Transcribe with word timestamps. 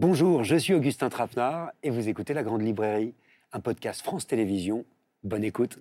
Bonjour, 0.00 0.44
je 0.44 0.56
suis 0.56 0.72
Augustin 0.72 1.10
Trapenard 1.10 1.72
et 1.82 1.90
vous 1.90 2.08
écoutez 2.08 2.32
La 2.32 2.42
Grande 2.42 2.62
Librairie, 2.62 3.12
un 3.52 3.60
podcast 3.60 4.00
France 4.00 4.26
Télévisions. 4.26 4.86
Bonne 5.22 5.44
écoute. 5.44 5.78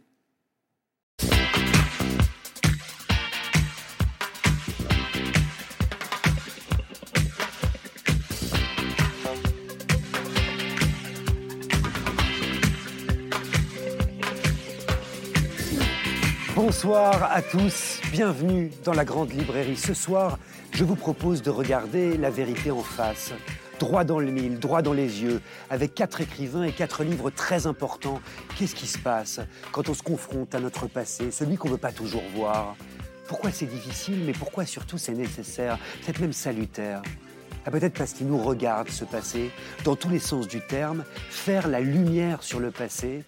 Bonsoir 16.57 17.31
à 17.31 17.41
tous, 17.41 18.01
bienvenue 18.11 18.69
dans 18.83 18.91
la 18.91 19.05
Grande 19.05 19.31
Librairie. 19.31 19.77
Ce 19.77 19.93
soir, 19.93 20.37
je 20.73 20.83
vous 20.83 20.97
propose 20.97 21.41
de 21.41 21.49
regarder 21.49 22.17
la 22.17 22.29
vérité 22.29 22.69
en 22.69 22.81
face, 22.81 23.31
droit 23.79 24.03
dans 24.03 24.19
le 24.19 24.29
mille, 24.29 24.59
droit 24.59 24.81
dans 24.81 24.93
les 24.93 25.23
yeux, 25.23 25.41
avec 25.69 25.95
quatre 25.95 26.21
écrivains 26.21 26.63
et 26.63 26.71
quatre 26.71 27.03
livres 27.03 27.31
très 27.31 27.65
importants. 27.65 28.21
Qu'est-ce 28.57 28.75
qui 28.75 28.87
se 28.87 28.99
passe 28.99 29.39
quand 29.71 29.89
on 29.89 29.93
se 29.93 30.03
confronte 30.03 30.53
à 30.53 30.59
notre 30.59 30.87
passé, 30.87 31.31
celui 31.31 31.55
qu'on 31.55 31.69
ne 31.69 31.73
veut 31.73 31.79
pas 31.79 31.91
toujours 31.91 32.23
voir? 32.35 32.75
Pourquoi 33.27 33.51
c'est 33.51 33.65
difficile, 33.65 34.23
mais 34.25 34.33
pourquoi 34.33 34.65
surtout 34.65 34.97
c'est 34.97 35.13
nécessaire, 35.13 35.79
peut-être 36.03 36.19
même 36.19 36.33
salutaire? 36.33 37.01
Ah, 37.65 37.71
Peut-être 37.71 37.97
parce 37.97 38.13
qu'il 38.13 38.27
nous 38.27 38.41
regarde 38.41 38.89
ce 38.89 39.05
passé, 39.05 39.51
dans 39.83 39.95
tous 39.95 40.09
les 40.09 40.19
sens 40.19 40.47
du 40.47 40.61
terme, 40.61 41.03
faire 41.29 41.67
la 41.67 41.79
lumière 41.79 42.41
sur 42.43 42.59
le 42.59 42.71
passé, 42.71 43.23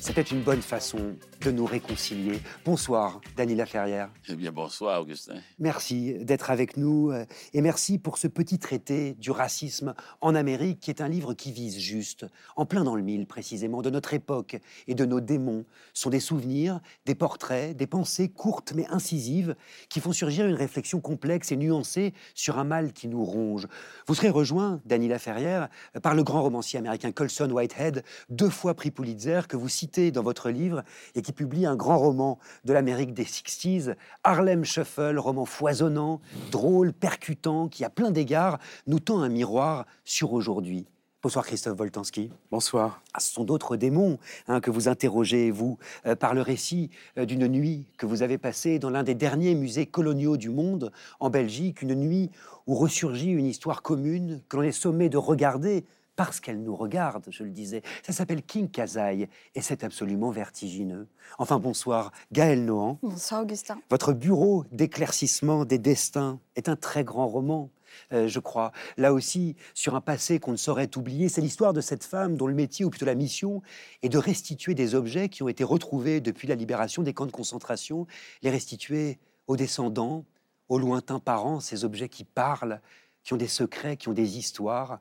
c'était 0.00 0.22
une 0.22 0.42
bonne 0.42 0.62
façon 0.62 1.16
de 1.42 1.50
nous 1.50 1.64
réconcilier. 1.64 2.40
Bonsoir, 2.64 3.20
Dany 3.36 3.54
Laferrière. 3.54 4.10
Eh 4.28 4.34
bien, 4.34 4.52
bonsoir, 4.52 5.00
Augustin. 5.00 5.36
Merci 5.58 6.14
d'être 6.24 6.50
avec 6.50 6.76
nous 6.76 7.10
euh, 7.10 7.24
et 7.52 7.60
merci 7.60 7.98
pour 7.98 8.18
ce 8.18 8.26
petit 8.26 8.58
traité 8.58 9.14
du 9.14 9.30
racisme 9.30 9.94
en 10.20 10.34
Amérique, 10.34 10.80
qui 10.80 10.90
est 10.90 11.00
un 11.00 11.08
livre 11.08 11.34
qui 11.34 11.52
vise 11.52 11.78
juste, 11.78 12.26
en 12.56 12.66
plein 12.66 12.84
dans 12.84 12.96
le 12.96 13.02
mille 13.02 13.26
précisément, 13.26 13.82
de 13.82 13.90
notre 13.90 14.14
époque 14.14 14.58
et 14.86 14.94
de 14.94 15.04
nos 15.04 15.20
démons. 15.20 15.64
Ce 15.92 16.02
sont 16.02 16.10
des 16.10 16.20
souvenirs, 16.20 16.80
des 17.04 17.14
portraits, 17.14 17.76
des 17.76 17.86
pensées 17.86 18.28
courtes 18.28 18.72
mais 18.74 18.86
incisives 18.88 19.56
qui 19.88 20.00
font 20.00 20.12
surgir 20.12 20.46
une 20.46 20.54
réflexion 20.54 21.00
complexe 21.00 21.52
et 21.52 21.56
nuancée 21.56 22.14
sur 22.34 22.58
un 22.58 22.64
mal 22.64 22.92
qui 22.92 23.08
nous 23.08 23.24
ronge. 23.24 23.66
Vous 24.06 24.14
serez 24.14 24.30
rejoint, 24.30 24.80
Dany 24.84 25.08
Laferrière, 25.08 25.68
par 26.02 26.14
le 26.14 26.22
grand 26.22 26.42
romancier 26.42 26.78
américain 26.78 27.12
Colson 27.12 27.50
Whitehead, 27.50 28.04
deux 28.30 28.50
fois 28.50 28.74
prix 28.74 28.90
Pulitzer, 28.90 29.42
que 29.48 29.56
vous 29.56 29.68
citez 29.68 29.85
dans 29.86 30.22
votre 30.22 30.50
livre 30.50 30.82
et 31.14 31.22
qui 31.22 31.32
publie 31.32 31.64
un 31.64 31.76
grand 31.76 31.98
roman 31.98 32.38
de 32.64 32.72
l'Amérique 32.72 33.14
des 33.14 33.24
60s, 33.24 33.94
Harlem 34.24 34.64
Shuffle, 34.64 35.18
roman 35.18 35.44
foisonnant, 35.44 36.20
drôle, 36.50 36.92
percutant, 36.92 37.68
qui 37.68 37.84
à 37.84 37.90
plein 37.90 38.10
d'égards 38.10 38.58
nous 38.86 39.00
tend 39.00 39.22
un 39.22 39.28
miroir 39.28 39.86
sur 40.04 40.32
aujourd'hui. 40.32 40.86
Bonsoir 41.22 41.46
Christophe 41.46 41.78
Voltansky. 41.78 42.30
Bonsoir. 42.50 43.02
Ah, 43.14 43.20
ce 43.20 43.32
sont 43.32 43.44
d'autres 43.44 43.76
démons 43.76 44.18
hein, 44.48 44.60
que 44.60 44.70
vous 44.70 44.88
interrogez, 44.88 45.50
vous, 45.50 45.78
euh, 46.04 46.14
par 46.14 46.34
le 46.34 46.42
récit 46.42 46.90
euh, 47.18 47.24
d'une 47.24 47.48
nuit 47.48 47.86
que 47.96 48.06
vous 48.06 48.22
avez 48.22 48.38
passée 48.38 48.78
dans 48.78 48.90
l'un 48.90 49.02
des 49.02 49.14
derniers 49.14 49.54
musées 49.54 49.86
coloniaux 49.86 50.36
du 50.36 50.50
monde, 50.50 50.92
en 51.18 51.30
Belgique, 51.30 51.82
une 51.82 51.94
nuit 51.94 52.30
où 52.66 52.74
ressurgit 52.74 53.30
une 53.30 53.46
histoire 53.46 53.82
commune 53.82 54.42
que 54.48 54.56
l'on 54.56 54.62
est 54.62 54.72
sommé 54.72 55.08
de 55.08 55.16
regarder 55.16 55.84
parce 56.16 56.40
qu'elle 56.40 56.62
nous 56.62 56.74
regarde, 56.74 57.26
je 57.30 57.44
le 57.44 57.50
disais. 57.50 57.82
Ça 58.02 58.12
s'appelle 58.12 58.42
King 58.42 58.70
Kazai 58.70 59.28
et 59.54 59.60
c'est 59.60 59.84
absolument 59.84 60.30
vertigineux. 60.30 61.06
Enfin, 61.38 61.58
bonsoir, 61.58 62.10
Gaël 62.32 62.64
Nohan. 62.64 62.98
Bonsoir, 63.02 63.42
Augustin. 63.42 63.78
Votre 63.90 64.12
bureau 64.12 64.64
d'éclaircissement 64.72 65.64
des 65.64 65.78
destins 65.78 66.40
est 66.56 66.68
un 66.68 66.76
très 66.76 67.04
grand 67.04 67.28
roman. 67.28 67.70
Euh, 68.12 68.28
je 68.28 68.40
crois. 68.40 68.72
Là 68.96 69.12
aussi, 69.12 69.56
sur 69.74 69.94
un 69.94 70.00
passé 70.00 70.38
qu'on 70.38 70.52
ne 70.52 70.56
saurait 70.56 70.96
oublier, 70.96 71.28
c'est 71.28 71.40
l'histoire 71.40 71.72
de 71.72 71.80
cette 71.80 72.04
femme 72.04 72.36
dont 72.36 72.46
le 72.46 72.54
métier, 72.54 72.84
ou 72.84 72.90
plutôt 72.90 73.06
la 73.06 73.14
mission, 73.14 73.62
est 74.02 74.08
de 74.08 74.18
restituer 74.18 74.74
des 74.74 74.94
objets 74.94 75.28
qui 75.28 75.42
ont 75.42 75.48
été 75.48 75.64
retrouvés 75.64 76.20
depuis 76.20 76.48
la 76.48 76.54
libération 76.54 77.02
des 77.02 77.14
camps 77.14 77.26
de 77.26 77.32
concentration, 77.32 78.06
les 78.42 78.50
restituer 78.50 79.18
aux 79.46 79.56
descendants, 79.56 80.24
aux 80.68 80.78
lointains 80.78 81.20
parents, 81.20 81.60
ces 81.60 81.84
objets 81.84 82.08
qui 82.08 82.24
parlent, 82.24 82.80
qui 83.22 83.32
ont 83.32 83.38
des 83.38 83.48
secrets, 83.48 83.96
qui 83.96 84.08
ont 84.08 84.14
des 84.14 84.38
histoires 84.38 85.00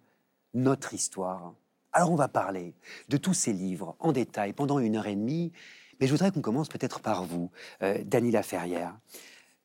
notre 0.56 0.94
histoire. 0.94 1.54
Alors 1.94 2.12
on 2.12 2.16
va 2.16 2.28
parler 2.28 2.74
de 3.10 3.18
tous 3.18 3.34
ces 3.34 3.54
livres 3.54 3.96
en 4.00 4.12
détail 4.12 4.54
pendant 4.54 4.80
une 4.80 4.96
heure 4.96 5.08
et 5.08 5.16
demie, 5.16 5.52
mais 6.00 6.08
je 6.08 6.12
voudrais 6.12 6.32
qu'on 6.32 6.42
commence 6.42 6.70
peut-être 6.70 7.00
par 7.00 7.24
vous, 7.24 7.52
euh, 7.84 8.04
Dany 8.04 8.32
Laferrière. 8.32 8.98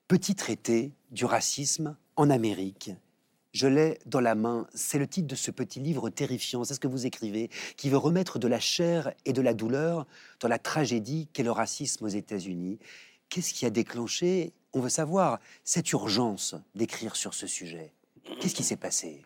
Petit 0.07 0.35
traité 0.35 0.93
du 1.11 1.25
racisme 1.25 1.97
en 2.17 2.29
Amérique. 2.29 2.91
Je 3.53 3.67
l'ai 3.67 3.99
dans 4.07 4.21
la 4.21 4.37
main, 4.37 4.69
c'est 4.75 4.99
le 4.99 5.09
titre 5.09 5.27
de 5.27 5.35
ce 5.35 5.51
petit 5.51 5.81
livre 5.81 6.09
terrifiant, 6.09 6.63
c'est 6.63 6.75
ce 6.75 6.81
que 6.81 6.87
vous 6.87 7.07
écrivez, 7.07 7.51
qui 7.77 7.89
veut 7.89 7.97
remettre 7.97 8.39
de 8.39 8.47
la 8.47 8.61
chair 8.61 9.13
et 9.25 9.33
de 9.33 9.43
la 9.43 9.55
douleur 9.55 10.07
dans 10.39 10.47
la 10.47 10.59
tragédie 10.59 11.29
qu'est 11.33 11.43
le 11.43 11.51
racisme 11.51 12.05
aux 12.05 12.09
États-Unis. 12.09 12.79
Qu'est-ce 13.29 13.53
qui 13.53 13.67
a 13.67 13.71
déclenché, 13.71 14.53
on 14.73 14.81
veut 14.81 14.89
savoir, 14.89 15.41
cette 15.65 15.91
urgence 15.91 16.55
d'écrire 16.77 17.17
sur 17.17 17.35
ce 17.35 17.49
sujet 17.49 17.93
Qu'est-ce 18.41 18.55
qui 18.55 18.63
s'est 18.63 18.77
passé? 18.77 19.25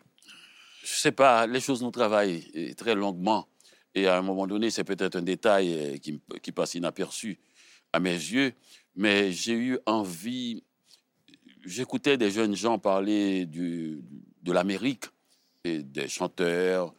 Je 0.85 0.93
sais 0.93 1.11
pas, 1.11 1.47
les 1.47 1.59
choses 1.59 1.81
nous 1.81 1.91
travaillent 1.91 2.73
très 2.75 2.93
longuement. 2.93 3.47
Et 3.95 4.07
à 4.07 4.17
un 4.17 4.21
moment 4.21 4.45
donné, 4.45 4.69
c'est 4.69 4.83
peut-être 4.83 5.15
un 5.15 5.21
détail 5.21 5.73
euh, 5.73 5.97
qui, 5.97 6.51
passe 6.51 6.75
inaperçu 6.75 7.39
à 7.91 7.99
mes 7.99 8.13
yeux, 8.13 8.53
mais 8.95 9.31
j'ai 9.31 9.53
eu 9.53 9.79
envie. 9.85 10.63
J'écoutais 11.65 12.17
des 12.17 12.29
jeunes 12.29 12.55
gens 12.55 12.77
parler 12.77 13.45
de 13.47 14.51
l'Amérique, 14.51 15.05
des 15.63 16.07
chanteurs, 16.07 16.93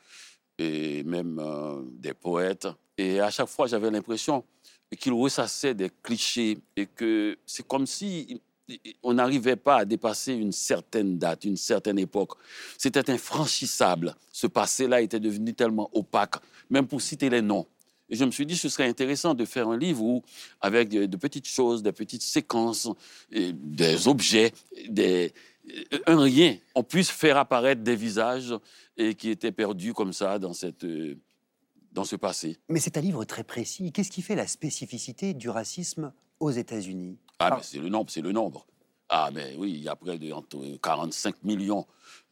et 0.59 1.05
même 1.05 1.39
euh, 1.39 1.83
des 1.93 2.15
poètes. 2.15 2.67
Et 2.99 3.21
à 3.21 3.31
chaque 3.31 3.49
fois, 3.49 3.67
j'avais 3.67 3.91
l'impression 3.91 4.45
qu'ils 4.99 5.13
ressassaient 5.13 5.75
des 5.75 5.91
clichés 6.03 6.59
et 6.77 6.87
que 6.87 7.37
c'est 7.47 7.67
comme 7.67 7.87
si 7.87 8.41
on 9.03 9.15
n'arrivait 9.15 9.57
pas 9.57 9.79
à 9.79 9.85
dépasser 9.85 10.33
une 10.33 10.53
certaine 10.53 11.19
date, 11.19 11.45
une 11.45 11.57
certaine 11.57 11.99
époque. 11.99 12.33
C'était 12.79 13.11
infranchissable. 13.11 14.15
Ce 14.33 14.47
passé-là 14.47 15.01
était 15.01 15.21
devenu 15.21 15.55
tellement 15.55 15.91
opaque, 15.93 16.37
même 16.71 16.87
pour 16.87 17.01
citer 17.01 17.31
les 17.31 17.43
noms. 17.43 17.67
Et 18.09 18.17
je 18.17 18.25
me 18.25 18.31
suis 18.31 18.47
dit, 18.47 18.57
ce 18.57 18.69
serait 18.69 18.89
intéressant 18.89 19.35
de 19.35 19.45
faire 19.45 19.69
un 19.69 19.77
livre 19.77 20.03
où, 20.03 20.23
avec 20.61 20.89
de, 20.89 21.17
petites 21.17 21.49
choses, 21.49 21.83
des 21.83 21.93
petites 21.93 22.23
séquences, 22.23 22.89
des 23.31 24.07
objets, 24.07 24.53
des, 24.89 25.33
un 26.07 26.21
rien, 26.21 26.57
on 26.75 26.85
puisse 26.85 27.11
faire 27.11 27.37
apparaître 27.37 27.83
des 27.83 27.97
visages 27.97 28.55
et 28.97 29.15
qui 29.15 29.31
étaient 29.31 29.53
perdus 29.53 29.93
comme 29.93 30.13
ça 30.13 30.39
dans, 30.39 30.53
cette, 30.53 30.87
dans 31.97 32.05
ce 32.05 32.15
passé. 32.15 32.59
Mais 32.69 32.79
c'est 32.79 32.99
un 32.99 33.01
livre 33.01 33.25
très 33.25 33.43
précis. 33.43 33.91
Qu'est-ce 33.91 34.11
qui 34.11 34.23
fait 34.23 34.37
la 34.37 34.47
spécificité 34.47 35.33
du 35.33 35.49
racisme 35.49 36.13
aux 36.39 36.51
États-Unis? 36.51 37.17
Ah, 37.39 37.57
mais 37.57 37.63
c'est 37.63 37.79
le 37.79 37.89
nombre, 37.89 38.11
c'est 38.11 38.21
le 38.21 38.33
nombre. 38.33 38.67
Ah, 39.09 39.31
mais 39.33 39.55
oui, 39.59 39.73
il 39.73 39.83
y 39.83 39.89
a 39.89 39.97
près 39.97 40.19
de 40.19 40.31
45 40.77 41.43
millions 41.43 41.87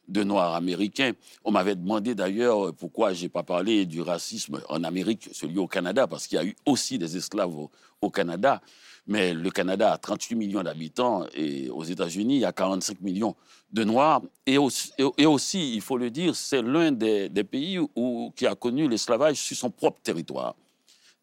de 0.07 0.23
Noirs 0.23 0.53
américains. 0.53 1.13
On 1.43 1.51
m'avait 1.51 1.75
demandé 1.75 2.13
d'ailleurs 2.13 2.75
pourquoi 2.75 3.13
j'ai 3.13 3.27
pas 3.27 3.41
parlé 3.41 3.87
du 3.87 4.01
racisme 4.01 4.61
en 4.69 4.83
Amérique, 4.83 5.29
celui 5.33 5.57
au 5.57 5.67
Canada, 5.67 6.05
parce 6.05 6.27
qu'il 6.27 6.35
y 6.35 6.41
a 6.41 6.45
eu 6.45 6.55
aussi 6.67 6.99
des 6.99 7.17
esclaves 7.17 7.55
au, 8.01 8.09
Canada. 8.11 8.61
Mais 9.07 9.33
le 9.33 9.51
Canada 9.51 9.93
a 9.93 9.97
38 9.97 10.35
millions 10.35 10.63
d'habitants 10.63 11.25
et 11.33 11.69
aux 11.69 11.83
États-Unis, 11.83 12.37
il 12.37 12.41
y 12.41 12.45
a 12.45 12.51
45 12.51 13.01
millions 13.01 13.35
de 13.71 13.83
Noirs. 13.83 14.21
Et 14.47 14.57
aussi, 14.57 15.75
il 15.75 15.81
faut 15.81 15.97
le 15.97 16.09
dire, 16.09 16.35
c'est 16.35 16.61
l'un 16.61 16.91
des, 16.91 17.29
pays 17.43 17.79
où, 17.95 18.33
qui 18.35 18.47
a 18.47 18.55
connu 18.55 18.87
l'esclavage 18.87 19.37
sur 19.37 19.55
son 19.55 19.69
propre 19.69 20.01
territoire. 20.01 20.55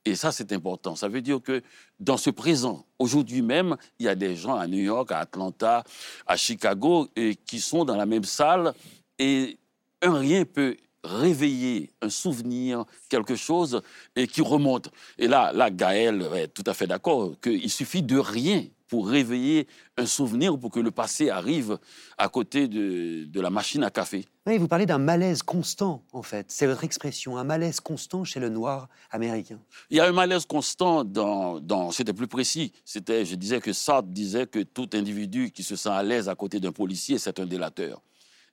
Et 0.04 0.16
ça, 0.16 0.32
c'est 0.32 0.52
important. 0.52 0.96
Ça 0.96 1.08
veut 1.08 1.22
dire 1.22 1.40
que 1.40 1.62
dans 2.00 2.16
ce 2.16 2.30
présent, 2.30 2.84
aujourd'hui 2.98 3.42
même, 3.42 3.76
il 3.98 4.06
y 4.06 4.08
a 4.08 4.14
des 4.14 4.34
gens 4.36 4.56
à 4.56 4.66
New 4.66 4.82
York, 4.82 5.12
à 5.12 5.18
Atlanta, 5.18 5.84
à 6.26 6.36
Chicago, 6.36 7.08
qui 7.46 7.60
sont 7.60 7.84
dans 7.84 7.96
la 7.96 8.06
même 8.06 8.24
salle 8.24 8.74
et 9.18 9.58
un 10.02 10.18
rien 10.18 10.44
peut 10.44 10.76
réveiller 11.04 11.90
un 12.00 12.10
souvenir, 12.10 12.84
quelque 13.08 13.36
chose, 13.36 13.82
et 14.16 14.26
qui 14.26 14.40
remonte. 14.40 14.90
Et 15.18 15.28
là, 15.28 15.52
là 15.52 15.70
Gaël 15.70 16.28
est 16.34 16.48
tout 16.48 16.64
à 16.66 16.74
fait 16.74 16.86
d'accord 16.86 17.32
qu'il 17.40 17.70
suffit 17.70 18.02
de 18.02 18.18
rien 18.18 18.64
pour 18.88 19.08
réveiller 19.08 19.66
un 19.96 20.04
souvenir, 20.04 20.58
pour 20.58 20.70
que 20.70 20.78
le 20.78 20.90
passé 20.90 21.30
arrive 21.30 21.78
à 22.18 22.28
côté 22.28 22.68
de, 22.68 23.24
de 23.24 23.40
la 23.40 23.48
machine 23.48 23.82
à 23.84 23.90
café. 23.90 24.26
Oui, 24.46 24.58
vous 24.58 24.68
parlez 24.68 24.84
d'un 24.84 24.98
malaise 24.98 25.42
constant, 25.42 26.02
en 26.12 26.22
fait. 26.22 26.44
C'est 26.50 26.66
votre 26.66 26.84
expression, 26.84 27.38
un 27.38 27.44
malaise 27.44 27.80
constant 27.80 28.22
chez 28.24 28.38
le 28.38 28.50
noir 28.50 28.88
américain. 29.10 29.58
Il 29.88 29.96
y 29.96 30.00
a 30.00 30.06
un 30.06 30.12
malaise 30.12 30.44
constant 30.44 31.04
dans... 31.04 31.58
dans 31.58 31.90
C'était 31.90 32.12
plus 32.12 32.26
précis. 32.26 32.70
C'était, 32.84 33.24
je 33.24 33.34
disais 33.34 33.62
que 33.62 33.72
Sartre 33.72 34.08
disait 34.08 34.46
que 34.46 34.58
tout 34.58 34.90
individu 34.92 35.52
qui 35.52 35.62
se 35.62 35.74
sent 35.74 35.88
à 35.88 36.02
l'aise 36.02 36.28
à 36.28 36.34
côté 36.34 36.60
d'un 36.60 36.72
policier, 36.72 37.16
c'est 37.16 37.40
un 37.40 37.46
délateur. 37.46 38.02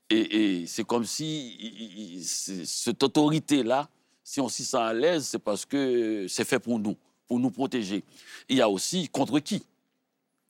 Et, 0.09 0.65
c'est 0.65 0.83
comme 0.83 1.05
si 1.05 2.21
cette 2.23 3.03
autorité-là, 3.03 3.89
si 4.23 4.41
on 4.41 4.49
s'y 4.49 4.65
sent 4.65 4.77
à 4.77 4.93
l'aise, 4.93 5.27
c'est 5.27 5.39
parce 5.39 5.65
que 5.65 6.27
c'est 6.27 6.45
fait 6.45 6.59
pour 6.59 6.79
nous, 6.79 6.97
pour 7.27 7.39
nous 7.39 7.51
protéger. 7.51 8.03
Il 8.47 8.57
y 8.57 8.61
a 8.61 8.69
aussi 8.69 9.07
contre 9.09 9.39
qui? 9.39 9.63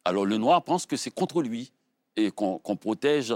Alors 0.06 0.26
le 0.26 0.38
noir 0.38 0.64
pense 0.64 0.86
que 0.86 0.96
c'est 0.96 1.12
contre 1.12 1.42
lui 1.42 1.72
et 2.16 2.32
qu'on 2.32 2.60
protège 2.78 3.36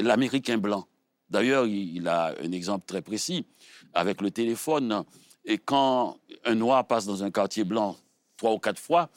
l'Américain 0.00 0.58
blanc 0.58 0.86
D'ailleurs, 1.30 1.66
il 1.66 2.06
a 2.06 2.34
un 2.40 2.52
exemple 2.52 2.84
très 2.86 3.02
précis 3.02 3.44
avec 3.92 4.20
le 4.20 4.30
téléphone. 4.30 5.04
Et 5.44 5.58
quand 5.58 6.18
un 6.44 6.54
noir 6.54 6.86
passe 6.86 7.06
dans 7.06 7.24
un 7.24 7.30
quartier 7.30 7.64
blanc 7.64 7.96
trois 8.36 8.52
ou 8.52 8.58
quatre 8.58 8.78
fois, 8.80 9.10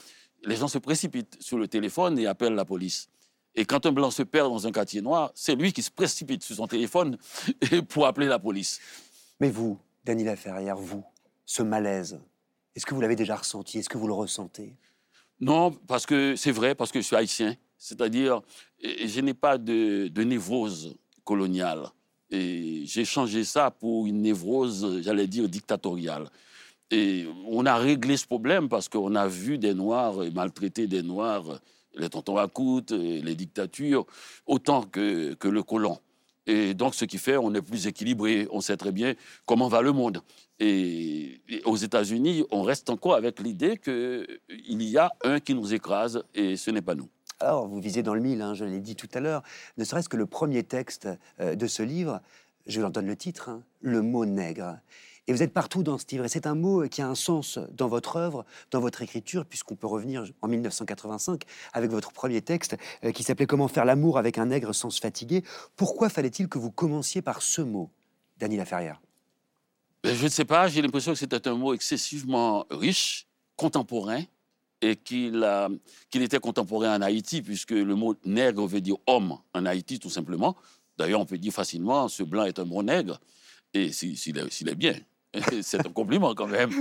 les 0.44 0.56
gens 0.56 0.68
se 0.68 0.78
précipitent 0.78 1.38
sur 1.40 1.58
le 1.58 1.68
téléphone 1.68 2.18
et 2.20 2.26
appellent 2.26 2.56
la 2.56 2.66
police. 2.66 3.10
Et 3.58 3.66
quand 3.66 3.88
un 3.88 3.92
blanc 3.92 4.12
se 4.12 4.22
perd 4.22 4.50
dans 4.50 4.68
un 4.68 4.72
quartier 4.72 5.02
noir, 5.02 5.32
c'est 5.34 5.56
lui 5.56 5.74
qui 5.74 5.82
se 5.82 5.90
précipite 5.90 6.44
sur 6.44 6.56
son 6.56 6.68
téléphone 6.68 7.18
pour 7.90 8.06
appeler 8.06 8.28
la 8.28 8.38
police. 8.38 8.80
Mais 9.40 9.50
vous, 9.50 9.80
Daniela 10.06 10.36
Ferrière, 10.36 10.78
vous, 10.78 11.04
ce 11.44 11.64
malaise, 11.64 12.20
est-ce 12.76 12.86
que 12.86 12.94
vous 12.94 13.02
l'avez 13.02 13.16
déjà 13.16 13.36
ressenti? 13.36 13.80
Est-ce 13.80 13.90
que 13.90 13.98
vous 13.98 14.06
le 14.08 14.14
ressentez? 14.14 14.76
Non, 15.40 15.72
parce 15.72 16.06
que 16.06 16.36
c'est 16.36 16.52
vrai, 16.52 16.76
parce 16.76 16.92
que 16.92 17.02
je 17.02 17.06
suis 17.08 17.16
haïtien. 17.16 17.56
C'est-à-dire, 17.80 18.42
je 18.82 19.22
n'ai 19.22 19.34
pas 19.34 19.58
de, 19.58 20.08
de 20.08 20.24
névrose 20.24 20.96
coloniale. 21.24 21.90
Et 22.30 22.84
j'ai 22.86 23.06
changé 23.06 23.44
ça 23.44 23.72
pour 23.72 24.06
une 24.06 24.22
névrose, 24.22 25.02
j'allais 25.02 25.28
dire, 25.28 25.50
dictatoriale. 25.50 26.30
Et 26.92 27.26
on 27.48 27.66
a 27.66 27.76
réglé 27.76 28.18
ce 28.18 28.28
problème 28.28 28.70
parce 28.70 28.88
qu'on 28.88 29.16
a 29.16 29.28
vu 29.28 29.58
des 29.58 29.74
Noirs 29.74 30.18
maltraiter 30.34 30.86
des 30.86 31.02
Noirs, 31.02 31.60
les 31.98 32.10
tontons 32.10 32.38
à 32.38 32.48
coûte, 32.48 32.92
les 32.92 33.36
dictatures, 33.36 34.06
autant 34.46 34.84
que, 34.84 35.34
que 35.34 35.48
le 35.48 35.64
colon. 35.64 36.00
Et 36.48 36.74
donc, 36.74 36.96
ce 36.96 37.04
qui 37.04 37.18
fait, 37.18 37.36
on 37.36 37.54
est 37.54 37.62
plus 37.62 37.88
équilibré, 37.88 38.48
on 38.52 38.62
sait 38.62 38.78
très 38.78 38.94
bien 38.94 39.16
comment 39.46 39.68
va 39.68 39.82
le 39.82 39.92
monde. 39.92 40.22
Et, 40.60 41.42
aux 41.66 41.76
États-Unis, 41.76 42.46
on 42.52 42.64
reste 42.64 42.90
encore 42.90 43.16
avec 43.16 43.40
l'idée 43.40 43.78
qu'il 43.78 44.40
y 44.84 44.98
a 44.98 45.12
un 45.24 45.40
qui 45.40 45.54
nous 45.54 45.74
écrase 45.74 46.24
et 46.34 46.56
ce 46.56 46.72
n'est 46.72 46.82
pas 46.82 46.96
nous. 46.96 47.10
Alors, 47.40 47.68
vous 47.68 47.80
visez 47.80 48.02
dans 48.02 48.16
le 48.16 48.22
mille, 48.22 48.42
hein, 48.42 48.54
je 48.56 48.66
l'ai 48.66 48.80
dit 48.80 48.96
tout 48.96 49.10
à 49.14 49.20
l'heure, 49.20 49.44
ne 49.78 49.84
serait-ce 49.84 50.10
que 50.10 50.18
le 50.18 50.26
premier 50.26 50.64
texte 50.64 51.08
euh, 51.40 51.54
de 51.54 51.68
ce 51.68 51.84
livre, 51.84 52.22
je 52.66 52.82
leur 52.82 52.90
donne 52.90 53.06
le 53.06 53.16
titre, 53.16 53.50
hein, 53.50 53.62
Le 53.82 54.02
mot 54.02 54.26
nègre. 54.26 54.80
Et 55.28 55.34
vous 55.34 55.44
êtes 55.44 55.54
partout 55.54 55.84
dans 55.84 55.98
ce 55.98 56.06
livre. 56.10 56.24
Et 56.24 56.30
c'est 56.30 56.48
un 56.48 56.56
mot 56.56 56.88
qui 56.88 57.02
a 57.02 57.08
un 57.08 57.16
sens 57.16 57.60
dans 57.72 57.90
votre 57.90 58.16
œuvre, 58.16 58.46
dans 58.72 58.80
votre 58.80 59.02
écriture, 59.02 59.46
puisqu'on 59.46 59.76
peut 59.76 59.88
revenir 59.88 60.24
en 60.42 60.48
1985 60.48 61.44
avec 61.74 61.92
votre 61.92 62.14
premier 62.14 62.42
texte 62.42 62.78
euh, 63.04 63.12
qui 63.12 63.24
s'appelait 63.24 63.46
Comment 63.46 63.68
faire 63.68 63.84
l'amour 63.84 64.18
avec 64.18 64.38
un 64.38 64.46
nègre 64.46 64.74
sans 64.74 64.90
se 64.90 65.02
fatiguer. 65.02 65.44
Pourquoi 65.76 66.10
fallait-il 66.10 66.48
que 66.48 66.58
vous 66.58 66.72
commenciez 66.72 67.22
par 67.22 67.42
ce 67.42 67.62
mot, 67.62 67.90
Dany 68.38 68.56
Laferrière 68.56 69.02
ben, 70.02 70.16
Je 70.16 70.24
ne 70.24 70.30
sais 70.30 70.46
pas. 70.46 70.70
J'ai 70.70 70.82
l'impression 70.82 71.12
que 71.12 71.20
c'était 71.20 71.46
un 71.48 71.56
mot 71.56 71.74
excessivement 71.74 72.66
riche, 72.72 73.28
contemporain, 73.58 74.24
et 74.82 74.96
qu'il 74.96 75.44
était 76.14 76.40
contemporain 76.40 76.98
en 76.98 77.02
Haïti, 77.02 77.42
puisque 77.42 77.72
le 77.72 77.96
mot 77.96 78.16
nègre 78.24 78.66
veut 78.66 78.82
dire 78.82 78.96
homme 79.08 79.38
en 79.54 79.66
Haïti, 79.66 80.00
tout 80.00 80.10
simplement. 80.10 80.56
D'ailleurs, 80.98 81.20
on 81.20 81.26
peut 81.26 81.38
dire 81.38 81.52
facilement, 81.52 82.08
ce 82.08 82.24
blanc 82.24 82.46
est 82.46 82.60
un 82.60 82.66
bon 82.66 82.84
nègre, 82.84 83.20
et 83.74 83.92
s'il 83.92 84.38
est 84.38 84.76
bien. 84.76 84.96
C'est 85.62 85.86
un 85.86 85.92
compliment 85.92 86.34
quand 86.34 86.48
même. 86.48 86.72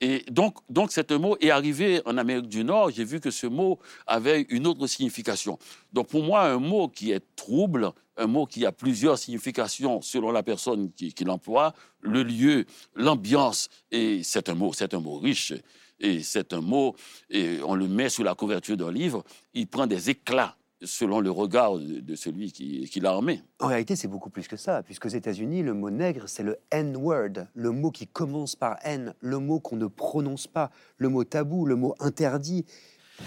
Et 0.00 0.24
donc, 0.30 0.58
donc, 0.68 0.92
ce 0.92 1.14
mot 1.14 1.36
est 1.40 1.50
arrivé 1.50 2.00
en 2.04 2.16
Amérique 2.16 2.48
du 2.48 2.64
Nord. 2.64 2.90
J'ai 2.90 3.04
vu 3.04 3.20
que 3.20 3.30
ce 3.30 3.46
mot 3.46 3.78
avait 4.06 4.42
une 4.50 4.66
autre 4.66 4.86
signification. 4.86 5.58
Donc, 5.92 6.08
pour 6.08 6.22
moi, 6.22 6.44
un 6.44 6.58
mot 6.58 6.88
qui 6.88 7.12
est 7.12 7.22
trouble, 7.36 7.90
un 8.16 8.26
mot 8.26 8.46
qui 8.46 8.64
a 8.66 8.72
plusieurs 8.72 9.18
significations 9.18 10.00
selon 10.00 10.30
la 10.30 10.42
personne 10.42 10.90
qui, 10.92 11.12
l'emploie, 11.24 11.74
le 12.00 12.22
lieu, 12.22 12.64
l'ambiance, 12.94 13.68
et 13.90 14.22
c'est 14.22 14.48
un 14.48 14.54
mot, 14.54 14.72
c'est 14.72 14.94
un 14.94 15.00
mot 15.00 15.18
riche. 15.18 15.52
Et 16.00 16.22
c'est 16.22 16.52
un 16.52 16.60
mot, 16.60 16.94
et 17.28 17.58
on 17.64 17.74
le 17.74 17.88
met 17.88 18.08
sous 18.08 18.22
la 18.22 18.36
couverture 18.36 18.76
d'un 18.76 18.92
livre, 18.92 19.24
il 19.52 19.66
prend 19.66 19.88
des 19.88 20.10
éclats 20.10 20.56
selon 20.82 21.20
le 21.20 21.30
regard 21.30 21.78
de 21.78 22.14
celui 22.14 22.52
qui, 22.52 23.00
l'a 23.00 23.10
armé. 23.10 23.42
En 23.58 23.66
réalité, 23.66 23.96
c'est 23.96 24.08
beaucoup 24.08 24.30
plus 24.30 24.48
que 24.48 24.56
ça, 24.56 24.82
puisque 24.82 25.06
aux 25.06 25.10
États-Unis, 25.10 25.62
le 25.62 25.74
mot 25.74 25.90
nègre, 25.90 26.28
c'est 26.28 26.42
le 26.42 26.58
N-word, 26.70 27.46
le 27.54 27.70
mot 27.70 27.90
qui 27.90 28.06
commence 28.06 28.56
par 28.56 28.76
N, 28.82 29.14
le 29.20 29.38
mot 29.38 29.60
qu'on 29.60 29.76
ne 29.76 29.86
prononce 29.86 30.46
pas, 30.46 30.70
le 30.96 31.08
mot 31.08 31.24
tabou, 31.24 31.66
le 31.66 31.76
mot 31.76 31.94
interdit. 31.98 32.64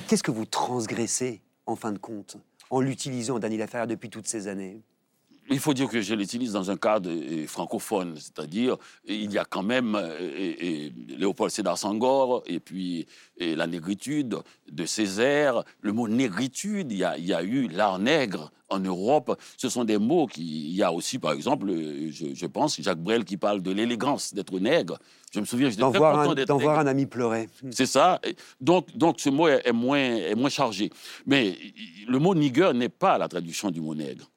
Qu'est-ce 0.08 0.24
que 0.24 0.32
vous 0.32 0.46
transgressez, 0.46 1.42
en 1.66 1.76
fin 1.76 1.92
de 1.92 1.98
compte, 1.98 2.38
en 2.70 2.80
l'utilisant, 2.80 3.40
Daniel 3.40 3.64
Affaire, 3.64 3.88
depuis 3.88 4.10
toutes 4.10 4.28
ces 4.28 4.48
années? 4.48 4.82
Il 5.50 5.60
faut 5.60 5.74
dire 5.74 5.90
que 5.90 6.02
je 6.02 6.14
l'utilise 6.14 6.54
dans 6.54 6.72
un 6.72 6.78
cadre 6.78 7.10
euh, 7.10 7.46
francophone, 7.48 8.16
c'est-à-dire 8.16 8.78
il 9.06 9.32
y 9.32 9.38
a 9.38 9.46
quand 9.46 9.64
même 9.64 9.96
euh, 9.96 10.90
Léopold 11.08 11.52
Sédar 11.52 11.78
Sangor 11.78 12.44
et 12.46 12.60
puis 12.60 13.08
la 13.40 13.66
négritude 13.66 14.38
de 14.72 14.86
Césaire, 14.86 15.64
le 15.82 15.94
mot 15.94 16.08
négritude, 16.08 16.92
il 16.92 16.98
y 17.00 17.34
a, 17.34 17.44
eu 17.44 17.68
l'art 17.68 17.98
nègre 17.98 18.52
en 18.70 18.80
Europe. 18.80 19.36
Ce 19.58 19.68
sont 19.68 19.84
des 19.84 19.98
mots 19.98 20.28
qui. 20.28 20.70
Il 20.70 20.76
y 20.76 20.84
a 20.84 20.94
aussi, 20.94 21.18
par 21.18 21.32
exemple, 21.32 21.68
je, 22.12 22.46
pense, 22.46 22.80
Jacques 22.80 23.02
Brel 23.02 23.26
qui 23.26 23.38
parle 23.38 23.64
de 23.64 23.72
l'élégance 23.72 24.36
d'être 24.36 24.60
nègre. 24.60 25.00
Je 25.34 25.40
me 25.40 25.46
souviens, 25.46 25.72
j'étais 25.72 25.82
très 25.82 26.00
content 26.00 26.36
d'être 26.36 26.50
D'en 26.50 26.58
voir 26.58 26.78
un 26.78 26.86
ami 26.86 27.08
pleurer. 27.08 27.50
C'est 27.72 27.88
ça. 27.88 28.22
Donc, 28.60 28.96
donc 28.96 29.20
ce 29.20 29.30
mot 29.30 29.48
est, 29.48 29.72
moins, 29.72 29.98
est 29.98 30.36
moins 30.36 30.50
chargé. 30.50 30.92
Mais 31.26 31.58
le 32.08 32.20
mot 32.20 32.36
nigger 32.36 32.72
n'est 32.76 32.90
pas 32.90 33.18
la 33.18 33.28
traduction 33.28 33.72
du 33.72 33.82
mot 33.82 33.96
nègre. 33.96 34.30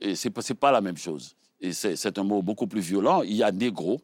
Et 0.00 0.14
ce 0.14 0.28
n'est 0.28 0.54
pas 0.54 0.72
la 0.72 0.80
même 0.80 0.96
chose. 0.96 1.36
Et 1.60 1.72
c'est 1.72 2.18
un 2.18 2.22
mot 2.22 2.42
beaucoup 2.42 2.66
plus 2.66 2.80
violent. 2.80 3.22
Il 3.22 3.34
y 3.34 3.42
a 3.42 3.50
négro, 3.50 4.00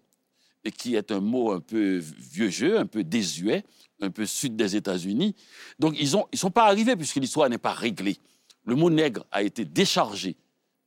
qui 0.76 0.96
est 0.96 1.12
un 1.12 1.20
mot 1.20 1.52
un 1.52 1.60
peu 1.60 1.98
vieux 1.98 2.50
jeu, 2.50 2.78
un 2.78 2.86
peu 2.86 3.04
désuet, 3.04 3.64
un 4.00 4.10
peu 4.10 4.26
sud 4.26 4.56
des 4.56 4.76
États-Unis. 4.76 5.34
Donc, 5.78 5.94
ils 5.98 6.10
ne 6.10 6.22
ils 6.32 6.38
sont 6.38 6.50
pas 6.50 6.66
arrivés 6.66 6.96
puisque 6.96 7.16
l'histoire 7.16 7.48
n'est 7.48 7.58
pas 7.58 7.72
réglée. 7.72 8.18
Le 8.64 8.74
mot 8.74 8.90
nègre 8.90 9.26
a 9.30 9.42
été 9.42 9.64
déchargé 9.64 10.36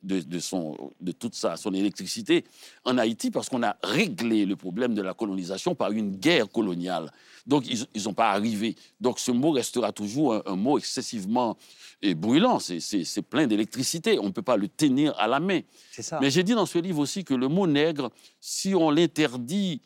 de, 0.07 0.39
son, 0.39 0.91
de 1.01 1.11
toute 1.11 1.35
sa, 1.35 1.57
son 1.57 1.73
électricité 1.73 2.45
en 2.85 2.97
Haïti 2.97 3.29
parce 3.29 3.49
qu'on 3.49 3.63
a 3.63 3.75
réglé 3.83 4.45
le 4.45 4.55
problème 4.55 4.95
de 4.95 5.01
la 5.01 5.13
colonisation 5.13 5.75
par 5.75 5.91
une 5.91 6.15
guerre 6.15 6.49
coloniale. 6.49 7.11
Donc, 7.45 7.65
ils 7.67 8.03
n'ont 8.03 8.13
pas 8.13 8.31
arrivé. 8.31 8.75
Donc, 8.99 9.19
ce 9.19 9.31
mot 9.31 9.51
restera 9.51 9.91
toujours 9.91 10.41
un, 10.45 10.55
mot 10.55 10.77
excessivement 10.77 11.57
et 12.01 12.13
brûlant. 12.13 12.59
C'est 12.59 13.21
plein 13.21 13.47
d'électricité. 13.47 14.19
On 14.19 14.25
ne 14.25 14.31
peut 14.31 14.41
pas 14.41 14.57
le 14.57 14.67
tenir 14.67 15.17
à 15.17 15.27
la 15.27 15.39
main. 15.39 15.61
Ça. 15.91 16.19
Mais 16.21 16.29
j'ai 16.29 16.43
dit 16.43 16.53
dans 16.53 16.65
ce 16.65 16.77
livre 16.77 16.99
aussi 16.99 17.23
que 17.23 17.33
le 17.33 17.47
mot 17.47 17.67
nègre, 17.67 18.11
si 18.39 18.75
on 18.75 18.89
l'interdit, 18.89 19.81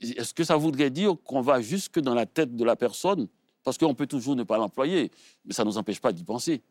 est-ce 0.00 0.34
que 0.34 0.44
ça 0.44 0.56
voudrait 0.56 0.90
dire 0.90 1.14
qu'on 1.24 1.40
va 1.40 1.60
jusque 1.60 2.00
dans 2.00 2.14
la 2.14 2.26
tête 2.26 2.56
de 2.56 2.64
la 2.64 2.74
personne? 2.74 3.28
Parce 3.62 3.78
qu'on 3.78 3.94
peut 3.94 4.06
toujours 4.06 4.34
ne 4.34 4.44
pas 4.44 4.56
l'employer, 4.56 5.10
mais 5.44 5.52
ça 5.52 5.62
ne 5.62 5.68
nous 5.68 5.78
empêche 5.78 6.00
pas 6.00 6.12
d'y 6.12 6.24
penser. 6.24 6.62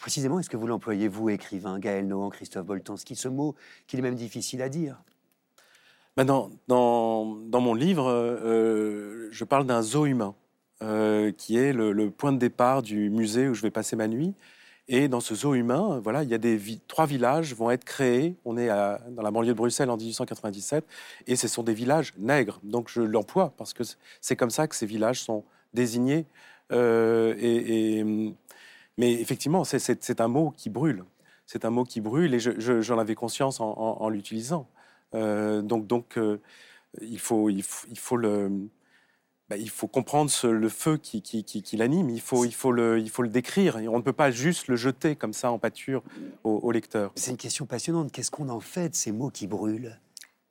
Précisément, 0.00 0.40
est-ce 0.40 0.50
que 0.50 0.56
vous 0.56 0.66
l'employez, 0.66 1.08
vous, 1.08 1.30
écrivain, 1.30 1.78
Gaël 1.78 2.06
Nohan, 2.06 2.30
Christophe 2.30 2.66
Boltanski, 2.66 3.14
ce 3.14 3.28
mot 3.28 3.54
qu'il 3.86 3.98
est 3.98 4.02
même 4.02 4.14
difficile 4.14 4.62
à 4.62 4.68
dire? 4.68 5.00
Ben 6.16 6.24
dans, 6.24 6.50
dans, 6.68 7.60
mon 7.60 7.74
livre, 7.74 8.10
euh, 8.10 9.28
je 9.30 9.44
parle 9.44 9.64
d'un 9.64 9.80
zoo 9.80 10.04
humain, 10.04 10.34
euh, 10.82 11.32
qui 11.32 11.56
est 11.56 11.72
le, 11.72 12.10
point 12.10 12.32
de 12.32 12.38
départ 12.38 12.82
du 12.82 13.08
musée 13.08 13.48
où 13.48 13.54
je 13.54 13.62
vais 13.62 13.70
passer 13.70 13.96
ma 13.96 14.08
nuit. 14.08 14.34
Et 14.88 15.08
dans 15.08 15.20
ce 15.20 15.34
zoo 15.34 15.54
humain, 15.54 16.00
voilà, 16.02 16.22
il 16.22 16.28
y 16.28 16.34
a 16.34 16.38
des 16.38 16.60
trois 16.88 17.06
villages 17.06 17.54
vont 17.54 17.70
être 17.70 17.84
créés. 17.84 18.34
On 18.44 18.58
est 18.58 18.66
dans 18.66 19.22
la 19.22 19.30
banlieue 19.30 19.52
de 19.52 19.56
Bruxelles 19.56 19.88
en 19.88 19.96
1897, 19.96 20.84
et 21.28 21.36
ce 21.36 21.48
sont 21.48 21.62
des 21.62 21.72
villages 21.72 22.12
nègres. 22.18 22.58
Donc 22.62 22.90
je 22.90 23.00
l'emploie 23.00 23.54
parce 23.56 23.72
que 23.72 23.84
c'est 24.20 24.36
comme 24.36 24.50
ça 24.50 24.66
que 24.66 24.74
ces 24.74 24.86
villages 24.86 25.22
sont 25.22 25.44
désignés. 25.72 26.26
Euh, 26.72 27.34
et, 27.38 28.04
mais 29.02 29.14
effectivement, 29.14 29.64
c'est 29.64 30.20
un 30.20 30.28
mot 30.28 30.52
qui 30.56 30.70
brûle. 30.70 31.04
C'est 31.44 31.64
un 31.64 31.70
mot 31.70 31.82
qui 31.82 32.00
brûle 32.00 32.34
et 32.34 32.38
j'en 32.38 32.98
avais 32.98 33.16
conscience 33.16 33.58
en, 33.58 34.08
l'utilisant. 34.08 34.68
Euh, 35.16 35.60
donc, 35.60 35.88
donc 35.88 36.16
euh, 36.16 36.40
il, 37.00 37.18
faut, 37.18 37.50
il, 37.50 37.64
faut, 37.64 38.16
le, 38.16 38.48
bah, 39.48 39.56
il 39.56 39.70
faut 39.70 39.88
comprendre 39.88 40.30
le 40.44 40.68
feu 40.68 40.98
qui, 40.98 41.20
qui, 41.20 41.76
l'anime. 41.76 42.10
Il 42.10 42.20
faut, 42.20 42.44
il, 42.44 42.54
faut 42.54 42.70
le, 42.70 43.00
il 43.00 43.10
faut 43.10 43.22
le 43.22 43.28
décrire. 43.28 43.74
on 43.74 43.96
ne 43.96 44.02
peut 44.02 44.12
pas 44.12 44.30
juste 44.30 44.68
le 44.68 44.76
jeter 44.76 45.16
comme 45.16 45.32
ça 45.32 45.50
en 45.50 45.58
pâture 45.58 46.04
au, 46.44 46.60
au 46.62 46.70
lecteur. 46.70 47.10
C'est 47.16 47.32
une 47.32 47.36
question 47.36 47.66
passionnante. 47.66 48.12
Qu'est-ce 48.12 48.30
qu'on 48.30 48.50
en 48.50 48.60
fait 48.60 48.90
de 48.90 48.94
ces 48.94 49.10
mots 49.10 49.30
qui 49.30 49.48
brûlent? 49.48 49.98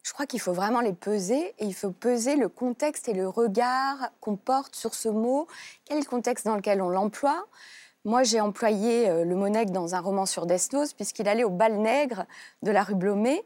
Je 0.03 0.11
crois 0.11 0.25
qu'il 0.25 0.41
faut 0.41 0.51
vraiment 0.51 0.81
les 0.81 0.93
peser 0.93 1.53
et 1.57 1.65
il 1.65 1.73
faut 1.73 1.91
peser 1.91 2.35
le 2.35 2.49
contexte 2.49 3.07
et 3.07 3.13
le 3.13 3.29
regard 3.29 4.11
qu'on 4.19 4.35
porte 4.35 4.75
sur 4.75 4.93
ce 4.93 5.07
mot. 5.07 5.47
Quel 5.85 5.99
est 5.99 6.01
le 6.01 6.05
contexte 6.05 6.45
dans 6.45 6.57
lequel 6.57 6.81
on 6.81 6.89
l'emploie? 6.89 7.47
Moi, 8.03 8.23
j'ai 8.23 8.41
employé 8.41 9.09
euh, 9.09 9.23
le 9.23 9.35
mot 9.35 9.49
nègre 9.49 9.71
dans 9.71 9.93
un 9.93 9.99
roman 9.99 10.25
sur 10.25 10.45
Desnos, 10.45 10.93
puisqu'il 10.93 11.27
allait 11.27 11.43
au 11.43 11.49
bal 11.49 11.77
nègre 11.77 12.25
de 12.63 12.71
la 12.71 12.83
rue 12.83 12.95
Blomet, 12.95 13.43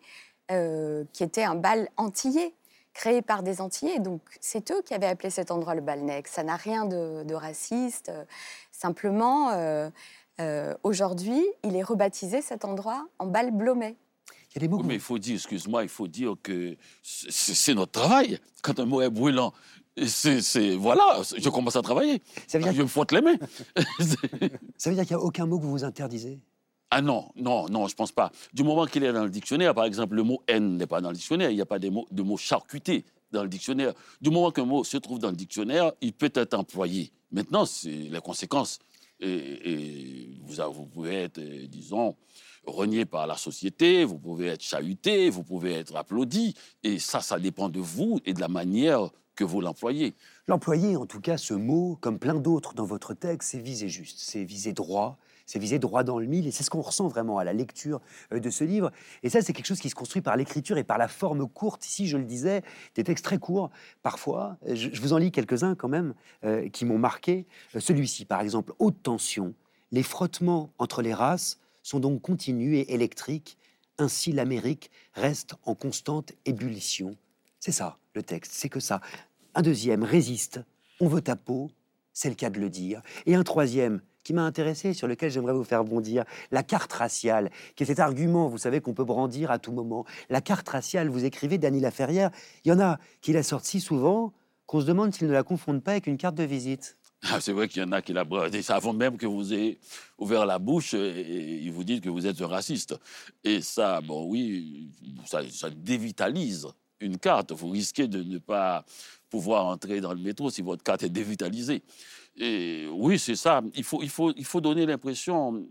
euh, 0.52 1.04
qui 1.12 1.24
était 1.24 1.44
un 1.44 1.56
bal 1.56 1.90
antillais, 1.98 2.54
créé 2.94 3.22
par 3.22 3.44
des 3.44 3.60
antillais. 3.60 4.00
Donc, 4.00 4.22
c'est 4.40 4.72
eux 4.72 4.82
qui 4.82 4.94
avaient 4.94 5.08
appelé 5.08 5.30
cet 5.30 5.52
endroit 5.52 5.76
le 5.76 5.82
bal 5.82 6.02
nègre. 6.02 6.30
Ça 6.30 6.44
n'a 6.44 6.56
rien 6.56 6.86
de, 6.86 7.34
raciste. 7.34 8.12
Simplement, 8.72 9.52
euh, 9.52 10.74
aujourd'hui, 10.84 11.44
il 11.64 11.76
est 11.76 11.84
rebaptisé 11.84 12.42
cet 12.42 12.64
endroit 12.64 13.08
en 13.20 13.28
bal 13.28 13.52
Blomet. 13.52 13.98
Il 14.52 14.62
y 14.62 14.66
a 14.66 14.68
des 14.68 14.68
mots 14.70 14.82
mais 14.84 14.94
il 14.94 15.02
faut 15.02 15.20
dire, 15.20 15.36
excuse-moi, 15.36 15.84
il 15.84 15.90
faut 15.90 16.08
dire 16.08 16.36
que 16.42 16.78
c'est 17.04 17.74
notre 17.74 17.92
travail. 17.92 18.40
Quand 18.62 18.80
un 18.80 18.86
mot 18.86 19.02
est 19.02 19.10
brûlant, 19.10 19.52
c'est 20.08 20.75
voilà, 20.75 21.22
je 21.38 21.50
commence 21.50 21.75
à 21.75 21.82
travailler. 21.82 22.22
Ça 22.48 22.58
veut 22.58 22.64
dire 22.64 22.74
je 22.74 22.82
me 22.82 22.88
frotte 22.88 23.12
les 23.12 23.22
mains. 23.22 23.38
ça 24.78 24.90
veut 24.90 24.96
dire 24.96 25.06
qu'il 25.06 25.16
n'y 25.16 25.22
a 25.22 25.25
aucun 25.25 25.46
mot 25.46 25.58
que 25.58 25.64
vous 25.64 25.72
vous 25.72 25.84
interdisez? 25.84 26.40
Ah 26.92 27.02
non, 27.02 27.30
non, 27.36 27.68
non, 27.70 27.88
je 27.88 27.96
pense 27.96 28.12
pas. 28.12 28.32
Du 28.54 28.64
moment 28.64 28.86
qu'il 28.86 29.04
est 29.04 29.12
dans 29.12 29.24
le 29.24 29.30
dictionnaire, 29.30 29.74
par 29.74 29.86
exemple, 29.86 30.16
le 30.16 30.24
mot 30.24 30.42
haine 30.48 30.78
n'est 30.78 30.88
pas 30.88 31.02
dans 31.02 31.10
le 31.10 31.16
dictionnaire, 31.16 31.50
il 31.50 31.56
n'y 31.56 31.62
a 31.62 31.66
pas 31.66 31.80
de 31.80 31.90
mots, 31.90 32.08
de 32.12 32.22
mots 32.22 32.38
charcutés 32.38 33.06
dans 33.32 33.44
le 33.44 33.50
dictionnaire. 33.50 33.94
Du 34.22 34.30
moment 34.30 34.52
qu'un 34.52 34.66
mot 34.66 34.84
se 34.84 34.98
trouve 34.98 35.20
dans 35.20 35.30
le 35.30 35.36
dictionnaire, 35.36 35.92
il 36.02 36.14
peut 36.14 36.32
être 36.34 36.54
employé. 36.54 37.12
Maintenant, 37.32 37.66
c'est 37.66 37.90
les 37.90 38.22
conséquences. 38.22 38.80
Et, 39.20 40.38
vous, 40.44 40.56
vous, 40.74 40.86
pouvez 40.86 41.24
être, 41.24 41.40
euh, 41.40 41.68
disons, 41.68 42.16
renié 42.66 43.06
par 43.06 43.28
la 43.28 43.38
société, 43.38 44.04
vous 44.04 44.20
pouvez 44.20 44.48
être 44.48 44.62
chahuté, 44.62 45.30
vous 45.30 45.44
pouvez 45.44 45.74
être 45.74 45.96
applaudi. 45.96 46.54
Et 46.84 47.00
ça, 47.00 47.22
ça 47.22 47.40
dépend 47.40 47.70
de 47.70 47.80
vous 47.80 48.20
et 48.25 48.34
de 48.34 48.42
la 48.42 48.48
manière 48.48 49.10
que 49.36 49.44
vous 49.44 49.62
l'employez. 49.62 50.15
L'employer, 50.48 50.96
en 50.96 51.06
tout 51.06 51.22
cas, 51.22 51.38
ce 51.38 51.54
mot, 51.54 51.98
comme 52.01 52.20
plein 52.20 52.36
d'autres 52.36 52.74
dans 52.74 52.86
votre 52.86 53.13
texte, 53.13 53.51
c'est 53.51 53.60
viser 53.60 53.89
juste, 53.89 54.20
c'est 54.20 54.44
viser 54.44 54.74
droit, 54.74 55.18
c'est 55.46 55.60
viser 55.60 55.80
droit 55.80 56.04
dans 56.04 56.20
le 56.20 56.25
mille, 56.25 56.48
et 56.48 56.51
c'est 56.51 56.63
ce 56.63 56.70
qu'on 56.70 56.82
ressent 56.82 57.08
vraiment 57.08 57.38
à 57.38 57.44
la 57.44 57.54
lecture 57.54 58.01
euh, 58.34 58.39
de 58.39 58.50
ce 58.50 58.63
livre. 58.63 58.92
Et 59.24 59.30
ça, 59.30 59.42
c'est 59.42 59.54
quelque 59.54 59.68
chose 59.68 59.80
qui 59.80 59.89
se 59.89 59.96
construit 59.96 60.22
par 60.22 60.36
l'écriture 60.38 60.77
et 60.77 60.84
par 60.84 60.98
la 60.98 61.08
forme 61.08 61.48
courte. 61.48 61.86
Ici, 61.86 62.08
je 62.08 62.18
le 62.18 62.24
disais, 62.24 62.63
des 62.96 63.04
textes 63.04 63.25
très 63.25 63.38
courts, 63.38 63.70
parfois. 64.01 64.58
Je, 64.68 64.89
vous 65.01 65.13
en 65.13 65.18
lis 65.18 65.32
quelques-uns 65.32 65.75
quand 65.75 65.89
même, 65.89 66.13
euh, 66.44 66.70
qui 66.70 66.86
m'ont 66.86 66.98
marqué. 66.98 67.46
Euh, 67.75 67.80
celui-ci, 67.80 68.25
par 68.25 68.42
exemple, 68.42 68.74
haute 68.80 69.01
tension. 69.04 69.54
Les 69.92 70.04
frottements 70.04 70.72
entre 70.80 71.01
les 71.01 71.13
races 71.13 71.60
sont 71.84 72.00
donc 72.00 72.22
continus 72.22 72.77
et 72.77 72.94
électriques. 72.94 73.58
Ainsi, 73.98 74.32
l'Amérique 74.32 74.89
reste 75.13 75.56
en 75.63 75.75
constante 75.75 76.34
ébullition. 76.46 77.15
C'est 77.66 77.72
ça, 77.72 77.98
le 78.14 78.22
texte, 78.22 78.52
c'est 78.54 78.70
que 78.70 78.80
ça. 78.80 79.02
Un 79.56 79.64
deuxième, 79.64 80.04
résiste. 80.04 80.60
On 81.00 81.08
veut 81.08 81.22
ta 81.22 81.36
peau, 81.36 81.72
c'est 82.14 82.30
le 82.30 82.36
cas 82.36 82.52
de 82.52 82.60
le 82.60 82.70
dire. 82.70 83.02
Et 83.26 83.34
un 83.34 83.42
troisième, 83.42 84.02
qui 84.24 84.34
m'a 84.34 84.44
intéressé, 84.44 84.94
sur 84.94 85.08
lequel 85.08 85.32
j'aimerais 85.32 85.54
vous 85.54 85.64
faire 85.64 85.84
bondir, 85.84 86.26
la 86.52 86.62
carte 86.62 86.94
raciale, 86.94 87.50
qui 87.76 87.82
est 87.82 87.88
cet 87.88 88.00
argument, 88.00 88.50
vous 88.50 88.60
savez, 88.60 88.82
qu'on 88.82 88.94
peut 88.94 89.04
brandir 89.04 89.50
à 89.50 89.58
tout 89.58 89.72
moment. 89.72 90.06
La 90.30 90.42
carte 90.42 90.70
raciale, 90.70 91.10
vous 91.10 91.26
écrivez 91.26 91.58
Dany 91.58 91.80
Laferrière, 91.80 92.30
il 92.66 92.70
y 92.70 92.72
en 92.72 92.80
a 92.80 93.00
qui 93.22 93.34
la 93.34 93.42
sortent 93.42 93.66
si 93.66 93.82
souvent 93.82 94.32
qu'on 94.68 94.82
se 94.82 94.86
demande 94.86 95.12
s'ils 95.16 95.28
ne 95.28 95.34
la 95.34 95.42
confondent 95.42 95.82
pas 95.82 95.94
avec 95.94 96.06
une 96.06 96.18
carte 96.18 96.36
de 96.36 96.44
visite. 96.44 97.00
Ah, 97.24 97.42
c'est 97.42 97.52
vrai 97.52 97.68
qu'il 97.68 97.82
y 97.82 97.86
en 97.86 97.94
a 97.94 98.04
qui 98.04 98.14
la 98.14 98.26
bradent. 98.26 98.56
avant 98.70 98.94
même 98.94 99.18
que 99.18 99.26
vous 99.26 99.56
ayez 99.56 99.80
ouvert 100.20 100.46
la 100.46 100.60
bouche, 100.60 100.94
et, 100.94 101.62
ils 101.64 101.72
vous 101.72 101.84
disent 101.84 102.02
que 102.02 102.10
vous 102.10 102.28
êtes 102.28 102.40
un 102.44 102.48
raciste. 102.48 102.96
Et 103.44 103.60
ça, 103.60 104.02
bon, 104.02 104.28
oui, 104.30 104.92
ça, 105.26 105.42
ça 105.50 105.72
dévitalise 105.72 106.68
une 107.00 107.18
carte. 107.18 107.52
Vous 107.52 107.70
risquez 107.70 108.08
de 108.08 108.24
ne 108.24 108.38
pas 108.38 108.86
pouvoir 109.30 109.66
entrer 109.66 110.02
dans 110.02 110.14
le 110.14 110.20
métro 110.20 110.50
si 110.50 110.62
votre 110.62 110.84
carte 110.84 111.04
est 111.04 111.10
dévitalisée. 111.10 111.84
Et 112.38 112.88
oui, 112.92 113.18
c'est 113.20 113.36
ça. 113.36 113.62
Il 113.75 113.84
faut, 113.84 114.02
il 114.02 114.10
faut, 114.10 114.34
il 114.36 114.46
faut 114.46 114.62
donner 114.62 114.86
l'impression. 114.86 115.66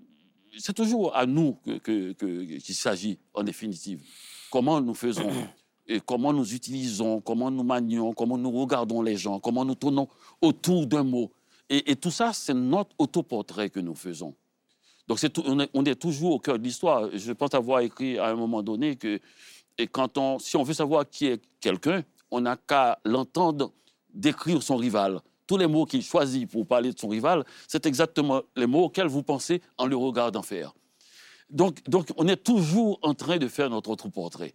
C'est 0.58 0.72
toujours 0.72 1.14
à 1.16 1.26
nous 1.26 1.54
qu'il 1.64 1.80
que, 1.80 2.12
que, 2.12 2.72
s'agit, 2.72 3.18
en 3.34 3.42
définitive. 3.42 4.02
Comment 4.50 4.80
nous 4.80 4.94
faisons 4.94 5.30
et 5.86 6.00
comment 6.00 6.32
nous 6.32 6.54
utilisons, 6.54 7.20
comment 7.20 7.50
nous 7.50 7.64
manions, 7.64 8.12
comment 8.12 8.38
nous 8.38 8.50
regardons 8.50 9.02
les 9.02 9.16
gens, 9.16 9.40
comment 9.40 9.64
nous 9.64 9.74
tournons 9.74 10.08
autour 10.40 10.86
d'un 10.86 11.02
mot. 11.02 11.30
Et, 11.68 11.96
tout 11.96 12.10
ça, 12.10 12.32
c'est 12.32 12.54
notre 12.54 12.94
autoportrait 12.98 13.70
que 13.70 13.80
nous 13.80 13.94
faisons. 13.94 14.34
Donc 15.08 15.18
c'est 15.18 15.38
on, 15.38 15.60
est, 15.60 15.70
on, 15.74 15.84
est, 15.84 15.94
toujours 15.94 16.32
au 16.32 16.38
cœur 16.38 16.58
de 16.58 16.64
l'histoire. 16.64 17.10
Je 17.12 17.32
pense 17.32 17.52
avoir 17.54 17.80
écrit 17.80 18.18
à 18.18 18.28
un 18.28 18.34
moment 18.34 18.62
donné 18.62 18.96
que 18.96 19.20
et 19.78 19.86
quand 19.86 20.18
on, 20.18 20.38
si 20.38 20.56
on 20.56 20.62
veut 20.62 20.74
savoir 20.74 21.08
qui 21.08 21.26
est 21.26 21.42
quelqu'un, 21.60 22.02
on 22.30 22.40
n'a 22.40 22.56
qu'à 22.56 22.98
l'entendre 23.04 23.72
décrire 24.12 24.62
son 24.62 24.76
rival 24.76 25.20
tous 25.46 25.56
les 25.56 25.66
mots 25.66 25.84
qu'il 25.84 26.02
choisit 26.02 26.50
pour 26.50 26.66
parler 26.66 26.92
de 26.92 26.98
son 26.98 27.08
rival, 27.08 27.44
c'est 27.68 27.86
exactement 27.86 28.42
les 28.56 28.66
mots 28.66 28.84
auxquels 28.84 29.08
vous 29.08 29.22
pensez 29.22 29.60
en 29.76 29.86
le 29.86 29.96
regardant 29.96 30.42
faire. 30.42 30.74
Donc, 31.50 31.82
donc 31.88 32.08
on 32.16 32.26
est 32.28 32.42
toujours 32.42 32.98
en 33.02 33.14
train 33.14 33.36
de 33.36 33.48
faire 33.48 33.68
notre 33.68 33.90
autre 33.90 34.08
portrait. 34.08 34.54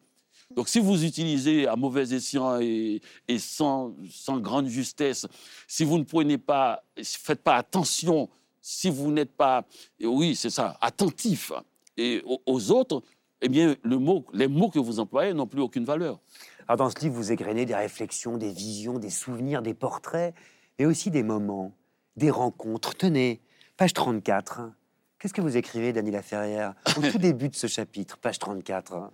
Donc 0.55 0.67
si 0.67 0.79
vous 0.79 1.05
utilisez 1.05 1.67
à 1.67 1.75
mauvais 1.75 2.11
escient 2.11 2.59
et, 2.59 3.01
sans, 3.37 3.93
sans, 4.09 4.39
grande 4.39 4.67
justesse, 4.67 5.27
si 5.67 5.83
vous 5.83 5.99
ne 5.99 6.03
prenez 6.03 6.39
pas, 6.39 6.83
faites 7.03 7.43
pas 7.43 7.57
attention, 7.57 8.27
si 8.59 8.89
vous 8.89 9.11
n'êtes 9.11 9.31
pas, 9.31 9.63
oui 10.01 10.35
c'est 10.35 10.49
ça, 10.49 10.75
attentif 10.81 11.51
et 11.97 12.23
aux, 12.45 12.71
autres, 12.71 13.03
eh 13.41 13.49
bien 13.49 13.75
le 13.83 13.97
mot, 13.97 14.25
les 14.33 14.47
mots 14.47 14.69
que 14.69 14.79
vous 14.79 14.99
employez 14.99 15.33
n'ont 15.33 15.47
plus 15.47 15.61
aucune 15.61 15.85
valeur. 15.85 16.19
Alors 16.67 16.77
dans 16.77 16.89
ce 16.89 16.99
livre, 16.99 17.15
vous 17.15 17.31
égrenez 17.31 17.65
des 17.65 17.75
réflexions, 17.75 18.37
des 18.37 18.51
visions, 18.51 18.99
des 18.99 19.09
souvenirs, 19.09 19.61
des 19.61 19.73
portraits 19.73 20.35
et 20.77 20.85
aussi 20.85 21.09
des 21.11 21.23
moments, 21.23 21.73
des 22.15 22.29
rencontres. 22.29 22.95
Tenez, 22.95 23.41
page 23.77 23.93
34. 23.93 24.71
Qu'est-ce 25.17 25.33
que 25.33 25.41
vous 25.41 25.57
écrivez, 25.57 25.91
Dany 25.91 26.11
Laferrière, 26.11 26.75
au 26.97 27.01
tout 27.01 27.17
début 27.19 27.49
de 27.49 27.55
ce 27.55 27.67
chapitre, 27.67 28.17
page 28.17 28.39
34 28.39 29.11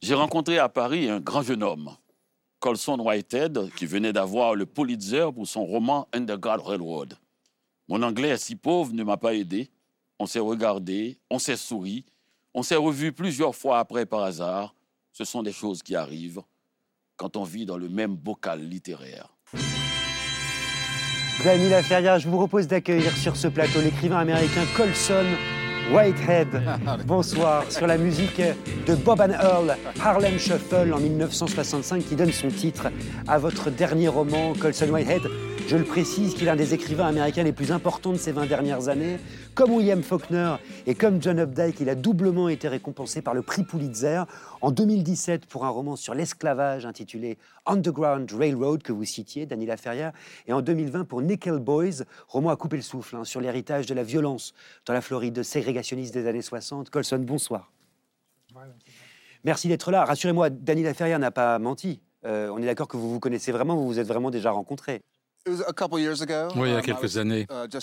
J'ai 0.00 0.14
rencontré 0.14 0.58
à 0.58 0.68
Paris 0.68 1.08
un 1.08 1.18
grand 1.18 1.42
jeune 1.42 1.62
homme, 1.62 1.90
Colson 2.60 2.98
Whitehead, 3.00 3.70
qui 3.74 3.86
venait 3.86 4.12
d'avoir 4.12 4.54
le 4.54 4.66
Pulitzer 4.66 5.26
pour 5.34 5.46
son 5.48 5.64
roman 5.64 6.06
Underground 6.12 6.62
Railroad. 6.64 7.14
Mon 7.88 8.02
anglais 8.02 8.36
si 8.36 8.54
pauvre 8.54 8.92
ne 8.92 9.02
m'a 9.02 9.16
pas 9.16 9.34
aidé. 9.34 9.70
On 10.20 10.26
s'est 10.26 10.38
regardé, 10.38 11.18
on 11.28 11.40
s'est 11.40 11.56
souri, 11.56 12.04
on 12.54 12.62
s'est 12.62 12.76
revu 12.76 13.12
plusieurs 13.12 13.54
fois 13.54 13.78
après 13.78 14.06
par 14.06 14.22
hasard. 14.22 14.74
Ce 15.12 15.24
sont 15.24 15.42
des 15.42 15.52
choses 15.52 15.82
qui 15.82 15.94
arrivent 15.94 16.42
quand 17.16 17.36
on 17.36 17.44
vit 17.44 17.66
dans 17.66 17.76
le 17.76 17.88
même 17.88 18.16
bocal 18.16 18.60
littéraire. 18.60 19.34
Dany 21.44 21.68
Laferrière, 21.68 22.18
je 22.18 22.28
vous 22.28 22.36
propose 22.36 22.66
d'accueillir 22.66 23.16
sur 23.16 23.36
ce 23.36 23.48
plateau 23.48 23.80
l'écrivain 23.80 24.18
américain 24.18 24.64
Colson 24.76 25.26
Whitehead. 25.92 26.48
Bonsoir, 27.06 27.70
sur 27.70 27.86
la 27.86 27.98
musique 27.98 28.40
de 28.86 28.94
Bob 28.94 29.20
and 29.20 29.32
Earl, 29.32 29.76
Harlem 30.00 30.38
Shuffle 30.38 30.92
en 30.92 31.00
1965, 31.00 32.04
qui 32.06 32.16
donne 32.16 32.32
son 32.32 32.48
titre 32.48 32.88
à 33.26 33.38
votre 33.38 33.70
dernier 33.70 34.08
roman, 34.08 34.52
Colson 34.54 34.90
Whitehead. 34.90 35.51
Je 35.68 35.76
le 35.76 35.84
précise 35.84 36.34
qu'il 36.34 36.48
est 36.48 36.50
un 36.50 36.56
des 36.56 36.74
écrivains 36.74 37.06
américains 37.06 37.44
les 37.44 37.52
plus 37.52 37.72
importants 37.72 38.12
de 38.12 38.18
ces 38.18 38.32
20 38.32 38.46
dernières 38.46 38.88
années. 38.88 39.18
Comme 39.54 39.72
William 39.72 40.02
Faulkner 40.02 40.56
et 40.86 40.94
comme 40.94 41.22
John 41.22 41.38
Updike, 41.38 41.80
il 41.80 41.88
a 41.88 41.94
doublement 41.94 42.48
été 42.48 42.68
récompensé 42.68 43.22
par 43.22 43.32
le 43.32 43.42
prix 43.42 43.62
Pulitzer 43.62 44.24
en 44.60 44.70
2017 44.70 45.46
pour 45.46 45.64
un 45.64 45.70
roman 45.70 45.96
sur 45.96 46.14
l'esclavage 46.14 46.84
intitulé 46.84 47.38
Underground 47.64 48.30
Railroad 48.32 48.82
que 48.82 48.92
vous 48.92 49.04
citiez, 49.04 49.46
Dany 49.46 49.66
Laferrière, 49.66 50.12
et 50.46 50.52
en 50.52 50.60
2020 50.60 51.04
pour 51.04 51.22
Nickel 51.22 51.58
Boys, 51.58 52.04
roman 52.28 52.50
à 52.50 52.56
couper 52.56 52.76
le 52.76 52.82
souffle 52.82 53.16
hein, 53.16 53.24
sur 53.24 53.40
l'héritage 53.40 53.86
de 53.86 53.94
la 53.94 54.02
violence 54.02 54.52
dans 54.84 54.92
la 54.92 55.00
Floride 55.00 55.42
ségrégationniste 55.42 56.12
des 56.12 56.26
années 56.26 56.42
60. 56.42 56.90
Colson, 56.90 57.18
bonsoir. 57.18 57.72
Merci 59.44 59.68
d'être 59.68 59.90
là. 59.90 60.04
Rassurez-moi, 60.04 60.50
Dany 60.50 60.82
Laferrière 60.82 61.18
n'a 61.18 61.30
pas 61.30 61.58
menti. 61.58 62.00
Euh, 62.24 62.48
on 62.50 62.58
est 62.58 62.66
d'accord 62.66 62.88
que 62.88 62.96
vous 62.96 63.10
vous 63.10 63.20
connaissez 63.20 63.52
vraiment, 63.52 63.76
vous 63.76 63.86
vous 63.86 63.98
êtes 63.98 64.06
vraiment 64.06 64.30
déjà 64.30 64.50
rencontrés. 64.50 65.02
Oui, 65.46 66.68
il 66.68 66.72
y 66.72 66.74
a 66.74 66.76
um, 66.76 66.82
quelques 66.82 67.16
années. 67.16 67.46
Uh, 67.50 67.66
uh, 67.66 67.80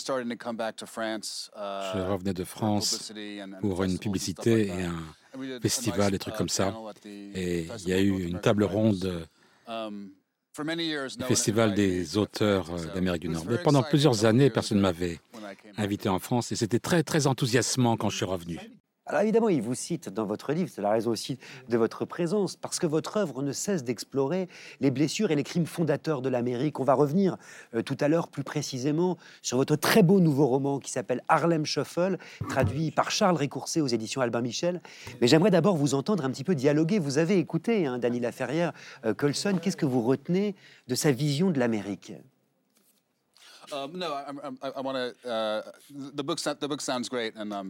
Je 1.94 2.00
revenais 2.02 2.34
de 2.34 2.44
France 2.44 3.12
pour 3.60 3.84
une 3.84 4.00
publicité 4.00 4.68
et 4.68 4.84
un 4.84 5.60
festival, 5.62 6.12
des 6.12 6.20
trucs 6.20 6.36
comme 6.36 6.50
ça. 6.50 6.74
Et 7.06 7.68
il 7.80 7.90
y 7.90 7.94
a 7.94 8.00
eu 8.00 8.24
une 8.24 8.40
table 8.40 8.64
ronde 8.64 9.28
um, 9.68 10.10
du 10.58 11.24
Festival 11.26 11.74
des 11.74 12.18
auteurs 12.18 12.74
euh, 12.74 12.94
d'Amérique 12.94 13.22
du 13.22 13.30
Nord. 13.30 13.46
Mais 13.48 13.58
pendant 13.58 13.84
plusieurs 13.84 14.26
années, 14.26 14.50
personne 14.50 14.78
ne 14.78 14.82
m'avait 14.82 15.20
invité 15.78 16.10
en 16.10 16.20
France 16.20 16.52
et 16.52 16.56
c'était 16.56 16.80
très, 16.80 17.04
très 17.04 17.28
enthousiasmant 17.28 17.98
quand 17.98 18.10
je 18.10 18.18
suis 18.18 18.26
revenu. 18.26 18.60
Alors 19.10 19.24
évidemment, 19.24 19.50
il 19.50 19.64
vous 19.64 19.74
cite 19.74 20.08
dans 20.10 20.28
votre 20.28 20.54
livre, 20.54 20.70
c'est 20.72 20.84
la 20.84 20.92
raison 20.92 21.10
aussi 21.10 21.40
de 21.68 21.78
votre 21.78 22.06
présence, 22.06 22.56
parce 22.56 22.78
que 22.78 22.86
votre 22.86 23.18
œuvre 23.18 23.42
ne 23.42 23.52
cesse 23.52 23.84
d'explorer 23.84 24.48
les 24.82 24.92
blessures 24.92 25.32
et 25.32 25.36
les 25.36 25.44
crimes 25.44 25.66
fondateurs 25.66 26.22
de 26.22 26.30
l'Amérique. 26.30 26.80
On 26.80 26.84
va 26.84 26.94
revenir 26.94 27.36
euh, 27.74 27.82
tout 27.82 27.98
à 28.02 28.08
l'heure 28.08 28.28
plus 28.28 28.44
précisément 28.44 29.18
sur 29.42 29.58
votre 29.58 29.76
très 29.76 30.04
beau 30.04 30.20
nouveau 30.20 30.46
roman 30.46 30.78
qui 30.78 30.92
s'appelle 30.92 31.24
Harlem 31.28 31.66
Shuffle, 31.66 32.20
traduit 32.50 32.92
par 32.92 33.10
Charles 33.10 33.36
Récourcé 33.36 33.82
aux 33.82 33.88
éditions 33.88 34.22
Albin 34.22 34.42
Michel. 34.42 34.80
Mais 35.22 35.28
j'aimerais 35.28 35.50
d'abord 35.50 35.76
vous 35.76 35.96
entendre 35.96 36.24
un 36.24 36.30
petit 36.30 36.44
peu 36.44 36.54
dialoguer. 36.54 37.00
Vous 37.00 37.18
avez 37.18 37.40
écouté 37.40 37.88
hein, 37.88 37.98
Dany 37.98 38.20
Laferrière, 38.20 38.74
euh, 39.08 39.16
Colson. 39.16 39.58
Qu'est-ce 39.60 39.76
que 39.76 39.88
vous 39.88 40.04
retenez 40.04 40.56
de 40.88 40.94
sa 40.94 41.12
vision 41.12 41.50
de 41.50 41.58
l'Amérique? 41.58 42.14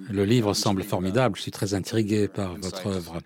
Le 0.09 0.23
livre 0.23 0.53
semble 0.53 0.83
formidable. 0.83 1.35
Je 1.35 1.41
suis 1.41 1.51
très 1.51 1.73
intrigué 1.73 2.27
par 2.27 2.55
votre 2.55 2.87
œuvre. 2.87 3.19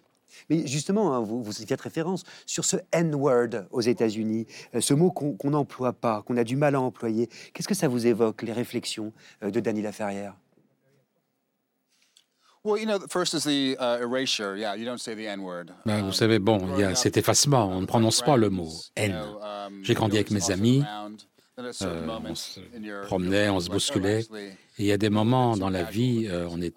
Mais 0.49 0.65
justement, 0.67 1.13
hein, 1.13 1.19
vous, 1.21 1.43
vous 1.43 1.61
y 1.61 1.65
faites 1.65 1.81
référence 1.81 2.23
sur 2.45 2.65
ce 2.65 2.77
N-word 2.91 3.65
aux 3.71 3.81
États-Unis, 3.81 4.45
euh, 4.75 4.81
ce 4.81 4.93
mot 4.93 5.11
qu'on 5.11 5.49
n'emploie 5.49 5.93
pas, 5.93 6.21
qu'on 6.23 6.37
a 6.37 6.43
du 6.43 6.55
mal 6.55 6.75
à 6.75 6.81
employer. 6.81 7.29
Qu'est-ce 7.53 7.67
que 7.67 7.75
ça 7.75 7.87
vous 7.87 8.07
évoque, 8.07 8.41
les 8.41 8.53
réflexions 8.53 9.13
euh, 9.43 9.51
de 9.51 9.59
Dany 9.59 9.81
Laferrière? 9.81 10.35
Vous 15.85 16.13
savez, 16.13 16.39
bon, 16.39 16.59
il 16.75 16.79
y 16.79 16.83
a 16.83 16.95
cet 16.95 17.17
effacement, 17.17 17.67
on 17.67 17.81
ne 17.81 17.85
prononce 17.85 18.21
pas 18.21 18.37
le 18.37 18.49
mot 18.49 18.71
N. 18.95 19.13
Um, 19.13 19.83
J'ai 19.83 19.93
grandi 19.93 20.15
avec 20.15 20.31
mes 20.31 20.49
amis, 20.49 20.81
Euh, 21.59 22.07
on 22.25 22.33
se 22.33 22.59
promenait, 23.05 23.49
on 23.49 23.59
se 23.59 23.69
bousculait. 23.69 24.21
Et 24.21 24.57
il 24.79 24.85
y 24.85 24.91
a 24.91 24.97
des 24.97 25.11
moments 25.11 25.55
dans 25.55 25.69
la 25.69 25.83
vie, 25.83 26.27
euh, 26.27 26.47
on 26.49 26.59
est... 26.61 26.73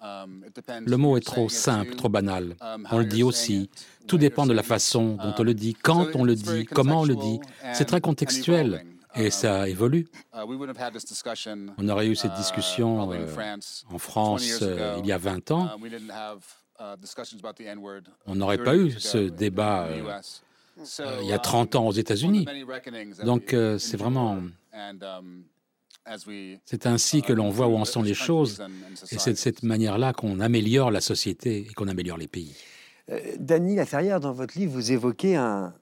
le 0.85 0.97
mot 0.97 1.17
est 1.17 1.25
trop 1.25 1.49
simple, 1.49 1.95
trop 1.95 2.09
banal. 2.09 2.55
On 2.91 2.99
le 2.99 3.05
dit 3.05 3.23
aussi. 3.23 3.69
Tout 4.07 4.17
dépend 4.19 4.45
de 4.45 4.53
la 4.53 4.63
façon 4.63 5.15
dont 5.15 5.33
on 5.37 5.43
le 5.43 5.53
dit, 5.53 5.73
quand 5.73 6.15
on 6.15 6.23
le 6.23 6.35
dit, 6.35 6.65
comment 6.65 7.01
on 7.01 7.05
le 7.05 7.15
dit. 7.15 7.39
C'est 7.73 7.85
très 7.85 8.01
contextuel. 8.01 8.85
Et 9.15 9.31
ça 9.31 9.67
évolue. 9.67 10.07
On 10.33 11.89
aurait 11.89 12.07
eu 12.07 12.15
cette 12.15 12.35
discussion 12.35 13.09
en 13.89 13.97
France 13.97 14.63
il 14.99 15.05
y 15.07 15.11
a 15.11 15.17
20 15.17 15.51
ans. 15.51 15.71
On 18.27 18.35
n'aurait 18.35 18.59
pas 18.59 18.75
eu 18.75 18.91
ce 18.91 19.29
débat 19.29 19.87
il 21.21 21.27
y 21.27 21.33
a 21.33 21.39
30 21.39 21.75
ans 21.75 21.87
aux 21.87 21.91
États-Unis. 21.93 22.45
Donc 23.23 23.55
c'est 23.79 23.97
vraiment 23.97 24.37
Um, 24.37 24.53
c'est 26.65 26.85
ainsi 26.85 27.21
que 27.21 27.33
l'on 27.33 27.49
voit 27.49 27.67
où 27.67 27.75
en 27.75 27.85
sont 27.85 28.01
les 28.01 28.13
choses, 28.13 28.61
et 29.11 29.17
c'est 29.17 29.33
de 29.33 29.37
cette 29.37 29.63
manière-là 29.63 30.13
qu'on 30.13 30.39
améliore 30.39 30.91
la 30.91 31.01
société 31.01 31.67
et 31.69 31.73
qu'on 31.73 31.87
améliore 31.87 32.17
les 32.17 32.27
pays. 32.27 32.55
Euh, 33.09 33.19
Dany 33.39 33.75
Laferrière, 33.75 34.19
dans 34.19 34.33
votre 34.33 34.57
livre, 34.57 34.73
vous 34.73 34.91
évoquez 34.91 35.35
un, 35.35 35.73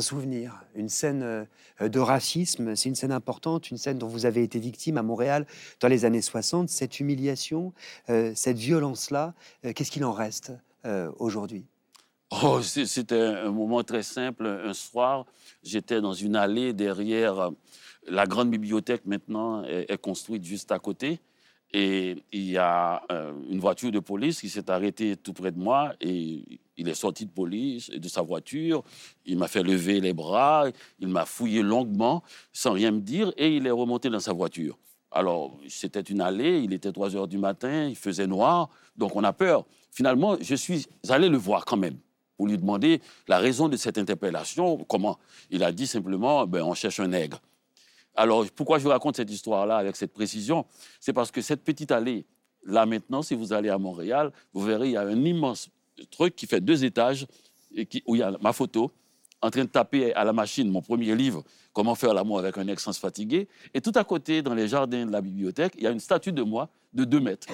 souvenir, 0.00 0.62
une 0.74 0.88
scène 0.88 1.22
euh, 1.22 1.88
de 1.88 1.98
racisme. 1.98 2.76
C'est 2.76 2.88
une 2.88 2.94
scène 2.94 3.12
importante, 3.12 3.70
une 3.70 3.78
scène 3.78 3.98
dont 3.98 4.06
vous 4.06 4.26
avez 4.26 4.42
été 4.42 4.58
victime 4.58 4.98
à 4.98 5.02
Montréal 5.02 5.46
dans 5.80 5.88
les 5.88 6.04
années 6.04 6.22
60. 6.22 6.68
Cette 6.68 7.00
humiliation, 7.00 7.72
euh, 8.10 8.32
cette 8.34 8.58
violence-là, 8.58 9.34
qu'est-ce 9.74 9.90
qu'il 9.90 10.04
en 10.04 10.12
reste 10.12 10.52
aujourd'hui? 11.18 11.66
Oh, 12.30 12.60
c'était 12.62 13.20
un 13.20 13.50
moment 13.50 13.82
très 13.82 14.02
simple. 14.02 14.46
Un 14.46 14.72
soir, 14.72 15.26
j'étais 15.62 16.00
dans 16.00 16.14
une 16.14 16.36
allée 16.36 16.72
derrière 16.72 17.50
la 18.10 18.26
grande 18.26 18.50
bibliothèque 18.50 19.06
maintenant 19.06 19.64
est, 19.64 20.00
construite 20.00 20.44
juste 20.44 20.72
à 20.72 20.78
côté. 20.78 21.20
Et 21.72 22.16
il 22.32 22.50
y 22.50 22.56
a 22.56 23.02
euh, 23.12 23.34
une 23.50 23.60
voiture 23.60 23.92
de 23.92 23.98
police 23.98 24.40
qui 24.40 24.48
s'est 24.48 24.70
arrêtée 24.70 25.16
tout 25.16 25.34
près 25.34 25.52
de 25.52 25.58
moi 25.58 25.92
et 26.00 26.60
il 26.78 26.88
est 26.88 26.94
sorti 26.94 27.26
de 27.26 27.30
police 27.30 27.90
de 27.90 28.08
sa 28.08 28.22
voiture. 28.22 28.82
Il 29.26 29.36
m'a 29.36 29.48
fait 29.48 29.62
lever 29.62 30.00
les 30.00 30.14
bras, 30.14 30.66
il 30.98 31.08
m'a 31.08 31.26
fouillé 31.26 31.62
longuement 31.62 32.22
sans 32.54 32.72
rien 32.72 32.90
me 32.90 33.00
dire 33.00 33.32
et 33.36 33.54
il 33.54 33.66
est 33.66 33.70
remonté 33.70 34.08
dans 34.08 34.20
sa 34.20 34.32
voiture. 34.32 34.78
Alors, 35.10 35.58
c'était 35.68 36.00
une 36.00 36.20
allée, 36.20 36.60
il 36.60 36.72
était 36.72 36.92
3 36.92 37.16
heures 37.16 37.28
du 37.28 37.38
matin, 37.38 37.86
il 37.86 37.96
faisait 37.96 38.26
noir, 38.26 38.70
donc 38.96 39.16
on 39.16 39.24
a 39.24 39.32
peur. 39.32 39.64
Finalement, 39.90 40.36
je 40.40 40.54
suis 40.54 40.86
allé 41.08 41.28
le 41.28 41.38
voir 41.38 41.64
quand 41.64 41.78
même 41.78 41.98
pour 42.36 42.46
lui 42.46 42.56
demander 42.56 43.02
la 43.26 43.38
raison 43.38 43.68
de 43.68 43.76
cette 43.76 43.98
interpellation. 43.98 44.84
Comment 44.84 45.18
Il 45.50 45.64
a 45.64 45.72
dit 45.72 45.86
simplement 45.86 46.46
ben, 46.46 46.62
on 46.62 46.74
cherche 46.74 47.00
un 47.00 47.08
nègre. 47.08 47.40
Alors, 48.18 48.44
pourquoi 48.50 48.78
je 48.78 48.82
vous 48.82 48.90
raconte 48.90 49.14
cette 49.14 49.30
histoire-là 49.30 49.76
avec 49.76 49.94
cette 49.94 50.12
précision? 50.12 50.66
C'est 50.98 51.12
parce 51.12 51.30
que 51.30 51.40
cette 51.40 51.62
petite 51.62 51.92
allée, 51.92 52.26
là 52.64 52.84
maintenant, 52.84 53.22
si 53.22 53.36
vous 53.36 53.52
allez 53.52 53.68
à 53.68 53.78
Montréal, 53.78 54.32
vous 54.52 54.60
verrez, 54.60 54.88
il 54.88 54.92
y 54.92 54.96
a 54.96 55.02
un 55.02 55.24
immense 55.24 55.68
truc 56.10 56.34
qui 56.34 56.46
fait 56.46 56.60
deux 56.60 56.84
étages, 56.84 57.28
où 58.06 58.16
il 58.16 58.18
y 58.18 58.22
a 58.22 58.32
ma 58.40 58.52
photo, 58.52 58.90
en 59.40 59.50
train 59.50 59.62
de 59.62 59.68
taper 59.68 60.12
à 60.14 60.24
la 60.24 60.32
machine 60.32 60.68
mon 60.68 60.82
premier 60.82 61.14
livre, 61.14 61.44
Comment 61.72 61.94
faire 61.94 62.12
l'amour 62.12 62.40
avec 62.40 62.58
un 62.58 62.66
ex 62.66 62.82
sans 62.82 62.98
fatigué. 62.98 63.46
Et 63.72 63.80
tout 63.80 63.92
à 63.94 64.02
côté, 64.02 64.42
dans 64.42 64.54
les 64.54 64.66
jardins 64.66 65.06
de 65.06 65.12
la 65.12 65.20
bibliothèque, 65.20 65.74
il 65.76 65.84
y 65.84 65.86
a 65.86 65.90
une 65.90 66.00
statue 66.00 66.32
de 66.32 66.42
moi 66.42 66.68
de 66.92 67.04
deux 67.04 67.20
mètres. 67.20 67.46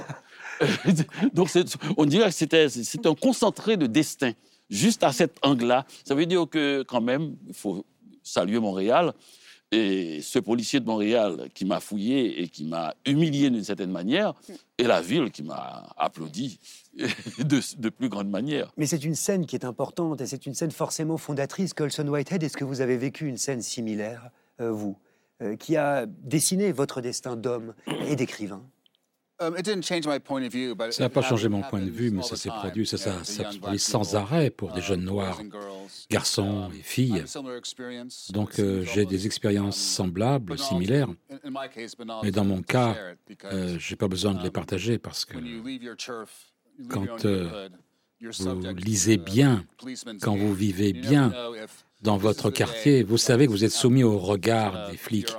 Donc, 1.35 1.51
on 1.99 2.07
dirait 2.07 2.31
que 2.31 2.69
c'est 2.69 3.07
un 3.07 3.15
concentré 3.15 3.77
de 3.77 3.87
destin, 3.87 4.33
juste 4.71 5.05
à 5.05 5.13
cet 5.13 5.37
angle-là. 5.43 5.85
Ça 6.07 6.15
veut 6.15 6.25
dire 6.25 6.49
que, 6.49 6.83
quand 6.85 7.03
même, 7.03 7.37
il 7.47 7.53
faut 7.53 7.85
saluer 8.23 8.59
Montréal. 8.59 9.13
Et 9.75 10.21
ce 10.23 10.39
policier 10.39 10.79
de 10.79 10.87
Montréal 10.87 11.49
qui 11.53 11.65
m'a 11.65 11.81
fouillé 11.81 12.43
et 12.43 12.49
qui 12.49 12.65
m'a 12.65 12.95
humilié 13.07 13.51
d'une 13.51 13.65
certaine 13.65 13.91
manière, 13.91 14.33
et 14.79 14.85
la 14.85 15.01
ville 15.01 15.33
qui 15.33 15.43
m'a 15.43 15.93
applaudi 15.97 16.61
de, 17.39 17.89
plus 17.89 18.09
grande 18.09 18.31
manière. 18.31 18.73
Mais 18.77 18.87
c'est 18.87 19.05
une 19.05 19.17
scène 19.17 19.47
qui 19.47 19.57
est 19.57 19.65
importante 19.65 20.21
et 20.21 20.27
c'est 20.27 20.47
une 20.47 20.55
scène 20.55 20.71
forcément 20.71 21.17
fondatrice. 21.17 21.75
Colson 21.75 22.07
Whitehead, 22.07 22.45
est-ce 22.45 22.57
que 22.57 22.63
vous 22.63 22.83
avez 22.83 22.97
vécu 22.97 23.27
une 23.27 23.37
scène 23.37 23.63
similaire, 23.63 24.31
euh, 24.61 24.71
vous, 24.71 24.97
euh, 25.43 25.57
qui 25.57 25.77
a 25.77 26.07
dessiné 26.07 26.71
votre 26.71 27.01
destin 27.01 27.35
d'homme 27.35 27.75
et 28.07 28.15
d'écrivain? 28.15 28.63
Ça 29.39 31.03
n'a 31.03 31.09
pas 31.09 31.23
changé 31.23 31.49
mon 31.49 31.63
point 31.63 31.81
de 31.81 31.91
vue, 31.91 32.11
mais 32.11 32.23
ça 32.23 32.37
s'est 32.37 32.51
produit, 32.51 32.87
ça, 32.87 32.97
ça, 32.97 33.25
ça 33.25 33.45
produit 33.45 33.81
sans 33.81 34.15
arrêt 34.15 34.51
pour 34.51 34.73
des 34.73 34.81
jeunes 34.81 35.05
noirs, 35.05 35.41
garçons 36.09 36.71
et 36.73 36.83
filles. 36.83 37.25
Donc 38.31 38.59
euh, 38.59 38.85
j'ai 38.95 39.07
des 39.07 39.27
expériences 39.27 39.77
semblables, 39.77 40.57
similaires, 40.59 41.09
mais 42.23 42.31
dans 42.31 42.45
mon 42.45 42.63
cas, 42.63 42.95
euh, 43.45 43.77
je 43.79 43.91
n'ai 43.91 43.97
pas 43.97 44.09
besoin 44.09 44.35
de 44.35 44.41
les 44.41 44.49
um, 44.49 44.53
partager 44.53 44.99
parce 44.99 45.25
que 45.25 45.37
quand 46.89 47.25
euh, 47.25 47.69
vous 48.21 48.75
lisez 48.77 49.17
bien, 49.17 49.65
quand 50.21 50.37
vous 50.37 50.55
vivez 50.55 50.93
bien 50.93 51.33
dans 52.03 52.19
votre 52.19 52.51
quartier, 52.51 53.03
vous 53.03 53.19
savez 53.19 53.47
que 53.47 53.51
vous 53.51 53.65
êtes 53.65 53.73
soumis 53.73 54.05
au 54.05 54.19
regard 54.19 54.91
des 54.91 54.97
flics. 54.97 55.35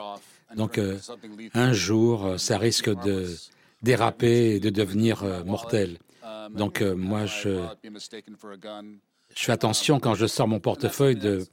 Donc 0.58 0.80
un 1.54 1.74
jour, 1.74 2.36
ça 2.38 2.58
risque 2.58 2.90
de 3.04 3.28
déraper 3.86 4.56
et 4.56 4.60
de 4.60 4.70
devenir 4.70 5.24
euh, 5.24 5.44
mortel. 5.46 5.98
Donc 6.50 6.82
euh, 6.82 6.96
moi, 6.96 7.26
je, 7.26 7.64
je 7.84 9.44
fais 9.46 9.52
attention 9.52 10.00
quand 10.00 10.16
je 10.16 10.26
sors 10.26 10.48
mon 10.48 10.60
portefeuille 10.60 11.16
de 11.16 11.46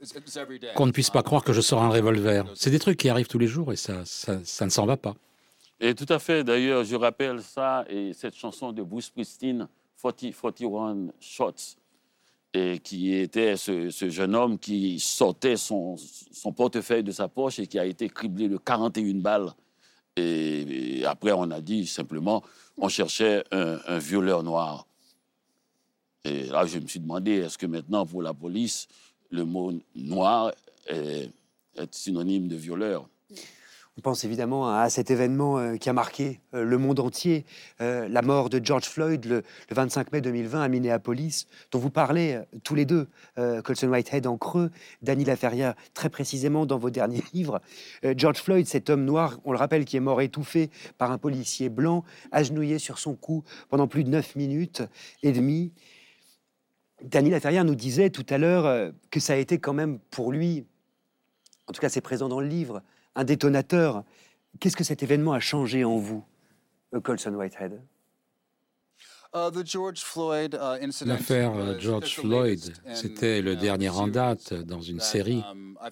qu'on 0.75 0.85
ne 0.85 0.91
puisse 0.91 1.09
pas 1.09 1.23
croire 1.23 1.43
que 1.43 1.53
je 1.53 1.61
sors 1.61 1.81
un 1.81 1.89
revolver. 1.89 2.45
C'est 2.55 2.69
des 2.69 2.79
trucs 2.79 2.99
qui 2.99 3.09
arrivent 3.09 3.27
tous 3.27 3.39
les 3.39 3.47
jours 3.47 3.71
et 3.71 3.75
ça, 3.75 4.03
ça, 4.05 4.65
ne 4.65 4.69
s'en 4.69 4.85
va 4.85 4.97
pas. 4.97 5.15
Et 5.79 5.95
tout 5.95 6.05
à 6.09 6.19
fait. 6.19 6.43
D'ailleurs, 6.43 6.83
je 6.83 6.95
rappelle 6.95 7.41
ça 7.41 7.85
et 7.89 8.13
cette 8.13 8.35
chanson 8.35 8.71
de 8.71 8.83
Bruce 8.83 9.05
Springsteen, 9.05 9.67
40, 10.01 10.33
41 10.59 11.07
Shots, 11.19 11.77
qui 12.83 13.13
était 13.15 13.57
ce, 13.57 13.89
jeune 13.89 14.35
homme 14.35 14.59
qui 14.59 14.99
sortait 14.99 15.57
son 15.57 15.97
portefeuille 16.55 17.03
de 17.03 17.11
sa 17.11 17.27
poche 17.27 17.59
et 17.59 17.67
qui 17.67 17.79
a 17.79 17.85
été 17.85 18.09
criblé 18.09 18.47
de 18.47 18.57
41 18.57 19.15
balles 19.21 19.53
et, 20.15 21.03
après, 21.05 21.31
on 21.31 21.49
a 21.51 21.61
dit 21.61 21.87
simplement, 21.87 22.43
on 22.77 22.87
cherchait 22.87 23.43
un, 23.51 23.97
violeur 23.97 24.43
noir. 24.43 24.87
Et 26.23 26.43
là, 26.45 26.65
je 26.65 26.79
me 26.79 26.87
suis 26.87 26.99
demandé, 26.99 27.31
est-ce 27.33 27.57
que 27.57 27.65
maintenant, 27.65 28.05
pour 28.05 28.21
la 28.21 28.33
police, 28.33 28.87
le 29.29 29.43
mot 29.43 29.73
noir 29.95 30.51
est 30.87 31.29
synonyme 31.91 32.47
de 32.47 32.55
violeur? 32.55 33.07
On 33.97 34.01
pense 34.01 34.23
évidemment 34.23 34.75
à 34.75 34.89
cet 34.89 35.11
événement 35.11 35.59
euh, 35.59 35.77
qui 35.77 35.87
a 35.87 35.93
marqué 35.93 36.39
euh, 36.55 36.63
le 36.63 36.77
monde 36.79 36.99
entier, 36.99 37.45
euh, 37.79 38.07
la 38.09 38.23
mort 38.23 38.49
de 38.49 38.59
George 38.63 38.85
Floyd 38.85 39.23
le, 39.25 39.43
25 39.69 40.11
mai 40.11 40.21
2020 40.21 40.61
à 40.61 40.67
Minneapolis, 40.67 41.47
dont 41.71 41.77
vous 41.77 41.91
parlez 41.91 42.39
tous 42.63 42.75
les 42.75 42.85
deux, 42.85 43.07
Colson 43.63 43.89
Whitehead 43.89 44.27
en 44.27 44.37
creux, 44.37 44.71
Danny 45.01 45.25
Laferrière 45.25 45.73
très 45.93 46.09
précisément 46.09 46.65
dans 46.65 46.77
vos 46.77 46.89
derniers 46.89 47.23
livres. 47.33 47.61
George 48.15 48.37
Floyd, 48.37 48.67
cet 48.67 48.89
homme 48.89 49.03
noir, 49.05 49.39
on 49.45 49.51
le 49.51 49.57
rappelle, 49.57 49.85
qui 49.85 49.97
est 49.97 50.01
mort 50.01 50.21
étouffé 50.21 50.69
par 50.97 51.11
un 51.11 51.17
policier 51.17 51.69
blanc, 51.69 52.03
agenouillé 52.31 52.79
sur 52.79 52.99
son 52.99 53.15
cou 53.15 53.43
pendant 53.69 53.87
plus 53.87 54.03
de 54.03 54.09
9 54.09 54.35
minutes 54.35 54.83
et 55.23 55.31
demie. 55.31 55.71
Danny 57.01 57.29
Laferrière 57.29 57.65
nous 57.65 57.75
disait 57.75 58.09
tout 58.09 58.25
à 58.29 58.37
l'heure 58.37 58.91
que 59.09 59.19
ça 59.19 59.33
a 59.33 59.37
été 59.37 59.57
quand 59.57 59.73
même 59.73 59.99
pour 60.11 60.31
lui, 60.31 60.65
en 61.67 61.73
tout 61.73 61.81
cas 61.81 61.89
c'est 61.89 62.01
présent 62.01 62.29
dans 62.29 62.39
le 62.39 62.47
livre, 62.47 62.83
un 63.15 63.23
détonateur. 63.23 64.03
Qu'est-ce 64.59 64.77
que 64.77 64.83
cet 64.83 65.03
événement 65.03 65.33
a 65.33 65.39
changé 65.39 65.83
en 65.83 65.97
vous, 65.97 66.23
euh, 66.93 66.99
Colson 66.99 67.33
Whitehead? 67.33 67.81
Uh, 69.35 69.49
L'affaire 71.07 71.55
uh, 71.57 71.79
George 71.79 72.15
Floyd, 72.17 72.71
c'était 72.93 73.41
le 73.41 73.55
dernier 73.55 73.89
en 73.89 74.07
date 74.07 74.53
dans 74.53 74.81
une 74.81 74.99
série 74.99 75.43
um, 75.49 75.75
à 75.81 75.89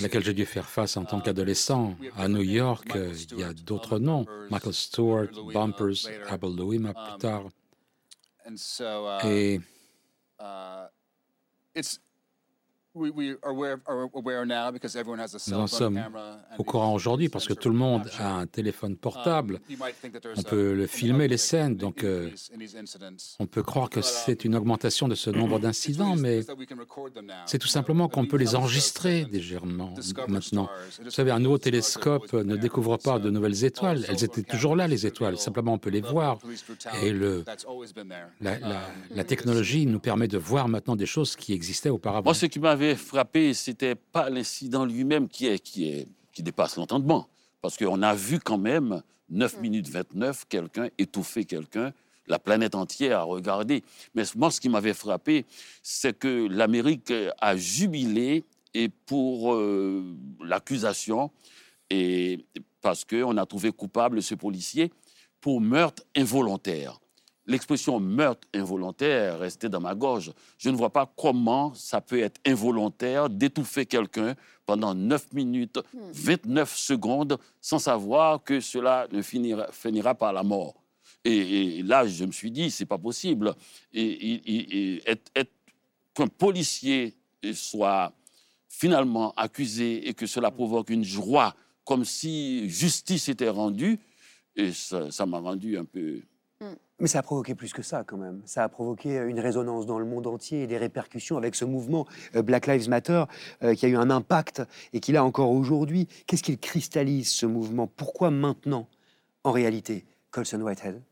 laquelle 0.00 0.24
j'ai 0.24 0.34
dû 0.34 0.44
faire 0.44 0.68
face 0.68 0.96
en 0.96 1.04
tant 1.04 1.18
um, 1.18 1.22
qu'adolescent. 1.22 1.94
À 2.18 2.26
New 2.26 2.42
York, 2.42 2.98
il 3.30 3.38
y 3.38 3.44
a 3.44 3.52
d'autres 3.52 3.98
um, 3.98 4.02
noms, 4.02 4.26
Michael 4.50 4.74
Stewart, 4.74 5.28
Bumpers, 5.54 6.08
Abel 6.28 6.56
Louima 6.56 6.92
plus 6.92 7.18
tard. 7.18 7.44
Uh, 8.44 9.60
Et 11.74 11.82
nous 12.94 13.12
en 15.54 15.66
sommes 15.66 16.04
au 16.58 16.64
courant 16.64 16.94
aujourd'hui 16.94 17.30
parce 17.30 17.46
que 17.46 17.54
tout 17.54 17.70
le 17.70 17.74
monde 17.74 18.02
a 18.18 18.34
un 18.34 18.46
téléphone 18.46 18.92
um, 18.92 18.96
portable. 18.98 19.60
On 20.36 20.42
peut 20.42 20.74
le 20.74 20.86
filmer, 20.86 21.26
les 21.26 21.38
scènes, 21.38 21.76
donc 21.76 22.04
euh, 22.04 22.30
on 23.38 23.46
peut 23.46 23.62
croire 23.62 23.88
que 23.88 24.02
c'est 24.02 24.44
une 24.44 24.54
augmentation 24.54 25.08
de 25.08 25.14
ce 25.14 25.30
nombre 25.42 25.58
d'incidents, 25.58 26.16
mais 26.16 26.42
c'est 27.46 27.58
tout 27.58 27.68
simplement 27.68 28.08
qu'on 28.08 28.26
peut 28.26 28.36
les 28.36 28.54
enregistrer 28.54 29.26
légèrement 29.32 29.94
maintenant. 30.28 30.68
Vous 31.02 31.10
savez, 31.10 31.30
un 31.30 31.40
nouveau 31.40 31.58
télescope 31.58 32.34
ne 32.34 32.56
découvre 32.56 32.98
pas 32.98 33.18
de 33.18 33.30
nouvelles 33.30 33.64
étoiles. 33.64 34.04
Elles 34.08 34.22
étaient 34.24 34.42
toujours 34.42 34.76
là, 34.76 34.86
les 34.86 35.06
étoiles. 35.06 35.38
Simplement, 35.38 35.72
on 35.74 35.78
peut 35.78 35.90
les 35.90 36.02
voir. 36.02 36.38
Et 37.02 37.10
le, 37.12 37.44
la, 38.40 38.58
la, 38.58 38.80
la 39.10 39.24
technologie 39.32 39.86
nous 39.86 40.00
permet 40.00 40.28
de 40.28 40.36
voir 40.36 40.68
maintenant 40.68 40.96
des 40.96 41.06
choses 41.06 41.36
qui 41.36 41.54
existaient 41.54 41.88
auparavant. 41.88 42.24
Moi, 42.24 42.34
ce 42.34 42.46
qui 42.46 42.60
m'avait 42.60 42.81
m'avait 42.82 42.96
frappé, 42.96 43.54
c'était 43.54 43.94
pas 43.94 44.28
l'incident 44.28 44.84
lui-même 44.84 45.28
qui, 45.28 45.46
est, 45.46 45.60
qui, 45.60 45.88
est, 45.88 46.08
qui 46.32 46.42
dépasse 46.42 46.76
l'entendement. 46.76 47.28
Parce 47.60 47.76
qu'on 47.76 48.02
a 48.02 48.14
vu 48.14 48.40
quand 48.40 48.58
même 48.58 49.02
9 49.30 49.56
mm. 49.56 49.60
minutes 49.60 49.88
29, 49.88 50.46
quelqu'un 50.48 50.88
étouffer 50.98 51.44
quelqu'un, 51.44 51.92
la 52.26 52.38
planète 52.40 52.74
entière 52.74 53.20
a 53.20 53.22
regardé. 53.22 53.84
Mais 54.14 54.24
moi, 54.34 54.50
ce 54.50 54.60
qui 54.60 54.68
m'avait 54.68 54.94
frappé, 54.94 55.46
c'est 55.82 56.18
que 56.18 56.48
l'Amérique 56.48 57.12
a 57.40 57.56
jubilé 57.56 58.44
et 58.74 58.88
pour 58.88 59.54
euh, 59.54 60.02
l'accusation, 60.40 61.30
et 61.90 62.44
parce 62.80 63.04
qu'on 63.04 63.36
a 63.36 63.46
trouvé 63.46 63.70
coupable 63.70 64.22
ce 64.22 64.34
policier 64.34 64.90
pour 65.40 65.60
meurtre 65.60 66.02
involontaire. 66.16 67.01
L'expression 67.52 68.00
meurtre 68.00 68.48
involontaire 68.54 69.38
restait 69.38 69.68
dans 69.68 69.78
ma 69.78 69.94
gorge. 69.94 70.32
Je 70.56 70.70
ne 70.70 70.76
vois 70.76 70.88
pas 70.88 71.12
comment 71.18 71.74
ça 71.74 72.00
peut 72.00 72.18
être 72.18 72.40
involontaire 72.46 73.28
d'étouffer 73.28 73.84
quelqu'un 73.84 74.34
pendant 74.64 74.94
9 74.94 75.34
minutes, 75.34 75.78
29 75.92 76.62
hmm. 76.62 76.74
secondes, 76.74 77.38
sans 77.60 77.78
savoir 77.78 78.42
que 78.42 78.58
cela 78.60 79.06
ne 79.12 79.20
finira, 79.20 79.70
finira 79.70 80.14
par 80.14 80.32
la 80.32 80.42
mort. 80.42 80.82
Et, 81.26 81.82
là, 81.82 82.06
je 82.06 82.24
me 82.24 82.32
suis 82.32 82.50
dit, 82.50 82.70
c'est 82.70 82.86
pas 82.86 82.96
possible. 82.96 83.54
Et, 83.92 85.02
qu'un 86.14 86.28
policier 86.28 87.14
soit 87.52 88.14
finalement 88.66 89.34
accusé 89.36 90.08
et 90.08 90.14
que 90.14 90.24
cela 90.24 90.50
provoque 90.50 90.88
une 90.88 91.04
joie, 91.04 91.54
comme 91.84 92.06
si 92.06 92.66
justice 92.70 93.28
était 93.28 93.50
rendue, 93.50 94.00
et 94.56 94.72
ça 94.72 95.26
m'a 95.26 95.38
rendu 95.38 95.76
un 95.76 95.84
peu 95.84 96.22
mais 96.98 97.08
ça 97.08 97.18
a 97.18 97.22
provoqué 97.22 97.54
plus 97.54 97.72
que 97.72 97.82
ça 97.82 98.04
quand 98.04 98.16
même. 98.16 98.42
Ça 98.44 98.62
a 98.62 98.68
provoqué 98.68 99.16
une 99.16 99.40
résonance 99.40 99.86
dans 99.86 99.98
le 99.98 100.04
monde 100.04 100.26
entier 100.26 100.62
et 100.62 100.66
des 100.66 100.78
répercussions 100.78 101.36
avec 101.36 101.54
ce 101.54 101.64
mouvement 101.64 102.06
euh, 102.36 102.42
Black 102.42 102.68
Lives 102.68 102.88
Matter 102.88 103.24
euh, 103.62 103.74
qui 103.74 103.86
a 103.86 103.88
eu 103.88 103.96
un 103.96 104.08
impact 104.08 104.62
et 104.92 105.00
qui 105.00 105.12
l'a 105.12 105.24
encore 105.24 105.50
aujourd'hui. 105.50 106.06
Qu'est-ce 106.26 106.44
qu'il 106.44 106.58
cristallise 106.58 107.30
ce 107.30 107.44
mouvement? 107.46 107.88
Pourquoi 107.88 108.30
maintenant, 108.30 108.86
en 109.42 109.50
réalité, 109.50 110.04
Colson 110.30 110.60
Whitehead? 110.60 111.02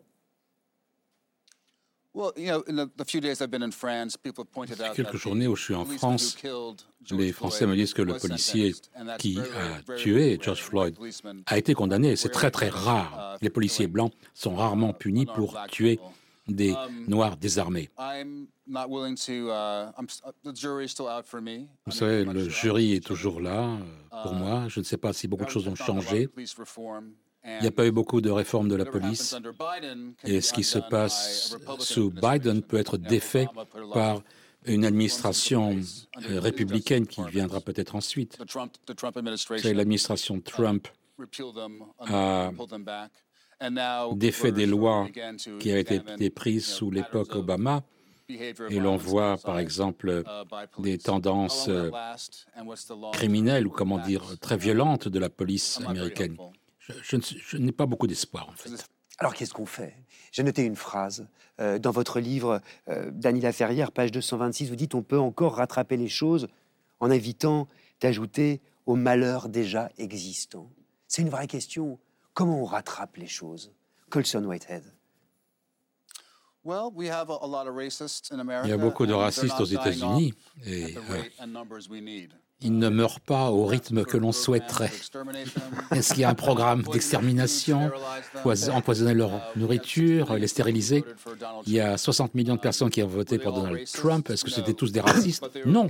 Quelques 4.94 5.16
journées 5.16 5.46
où 5.46 5.54
je 5.54 5.62
suis 5.62 5.74
en 5.74 5.84
France, 5.84 6.36
les 7.10 7.32
Français 7.32 7.66
me 7.66 7.76
disent 7.76 7.94
que 7.94 8.02
le 8.02 8.16
policier 8.16 8.74
qui 9.18 9.38
a 9.38 9.94
tué 9.96 10.38
George 10.42 10.62
Floyd 10.62 10.96
a 11.46 11.58
été 11.58 11.74
condamné. 11.74 12.16
C'est 12.16 12.30
très 12.30 12.50
très 12.50 12.68
rare. 12.68 13.36
Uh, 13.36 13.44
les 13.44 13.50
policiers 13.50 13.86
blancs 13.86 14.12
sont 14.34 14.56
rarement 14.56 14.92
punis 14.92 15.26
pour 15.26 15.56
tuer 15.70 16.00
des 16.48 16.72
um, 16.72 17.04
Noirs 17.06 17.36
désarmés. 17.36 17.90
Uh, 17.98 18.46
Vous 21.86 21.92
savez, 21.92 22.24
le 22.24 22.48
jury 22.48 22.92
est 22.94 23.06
toujours 23.06 23.40
là 23.40 23.62
euh, 23.62 24.22
pour 24.22 24.32
uh, 24.32 24.36
moi. 24.36 24.64
Je 24.68 24.80
ne 24.80 24.84
sais 24.84 24.96
pas 24.96 25.12
si 25.12 25.28
beaucoup 25.28 25.44
de 25.44 25.50
choses 25.50 25.68
ont 25.68 25.76
changé. 25.76 26.28
Il 27.44 27.62
n'y 27.62 27.68
a 27.68 27.70
pas 27.70 27.86
eu 27.86 27.90
beaucoup 27.90 28.20
de 28.20 28.30
réformes 28.30 28.68
de 28.68 28.74
la 28.76 28.84
police. 28.84 29.34
Et 30.24 30.40
ce 30.40 30.52
qui 30.52 30.64
se 30.64 30.78
passe 30.78 31.56
sous 31.78 32.10
Biden 32.10 32.62
peut 32.62 32.76
être 32.76 32.98
défait 32.98 33.48
par 33.94 34.22
une 34.66 34.84
administration 34.84 35.78
républicaine 36.18 37.06
qui 37.06 37.22
viendra 37.24 37.60
peut-être 37.60 37.96
ensuite. 37.96 38.38
C'est 39.56 39.74
l'administration 39.74 40.40
Trump 40.40 40.88
a 42.00 42.50
défait 44.14 44.52
des 44.52 44.66
lois 44.66 45.08
qui 45.58 45.70
avaient 45.70 45.80
été 45.80 46.30
prises 46.30 46.66
sous 46.66 46.90
l'époque 46.90 47.34
Obama. 47.34 47.82
Et 48.68 48.78
l'on 48.78 48.96
voit, 48.96 49.38
par 49.38 49.58
exemple, 49.58 50.22
des 50.78 50.98
tendances 50.98 51.68
criminelles 53.12 53.66
ou, 53.66 53.70
comment 53.70 53.98
dire, 53.98 54.38
très 54.40 54.56
violentes 54.56 55.08
de 55.08 55.18
la 55.18 55.28
police 55.28 55.80
américaine 55.86 56.36
je, 57.02 57.56
n'ai 57.56 57.72
pas 57.72 57.86
beaucoup 57.86 58.06
d'espoir, 58.06 58.48
en 58.48 58.52
fait. 58.52 58.70
Alors, 59.18 59.34
qu'est-ce 59.34 59.52
qu'on 59.52 59.66
fait? 59.66 59.94
J'ai 60.32 60.42
noté 60.42 60.62
une 60.64 60.76
phrase 60.76 61.26
euh, 61.60 61.78
dans 61.78 61.90
votre 61.90 62.20
livre, 62.20 62.60
euh, 62.88 63.10
Daniela 63.12 63.52
Ferrière, 63.52 63.92
page 63.92 64.12
226. 64.12 64.70
Vous 64.70 64.76
dites 64.76 64.94
on 64.94 65.02
peut 65.02 65.18
encore 65.18 65.56
rattraper 65.56 65.96
les 65.96 66.08
choses 66.08 66.48
en 67.00 67.10
évitant 67.10 67.68
d'ajouter 68.00 68.60
au 68.86 68.96
malheur 68.96 69.48
déjà 69.48 69.90
existant. 69.98 70.70
C'est 71.06 71.22
une 71.22 71.28
vraie 71.28 71.46
question. 71.46 71.98
Comment 72.34 72.62
on 72.62 72.64
rattrape 72.64 73.16
les 73.16 73.26
choses? 73.26 73.72
Colson 74.08 74.44
Whitehead. 74.44 74.84
Il 78.64 78.70
y 78.70 78.72
a 78.72 78.76
beaucoup 78.76 79.06
de 79.06 79.12
racistes 79.12 79.60
aux 79.60 79.64
États-Unis 79.64 80.34
et 80.64 80.94
ils 82.62 82.76
ne 82.76 82.88
meurent 82.88 83.20
pas 83.20 83.50
au 83.50 83.64
rythme 83.64 84.04
que 84.04 84.16
l'on 84.16 84.32
souhaiterait. 84.32 84.92
Est-ce 85.90 86.12
qu'il 86.14 86.22
y 86.22 86.24
a 86.24 86.28
un 86.28 86.34
programme 86.34 86.82
d'extermination, 86.82 87.90
empoisonner 88.72 89.14
leur 89.14 89.40
nourriture, 89.56 90.34
les 90.34 90.46
stériliser? 90.46 91.04
Il 91.66 91.72
y 91.72 91.80
a 91.80 91.96
60 91.96 92.34
millions 92.34 92.56
de 92.56 92.60
personnes 92.60 92.90
qui 92.90 93.02
ont 93.02 93.08
voté 93.08 93.38
pour 93.38 93.52
Donald 93.52 93.86
Trump. 93.92 94.30
Est-ce 94.30 94.44
que 94.44 94.50
c'était 94.50 94.74
tous 94.74 94.92
des 94.92 95.00
racistes? 95.00 95.44
Non. 95.66 95.88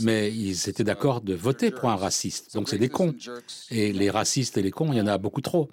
Mais 0.00 0.32
ils 0.32 0.68
étaient 0.68 0.84
d'accord 0.84 1.20
de 1.20 1.34
voter 1.34 1.70
pour 1.70 1.90
un 1.90 1.96
raciste. 1.96 2.54
Donc 2.54 2.68
c'est 2.68 2.78
des 2.78 2.88
cons. 2.88 3.14
Et 3.70 3.92
les 3.92 4.10
racistes 4.10 4.56
et 4.56 4.62
les 4.62 4.70
cons, 4.70 4.92
il 4.92 4.98
y 4.98 5.00
en 5.00 5.06
a 5.06 5.18
beaucoup 5.18 5.40
trop. 5.40 5.68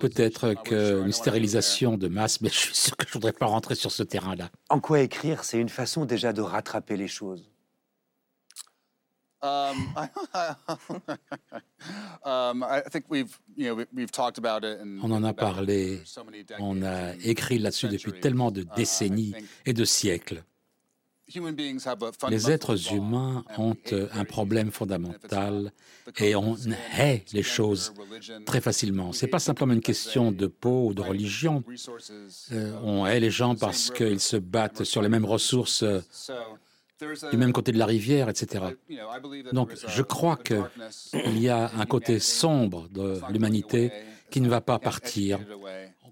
Peut-être 0.00 0.54
qu'une 0.62 1.12
stérilisation 1.12 1.96
de 1.96 2.08
masse, 2.08 2.40
mais 2.40 2.48
je 2.48 2.58
suis 2.58 2.74
sûr 2.74 2.96
que 2.96 3.04
je 3.06 3.10
ne 3.10 3.14
voudrais 3.14 3.32
pas 3.32 3.46
rentrer 3.46 3.74
sur 3.74 3.90
ce 3.90 4.02
terrain-là. 4.02 4.50
En 4.68 4.80
quoi 4.80 5.00
écrire, 5.00 5.44
c'est 5.44 5.58
une 5.58 5.68
façon 5.68 6.04
déjà 6.04 6.32
de 6.32 6.42
rattraper 6.42 6.96
les 6.96 7.08
choses? 7.08 7.50
Um, 9.46 9.94
um, 12.24 12.64
on 15.02 15.10
en 15.12 15.24
a 15.24 15.32
parlé, 15.32 16.02
on 16.58 16.82
a 16.82 17.14
écrit 17.24 17.58
là-dessus 17.58 17.88
depuis 17.88 18.12
tellement 18.20 18.50
de 18.50 18.62
uh, 18.62 18.66
décennies 18.76 19.34
et 19.64 19.72
de 19.72 19.84
siècles. 19.84 20.42
Les 22.28 22.50
êtres 22.50 22.92
humains 22.92 23.44
ont 23.58 23.76
un 24.12 24.24
problème 24.24 24.70
fondamental 24.70 25.72
et 26.18 26.36
on 26.36 26.56
hait 26.96 27.24
les 27.32 27.42
choses 27.42 27.92
très 28.44 28.60
facilement. 28.60 29.12
Ce 29.12 29.24
n'est 29.24 29.30
pas 29.30 29.40
simplement 29.40 29.72
une 29.72 29.80
question 29.80 30.30
de 30.30 30.46
peau 30.46 30.88
ou 30.88 30.94
de 30.94 31.02
religion. 31.02 31.64
Euh, 32.52 32.78
on 32.82 33.06
hait 33.06 33.18
les 33.18 33.30
gens 33.30 33.56
parce 33.56 33.90
qu'ils 33.90 34.20
se 34.20 34.36
battent 34.36 34.84
sur 34.84 35.02
les 35.02 35.08
mêmes 35.08 35.24
ressources 35.24 35.84
du 37.30 37.36
même 37.36 37.52
côté 37.52 37.72
de 37.72 37.78
la 37.78 37.86
rivière, 37.86 38.28
etc. 38.28 38.64
Donc 39.52 39.72
je 39.74 40.02
crois 40.02 40.36
qu'il 40.36 41.38
y 41.38 41.48
a 41.48 41.70
un 41.76 41.86
côté 41.86 42.18
sombre 42.18 42.88
de 42.88 43.20
l'humanité 43.30 43.92
qui 44.30 44.40
ne 44.40 44.48
va 44.48 44.60
pas 44.60 44.78
partir, 44.78 45.40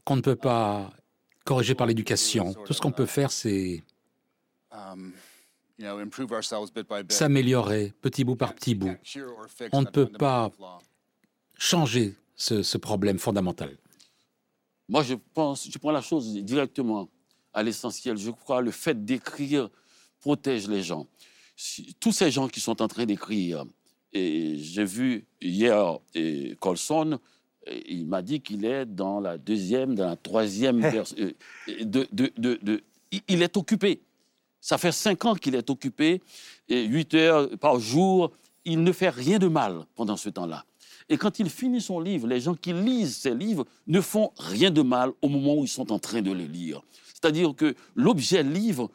qu'on 0.04 0.16
ne 0.16 0.20
peut 0.20 0.36
pas 0.36 0.92
corriger 1.44 1.74
par 1.74 1.86
l'éducation. 1.86 2.54
Tout 2.66 2.72
ce 2.72 2.80
qu'on 2.80 2.92
peut 2.92 3.06
faire, 3.06 3.30
c'est 3.30 3.82
s'améliorer 7.08 7.92
petit 8.00 8.24
bout 8.24 8.36
par 8.36 8.54
petit 8.54 8.74
bout. 8.74 8.96
On 9.72 9.82
ne 9.82 9.86
peut 9.86 10.06
pas 10.06 10.50
changer 11.58 12.14
ce, 12.36 12.62
ce 12.62 12.78
problème 12.78 13.18
fondamental. 13.18 13.76
Moi, 14.88 15.02
je 15.02 15.14
pense, 15.14 15.68
je 15.70 15.78
prends 15.78 15.92
la 15.92 16.02
chose 16.02 16.34
directement 16.42 17.08
à 17.54 17.62
l'essentiel. 17.62 18.18
Je 18.18 18.30
crois 18.30 18.60
le 18.60 18.70
fait 18.70 19.04
d'écrire 19.04 19.70
protège 20.24 20.68
les 20.68 20.82
gens. 20.82 21.06
Tous 22.00 22.12
ces 22.12 22.30
gens 22.30 22.48
qui 22.48 22.60
sont 22.60 22.80
en 22.80 22.88
train 22.88 23.04
d'écrire, 23.04 23.66
et 24.10 24.56
j'ai 24.56 24.84
vu 24.84 25.26
hier 25.42 25.98
et 26.14 26.56
Colson, 26.60 27.18
il 27.86 28.06
m'a 28.06 28.22
dit 28.22 28.40
qu'il 28.40 28.64
est 28.64 28.86
dans 28.86 29.20
la 29.20 29.36
deuxième, 29.36 29.94
dans 29.94 30.06
la 30.06 30.16
troisième. 30.16 30.80
Euh, 31.18 31.32
de, 31.84 32.06
de, 32.12 32.32
de, 32.38 32.82
il 33.28 33.42
est 33.42 33.56
occupé. 33.56 34.00
Ça 34.60 34.76
fait 34.78 34.92
cinq 34.92 35.24
ans 35.26 35.34
qu'il 35.34 35.54
est 35.54 35.68
occupé, 35.68 36.22
et 36.68 36.84
huit 36.84 37.12
heures 37.14 37.48
par 37.58 37.78
jour. 37.78 38.32
Il 38.64 38.82
ne 38.82 38.92
fait 38.92 39.10
rien 39.10 39.38
de 39.38 39.48
mal 39.48 39.84
pendant 39.94 40.16
ce 40.16 40.30
temps-là. 40.30 40.64
Et 41.10 41.18
quand 41.18 41.38
il 41.38 41.50
finit 41.50 41.82
son 41.82 42.00
livre, 42.00 42.26
les 42.26 42.40
gens 42.40 42.54
qui 42.54 42.72
lisent 42.72 43.16
ses 43.16 43.34
livres 43.34 43.66
ne 43.86 44.00
font 44.00 44.32
rien 44.38 44.70
de 44.70 44.80
mal 44.80 45.10
au 45.20 45.28
moment 45.28 45.54
où 45.56 45.64
ils 45.64 45.76
sont 45.78 45.92
en 45.92 45.98
train 45.98 46.22
de 46.22 46.32
les 46.32 46.48
lire. 46.48 46.80
C'est-à-dire 47.12 47.54
que 47.54 47.74
l'objet 47.94 48.42
livre 48.42 48.90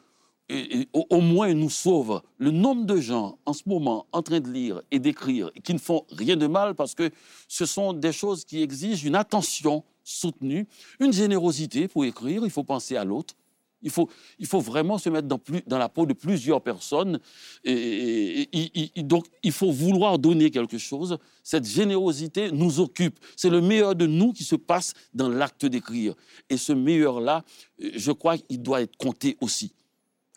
au, 0.92 1.20
moins 1.20 1.52
nous 1.54 1.70
sauve 1.70 2.22
le 2.38 2.50
nombre 2.50 2.84
de 2.84 3.00
gens 3.00 3.38
en 3.46 3.52
ce 3.52 3.62
moment 3.66 4.06
en 4.12 4.22
train 4.22 4.40
de 4.40 4.50
lire 4.50 4.82
et 4.90 4.98
d'écrire 4.98 5.50
qui 5.62 5.74
ne 5.74 5.78
font 5.78 6.04
rien 6.10 6.36
de 6.36 6.46
mal 6.46 6.74
parce 6.74 6.94
que 6.94 7.10
ce 7.48 7.66
sont 7.66 7.92
des 7.92 8.12
choses 8.12 8.44
qui 8.44 8.62
exigent 8.62 9.04
une 9.04 9.14
attention 9.14 9.84
soutenue, 10.02 10.66
une 10.98 11.12
générosité 11.12 11.88
pour 11.88 12.04
écrire, 12.04 12.42
il 12.44 12.50
faut 12.50 12.64
penser 12.64 12.96
à 12.96 13.04
l'autre. 13.04 13.34
Il 13.82 13.90
faut, 13.90 14.10
il 14.38 14.46
faut 14.46 14.60
vraiment 14.60 14.98
se 14.98 15.08
mettre 15.08 15.26
dans, 15.26 15.78
la 15.78 15.88
peau 15.88 16.04
de 16.04 16.12
plusieurs 16.12 16.60
personnes. 16.60 17.18
Donc, 17.64 19.24
il 19.42 19.52
faut 19.52 19.72
vouloir 19.72 20.18
donner 20.18 20.50
quelque 20.50 20.76
chose. 20.76 21.16
Cette 21.42 21.66
générosité 21.66 22.52
nous 22.52 22.80
occupe. 22.80 23.18
C'est 23.36 23.48
le 23.48 23.62
meilleur 23.62 23.94
de 23.94 24.06
nous 24.06 24.34
qui 24.34 24.44
se 24.44 24.56
passe 24.56 24.92
dans 25.14 25.30
l'acte 25.30 25.64
d'écrire. 25.64 26.14
Et 26.50 26.58
ce 26.58 26.74
meilleur-là, 26.74 27.42
je 27.78 28.12
crois 28.12 28.36
qu'il 28.36 28.60
doit 28.60 28.82
être 28.82 28.98
compté 28.98 29.38
aussi. 29.40 29.72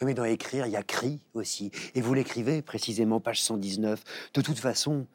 Mais 0.03 0.13
dans 0.13 0.25
écrire, 0.25 0.65
il 0.65 0.71
y 0.71 0.75
a 0.75 0.83
cri 0.83 1.19
aussi. 1.33 1.71
Et 1.95 2.01
vous 2.01 2.13
l'écrivez 2.13 2.61
précisément, 2.61 3.19
page 3.19 3.41
119. 3.41 4.03
De 4.33 4.41
toute 4.41 4.59
façon, 4.59 5.07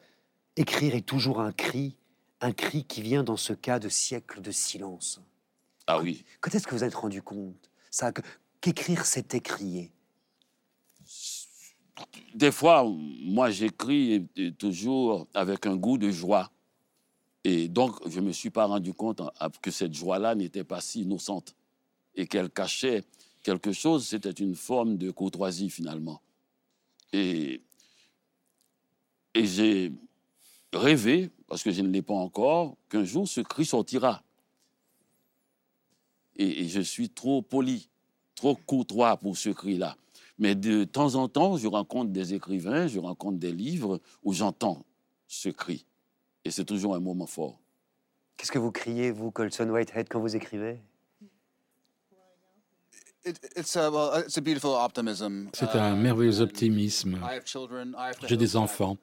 écrire 0.57 0.94
est 0.94 1.07
toujours 1.07 1.40
un 1.40 1.53
cri, 1.53 1.96
un 2.40 2.53
cri 2.53 2.85
qui 2.85 3.03
vient 3.03 3.22
dans 3.22 3.37
ce 3.37 3.53
cas 3.53 3.79
de 3.79 3.88
siècle 3.88 4.40
de 4.40 4.51
silence. 4.51 5.20
Ah 5.87 6.01
oui. 6.01 6.24
Quand 6.40 6.55
est-ce 6.55 6.66
que 6.66 6.74
vous 6.74 6.85
êtes 6.85 6.94
rendu 6.94 7.22
compte 7.22 7.70
ça 7.90 8.12
qu'écrire, 8.61 9.07
c'était 9.07 9.40
crier 9.40 9.90
Des 12.35 12.53
fois, 12.53 12.85
moi, 12.85 13.51
j'écris 13.51 14.29
toujours 14.59 15.27
avec 15.35 15.66
un 15.66 15.77
goût 15.77 15.98
de 15.98 16.11
joie. 16.11 16.51
Et 17.44 17.68
donc, 17.68 17.96
je 18.07 18.20
ne 18.20 18.27
me 18.27 18.33
suis 18.33 18.51
pas 18.51 18.66
rendu 18.66 18.92
compte 18.92 19.22
que 19.62 19.70
cette 19.70 19.94
joie-là 19.94 20.35
n'était 20.35 20.64
pas 20.64 20.81
si 20.81 21.03
innocente 21.03 21.55
et 22.14 22.27
qu'elle 22.27 22.51
cachait 22.51 23.05
quelque 23.49 23.73
chose. 23.73 24.07
C'était 24.07 24.31
une 24.31 24.55
forme 24.55 24.99
de 24.99 25.11
courtoisie, 25.11 25.71
finalement. 25.71 26.21
Et, 27.13 27.63
et 29.35 29.47
j'ai 29.47 29.93
rêvé, 30.73 31.31
parce 31.47 31.63
que 31.63 31.71
je 31.71 31.81
ne 31.81 31.89
l'ai 31.89 32.03
pas 32.03 32.15
encore, 32.15 32.77
qu'un 32.91 33.05
jour 33.05 33.27
ce 33.27 33.41
cri 33.41 33.65
sortira. 33.65 34.23
Et, 36.37 36.63
et, 36.63 36.69
je 36.69 36.81
suis 36.81 37.09
trop 37.09 37.41
poli, 37.41 37.89
trop 38.35 38.55
courtois 38.55 39.17
pour 39.17 39.37
ce 39.37 39.49
cri-là. 39.49 39.97
Mais 40.39 40.55
de 40.55 40.85
temps 40.85 41.15
en 41.15 41.27
temps, 41.27 41.57
je 41.57 41.67
rencontre 41.67 42.11
des 42.11 42.35
écrivains, 42.35 42.87
je 42.87 42.99
rencontre 42.99 43.39
des 43.39 43.53
livres 43.53 44.01
où 44.23 44.33
j'entends 44.33 44.85
ce 45.27 45.49
cri. 45.49 45.87
Et 46.45 46.51
c'est 46.51 46.67
toujours 46.67 46.95
un 46.95 47.01
moment 47.01 47.27
fort. 47.27 47.59
Qu'est-ce 48.37 48.53
que 48.53 48.59
vous 48.59 48.71
criez, 48.71 49.11
vous, 49.11 49.33
Colson 49.33 49.69
Whitehead, 49.71 50.07
quand 50.09 50.21
vous 50.21 50.37
écrivez? 50.37 50.79
C'est 55.53 55.75
un 55.75 55.97
merveilleux 55.97 56.41
optimisme. 56.41 57.19
J'ai 58.27 58.37
des 58.37 58.57
enfants. 58.57 58.97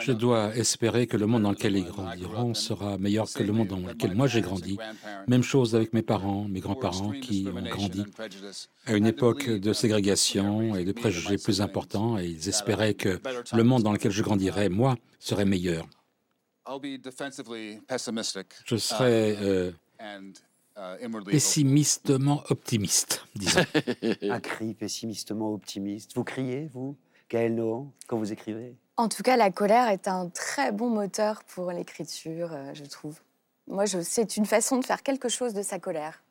Je 0.00 0.12
dois 0.12 0.56
espérer 0.56 1.06
que 1.06 1.16
le 1.16 1.26
monde 1.26 1.42
dans 1.42 1.50
lequel 1.50 1.76
ils 1.76 1.84
grandiront 1.84 2.54
sera 2.54 2.98
meilleur 2.98 3.32
que 3.32 3.42
le 3.42 3.52
monde 3.52 3.68
dans 3.68 3.78
lequel 3.78 4.14
moi 4.14 4.26
j'ai 4.26 4.40
grandi. 4.40 4.78
Même 5.28 5.42
chose 5.42 5.74
avec 5.74 5.92
mes 5.92 6.02
parents, 6.02 6.46
mes 6.48 6.60
grands-parents 6.60 7.12
qui 7.12 7.46
ont 7.54 7.62
grandi 7.62 8.04
à 8.86 8.94
une 8.94 9.06
époque 9.06 9.48
de 9.48 9.72
ségrégation 9.72 10.74
et 10.76 10.84
de 10.84 10.92
préjugés 10.92 11.38
plus 11.38 11.60
importants 11.60 12.18
et 12.18 12.26
ils 12.26 12.48
espéraient 12.48 12.94
que 12.94 13.20
le 13.52 13.62
monde 13.62 13.82
dans 13.82 13.92
lequel 13.92 14.12
je 14.12 14.22
grandirais, 14.22 14.68
moi, 14.68 14.96
serait 15.18 15.44
meilleur. 15.44 15.86
Je 18.64 18.76
serai 18.76 19.36
euh, 19.40 19.70
uh, 20.00 20.32
pessimistement 21.26 22.42
optimiste, 22.48 23.26
disons. 23.34 23.60
Un 24.22 24.40
cri 24.40 24.74
pessimistement 24.74 25.52
optimiste. 25.52 26.12
Vous 26.14 26.24
criez, 26.24 26.70
vous, 26.72 26.96
Gaël 27.28 27.54
Nohan, 27.54 27.92
quand 28.06 28.18
vous 28.18 28.32
écrivez? 28.32 28.76
En 28.96 29.08
tout 29.08 29.22
cas, 29.22 29.36
la 29.36 29.50
colère 29.50 29.88
est 29.88 30.08
un 30.08 30.28
très 30.28 30.72
bon 30.72 30.90
moteur 30.90 31.42
pour 31.44 31.72
l'écriture, 31.72 32.52
euh, 32.52 32.74
je 32.74 32.84
trouve. 32.84 33.18
Moi, 33.66 33.86
c'est 33.86 34.36
une 34.36 34.46
façon 34.46 34.78
de 34.78 34.84
faire 34.84 35.02
quelque 35.02 35.28
chose 35.28 35.54
de 35.54 35.62
sa 35.62 35.78
colère, 35.78 36.22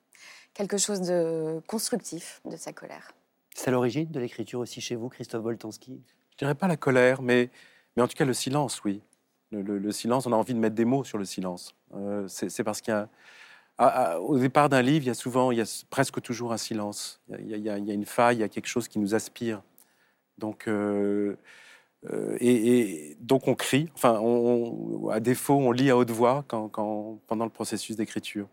quelque 0.54 0.78
chose 0.78 1.02
de 1.02 1.62
constructif 1.68 2.42
de 2.46 2.58
sa 2.58 2.74
colère. 2.74 3.12
C'est 3.56 3.70
à 3.70 3.72
l'origine 3.72 4.10
de 4.12 4.20
l'écriture 4.20 4.60
aussi 4.60 4.82
chez 4.82 4.96
vous, 4.96 5.10
Christophe 5.10 5.44
Boltanski? 5.44 6.02
Je 6.32 6.38
dirais 6.38 6.56
pas 6.56 6.68
la 6.68 6.78
colère, 6.78 7.22
mais, 7.22 7.50
mais 7.96 8.04
en 8.04 8.08
tout 8.08 8.16
cas 8.16 8.26
le 8.26 8.34
silence, 8.34 8.84
oui. 8.84 9.02
Le, 9.52 9.92
silence, 9.92 10.28
on 10.28 10.32
a 10.32 10.36
envie 10.36 10.54
de 10.54 10.60
mettre 10.60 10.76
des 10.76 10.86
mots 10.86 11.04
sur 11.04 11.18
le 11.18 11.26
silence. 11.26 11.74
Euh, 11.96 12.28
c'est 12.28 12.64
parce 12.64 12.82
qu'il 12.82 12.94
y 12.94 12.98
a, 12.98 13.10
au 13.80 14.38
départ 14.38 14.70
d'un 14.70 14.82
livre, 14.82 15.06
il 15.06 15.08
y 15.08 15.12
a 15.12 15.16
souvent, 15.16 15.52
il 15.52 15.58
y 15.58 15.62
a 15.62 15.84
presque 15.90 16.22
toujours 16.22 16.52
un 16.52 16.58
silence. 16.58 17.22
Il 17.40 17.58
y, 17.58 17.70
a, 17.70 17.78
une 17.78 18.06
faille, 18.06 18.38
il 18.38 18.40
y 18.42 18.44
a 18.44 18.50
quelque 18.50 18.68
chose 18.68 18.88
qui 18.88 19.00
nous 19.00 19.16
aspire. 19.16 19.62
Donc, 20.38 20.68
euh, 20.68 21.38
euh, 22.10 22.38
et, 22.42 23.16
donc 23.22 23.48
on 23.48 23.56
crie. 23.56 23.90
Enfin, 23.96 24.22
à 25.12 25.20
défaut, 25.20 25.56
on 25.56 25.72
lit 25.72 25.90
à 25.90 25.98
haute 25.98 26.12
voix 26.12 26.44
pendant 26.48 27.46
le 27.46 27.50
processus 27.50 27.96
d'écriture. 27.96 28.48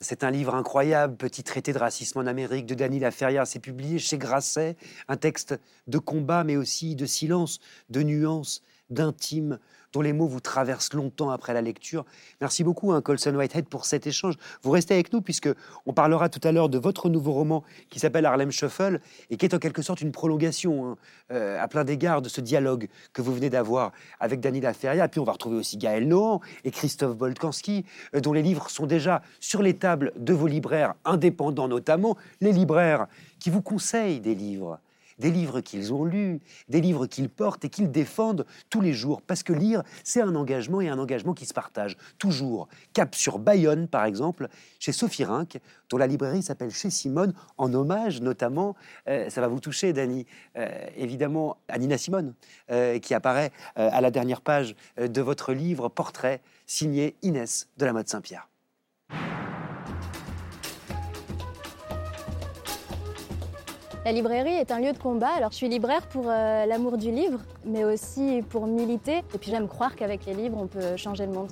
C'est 0.00 0.24
un 0.24 0.30
livre 0.30 0.54
incroyable, 0.54 1.16
Petit 1.16 1.44
traité 1.44 1.72
de 1.72 1.78
racisme 1.78 2.18
en 2.18 2.26
Amérique 2.26 2.66
de 2.66 2.74
Dany 2.74 2.98
Laferrière. 2.98 3.46
C'est 3.46 3.60
publié 3.60 3.98
chez 3.98 4.18
Grasset, 4.18 4.76
un 5.08 5.16
texte 5.16 5.58
de 5.86 5.98
combat, 5.98 6.44
mais 6.44 6.56
aussi 6.56 6.96
de 6.96 7.06
silence, 7.06 7.60
de 7.88 8.02
nuances, 8.02 8.62
d'intime, 8.90 9.58
dont 9.94 10.02
les 10.02 10.12
mots 10.12 10.26
vous 10.26 10.40
traversent 10.40 10.92
longtemps 10.92 11.30
après 11.30 11.54
la 11.54 11.62
lecture. 11.62 12.04
Merci 12.40 12.64
beaucoup, 12.64 12.92
hein, 12.92 13.00
Colson 13.00 13.34
Whitehead, 13.34 13.66
pour 13.66 13.86
cet 13.86 14.06
échange. 14.06 14.34
Vous 14.62 14.72
restez 14.72 14.92
avec 14.92 15.12
nous 15.12 15.22
puisque 15.22 15.48
on 15.86 15.92
parlera 15.92 16.28
tout 16.28 16.40
à 16.46 16.52
l'heure 16.52 16.68
de 16.68 16.78
votre 16.78 17.08
nouveau 17.08 17.32
roman 17.32 17.62
qui 17.90 18.00
s'appelle 18.00 18.26
Harlem 18.26 18.50
Shuffle 18.50 19.00
et 19.30 19.36
qui 19.36 19.46
est 19.46 19.54
en 19.54 19.58
quelque 19.58 19.82
sorte 19.82 20.00
une 20.00 20.10
prolongation 20.10 20.90
hein, 20.90 20.96
euh, 21.32 21.62
à 21.62 21.68
plein 21.68 21.84
d'égards 21.84 22.22
de 22.22 22.28
ce 22.28 22.40
dialogue 22.40 22.88
que 23.12 23.22
vous 23.22 23.32
venez 23.32 23.50
d'avoir 23.50 23.92
avec 24.18 24.40
Dany 24.40 24.60
Laferria. 24.60 25.06
Puis 25.08 25.20
on 25.20 25.24
va 25.24 25.32
retrouver 25.32 25.56
aussi 25.56 25.78
Gaël 25.78 26.08
Nohan 26.08 26.40
et 26.64 26.72
Christophe 26.72 27.16
Boltanski, 27.16 27.84
euh, 28.16 28.20
dont 28.20 28.32
les 28.32 28.42
livres 28.42 28.68
sont 28.70 28.86
déjà 28.86 29.22
sur 29.38 29.62
les 29.62 29.74
tables 29.74 30.12
de 30.16 30.34
vos 30.34 30.48
libraires 30.48 30.94
indépendants, 31.04 31.68
notamment 31.68 32.16
les 32.40 32.52
libraires 32.52 33.06
qui 33.38 33.48
vous 33.48 33.62
conseillent 33.62 34.20
des 34.20 34.34
livres 34.34 34.80
des 35.18 35.30
livres 35.30 35.60
qu'ils 35.60 35.92
ont 35.92 36.04
lus, 36.04 36.40
des 36.68 36.80
livres 36.80 37.06
qu'ils 37.06 37.28
portent 37.28 37.64
et 37.64 37.68
qu'ils 37.68 37.90
défendent 37.90 38.46
tous 38.70 38.80
les 38.80 38.92
jours. 38.92 39.22
Parce 39.22 39.42
que 39.42 39.52
lire, 39.52 39.82
c'est 40.02 40.20
un 40.20 40.34
engagement 40.34 40.80
et 40.80 40.88
un 40.88 40.98
engagement 40.98 41.34
qui 41.34 41.46
se 41.46 41.54
partage 41.54 41.96
toujours. 42.18 42.68
Cap 42.92 43.14
sur 43.14 43.38
Bayonne, 43.38 43.88
par 43.88 44.04
exemple, 44.04 44.48
chez 44.78 44.92
Sophie 44.92 45.24
Rinck, 45.24 45.58
dont 45.90 45.96
la 45.96 46.06
librairie 46.06 46.42
s'appelle 46.42 46.70
Chez 46.70 46.90
Simone, 46.90 47.32
en 47.58 47.72
hommage 47.74 48.20
notamment, 48.20 48.74
euh, 49.08 49.28
ça 49.30 49.40
va 49.40 49.48
vous 49.48 49.60
toucher, 49.60 49.92
Dani, 49.92 50.26
euh, 50.56 50.68
évidemment, 50.96 51.58
à 51.68 51.78
Nina 51.78 51.98
Simone, 51.98 52.34
euh, 52.70 52.98
qui 52.98 53.14
apparaît 53.14 53.52
à 53.76 54.00
la 54.00 54.10
dernière 54.10 54.40
page 54.40 54.74
de 54.98 55.20
votre 55.20 55.52
livre 55.52 55.88
Portrait, 55.88 56.40
signé 56.66 57.16
Inès 57.22 57.68
de 57.76 57.84
la 57.84 57.92
mode 57.92 58.08
Saint-Pierre. 58.08 58.48
La 64.04 64.12
librairie 64.12 64.52
est 64.52 64.70
un 64.70 64.80
lieu 64.80 64.92
de 64.92 64.98
combat. 64.98 65.30
Alors, 65.30 65.50
je 65.50 65.56
suis 65.56 65.68
libraire 65.68 66.06
pour 66.08 66.26
euh, 66.28 66.66
l'amour 66.66 66.98
du 66.98 67.10
livre, 67.10 67.38
mais 67.64 67.84
aussi 67.84 68.42
pour 68.50 68.66
militer. 68.66 69.22
Et 69.34 69.38
puis, 69.38 69.50
j'aime 69.50 69.66
croire 69.66 69.96
qu'avec 69.96 70.26
les 70.26 70.34
livres, 70.34 70.58
on 70.60 70.66
peut 70.66 70.98
changer 70.98 71.24
le 71.24 71.32
monde. 71.32 71.48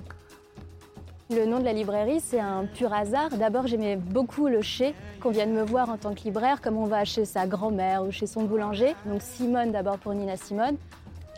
Le 1.30 1.46
nom 1.46 1.60
de 1.60 1.64
la 1.64 1.72
librairie, 1.72 2.20
c'est 2.20 2.40
un 2.40 2.66
pur 2.66 2.92
hasard. 2.92 3.30
D'abord, 3.38 3.66
j'aimais 3.68 3.96
beaucoup 3.96 4.48
le 4.48 4.60
chez, 4.60 4.94
qu'on 5.22 5.30
vienne 5.30 5.54
me 5.54 5.62
voir 5.62 5.88
en 5.88 5.96
tant 5.96 6.14
que 6.14 6.24
libraire, 6.24 6.60
comme 6.60 6.76
on 6.76 6.84
va 6.84 7.06
chez 7.06 7.24
sa 7.24 7.46
grand-mère 7.46 8.04
ou 8.04 8.10
chez 8.10 8.26
son 8.26 8.42
boulanger. 8.42 8.94
Donc, 9.06 9.22
Simone 9.22 9.72
d'abord 9.72 9.96
pour 9.96 10.12
Nina 10.12 10.36
Simone. 10.36 10.76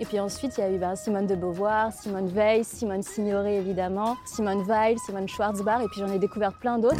Et 0.00 0.06
puis 0.06 0.18
ensuite, 0.18 0.58
il 0.58 0.62
y 0.62 0.64
a 0.64 0.70
eu 0.72 0.78
ben, 0.78 0.96
Simone 0.96 1.28
de 1.28 1.36
Beauvoir, 1.36 1.92
Simone 1.92 2.26
Veil, 2.26 2.64
Simone 2.64 3.02
Signoret 3.02 3.54
évidemment, 3.54 4.16
Simone 4.26 4.62
Weil, 4.62 4.98
Simone 4.98 5.28
Schwarzbach, 5.28 5.84
et 5.84 5.86
puis 5.86 6.00
j'en 6.00 6.12
ai 6.12 6.18
découvert 6.18 6.52
plein 6.54 6.78
d'autres. 6.78 6.96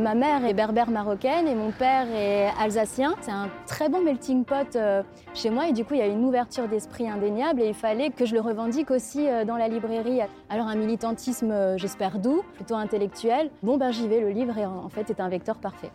Ma 0.00 0.16
mère 0.16 0.44
est 0.44 0.54
berbère 0.54 0.90
marocaine 0.90 1.46
et 1.46 1.54
mon 1.54 1.70
père 1.70 2.08
est 2.12 2.48
alsacien. 2.60 3.14
C'est 3.20 3.30
un 3.30 3.48
très 3.64 3.88
bon 3.88 4.02
melting 4.02 4.44
pot 4.44 4.74
euh, 4.74 5.04
chez 5.34 5.50
moi 5.50 5.68
et 5.68 5.72
du 5.72 5.84
coup 5.84 5.94
il 5.94 6.00
y 6.00 6.02
a 6.02 6.06
une 6.06 6.24
ouverture 6.24 6.66
d'esprit 6.66 7.08
indéniable 7.08 7.62
et 7.62 7.68
il 7.68 7.74
fallait 7.74 8.10
que 8.10 8.26
je 8.26 8.34
le 8.34 8.40
revendique 8.40 8.90
aussi 8.90 9.28
euh, 9.28 9.44
dans 9.44 9.56
la 9.56 9.68
librairie. 9.68 10.18
Alors 10.50 10.66
un 10.66 10.74
militantisme, 10.74 11.52
euh, 11.52 11.78
j'espère 11.78 12.18
doux, 12.18 12.42
plutôt 12.54 12.74
intellectuel. 12.74 13.50
Bon 13.62 13.76
ben 13.76 13.92
j'y 13.92 14.08
vais, 14.08 14.20
le 14.20 14.30
livre 14.30 14.58
est, 14.58 14.66
en 14.66 14.88
fait 14.88 15.10
est 15.10 15.20
un 15.20 15.28
vecteur 15.28 15.58
parfait. 15.58 15.92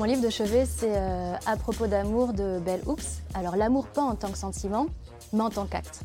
Mon 0.00 0.04
livre 0.06 0.20
de 0.20 0.30
chevet, 0.30 0.64
c'est 0.66 0.96
à 0.96 1.56
propos 1.56 1.86
d'amour 1.86 2.32
de 2.32 2.58
Bell 2.58 2.80
Hooks. 2.84 3.22
Alors 3.34 3.54
l'amour 3.54 3.86
pas 3.86 4.02
en 4.02 4.16
tant 4.16 4.30
que 4.30 4.38
sentiment, 4.38 4.86
mais 5.32 5.42
en 5.42 5.50
tant 5.50 5.66
qu'acte. 5.66 6.00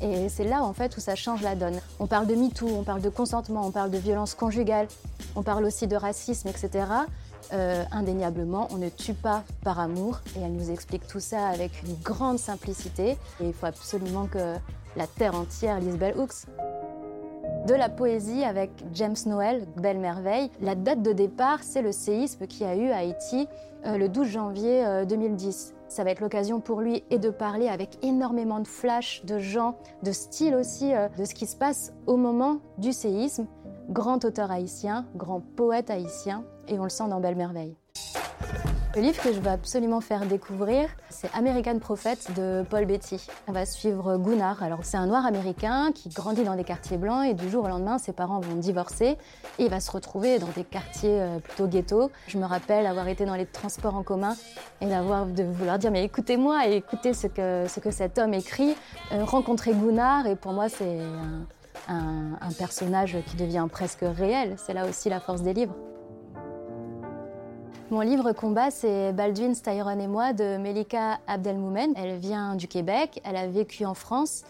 Et 0.00 0.28
c'est 0.28 0.44
là 0.44 0.62
en 0.62 0.72
fait 0.72 0.96
où 0.96 1.00
ça 1.00 1.14
change 1.14 1.42
la 1.42 1.54
donne. 1.54 1.78
On 1.98 2.06
parle 2.06 2.26
de 2.26 2.34
MeToo, 2.34 2.68
on 2.68 2.82
parle 2.82 3.02
de 3.02 3.10
consentement, 3.10 3.66
on 3.66 3.70
parle 3.70 3.90
de 3.90 3.98
violence 3.98 4.34
conjugale, 4.34 4.88
on 5.36 5.42
parle 5.42 5.64
aussi 5.64 5.86
de 5.86 5.96
racisme, 5.96 6.48
etc. 6.48 6.86
Euh, 7.52 7.84
indéniablement, 7.90 8.68
on 8.70 8.76
ne 8.76 8.88
tue 8.88 9.14
pas 9.14 9.42
par 9.62 9.80
amour 9.80 10.20
et 10.36 10.40
elle 10.40 10.52
nous 10.52 10.70
explique 10.70 11.06
tout 11.06 11.20
ça 11.20 11.48
avec 11.48 11.82
une 11.82 11.96
grande 12.02 12.38
simplicité. 12.38 13.18
Et 13.40 13.46
il 13.46 13.52
faut 13.52 13.66
absolument 13.66 14.26
que 14.26 14.54
la 14.96 15.06
terre 15.06 15.34
entière 15.34 15.80
lise 15.80 15.96
Bell 15.96 16.16
Hooks. 16.18 16.46
De 17.66 17.74
la 17.74 17.90
poésie 17.90 18.42
avec 18.44 18.70
James 18.94 19.16
Noel, 19.26 19.66
Belle 19.76 19.98
Merveille. 19.98 20.50
La 20.62 20.74
date 20.74 21.02
de 21.02 21.12
départ, 21.12 21.58
c'est 21.62 21.82
le 21.82 21.92
séisme 21.92 22.46
qui 22.46 22.64
a 22.64 22.74
eu 22.74 22.88
à 22.90 22.98
Haïti 22.98 23.48
euh, 23.84 23.98
le 23.98 24.08
12 24.08 24.28
janvier 24.28 25.04
2010. 25.06 25.74
Ça 25.90 26.04
va 26.04 26.12
être 26.12 26.20
l'occasion 26.20 26.60
pour 26.60 26.80
lui 26.80 27.02
et 27.10 27.18
de 27.18 27.30
parler 27.30 27.68
avec 27.68 27.98
énormément 28.04 28.60
de 28.60 28.66
flash, 28.68 29.24
de 29.24 29.40
gens, 29.40 29.76
de 30.04 30.12
style 30.12 30.54
aussi, 30.54 30.94
euh, 30.94 31.08
de 31.18 31.24
ce 31.24 31.34
qui 31.34 31.46
se 31.46 31.56
passe 31.56 31.92
au 32.06 32.16
moment 32.16 32.60
du 32.78 32.92
séisme. 32.92 33.48
Grand 33.88 34.24
auteur 34.24 34.52
haïtien, 34.52 35.06
grand 35.16 35.40
poète 35.40 35.90
haïtien, 35.90 36.44
et 36.68 36.78
on 36.78 36.84
le 36.84 36.90
sent 36.90 37.08
dans 37.08 37.18
Belle 37.18 37.34
Merveille. 37.34 37.76
Le 38.96 39.02
livre 39.02 39.22
que 39.22 39.32
je 39.32 39.38
veux 39.38 39.50
absolument 39.50 40.00
faire 40.00 40.26
découvrir, 40.26 40.88
c'est 41.10 41.32
American 41.32 41.78
Prophet 41.78 42.18
de 42.34 42.64
Paul 42.68 42.86
Beatty. 42.86 43.24
On 43.46 43.52
va 43.52 43.64
suivre 43.64 44.16
Gunnar. 44.16 44.64
Alors, 44.64 44.80
c'est 44.82 44.96
un 44.96 45.06
noir 45.06 45.24
américain 45.24 45.92
qui 45.94 46.08
grandit 46.08 46.42
dans 46.42 46.56
des 46.56 46.64
quartiers 46.64 46.96
blancs 46.96 47.24
et 47.24 47.34
du 47.34 47.48
jour 47.48 47.64
au 47.64 47.68
lendemain, 47.68 47.98
ses 47.98 48.12
parents 48.12 48.40
vont 48.40 48.56
divorcer 48.56 49.16
et 49.60 49.64
il 49.64 49.70
va 49.70 49.78
se 49.78 49.92
retrouver 49.92 50.40
dans 50.40 50.48
des 50.56 50.64
quartiers 50.64 51.20
euh, 51.20 51.38
plutôt 51.38 51.68
ghetto. 51.68 52.10
Je 52.26 52.36
me 52.36 52.44
rappelle 52.44 52.84
avoir 52.84 53.06
été 53.06 53.24
dans 53.24 53.36
les 53.36 53.46
transports 53.46 53.94
en 53.94 54.02
commun 54.02 54.34
et 54.80 54.86
d'avoir 54.86 55.26
de 55.26 55.44
vouloir 55.44 55.78
dire 55.78 55.92
mais 55.92 56.02
écoutez-moi 56.02 56.66
et 56.66 56.74
écoutez 56.74 57.14
ce 57.14 57.28
que, 57.28 57.66
ce 57.68 57.78
que 57.78 57.92
cet 57.92 58.18
homme 58.18 58.34
écrit. 58.34 58.74
Euh, 59.12 59.24
rencontrer 59.24 59.72
Gunnar 59.72 60.26
et 60.26 60.34
pour 60.34 60.52
moi, 60.52 60.68
c'est 60.68 60.98
un 61.88 62.52
personnage 62.58 63.16
qui 63.26 63.36
devient 63.36 63.66
presque 63.70 64.02
réel. 64.02 64.56
C'est 64.58 64.74
là 64.74 64.88
aussi 64.88 65.08
la 65.08 65.20
force 65.20 65.42
des 65.42 65.54
livres. 65.54 65.76
Mon 67.90 68.02
livre 68.02 68.30
combat, 68.30 68.70
c'est 68.70 69.12
Baldwin, 69.12 69.52
Styron 69.52 69.98
et 69.98 70.06
moi 70.06 70.32
de 70.32 70.58
Melika 70.58 71.18
Abdelmoumen. 71.26 71.92
Elle 71.96 72.18
vient 72.18 72.54
du 72.54 72.68
Québec, 72.68 73.20
elle 73.24 73.34
a 73.34 73.48
vécu 73.48 73.84
en 73.84 73.94
France 73.94 74.44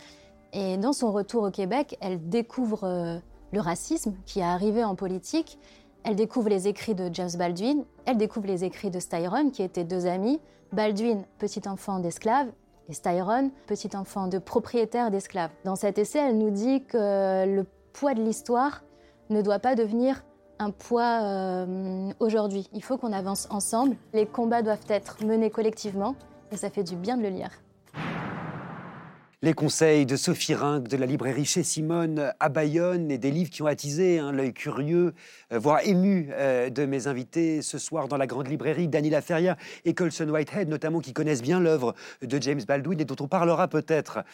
et 0.52 0.76
dans 0.76 0.92
son 0.92 1.10
retour 1.10 1.44
au 1.44 1.50
Québec, 1.50 1.96
elle 2.02 2.28
découvre 2.28 2.84
euh, 2.84 3.18
le 3.52 3.60
racisme 3.60 4.12
qui 4.26 4.40
est 4.40 4.44
arrivé 4.44 4.84
en 4.84 4.94
politique. 4.94 5.58
Elle 6.04 6.16
découvre 6.16 6.50
les 6.50 6.68
écrits 6.68 6.94
de 6.94 7.08
James 7.14 7.30
Baldwin, 7.38 7.84
elle 8.04 8.18
découvre 8.18 8.46
les 8.46 8.62
écrits 8.62 8.90
de 8.90 9.00
Styron 9.00 9.48
qui 9.48 9.62
étaient 9.62 9.84
deux 9.84 10.04
amis. 10.04 10.38
Baldwin, 10.72 11.24
petit 11.38 11.66
enfant 11.66 11.98
d'esclave, 11.98 12.48
et 12.90 12.92
Styron, 12.92 13.50
petit 13.66 13.96
enfant 13.96 14.26
de 14.26 14.36
propriétaire 14.36 15.10
d'esclaves. 15.10 15.50
Dans 15.64 15.76
cet 15.76 15.96
essai, 15.96 16.18
elle 16.18 16.36
nous 16.36 16.50
dit 16.50 16.84
que 16.84 17.46
le 17.46 17.64
poids 17.94 18.12
de 18.12 18.22
l'histoire 18.22 18.82
ne 19.30 19.40
doit 19.40 19.60
pas 19.60 19.76
devenir 19.76 20.22
un 20.60 20.70
poids 20.70 21.22
euh, 21.22 22.12
aujourd'hui. 22.20 22.68
Il 22.72 22.84
faut 22.84 22.98
qu'on 22.98 23.12
avance 23.12 23.48
ensemble. 23.50 23.96
Les 24.12 24.26
combats 24.26 24.62
doivent 24.62 24.78
être 24.88 25.24
menés 25.24 25.50
collectivement 25.50 26.14
et 26.52 26.56
ça 26.56 26.70
fait 26.70 26.84
du 26.84 26.96
bien 26.96 27.16
de 27.16 27.22
le 27.22 27.30
lire. 27.30 27.50
Les 29.42 29.54
conseils 29.54 30.04
de 30.04 30.16
Sophie 30.16 30.52
Rinck 30.52 30.86
de 30.86 30.98
la 30.98 31.06
librairie 31.06 31.46
chez 31.46 31.62
Simone 31.62 32.30
à 32.40 32.50
Bayonne 32.50 33.10
et 33.10 33.16
des 33.16 33.30
livres 33.30 33.48
qui 33.48 33.62
ont 33.62 33.66
attisé 33.66 34.18
hein, 34.18 34.32
l'œil 34.32 34.52
curieux, 34.52 35.14
euh, 35.50 35.58
voire 35.58 35.80
ému 35.82 36.28
euh, 36.32 36.68
de 36.68 36.84
mes 36.84 37.06
invités 37.06 37.62
ce 37.62 37.78
soir 37.78 38.06
dans 38.06 38.18
la 38.18 38.26
grande 38.26 38.48
librairie, 38.48 38.86
Dany 38.86 39.08
Laferrière 39.08 39.56
et 39.86 39.94
Colson 39.94 40.28
Whitehead, 40.28 40.68
notamment 40.68 41.00
qui 41.00 41.14
connaissent 41.14 41.40
bien 41.40 41.58
l'œuvre 41.58 41.94
de 42.20 42.42
James 42.42 42.60
Baldwin 42.68 43.00
et 43.00 43.06
dont 43.06 43.16
on 43.18 43.28
parlera 43.28 43.66
peut-être 43.66 44.24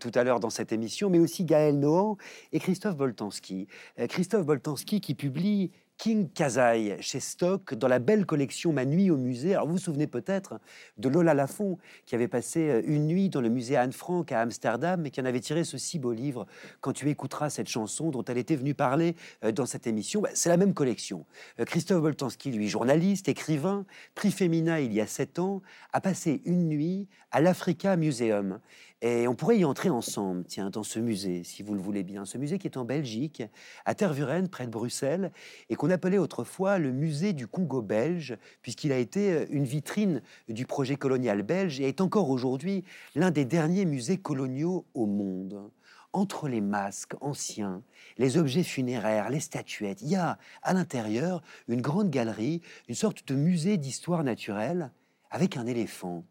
tout 0.00 0.10
à 0.16 0.24
l'heure 0.24 0.40
dans 0.40 0.50
cette 0.50 0.72
émission, 0.72 1.08
mais 1.08 1.20
aussi 1.20 1.44
Gaël 1.44 1.78
Nohan 1.78 2.16
et 2.52 2.58
Christophe 2.58 2.96
Boltanski. 2.96 3.68
Christophe 4.08 4.44
Boltanski 4.44 5.00
qui 5.00 5.14
publie 5.14 5.70
King 5.98 6.30
Kazai 6.30 6.96
chez 7.00 7.18
Stock 7.18 7.74
dans 7.74 7.88
la 7.88 7.98
belle 7.98 8.24
collection 8.24 8.72
Ma 8.72 8.84
nuit 8.84 9.10
au 9.10 9.16
musée. 9.16 9.54
Alors 9.54 9.66
vous 9.66 9.72
vous 9.72 9.78
souvenez 9.78 10.06
peut-être 10.06 10.60
de 10.96 11.08
Lola 11.08 11.34
Lafont 11.34 11.76
qui 12.06 12.14
avait 12.14 12.28
passé 12.28 12.70
euh, 12.70 12.82
une 12.86 13.08
nuit 13.08 13.28
dans 13.28 13.40
le 13.40 13.48
musée 13.48 13.76
Anne 13.76 13.92
Frank 13.92 14.30
à 14.30 14.40
Amsterdam 14.40 15.04
et 15.04 15.10
qui 15.10 15.20
en 15.20 15.24
avait 15.24 15.40
tiré 15.40 15.64
ce 15.64 15.76
si 15.76 15.98
beau 15.98 16.12
livre 16.12 16.46
Quand 16.80 16.92
tu 16.92 17.10
écouteras 17.10 17.50
cette 17.50 17.68
chanson 17.68 18.10
dont 18.10 18.24
elle 18.24 18.38
était 18.38 18.54
venue 18.54 18.74
parler 18.74 19.16
euh, 19.42 19.50
dans 19.50 19.66
cette 19.66 19.88
émission. 19.88 20.20
Bah, 20.20 20.30
c'est 20.34 20.48
la 20.48 20.56
même 20.56 20.72
collection. 20.72 21.26
Euh, 21.58 21.64
Christophe 21.64 22.00
Boltanski, 22.00 22.52
lui, 22.52 22.68
journaliste, 22.68 23.28
écrivain, 23.28 23.84
prix 24.14 24.30
Femina 24.30 24.80
il 24.80 24.92
y 24.92 25.00
a 25.00 25.06
sept 25.08 25.40
ans, 25.40 25.62
a 25.92 26.00
passé 26.00 26.42
une 26.44 26.68
nuit 26.68 27.08
à 27.32 27.40
l'Africa 27.40 27.96
Museum. 27.96 28.60
Et 29.00 29.28
on 29.28 29.36
pourrait 29.36 29.58
y 29.58 29.64
entrer 29.64 29.90
ensemble, 29.90 30.44
tiens, 30.44 30.70
dans 30.70 30.82
ce 30.82 30.98
musée, 30.98 31.44
si 31.44 31.62
vous 31.62 31.74
le 31.74 31.80
voulez 31.80 32.02
bien. 32.02 32.24
Ce 32.24 32.36
musée 32.36 32.58
qui 32.58 32.66
est 32.66 32.76
en 32.76 32.84
Belgique, 32.84 33.44
à 33.84 33.94
Tervuren, 33.94 34.48
près 34.48 34.66
de 34.66 34.72
Bruxelles, 34.72 35.30
et 35.68 35.76
qu'on 35.76 35.90
appelait 35.90 36.18
autrefois 36.18 36.78
le 36.78 36.90
musée 36.90 37.32
du 37.32 37.46
Congo 37.46 37.80
belge, 37.80 38.36
puisqu'il 38.60 38.90
a 38.90 38.98
été 38.98 39.32
euh, 39.32 39.46
une 39.50 39.64
vitrine 39.64 40.20
du 40.48 40.66
projet 40.66 40.96
colonial 40.96 41.42
belge 41.42 41.80
et 41.80 41.86
est 41.86 42.00
encore 42.00 42.28
aujourd'hui 42.28 42.82
l'un 43.14 43.30
des 43.30 43.44
derniers 43.44 43.84
musées 43.84 44.18
coloniaux 44.18 44.84
au 44.94 45.06
monde. 45.06 45.70
Entre 46.12 46.48
les 46.48 46.60
masques 46.60 47.14
anciens, 47.20 47.82
les 48.16 48.36
objets 48.36 48.64
funéraires, 48.64 49.30
les 49.30 49.40
statuettes, 49.40 50.02
il 50.02 50.08
y 50.08 50.16
a 50.16 50.38
à 50.62 50.72
l'intérieur 50.72 51.42
une 51.68 51.82
grande 51.82 52.10
galerie, 52.10 52.62
une 52.88 52.96
sorte 52.96 53.28
de 53.28 53.36
musée 53.36 53.76
d'histoire 53.76 54.24
naturelle 54.24 54.90
avec 55.30 55.56
un 55.56 55.66
éléphant. 55.66 56.24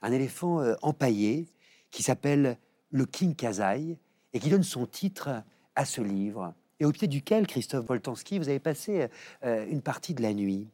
Un 0.00 0.12
éléphant 0.12 0.60
euh, 0.60 0.74
empaillé 0.82 1.48
qui 1.94 2.02
s'appelle 2.02 2.58
Le 2.90 3.06
King 3.06 3.34
Kazai 3.34 3.96
et 4.32 4.40
qui 4.40 4.50
donne 4.50 4.64
son 4.64 4.84
titre 4.84 5.42
à 5.76 5.84
ce 5.84 6.00
livre 6.00 6.54
et 6.80 6.84
au 6.84 6.92
pied 6.92 7.06
duquel, 7.06 7.46
Christophe 7.46 7.86
Boltanski, 7.86 8.38
vous 8.38 8.48
avez 8.48 8.58
passé 8.58 9.08
euh, 9.44 9.64
une 9.68 9.80
partie 9.80 10.12
de 10.12 10.22
la 10.22 10.34
nuit. 10.34 10.68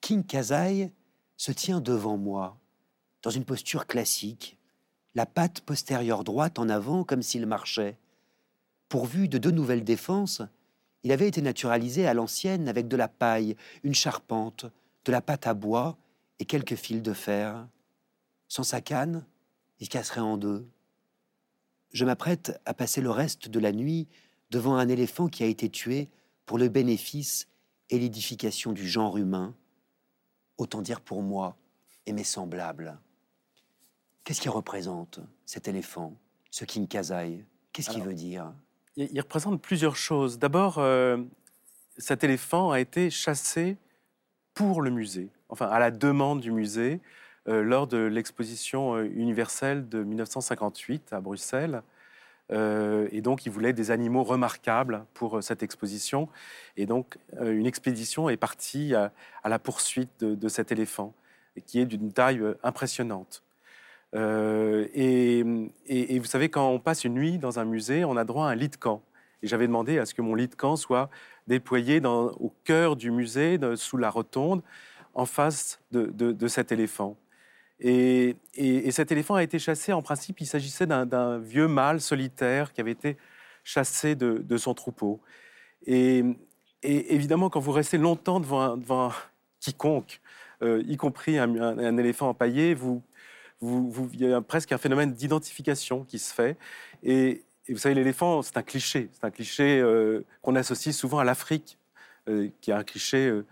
King 0.00 0.24
Kazai 0.24 0.92
se 1.36 1.50
tient 1.50 1.80
devant 1.80 2.16
moi, 2.16 2.56
dans 3.22 3.30
une 3.30 3.44
posture 3.44 3.86
classique, 3.86 4.56
la 5.16 5.26
patte 5.26 5.60
postérieure 5.60 6.22
droite 6.22 6.58
en 6.58 6.68
avant 6.68 7.02
comme 7.02 7.22
s'il 7.22 7.46
marchait. 7.46 7.96
Pourvu 8.88 9.28
de 9.28 9.38
deux 9.38 9.50
nouvelles 9.50 9.84
défenses, 9.84 10.40
il 11.02 11.10
avait 11.10 11.28
été 11.28 11.42
naturalisé 11.42 12.06
à 12.06 12.14
l'ancienne 12.14 12.68
avec 12.68 12.86
de 12.86 12.96
la 12.96 13.08
paille, 13.08 13.56
une 13.82 13.94
charpente, 13.94 14.66
de 15.04 15.12
la 15.12 15.20
pâte 15.20 15.48
à 15.48 15.54
bois 15.54 15.96
et 16.38 16.44
quelques 16.44 16.76
fils 16.76 17.02
de 17.02 17.12
fer. 17.12 17.66
Sans 18.46 18.62
sa 18.62 18.80
canne, 18.80 19.24
il 19.80 19.88
casserait 19.88 20.20
en 20.20 20.36
deux. 20.36 20.66
Je 21.92 22.04
m'apprête 22.04 22.60
à 22.64 22.74
passer 22.74 23.00
le 23.00 23.10
reste 23.10 23.48
de 23.48 23.60
la 23.60 23.72
nuit 23.72 24.08
devant 24.50 24.76
un 24.76 24.88
éléphant 24.88 25.28
qui 25.28 25.42
a 25.42 25.46
été 25.46 25.68
tué 25.68 26.08
pour 26.46 26.58
le 26.58 26.68
bénéfice 26.68 27.48
et 27.90 27.98
l'édification 27.98 28.72
du 28.72 28.88
genre 28.88 29.16
humain, 29.16 29.54
autant 30.58 30.82
dire 30.82 31.00
pour 31.00 31.22
moi 31.22 31.56
et 32.06 32.12
mes 32.12 32.24
semblables. 32.24 32.98
Qu'est-ce 34.24 34.40
qu'il 34.40 34.50
représente, 34.50 35.20
cet 35.44 35.68
éléphant, 35.68 36.16
ce 36.50 36.64
King 36.64 36.88
Kazai? 36.88 37.44
Qu'est-ce 37.72 37.90
qu'il 37.90 38.02
veut 38.02 38.14
dire? 38.14 38.52
il, 38.96 39.20
représente 39.20 39.60
plusieurs 39.60 39.96
choses. 39.96 40.38
D'abord, 40.38 40.78
euh, 40.78 41.18
cet 41.98 42.24
éléphant 42.24 42.70
a 42.70 42.80
été 42.80 43.10
chassé 43.10 43.76
pour 44.54 44.82
le 44.82 44.90
musée, 44.90 45.30
enfin 45.48 45.66
à 45.66 45.78
la 45.78 45.90
demande 45.90 46.40
du 46.40 46.52
musée. 46.52 47.00
Euh, 47.46 47.62
lors 47.62 47.86
de 47.86 47.98
l'exposition 47.98 48.96
euh, 48.96 49.04
universelle 49.04 49.86
de 49.90 50.02
1958 50.02 51.12
à 51.12 51.20
Bruxelles. 51.20 51.82
Euh, 52.52 53.06
et 53.12 53.20
donc, 53.20 53.44
il 53.44 53.52
voulait 53.52 53.74
des 53.74 53.90
animaux 53.90 54.22
remarquables 54.22 55.04
pour 55.12 55.42
cette 55.42 55.62
exposition. 55.62 56.30
Et 56.78 56.86
donc, 56.86 57.18
une 57.40 57.66
expédition 57.66 58.30
est 58.30 58.38
partie 58.38 58.94
à, 58.94 59.12
la 59.44 59.58
poursuite 59.58 60.24
de, 60.24 60.48
cet 60.48 60.72
éléphant, 60.72 61.14
qui 61.66 61.80
est 61.80 61.86
d'une 61.86 62.12
taille 62.12 62.42
impressionnante. 62.62 63.42
Et, 64.14 65.42
vous 65.42 66.24
savez, 66.24 66.48
quand 66.50 66.68
on 66.68 66.78
passe 66.78 67.04
une 67.04 67.14
nuit 67.14 67.38
dans 67.38 67.58
un 67.58 67.64
musée, 67.64 68.04
on 68.04 68.16
a 68.16 68.24
droit 68.24 68.46
à 68.46 68.50
un 68.50 68.54
lit 68.54 68.68
de 68.68 68.76
camp. 68.76 69.02
Et 69.42 69.46
j'avais 69.46 69.66
demandé 69.66 69.98
à 69.98 70.06
ce 70.06 70.12
que 70.14 70.22
mon 70.22 70.34
lit 70.34 70.48
de 70.48 70.54
camp 70.54 70.76
soit 70.76 71.08
déployé 71.46 72.00
au 72.04 72.52
cœur 72.64 72.96
du 72.96 73.10
musée, 73.10 73.58
sous 73.76 73.96
la 73.96 74.10
rotonde, 74.10 74.62
en 75.14 75.24
face 75.24 75.80
de 75.92 76.48
cet 76.48 76.72
éléphant. 76.72 77.16
Et, 77.86 78.90
cet 78.90 79.12
éléphant 79.12 79.34
a 79.34 79.42
été 79.42 79.58
chassé, 79.58 79.92
en 79.92 80.00
principe, 80.00 80.40
il 80.40 80.46
s'agissait 80.46 80.86
d'un 80.86 81.38
vieux 81.38 81.68
mâle 81.68 82.00
solitaire 82.00 82.72
qui 82.72 82.80
avait 82.80 82.92
été 82.92 83.18
chassé 83.62 84.14
de, 84.14 84.56
son 84.56 84.72
troupeau. 84.72 85.20
Et, 85.86 86.24
évidemment, 86.82 87.50
quand 87.50 87.60
vous 87.60 87.72
restez 87.72 87.98
longtemps 87.98 88.40
devant, 88.40 89.12
quiconque, 89.60 90.20
euh, 90.62 90.82
y 90.86 90.96
compris 90.96 91.38
un, 91.38 91.98
éléphant 91.98 92.30
empaillé, 92.30 92.74
vous, 92.74 93.02
vous, 93.60 94.08
il 94.14 94.20
y 94.20 94.32
a 94.32 94.40
presque 94.40 94.72
un 94.72 94.78
phénomène 94.78 95.12
d'identification 95.12 96.04
qui 96.04 96.18
se 96.18 96.32
fait. 96.32 96.56
Et, 97.02 97.44
vous 97.68 97.78
savez, 97.78 97.94
l'éléphant, 97.94 98.40
c'est 98.40 98.56
un 98.56 98.62
cliché. 98.62 99.10
C'est 99.12 99.24
un 99.24 99.30
cliché 99.30 99.78
euh, 99.80 100.24
qu'on 100.40 100.54
associe 100.56 100.94
souvent 100.96 101.18
à 101.18 101.24
l'Afrique. 101.24 101.78
Euh, 102.30 102.48
qui 102.62 102.70
est 102.70 102.74
un 102.74 102.84
cliché, 102.84 103.28
euh, 103.28 103.44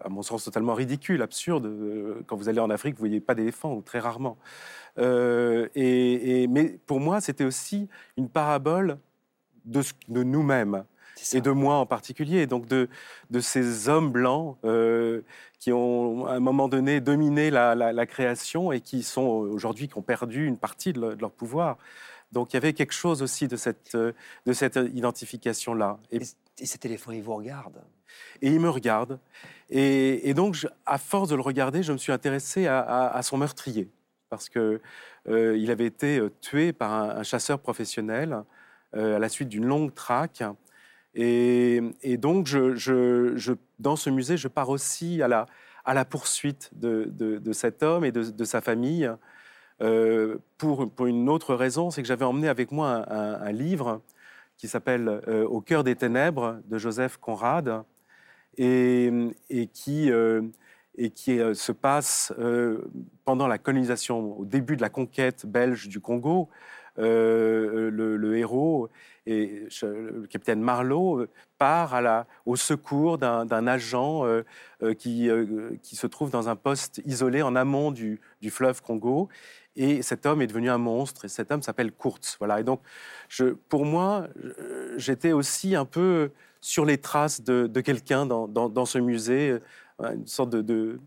à 0.00 0.08
mon 0.08 0.22
sens, 0.22 0.42
totalement 0.42 0.74
ridicule, 0.74 1.22
absurde. 1.22 1.66
Euh, 1.66 2.24
quand 2.26 2.34
vous 2.34 2.48
allez 2.48 2.58
en 2.58 2.68
Afrique, 2.68 2.96
vous 2.96 3.02
voyez 3.02 3.20
pas 3.20 3.36
d'éléphants, 3.36 3.72
ou 3.72 3.82
très 3.82 4.00
rarement. 4.00 4.36
Et, 4.98 6.48
mais 6.50 6.80
pour 6.86 6.98
moi, 6.98 7.20
c'était 7.20 7.44
aussi 7.44 7.88
une 8.16 8.28
parabole 8.28 8.98
de, 9.64 9.80
de 10.08 10.24
nous-mêmes 10.24 10.84
et 11.32 11.40
de 11.40 11.50
moi 11.52 11.76
en 11.76 11.86
particulier, 11.86 12.48
donc 12.48 12.66
de, 12.66 12.88
de 13.30 13.40
ces 13.40 13.88
hommes 13.88 14.10
blancs 14.10 14.56
qui 15.60 15.72
ont 15.72 16.26
à 16.26 16.32
un 16.32 16.40
moment 16.40 16.66
donné 16.66 17.00
dominé 17.00 17.50
la, 17.50 17.74
la, 17.74 18.06
création 18.06 18.72
et 18.72 18.80
qui 18.80 19.02
sont 19.02 19.22
aujourd'hui 19.22 19.88
qui 19.88 19.96
ont 19.96 20.02
perdu 20.02 20.46
une 20.46 20.58
partie 20.58 20.92
de, 20.92 21.16
leur 21.20 21.30
pouvoir. 21.30 21.78
Donc 22.32 22.52
il 22.52 22.56
y 22.56 22.58
avait 22.58 22.72
quelque 22.72 22.94
chose 22.94 23.22
aussi 23.22 23.48
de 23.48 23.56
cette, 23.56 23.96
de 23.96 24.52
cette 24.52 24.76
identification-là. 24.76 25.98
Et, 26.10 26.18
et 26.58 26.66
cet 26.66 26.84
éléphant, 26.84 27.12
il 27.12 27.22
vous 27.22 27.36
regarde? 27.36 27.80
Et 28.42 28.48
il 28.48 28.60
me 28.60 28.70
regarde. 28.70 29.18
Et, 29.70 30.34
donc, 30.34 30.66
à 30.84 30.98
force 30.98 31.28
de 31.28 31.36
le 31.36 31.42
regarder, 31.42 31.82
je 31.82 31.92
me 31.92 31.98
suis 31.98 32.12
intéressé 32.12 32.66
à, 32.66 33.20
son 33.22 33.38
meurtrier, 33.38 33.88
parce 34.28 34.48
que 34.48 34.80
euh, 35.28 35.70
avait 35.70 35.86
été 35.86 36.18
euh, 36.18 36.30
tué 36.40 36.72
par 36.72 36.92
un, 36.92 37.22
chasseur 37.22 37.60
professionnel 37.60 38.42
euh, 38.96 39.16
à 39.16 39.18
la 39.20 39.28
suite 39.28 39.48
d'une 39.48 39.66
longue 39.66 39.94
traque. 39.94 40.42
Et, 41.14 41.80
donc, 42.18 42.48
dans 43.78 43.96
ce 43.96 44.10
musée, 44.10 44.36
je 44.36 44.48
pars 44.48 44.70
aussi 44.70 45.22
à 45.22 45.28
la, 45.28 46.04
poursuite 46.04 46.70
de, 46.72 47.52
cet 47.52 47.84
homme 47.84 48.04
et 48.04 48.12
de, 48.12 48.44
sa 48.44 48.60
famille. 48.60 49.08
Pour, 49.78 51.06
une 51.06 51.28
autre 51.28 51.54
raison, 51.54 51.90
c'est 51.90 52.02
que 52.02 52.08
j'avais 52.08 52.24
emmené 52.24 52.48
avec 52.48 52.72
moi 52.72 53.04
un, 53.12 53.52
livre 53.52 54.00
qui 54.56 54.66
s'appelle 54.66 55.20
Au 55.48 55.60
cœur 55.60 55.84
des 55.84 55.94
ténèbres 55.94 56.60
de 56.66 56.78
Joseph 56.78 57.16
Conrad 57.18 57.84
et, 58.60 59.68
qui, 59.72 60.10
euh, 60.10 60.42
qui 61.14 61.38
se 61.54 61.72
passe 61.72 62.32
pendant 63.24 63.48
la 63.48 63.58
colonisation, 63.58 64.38
au 64.38 64.44
début 64.44 64.76
de 64.76 64.82
la 64.82 64.90
conquête 64.90 65.46
belge 65.46 65.88
du 65.88 66.00
Congo. 66.00 66.48
le, 66.96 68.34
héros 68.36 68.90
le 69.26 70.26
capitaine 70.26 70.60
Marlowe 70.60 71.26
part 71.58 72.26
au 72.44 72.56
secours 72.56 73.16
d'un 73.18 73.66
agent 73.66 74.24
qui, 74.98 75.30
se 75.82 76.06
trouve 76.06 76.30
dans 76.30 76.48
un 76.48 76.56
poste 76.56 77.00
isolé 77.06 77.42
en 77.42 77.56
amont 77.56 77.92
du, 77.92 78.20
fleuve 78.50 78.82
Congo 78.82 79.28
et 79.76 80.02
cet 80.02 80.26
homme 80.26 80.42
est 80.42 80.48
devenu 80.48 80.68
un 80.68 80.78
monstre, 80.78 81.24
et 81.24 81.28
cet 81.28 81.52
homme 81.52 81.62
s'appelle 81.62 81.92
Kurtz. 81.92 82.36
Voilà. 82.38 82.60
Et 82.60 82.64
donc, 82.64 82.80
pour 83.68 83.86
moi, 83.86 84.26
j'étais 84.96 85.32
aussi 85.32 85.76
un 85.76 85.84
peu 85.84 86.32
sur 86.60 86.84
les 86.84 86.98
traces 86.98 87.42
de, 87.42 87.80
quelqu'un 87.80 88.26
dans, 88.26 88.48
dans, 88.48 88.86
ce 88.86 88.98
musée, 88.98 89.58
euh, 90.00 90.14
une 90.14 90.26
sorte 90.26 90.50
de, 90.50 91.00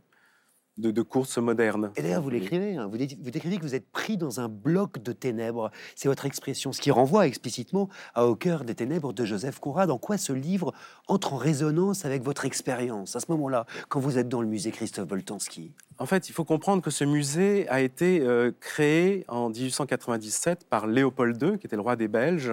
de, 0.77 0.91
de 0.91 1.01
course 1.01 1.37
moderne. 1.37 1.91
Et 1.95 2.01
d'ailleurs, 2.01 2.21
vous 2.21 2.29
l'écrivez, 2.29 2.75
hein, 2.75 2.87
vous, 2.87 2.97
vous, 2.97 3.31
décrivez 3.31 3.57
que 3.57 3.61
vous 3.61 3.75
êtes 3.75 3.89
pris 3.91 4.17
dans 4.17 4.39
un 4.39 4.49
bloc 4.49 5.01
de 5.01 5.11
ténèbres. 5.11 5.71
C'est 5.95 6.07
votre 6.07 6.25
expression, 6.25 6.71
ce 6.71 6.81
qui 6.81 6.91
renvoie 6.91 7.27
explicitement 7.27 7.89
à 8.15 8.25
Au 8.25 8.35
cœur 8.35 8.63
des 8.63 8.75
ténèbres 8.75 9.13
de 9.13 9.25
Joseph 9.25 9.59
Conrad. 9.59 9.91
En 9.91 9.97
quoi 9.97 10.17
ce 10.17 10.33
livre 10.33 10.73
entre 11.07 11.33
en 11.33 11.37
résonance 11.37 12.05
avec 12.05 12.23
votre 12.23 12.45
expérience 12.45 13.15
à 13.15 13.19
ce 13.19 13.27
moment-là, 13.29 13.65
quand 13.89 13.99
vous 13.99 14.17
êtes 14.17 14.29
dans 14.29 14.41
le 14.41 14.47
musée 14.47 14.71
Christophe 14.71 15.07
Boltanski? 15.07 15.71
En 15.99 16.05
fait, 16.07 16.27
il 16.29 16.33
faut 16.33 16.45
comprendre 16.45 16.81
que 16.81 16.89
ce 16.89 17.03
musée 17.03 17.67
a 17.69 17.81
été 17.81 18.21
euh, 18.21 18.51
créé 18.59 19.25
en 19.27 19.49
1897 19.49 20.65
par 20.67 20.87
Léopold 20.87 21.41
II, 21.41 21.59
qui 21.59 21.67
était 21.67 21.75
le 21.75 21.83
roi 21.83 21.95
des 21.95 22.07
Belges, 22.07 22.51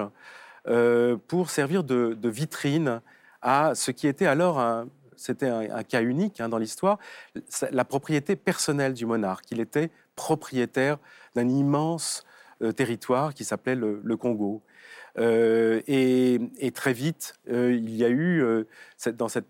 euh, 0.69 1.17
pour 1.29 1.51
servir 1.51 1.85
de, 1.85 2.17
vitrine 2.29 3.01
à 3.43 3.75
ce 3.75 3.91
qui 3.91 4.07
était 4.07 4.27
alors 4.27 4.59
un, 4.59 4.89
c'était 5.17 5.49
un, 5.49 5.83
cas 5.83 6.03
unique 6.03 6.41
hein, 6.41 6.49
dans 6.49 6.59
l'histoire, 6.59 6.99
la 7.71 7.85
propriété 7.85 8.37
personnelle 8.37 8.95
du 8.95 9.07
monarque. 9.07 9.51
Il 9.51 9.61
était 9.61 9.91
propriétaire 10.17 10.99
d'un 11.35 11.49
immense 11.49 12.25
euh, 12.63 12.73
territoire 12.73 13.35
qui 13.35 13.45
s'appelait 13.45 13.75
le, 13.75 14.17
Congo. 14.17 14.63
Euh, 15.19 15.81
et, 15.87 16.71
très 16.75 16.93
vite, 16.93 17.35
il 17.49 17.95
y 17.95 18.05
a 18.05 18.11
eu, 18.11 18.43
dans 19.15 19.29
cette 19.29 19.47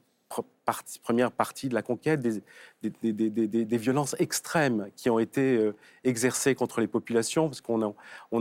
première 1.03 1.33
partie 1.33 1.69
de 1.69 1.75
la 1.75 1.83
conquête, 1.83 2.21
des, 2.21 3.77
violences 3.77 4.15
extrêmes 4.19 4.89
qui 4.97 5.11
ont 5.11 5.19
été 5.19 5.57
euh, 5.57 5.75
exercées 6.05 6.55
contre 6.55 6.81
les 6.81 6.87
populations, 6.87 7.49
parce 7.49 7.61
qu'on 7.61 7.83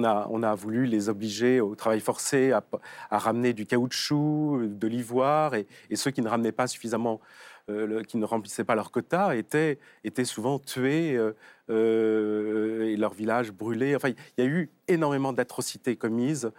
a, 0.04 0.56
voulu 0.56 0.86
les 0.86 1.10
obliger 1.10 1.62
au 1.62 1.76
travail 1.76 2.00
forcé, 2.00 2.52
à, 2.52 2.64
ramener 3.12 3.54
du 3.54 3.66
caoutchouc, 3.66 4.68
de 4.68 4.88
l'ivoire, 4.88 5.56
et, 5.56 5.68
ceux 5.96 6.12
qui 6.12 6.22
ne 6.22 6.30
ramenaient 6.30 6.52
pas 6.52 6.68
suffisamment, 6.68 7.20
euh, 7.70 8.04
qui 8.04 8.18
ne 8.18 8.26
remplissaient 8.26 8.64
pas 8.64 8.76
leur 8.76 8.92
quota, 8.92 9.36
étaient, 9.36 9.78
souvent 10.24 10.60
tués 10.60 11.18
euh, 11.70 12.84
et 12.86 12.98
leurs 12.98 13.14
villages 13.14 13.52
brûlés. 13.52 13.96
Enfin, 13.96 14.10
il 14.10 14.44
y 14.44 14.48
a 14.48 14.50
eu 14.50 14.70
énormément 14.88 15.34
d'atrocités 15.34 15.96
commises 15.96 16.52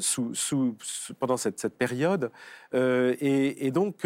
sous, 0.00 0.76
pendant 1.18 1.36
cette, 1.36 1.68
période, 1.68 2.30
et, 2.72 3.66
et, 3.66 3.70
donc 3.70 4.04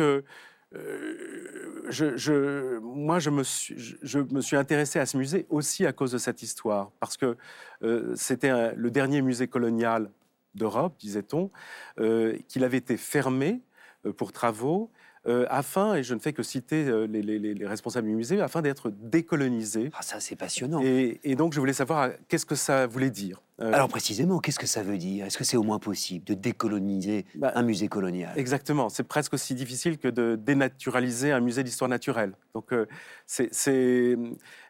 euh, 0.75 2.81
moi, 2.83 3.19
je 3.19 3.31
me, 3.31 3.43
suis, 3.43 3.97
je, 4.03 4.57
intéressé 4.57 4.99
à 4.99 5.07
ce 5.07 5.17
musée 5.17 5.47
aussi 5.49 5.87
à 5.87 5.93
cause 5.93 6.13
de 6.13 6.19
cette 6.19 6.43
histoire, 6.43 6.91
parce 7.01 7.17
que 7.17 7.37
euh, 7.83 8.15
c'était 8.17 8.75
le 8.75 8.91
dernier 8.91 9.23
musée 9.23 9.49
colonial 9.49 10.11
d'Europe, 10.55 10.95
disait-on, 10.99 11.51
euh, 11.99 12.37
qu'il 12.49 12.65
avait 12.65 12.79
été 12.79 12.97
fermé 12.97 13.61
pour 14.17 14.33
travaux 14.33 14.91
euh, 15.27 15.47
afin, 15.49 15.95
et 15.95 16.03
je 16.03 16.13
ne 16.13 16.19
fais 16.19 16.35
que 16.35 16.43
citer 16.43 16.85
euh, 16.85 17.07
les, 17.07 17.67
responsables 17.67 18.07
du 18.07 18.15
musée, 18.15 18.43
afin 18.43 18.61
d'être 18.61 18.91
décolonisé. 18.91 19.91
Ah, 19.95 20.03
ça, 20.03 20.21
c'est 20.21 20.37
passionnant. 20.37 20.83
Et, 20.83 21.35
donc, 21.35 21.55
je 21.55 21.61
voulais 21.61 21.73
savoir 21.73 22.03
euh, 22.03 22.11
qu'est-ce 22.29 22.45
que 22.45 22.55
ça 22.55 22.87
voulait 22.87 23.11
dire. 23.11 23.41
Alors, 23.59 23.89
précisément, 23.89 24.41
qu'est-ce 24.41 24.59
que 24.59 24.67
ça 24.67 24.83
veut 24.83 24.99
dire? 24.99 25.25
Est-ce 25.25 25.39
que 25.39 25.45
c'est 25.45 25.57
au 25.57 25.63
moins 25.63 25.79
possible 25.79 26.25
de 26.27 26.35
décoloniser 26.35 27.25
bah, 27.37 27.53
un 27.55 27.63
musée 27.63 27.89
colonial? 27.89 28.33
Exactement. 28.37 28.89
C'est 28.89 29.05
presque 29.05 29.33
aussi 29.33 29.55
difficile 29.55 29.97
que 29.97 30.09
de 30.09 30.37
dénaturaliser 30.37 31.31
un 31.31 31.41
musée 31.41 31.63
d'histoire 31.63 31.89
naturelle. 31.89 32.33
Donc, 32.55 32.75
c'est. 33.27 34.19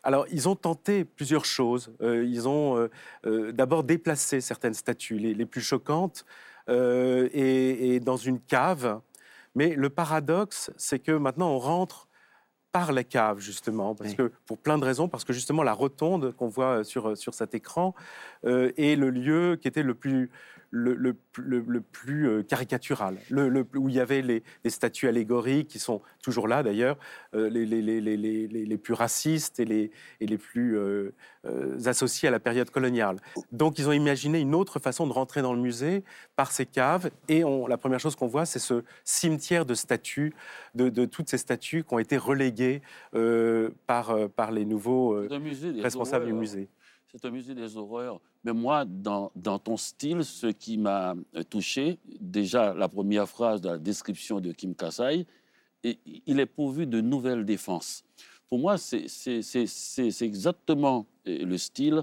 Alors, 0.03 0.27
ils 0.31 0.49
ont 0.51 0.55
tenté 0.55 1.05
plusieurs 1.05 1.47
choses. 1.47 1.93
ils 2.03 2.47
ont 2.47 2.89
d'abord 3.25 3.85
déplacé 3.85 4.43
certaines 4.43 4.75
statues, 4.75 5.19
les, 5.19 5.47
plus 5.47 5.63
choquantes, 5.63 6.27
et, 6.69 7.95
et, 7.95 8.01
dans 8.01 8.19
une 8.19 8.39
cave 8.39 9.01
mais 9.55 9.75
le 9.75 9.91
paradoxe, 9.91 10.73
c'est 10.77 10.99
que 10.99 11.13
maintenant, 11.13 11.51
on 11.51 11.59
rentre 11.59 12.09
par 12.73 12.93
la 12.93 13.05
cave, 13.05 13.39
justement, 13.39 13.95
parce 13.95 14.15
que, 14.15 14.33
pour 14.47 14.59
plein 14.59 14.79
de 14.79 14.85
raisons, 14.85 15.09
parce 15.09 15.23
que 15.23 15.33
justement, 15.33 15.63
la 15.63 15.73
rotonde 15.73 16.33
qu'on 16.33 16.49
voit 16.49 16.83
sur, 16.83 17.17
sur 17.17 17.33
cet 17.33 17.55
écran 17.55 17.95
euh, 18.45 18.73
est 18.77 18.97
le 18.97 19.11
lieu 19.11 19.57
qui 19.63 19.69
était 19.69 19.85
le 19.85 19.95
plus 19.95 20.33
le, 20.75 21.17
le, 21.39 21.81
plus 21.81 22.29
euh, 22.29 22.43
caricatural, 22.43 23.17
où 23.75 23.89
il 23.89 23.95
y 23.95 24.01
avait 24.01 24.23
les, 24.23 24.43
statues 24.67 25.07
allégoriques 25.07 25.69
qui 25.69 25.79
sont 25.79 26.03
toujours 26.23 26.49
là 26.49 26.65
d'ailleurs, 26.65 26.99
euh, 27.35 27.49
les, 27.49 27.65
les, 27.65 28.01
les, 28.01 28.79
plus 28.79 28.95
racistes 28.95 29.61
et 29.61 29.65
les, 29.65 29.93
et 30.21 30.27
les 30.27 30.37
plus 30.37 30.77
euh, 30.77 31.13
associés 31.87 32.29
à 32.29 32.33
la 32.33 32.41
période 32.41 32.71
coloniale. 32.71 33.17
Donc 33.53 33.79
ils 33.79 33.89
ont 33.89 33.93
imaginé 33.93 34.41
une 34.41 34.55
autre 34.55 34.81
façon 34.81 35.07
de 35.07 35.13
rentrer 35.13 35.43
dans 35.43 35.55
le 35.55 35.61
musée 35.61 36.03
par 36.35 36.51
ces 36.51 36.67
caves 36.67 37.11
et 37.29 37.45
on, 37.45 37.69
la 37.69 37.79
première 37.79 38.01
chose 38.01 38.17
qu'on 38.17 38.27
voit 38.27 38.45
c'est 38.45 38.59
ce 38.59 38.83
cimetière 39.05 39.67
de 39.67 39.75
statues, 39.75 40.35
de, 40.75 40.89
de, 40.89 41.05
toutes 41.05 41.29
ces 41.29 41.39
statues 41.39 41.85
qui 41.85 41.95
ont 41.95 42.01
été 42.01 42.17
reléguées 42.17 42.83
par, 43.87 44.17
par 44.31 44.51
les 44.51 44.65
nouveaux 44.65 45.25
responsables 45.81 46.27
du 46.27 46.33
musée. 46.33 46.69
C'est 47.15 47.29
un 47.29 47.31
musée 47.31 47.55
des 47.55 47.77
horreurs. 47.77 48.21
Mais 48.43 48.53
moi, 48.53 48.85
dans, 48.85 49.31
ton 49.63 49.77
style, 49.77 50.25
ce 50.25 50.49
qui 50.49 50.77
m'a 50.77 51.15
touché, 51.49 51.97
déjà 52.21 52.75
la 52.75 52.89
première 52.89 53.29
phrase 53.29 53.61
de 53.61 53.69
la 53.69 53.79
description 53.79 54.41
de 54.41 54.51
Kim 54.51 54.75
Kasai, 54.75 55.25
il 55.85 56.41
est 56.41 56.47
pourvu 56.47 56.87
de 56.87 57.01
nouvelles 57.01 57.45
défenses. 57.45 58.03
Pour 58.49 58.59
moi, 58.59 58.79
c'est 58.79 59.07
exactement 60.23 61.07
euh, 61.29 61.45
le 61.45 61.57
style, 61.57 62.03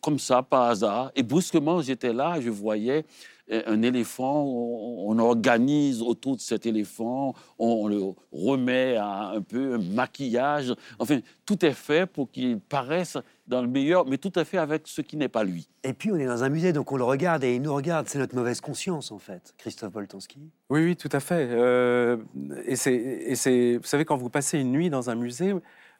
comme 0.00 0.18
ça, 0.18 0.42
par 0.42 0.62
hasard. 0.62 1.12
Et 1.14 1.22
brusquement, 1.22 1.80
j'étais 1.80 2.12
là, 2.12 2.40
je 2.40 2.50
voyais 2.50 3.04
un 3.50 3.82
éléphant, 3.82 4.42
on, 4.42 5.18
organise 5.18 6.02
autour 6.02 6.36
de 6.36 6.40
cet 6.40 6.66
éléphant, 6.66 7.34
on, 7.58 7.86
le 7.86 8.00
remet 8.32 8.96
à 8.96 9.28
un 9.30 9.42
peu 9.42 9.74
un 9.74 9.78
maquillage. 9.78 10.74
Enfin, 10.98 11.20
tout 11.44 11.64
est 11.64 11.72
fait 11.74 12.06
pour 12.06 12.30
qu'il 12.30 12.58
paraisse 12.58 13.18
dans 13.46 13.60
le 13.60 13.68
meilleur, 13.68 14.06
mais 14.06 14.18
tout 14.18 14.32
à 14.36 14.44
fait 14.44 14.58
avec 14.58 14.86
ce 14.86 15.02
qui 15.02 15.16
n'est 15.16 15.28
pas 15.28 15.44
lui. 15.44 15.68
Et 15.82 15.92
puis 15.92 16.10
on 16.10 16.16
est 16.16 16.26
dans 16.26 16.44
un 16.44 16.48
musée, 16.48 16.72
donc 16.72 16.90
on 16.92 16.96
le 16.96 17.04
regarde 17.04 17.44
et 17.44 17.54
il 17.54 17.62
nous 17.62 17.74
regarde. 17.74 18.08
C'est 18.08 18.18
notre 18.18 18.34
mauvaise 18.34 18.60
conscience, 18.60 19.12
en 19.12 19.18
fait, 19.18 19.54
Christophe 19.58 19.92
Boltanski. 19.92 20.50
Oui, 20.70 20.84
oui, 20.84 20.96
tout 20.96 21.10
à 21.12 21.20
fait. 21.20 21.48
Euh, 21.50 22.16
et 22.64 22.76
c'est, 22.76 23.76
vous 23.76 23.86
savez, 23.86 24.04
quand 24.04 24.16
vous 24.16 24.30
passez 24.30 24.58
une 24.58 24.72
nuit 24.72 24.88
dans 24.88 25.10
un 25.10 25.14
musée, 25.14 25.54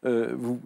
euh, 0.06 0.34
vous, 0.36 0.60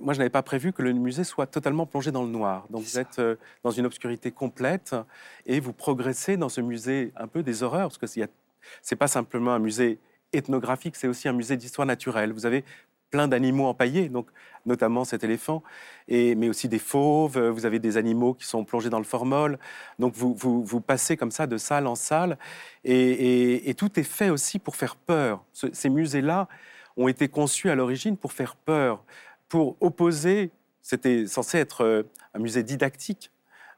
moi, 0.00 0.14
je 0.14 0.18
n'avais 0.18 0.30
pas 0.30 0.42
prévu 0.42 0.72
que 0.72 0.82
le 0.82 0.92
musée 0.92 1.24
soit 1.24 1.46
totalement 1.46 1.86
plongé 1.86 2.10
dans 2.10 2.24
le 2.24 2.30
noir. 2.30 2.66
Donc, 2.70 2.82
vous 2.82 2.98
êtes 2.98 3.18
euh, 3.18 3.36
dans 3.62 3.70
une 3.70 3.86
obscurité 3.86 4.30
complète 4.30 4.96
et 5.44 5.60
vous 5.60 5.72
progressez 5.72 6.36
dans 6.36 6.48
ce 6.48 6.60
musée 6.60 7.12
un 7.16 7.28
peu 7.28 7.42
des 7.42 7.62
horreurs, 7.62 7.88
parce 7.88 7.98
que 7.98 8.06
ce 8.06 8.20
n'est 8.20 8.96
pas 8.98 9.08
simplement 9.08 9.52
un 9.52 9.58
musée 9.58 9.98
ethnographique, 10.32 10.96
c'est 10.96 11.08
aussi 11.08 11.28
un 11.28 11.32
musée 11.32 11.56
d'histoire 11.56 11.86
naturelle. 11.86 12.32
Vous 12.32 12.46
avez 12.46 12.64
plein 13.10 13.28
d'animaux 13.28 13.66
empaillés, 13.66 14.08
donc 14.08 14.28
notamment 14.64 15.04
cet 15.04 15.22
éléphant, 15.22 15.62
et, 16.08 16.34
mais 16.34 16.48
aussi 16.48 16.68
des 16.68 16.78
fauves, 16.80 17.38
vous 17.38 17.66
avez 17.66 17.78
des 17.78 17.96
animaux 17.96 18.34
qui 18.34 18.46
sont 18.46 18.64
plongés 18.64 18.90
dans 18.90 18.98
le 18.98 19.04
formol. 19.04 19.58
Donc 19.98 20.14
vous, 20.14 20.34
vous, 20.34 20.80
passez 20.80 21.16
comme 21.16 21.30
ça 21.30 21.46
de 21.46 21.56
salle 21.56 21.86
en 21.86 21.94
salle, 21.94 22.36
et, 22.84 23.74
tout 23.76 23.98
est 24.00 24.04
fait 24.04 24.30
aussi 24.30 24.58
pour 24.58 24.76
faire 24.76 24.96
peur. 24.96 25.44
ces 25.52 25.88
musées-là 25.88 26.48
ont 26.96 27.08
été 27.08 27.28
conçus 27.28 27.70
à 27.70 27.74
l'origine 27.74 28.16
pour 28.16 28.32
faire 28.32 28.56
peur 28.56 29.04
pour 29.48 29.76
opposer, 29.80 30.50
c'était 30.82 31.26
censé 31.26 31.58
être 31.58 31.82
euh, 31.82 32.02
un 32.34 32.38
musée 32.38 32.62
didactique, 32.62 33.30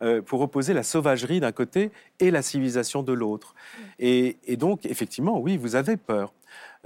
euh, 0.02 0.22
pour 0.22 0.40
opposer 0.40 0.74
la 0.74 0.82
sauvagerie 0.82 1.40
d'un 1.40 1.52
côté 1.52 1.90
et 2.20 2.30
la 2.30 2.42
civilisation 2.42 3.02
de 3.02 3.12
l'autre. 3.12 3.54
Mm. 3.54 3.82
Et, 3.98 4.56
donc, 4.56 4.86
effectivement, 4.86 5.40
oui, 5.40 5.56
vous 5.56 5.74
avez 5.74 5.96
peur. 5.96 6.32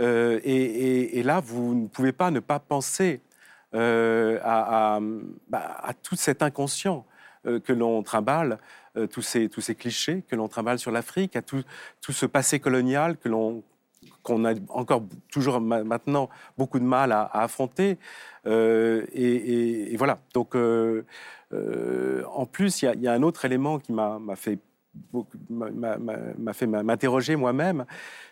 Euh, 0.01 0.41
et, 0.45 1.23
là, 1.23 1.41
vous 1.41 1.75
ne 1.75 1.87
pouvez 1.87 2.13
pas 2.13 2.31
ne 2.31 2.41
pas 2.41 2.59
penser 2.59 3.21
à, 3.75 5.01
bah, 5.49 5.81
à, 5.83 5.95
tout 5.95 6.17
cet 6.17 6.43
inconscient 6.43 7.07
que 7.45 7.73
l'on 7.73 8.03
trimballe, 8.03 8.59
tous, 9.11 9.23
ces, 9.23 9.49
tous 9.49 9.63
ces 9.63 9.75
clichés 9.75 10.23
que 10.29 10.37
l'on 10.37 10.49
trimballe 10.49 10.79
sur 10.79 10.91
l'Afrique, 10.91 11.37
à 11.37 11.43
tout, 11.43 11.63
tout 12.03 12.13
ce 12.13 12.27
passé 12.27 12.61
colonial 12.61 13.17
que 13.17 13.29
l'on 13.29 13.63
qu'on 14.25 14.45
a 14.45 14.55
encore 14.69 15.05
toujours 15.31 15.61
maintenant 15.61 16.29
beaucoup 16.59 16.81
de 16.81 16.85
mal 16.85 17.13
à, 17.13 17.25
affronter. 17.33 17.99
Et, 18.47 19.97
voilà. 19.97 20.19
Donc, 20.35 20.55
en 20.55 22.47
plus, 22.47 22.83
il 22.83 23.01
y, 23.01 23.09
a 23.09 23.13
un 23.13 23.23
autre 23.23 23.45
élément 23.45 23.79
qui 23.79 23.93
m'a 23.93 24.19
fait 24.37 24.59
m'a 25.51 26.53
fait 26.53 26.67
m'interroger 26.67 27.37
moi-même, 27.37 27.85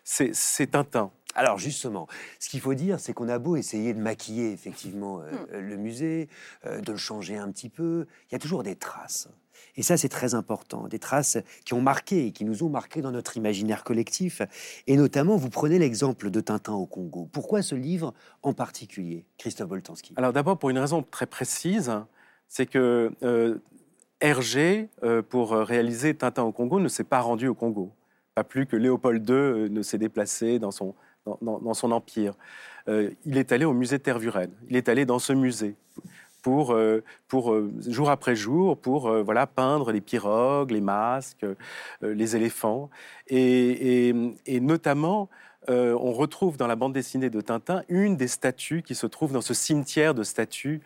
c'est 0.05 0.71
Tintin. 0.71 1.11
Alors 1.35 1.59
justement, 1.59 2.09
ce 2.39 2.49
qu'il 2.49 2.61
faut 2.61 2.75
dire, 2.75 2.99
c'est 2.99 3.13
qu'on 3.13 3.29
a 3.29 3.39
beau 3.39 3.57
essayer 3.57 3.95
de 3.95 4.01
maquiller 4.01 4.53
effectivement 4.53 5.21
euh, 5.21 5.31
hmm. 5.31 5.69
le 5.69 5.77
musée, 5.77 6.29
euh, 6.67 6.81
de 6.81 6.93
le 6.93 6.99
changer 6.99 7.37
un 7.37 7.51
petit 7.51 7.69
peu, 7.69 8.07
il 8.29 8.33
y 8.33 8.37
a 8.37 8.39
toujours 8.39 8.63
des 8.63 8.77
traces. 8.77 9.29
Et 9.77 9.83
ça, 9.83 9.97
c'est 9.97 10.09
très 10.09 10.35
important. 10.35 10.89
Des 10.89 10.99
traces 10.99 11.39
qui 11.65 11.75
ont 11.75 11.83
marqué 11.83 12.27
et 12.27 12.33
qui 12.33 12.45
nous 12.45 12.65
ont 12.65 12.71
marqué 12.71 13.03
dans 13.03 13.11
notre 13.11 13.37
imaginaire 13.37 13.85
collectif. 13.85 14.43
Et 14.87 14.97
notamment, 14.97 15.37
vous 15.37 15.51
prenez 15.51 15.79
l'exemple 15.79 16.31
de 16.31 16.41
Tintin 16.41 16.73
au 16.73 16.87
Congo. 16.87 17.29
Pourquoi 17.31 17.63
ce 17.63 17.75
livre 17.75 18.15
en 18.43 18.55
particulier, 18.55 19.27
Christophe 19.39 19.69
Boltanski? 19.69 20.15
Alors 20.17 20.33
d'abord, 20.33 20.59
pour 20.59 20.71
une 20.71 20.79
raison 20.79 21.03
très 21.03 21.27
précise, 21.27 21.93
c'est 22.49 22.67
que 22.67 23.13
euh, 23.23 23.59
Hergé, 24.21 24.89
pour 25.29 25.53
réaliser 25.53 26.15
Tintin 26.15 26.43
au 26.43 26.53
Congo, 26.53 26.81
ne 26.81 26.89
s'est 26.89 27.05
pas 27.05 27.21
rendu 27.21 27.47
au 27.47 27.55
Congo. 27.55 27.93
Pas 28.35 28.45
plus 28.45 28.67
que 28.67 28.77
Léopold 28.77 29.29
II 29.29 29.71
ne 29.71 29.83
s'est 29.83 29.99
déplacé 29.99 30.59
dans 30.59 30.71
son 30.71 30.95
dans, 31.27 31.75
son 31.75 31.93
empire. 31.93 32.35
Euh, 32.89 33.11
il 33.25 33.37
est 33.37 33.53
allé 33.53 33.65
au 33.65 33.73
musée 33.73 33.99
de 33.99 34.03
Tervuren. 34.03 34.51
Il 34.69 34.77
est 34.77 34.89
allé 34.89 35.05
dans 35.05 35.19
ce 35.19 35.33
musée 35.33 35.75
pour, 36.43 36.73
euh, 36.73 37.03
pour 37.29 37.53
euh, 37.53 37.71
jour 37.87 38.11
après 38.11 38.35
jour, 38.35 38.77
pour 38.77 39.11
voilà, 39.23 39.47
peindre 39.47 39.93
les 39.93 40.01
pirogues, 40.01 40.71
les 40.71 40.81
masques, 40.81 41.47
les 42.03 42.37
éléphants. 42.37 42.91
Et, 43.29 44.13
et 44.47 44.61
notamment, 44.61 45.29
on 45.69 46.13
retrouve 46.13 46.57
dans 46.57 46.67
la 46.67 46.77
bande 46.77 46.93
dessinée 46.93 47.31
de 47.31 47.41
Tintin 47.41 47.85
une 47.89 48.17
des 48.17 48.29
statues 48.29 48.83
qui 48.83 48.95
se 48.95 49.07
trouve 49.07 49.33
dans 49.33 49.43
ce 49.43 49.55
cimetière 49.55 50.15
de 50.15 50.25
statues. 50.25 50.81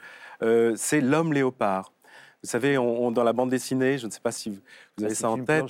c'est 0.76 1.00
l'homme 1.00 1.32
léopard. 1.32 1.93
Vous 2.44 2.50
savez, 2.50 2.76
on, 2.76 3.10
dans 3.10 3.24
la 3.24 3.32
bande 3.32 3.48
dessinée, 3.48 3.96
je 3.96 4.04
ne 4.04 4.10
sais 4.10 4.20
pas 4.20 4.30
si 4.30 4.50
vous, 4.50 5.02
avez 5.02 5.14
ça 5.14 5.30
en 5.30 5.42
tête, 5.42 5.64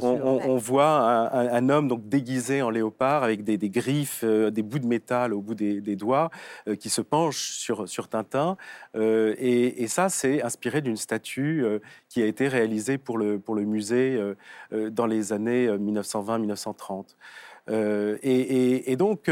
on, 0.00 0.56
voit 0.56 0.96
un, 1.32 1.68
homme 1.68 1.88
donc 1.88 2.08
déguisé 2.08 2.62
en 2.62 2.70
léopard 2.70 3.24
avec 3.24 3.42
des, 3.42 3.58
griffes, 3.68 4.20
euh, 4.22 4.48
des 4.48 4.62
bouts 4.62 4.78
de 4.78 4.86
métal 4.86 5.34
au 5.34 5.40
bout 5.40 5.56
des, 5.56 5.96
doigts, 5.96 6.30
euh, 6.68 6.76
qui 6.76 6.90
se 6.90 7.00
penche 7.00 7.50
sur, 7.56 7.88
sur 7.88 8.06
Tintin. 8.06 8.56
Euh, 8.94 9.34
et, 9.36 9.88
ça, 9.88 10.08
c'est 10.08 10.44
inspiré 10.44 10.80
d'une 10.80 10.96
statue 10.96 11.64
qui 12.08 12.22
a 12.22 12.26
été 12.26 12.46
réalisée 12.46 12.98
pour 12.98 13.18
le, 13.18 13.40
pour 13.40 13.56
le 13.56 13.64
musée 13.64 14.16
dans 14.70 15.06
les 15.06 15.32
années 15.32 15.66
1920-1930. 15.66 17.16
Et, 18.22 18.92
et, 18.92 18.94
donc 18.94 19.28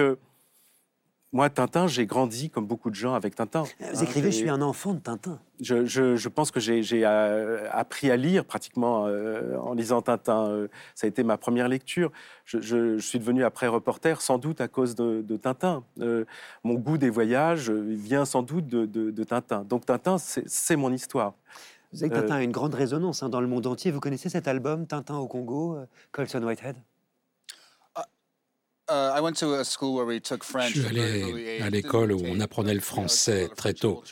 moi, 1.33 1.49
Tintin, 1.49 1.87
j'ai 1.87 2.07
grandi 2.07 2.51
comme 2.51 2.67
beaucoup 2.67 2.91
de 2.91 2.97
gens 2.97 3.15
avec 3.15 3.37
Tintin. 3.37 3.63
Vous 3.93 4.03
écrivez, 4.03 4.33
je 4.33 4.37
suis 4.37 4.49
un 4.49 4.63
enfant 4.63 4.95
de 4.95 4.99
Tintin. 4.99 5.39
Je, 5.61 6.29
pense 6.29 6.51
que 6.51 6.59
j'ai 6.59 6.83
euh, 7.05 7.69
appris 7.71 8.11
à 8.11 8.17
lire 8.17 8.45
pratiquement 8.45 9.07
euh, 9.07 9.57
en 9.59 9.75
lisant 9.75 10.03
Tintin. 10.03 10.49
Euh, 10.49 10.69
ça 10.97 11.07
a 11.07 11.09
été 11.09 11.23
ma 11.23 11.37
première 11.37 11.69
lecture. 11.69 12.11
Je, 12.47 12.99
suis 12.99 13.21
devenu 13.21 13.45
après 13.45 13.69
reporter 13.69 14.21
sans 14.21 14.39
doute 14.39 14.61
à 14.61 14.67
cause 14.67 14.97
de, 14.97 15.37
Tintin. 15.37 15.85
mon 16.65 16.75
goût 16.75 16.99
des 16.99 17.11
voyages 17.11 17.71
vient 17.71 18.25
sans 18.25 18.43
doute 18.43 18.67
de, 18.67 19.25
Tintin. 19.25 19.63
Donc 19.63 19.87
Tintin, 19.87 20.17
c'est 20.19 20.77
mon 20.77 20.93
histoire. 20.93 21.35
Vous 21.93 21.99
savez 21.99 22.11
que 22.11 22.17
Tintin 22.17 22.37
a 22.37 22.43
une 22.43 22.53
grande 22.53 22.75
résonance 22.75 23.23
hein, 23.23 23.29
dans 23.29 23.41
le 23.41 23.47
monde 23.47 23.67
entier. 23.69 23.93
Vous 23.93 24.01
connaissez 24.01 24.29
cet 24.29 24.49
album, 24.49 24.87
Tintin 24.87 25.17
au 25.17 25.29
Congo, 25.29 25.79
Colson 26.11 26.43
Whitehead? 26.43 26.77
Je 28.91 30.81
suis 30.81 30.87
allé 30.87 31.61
à 31.63 31.71
l'école 31.71 32.13
où 32.13 32.21
on 32.25 32.41
apprenait 32.41 32.75
le 32.75 32.81
français 32.81 33.49
très 33.57 33.75
tôt. 33.75 34.03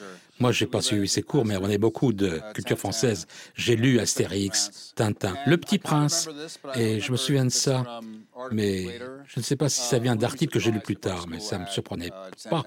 Moi, 0.40 0.52
j'ai 0.52 0.66
pas 0.66 0.80
suivi 0.80 1.08
ces 1.08 1.22
cours, 1.22 1.44
mais 1.44 1.56
on 1.56 1.64
a 1.64 1.78
beaucoup 1.78 2.12
de 2.12 2.36
uh, 2.36 2.52
culture 2.54 2.78
française. 2.78 3.26
J'ai 3.54 3.74
lu 3.74 3.98
Astérix, 3.98 4.92
Tintin, 4.94 5.34
Le 5.46 5.56
Petit 5.56 5.78
Prince, 5.78 6.28
et 6.76 7.00
je 7.00 7.10
me 7.10 7.16
souviens 7.16 7.44
de 7.44 7.50
ça. 7.50 8.00
Mais 8.52 9.00
je 9.26 9.40
ne 9.40 9.42
sais 9.42 9.56
pas 9.56 9.68
si 9.68 9.80
ça 9.80 9.98
vient 9.98 10.14
d'articles 10.14 10.52
que 10.52 10.60
j'ai 10.60 10.70
lus 10.70 10.80
plus 10.80 10.96
tard, 10.96 11.26
mais 11.28 11.40
ça 11.40 11.58
ne 11.58 11.64
me 11.64 11.68
surprenait 11.68 12.08
uh, 12.08 12.48
pas 12.48 12.62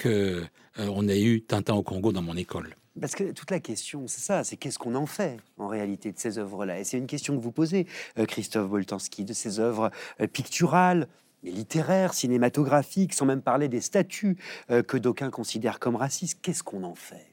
qu'on 0.00 0.08
euh, 0.08 0.46
on 0.78 1.08
ait 1.08 1.20
eu 1.20 1.42
Tintin 1.42 1.74
au 1.74 1.82
Congo 1.82 2.12
dans 2.12 2.22
mon 2.22 2.36
école. 2.36 2.76
Parce 3.00 3.14
que 3.14 3.32
toute 3.32 3.50
la 3.50 3.60
question, 3.60 4.06
c'est 4.06 4.20
ça, 4.20 4.44
c'est 4.44 4.56
qu'est-ce 4.56 4.78
qu'on 4.78 4.94
en 4.94 5.06
fait 5.06 5.38
en 5.58 5.68
réalité 5.68 6.12
de 6.12 6.18
ces 6.18 6.38
œuvres-là? 6.38 6.80
Et 6.80 6.84
c'est 6.84 6.98
une 6.98 7.06
question 7.06 7.36
que 7.36 7.42
vous 7.42 7.52
posez, 7.52 7.86
euh, 8.18 8.26
Christophe 8.26 8.68
Boltanski, 8.68 9.24
de 9.24 9.32
ces 9.32 9.58
œuvres 9.58 9.90
euh, 10.20 10.26
picturales, 10.26 11.08
les 11.42 11.50
littéraires, 11.50 12.14
cinématographiques, 12.14 13.14
sans 13.14 13.26
même 13.26 13.42
parler 13.42 13.68
des 13.68 13.80
statuts 13.80 14.36
euh, 14.70 14.82
que 14.82 14.96
d'aucuns 14.96 15.30
considèrent 15.30 15.78
comme 15.78 15.96
racistes. 15.96 16.40
Qu'est-ce 16.42 16.62
qu'on 16.62 16.84
en 16.84 16.94
fait? 16.94 17.32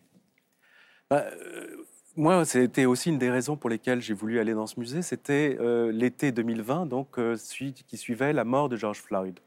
Bah, 1.10 1.26
euh, 1.26 1.86
Moi, 2.16 2.46
c'était 2.46 2.86
aussi 2.86 3.10
une 3.10 3.18
des 3.18 3.30
raisons 3.30 3.58
pour 3.58 3.70
lesquelles 3.70 4.02
j'ai 4.02 4.14
voulu 4.14 4.40
aller 4.40 4.54
dans 4.54 4.68
ce 4.68 4.80
musée. 4.80 5.02
C'était 5.02 5.58
euh, 5.60 5.92
l'été 5.92 6.32
2020, 6.32 6.86
donc 6.86 7.16
celui 7.16 7.74
qui 7.74 7.98
suivait 7.98 8.34
la 8.34 8.44
mort 8.44 8.70
de 8.70 8.76
George 8.76 9.02
Floyd. 9.02 9.40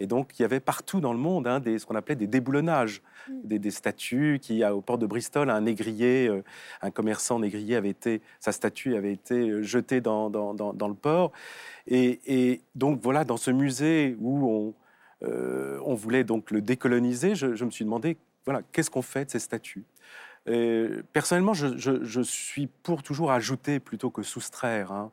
Et 0.00 0.06
donc, 0.06 0.38
il 0.38 0.42
y 0.42 0.44
avait 0.44 0.60
partout 0.60 1.00
dans 1.00 1.12
le 1.12 1.18
monde 1.18 1.46
hein, 1.46 1.60
des, 1.60 1.78
ce 1.78 1.86
qu'on 1.86 1.96
appelait 1.96 2.14
des 2.14 2.26
déboulonnages, 2.26 3.02
mm. 3.28 3.58
des, 3.58 3.70
statues 3.70 4.38
qui, 4.40 4.64
au 4.64 4.80
port 4.80 4.98
de 4.98 5.06
Bristol, 5.06 5.50
un 5.50 5.60
négrier, 5.60 6.30
un 6.82 6.90
commerçant 6.90 7.38
négrier 7.38 7.76
avait 7.76 7.90
été, 7.90 8.22
sa 8.40 8.52
statue 8.52 8.96
avait 8.96 9.12
été 9.12 9.62
jetée 9.62 10.00
dans, 10.00 10.30
dans, 10.30 10.54
dans 10.54 10.88
le 10.88 10.94
port. 10.94 11.32
Et, 11.86 12.60
donc 12.74 13.00
voilà, 13.02 13.24
dans 13.24 13.36
ce 13.36 13.50
musée 13.50 14.16
où 14.20 14.48
on, 14.48 14.74
euh, 15.26 15.80
on 15.84 15.94
voulait 15.94 16.24
donc 16.24 16.50
le 16.50 16.60
décoloniser, 16.60 17.34
je, 17.34 17.64
me 17.64 17.70
suis 17.70 17.84
demandé, 17.84 18.16
voilà, 18.44 18.62
qu'est-ce 18.72 18.90
qu'on 18.90 19.02
fait 19.02 19.26
de 19.26 19.30
ces 19.30 19.38
statues? 19.38 19.84
Personnellement, 21.12 21.52
je, 21.52 22.22
suis 22.22 22.68
pour 22.82 23.02
toujours 23.02 23.30
ajouter 23.32 23.80
plutôt 23.80 24.10
que 24.10 24.22
soustraire. 24.22 24.92
Hein. 24.92 25.10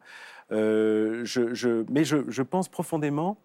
Euh, 0.51 1.25
mais 1.89 2.05
je, 2.05 2.41
pense 2.41 2.69
profondément, 2.69 3.31
euh, 3.31 3.35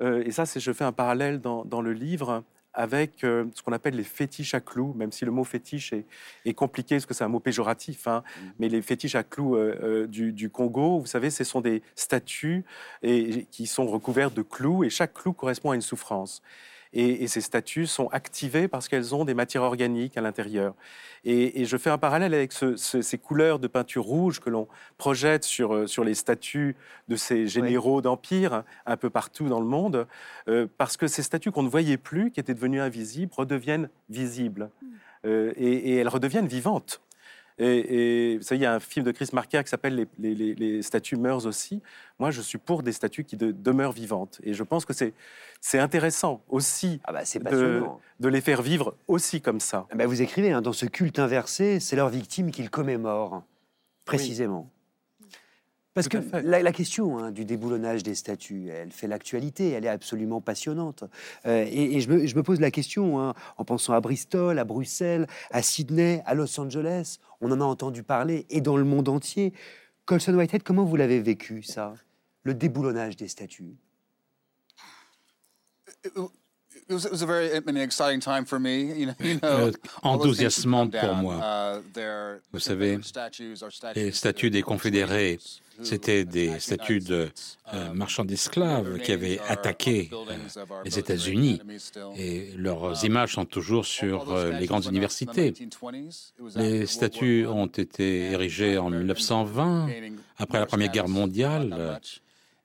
et 0.00 0.30
ça, 0.30 0.46
c'est 0.46 0.60
je 0.60 0.72
fais 0.72 0.84
un 0.84 0.92
parallèle 0.92 1.40
dans, 1.40 1.64
dans 1.64 1.80
le 1.80 1.92
livre, 1.92 2.44
avec 2.76 3.24
euh, 3.24 3.46
ce 3.54 3.62
qu'on 3.62 3.72
appelle 3.72 3.96
les 3.96 4.04
fétiches 4.04 4.54
à 4.54 4.60
clous, 4.60 4.92
même 4.94 5.10
si 5.10 5.24
le 5.24 5.30
mot 5.30 5.44
fétiche 5.44 5.94
est, 6.44 6.54
compliqué, 6.54 6.96
parce 6.96 7.06
que 7.06 7.14
c'est 7.14 7.24
un 7.24 7.28
mot 7.28 7.40
péjoratif, 7.40 8.06
hein. 8.06 8.22
mmh. 8.22 8.40
mais 8.58 8.68
les 8.68 8.82
fétiches 8.82 9.14
à 9.14 9.24
clous 9.24 9.56
euh, 9.56 10.06
euh, 10.06 10.06
du, 10.06 10.50
Congo, 10.50 11.00
vous 11.00 11.06
savez, 11.06 11.30
ce 11.30 11.42
sont 11.42 11.62
des 11.62 11.82
statues 11.96 12.64
et, 13.02 13.46
qui 13.50 13.66
sont 13.66 13.86
recouvertes 13.86 14.34
de 14.34 14.42
clous, 14.42 14.84
et 14.84 14.90
chaque 14.90 15.14
clou 15.14 15.32
correspond 15.32 15.70
à 15.70 15.74
une 15.74 15.80
souffrance. 15.80 16.42
Et, 16.98 17.28
ces 17.28 17.42
statues 17.42 17.86
sont 17.86 18.08
activées 18.08 18.68
parce 18.68 18.88
qu'elles 18.88 19.14
ont 19.14 19.26
des 19.26 19.34
matières 19.34 19.64
organiques 19.64 20.16
à 20.16 20.22
l'intérieur. 20.22 20.74
Et, 21.24 21.66
je 21.66 21.76
fais 21.76 21.90
un 21.90 21.98
parallèle 21.98 22.32
avec 22.32 22.52
ces 22.52 23.18
couleurs 23.18 23.58
de 23.58 23.66
peinture 23.66 24.04
rouge 24.04 24.40
que 24.40 24.48
l'on 24.48 24.66
projette 24.96 25.44
sur, 25.44 25.74
euh, 25.74 25.86
sur 25.86 26.04
les 26.04 26.14
statues 26.14 26.74
de 27.08 27.16
ces 27.16 27.48
généraux 27.48 28.00
d'empire 28.00 28.62
un 28.86 28.96
peu 28.96 29.10
partout 29.10 29.48
dans 29.48 29.60
le 29.60 29.66
monde, 29.66 30.06
euh, 30.48 30.66
parce 30.78 30.96
que 30.96 31.06
ces 31.06 31.22
statues 31.22 31.50
qu'on 31.50 31.64
ne 31.64 31.68
voyait 31.68 31.98
plus, 31.98 32.30
qui 32.30 32.40
étaient 32.40 32.54
devenues 32.54 32.80
invisibles, 32.80 33.32
redeviennent 33.36 33.90
visibles. 34.08 34.70
Hmm. 34.80 34.86
Euh, 35.26 35.52
et, 35.56 35.96
elles 35.96 36.08
redeviennent 36.08 36.46
vivantes. 36.46 37.02
Et, 37.58 38.38
ça, 38.42 38.54
il 38.54 38.60
y 38.60 38.66
a 38.66 38.74
un 38.74 38.80
film 38.80 39.04
de 39.04 39.12
Chris 39.12 39.30
Marker 39.32 39.62
qui 39.64 39.70
s'appelle 39.70 40.06
les, 40.18 40.34
les, 40.34 40.82
statues 40.82 41.16
meurent 41.16 41.46
aussi. 41.46 41.80
Moi, 42.18 42.30
je 42.30 42.42
suis 42.42 42.58
pour 42.58 42.82
des 42.82 42.92
statues 42.92 43.24
qui 43.24 43.36
demeurent 43.36 43.92
vivantes. 43.92 44.40
Et 44.42 44.52
je 44.52 44.62
pense 44.62 44.84
que 44.84 44.92
c'est 44.92 45.78
intéressant 45.78 46.42
aussi 46.48 47.00
ah 47.04 47.12
bah, 47.12 47.22
de, 47.50 47.82
de, 48.20 48.28
les 48.28 48.40
faire 48.40 48.60
vivre 48.60 48.94
aussi 49.08 49.40
comme 49.40 49.60
ça. 49.60 49.86
Bah 49.94 50.06
vous 50.06 50.20
écrivez, 50.20 50.52
hein, 50.52 50.60
dans 50.60 50.74
ce 50.74 50.86
culte 50.86 51.18
inversé, 51.18 51.80
c'est 51.80 51.96
leur 51.96 52.10
victime 52.10 52.50
qu'ils 52.50 52.70
commémorent, 52.70 53.42
précisément. 54.04 54.70
Parce 55.96 56.08
que 56.08 56.18
la, 56.44 56.72
question 56.72 57.16
hein, 57.16 57.30
du 57.30 57.46
déboulonnage 57.46 58.02
des 58.02 58.14
statues, 58.14 58.68
elle 58.68 58.92
fait 58.92 59.06
l'actualité, 59.06 59.70
elle 59.70 59.86
est 59.86 59.88
absolument 59.88 60.42
passionnante. 60.42 61.04
Euh, 61.46 61.64
et, 61.66 62.02
je, 62.02 62.10
me, 62.10 62.42
pose 62.42 62.60
la 62.60 62.70
question, 62.70 63.18
hein, 63.18 63.32
en 63.56 63.64
pensant 63.64 63.94
à 63.94 64.00
Bristol, 64.02 64.58
à 64.58 64.64
Bruxelles, 64.64 65.26
à 65.50 65.62
Sydney, 65.62 66.22
à 66.26 66.34
Los 66.34 66.60
Angeles, 66.60 67.16
on 67.40 67.50
en 67.50 67.62
a 67.62 67.64
entendu 67.64 68.02
parler, 68.02 68.44
et 68.50 68.60
dans 68.60 68.76
le 68.76 68.84
monde 68.84 69.08
entier. 69.08 69.54
Colson 70.04 70.34
Whitehead, 70.34 70.62
comment 70.62 70.84
vous 70.84 70.96
l'avez 70.96 71.18
vécu, 71.18 71.62
ça? 71.62 71.94
Le 72.42 72.52
déboulonnage 72.52 73.16
des 73.16 73.28
statues? 73.28 73.78
Enthousiasmant 80.02 80.88
pour 80.88 81.14
moi. 81.14 81.80
Uh, 81.96 82.38
vous 82.52 82.60
savez, 82.60 82.98
les 83.94 84.12
statues 84.12 84.50
des 84.50 84.62
confédérés 84.62 85.38
c'était 85.82 86.24
des 86.24 86.58
statues 86.58 87.00
de 87.00 87.28
euh, 87.74 87.92
marchands 87.92 88.24
d'esclaves 88.24 88.98
qui 89.00 89.12
avaient 89.12 89.38
attaqué 89.48 90.10
euh, 90.12 90.82
les 90.84 90.98
États-Unis 90.98 91.60
et 92.16 92.52
leurs 92.56 93.04
images 93.04 93.34
sont 93.34 93.44
toujours 93.44 93.84
sur 93.84 94.32
euh, 94.32 94.52
les 94.52 94.66
grandes 94.66 94.86
universités. 94.86 95.52
Les 96.54 96.86
statues 96.86 97.46
ont 97.46 97.66
été 97.66 98.30
érigées 98.30 98.78
en 98.78 98.90
1920, 98.90 99.88
après 100.38 100.58
la 100.58 100.66
Première 100.66 100.90
Guerre 100.90 101.08
mondiale. 101.08 102.00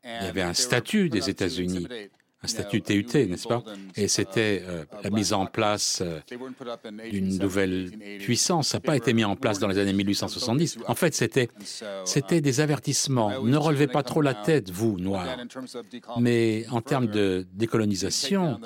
Il 0.03 0.26
y 0.26 0.30
avait 0.30 0.41
un 0.41 0.53
statut 0.53 1.09
des 1.09 1.30
États-Unis 1.30 1.88
un 2.44 2.48
statut 2.48 2.82
TUT, 2.82 3.06
n'est-ce 3.14 3.48
pas? 3.48 3.64
Et 3.96 4.08
c'était 4.08 4.64
euh, 4.68 4.84
la 5.04 5.12
mise 5.12 5.32
en 5.32 5.46
place 5.46 6.02
euh, 6.02 6.20
d'une 7.12 7.38
nouvelle 7.38 7.92
puissance. 8.20 8.70
Ça 8.70 8.78
n'a 8.78 8.82
pas 8.82 8.98
été 8.98 9.14
mis 9.14 9.24
en 9.24 9.36
place 9.36 9.60
dans 9.60 9.68
les 9.68 9.78
années 9.78 9.94
1870. 9.94 10.80
En 10.88 10.96
fait, 10.96 11.14
c'était, 11.14 11.50
c'était 12.04 12.42
des 12.42 12.60
avertissements. 12.60 13.44
Ne 13.44 13.58
relevez 13.58 13.88
pas 13.88 14.02
trop 14.02 14.22
la 14.22 14.34
tête, 14.34 14.72
vous, 14.72 14.98
Noirs. 14.98 15.38
Mais 16.20 16.66
en 16.72 16.82
termes 16.82 17.08
de 17.08 17.46
décolonisation, 17.54 18.60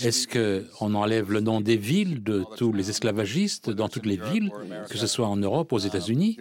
est-ce 0.00 0.28
qu'on 0.28 0.94
enlève 0.94 1.32
le 1.32 1.40
nom 1.40 1.62
des 1.62 1.78
villes 1.78 2.22
de 2.22 2.44
tous 2.58 2.74
les 2.74 2.90
esclavagistes 2.90 3.70
dans 3.70 3.88
toutes 3.88 4.06
les 4.06 4.18
villes, 4.18 4.50
que 4.90 4.98
ce 4.98 5.06
soit 5.06 5.26
en 5.26 5.36
Europe, 5.36 5.72
aux 5.72 5.78
États-Unis? 5.78 6.36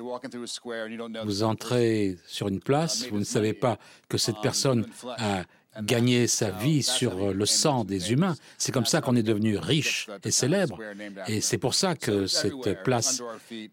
Vous 1.23 1.43
entrez 1.43 2.17
sur 2.27 2.49
une 2.49 2.59
place, 2.59 3.07
vous 3.09 3.19
ne 3.19 3.23
savez 3.23 3.53
pas 3.53 3.77
que 4.09 4.17
cette 4.17 4.41
personne 4.41 4.85
a 5.17 5.43
gagner 5.81 6.27
sa 6.27 6.51
vie 6.51 6.83
sur 6.83 7.33
le 7.33 7.45
sang 7.45 7.83
des 7.83 8.11
humains. 8.11 8.35
C'est 8.57 8.71
comme 8.71 8.85
ça 8.85 9.01
qu'on 9.01 9.15
est 9.15 9.23
devenu 9.23 9.57
riche 9.57 10.07
et 10.23 10.31
célèbre. 10.31 10.79
Et 11.27 11.41
c'est 11.41 11.57
pour 11.57 11.73
ça 11.73 11.95
que 11.95 12.27
cette 12.27 12.83
place 12.83 13.21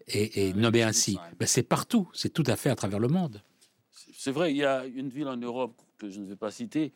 est, 0.07 0.55
nommée 0.55 0.83
ainsi. 0.83 1.17
Mais 1.39 1.45
c'est 1.45 1.63
partout, 1.63 2.09
c'est 2.13 2.33
tout 2.33 2.43
à 2.47 2.55
fait 2.55 2.69
à 2.69 2.75
travers 2.75 2.99
le 2.99 3.07
monde. 3.07 3.41
C'est 4.17 4.31
vrai, 4.31 4.51
il 4.51 4.57
y 4.57 4.65
a 4.65 4.85
une 4.85 5.09
ville 5.09 5.27
en 5.27 5.37
Europe 5.37 5.81
que 5.97 6.09
je 6.09 6.19
ne 6.19 6.25
vais 6.25 6.35
pas 6.35 6.51
citer, 6.51 6.91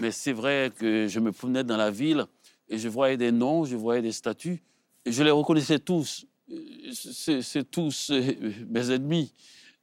mais 0.00 0.10
c'est 0.10 0.32
vrai 0.32 0.72
que 0.78 1.08
je 1.08 1.20
me 1.20 1.32
promenais 1.32 1.64
dans 1.64 1.76
la 1.76 1.90
ville 1.90 2.26
et 2.68 2.78
je 2.78 2.88
voyais 2.88 3.16
des 3.16 3.32
noms, 3.32 3.64
je 3.64 3.76
voyais 3.76 4.02
des 4.02 4.12
statues, 4.12 4.62
et 5.04 5.12
je 5.12 5.22
les 5.22 5.30
reconnaissais 5.30 5.78
tous. 5.78 6.26
C'est 6.92 7.70
tous 7.70 8.10
mes 8.68 8.90
ennemis 8.90 9.32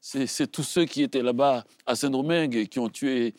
c'est 0.03 0.51
tous 0.51 0.63
ceux 0.63 0.83
qui 0.83 1.01
étaient 1.01 1.21
là-bas 1.21 1.63
à 1.85 1.95
Saint-Domingue 1.95 2.55
et 2.57 2.67
qui 2.67 2.79
ont 2.79 2.89
tué 2.89 3.33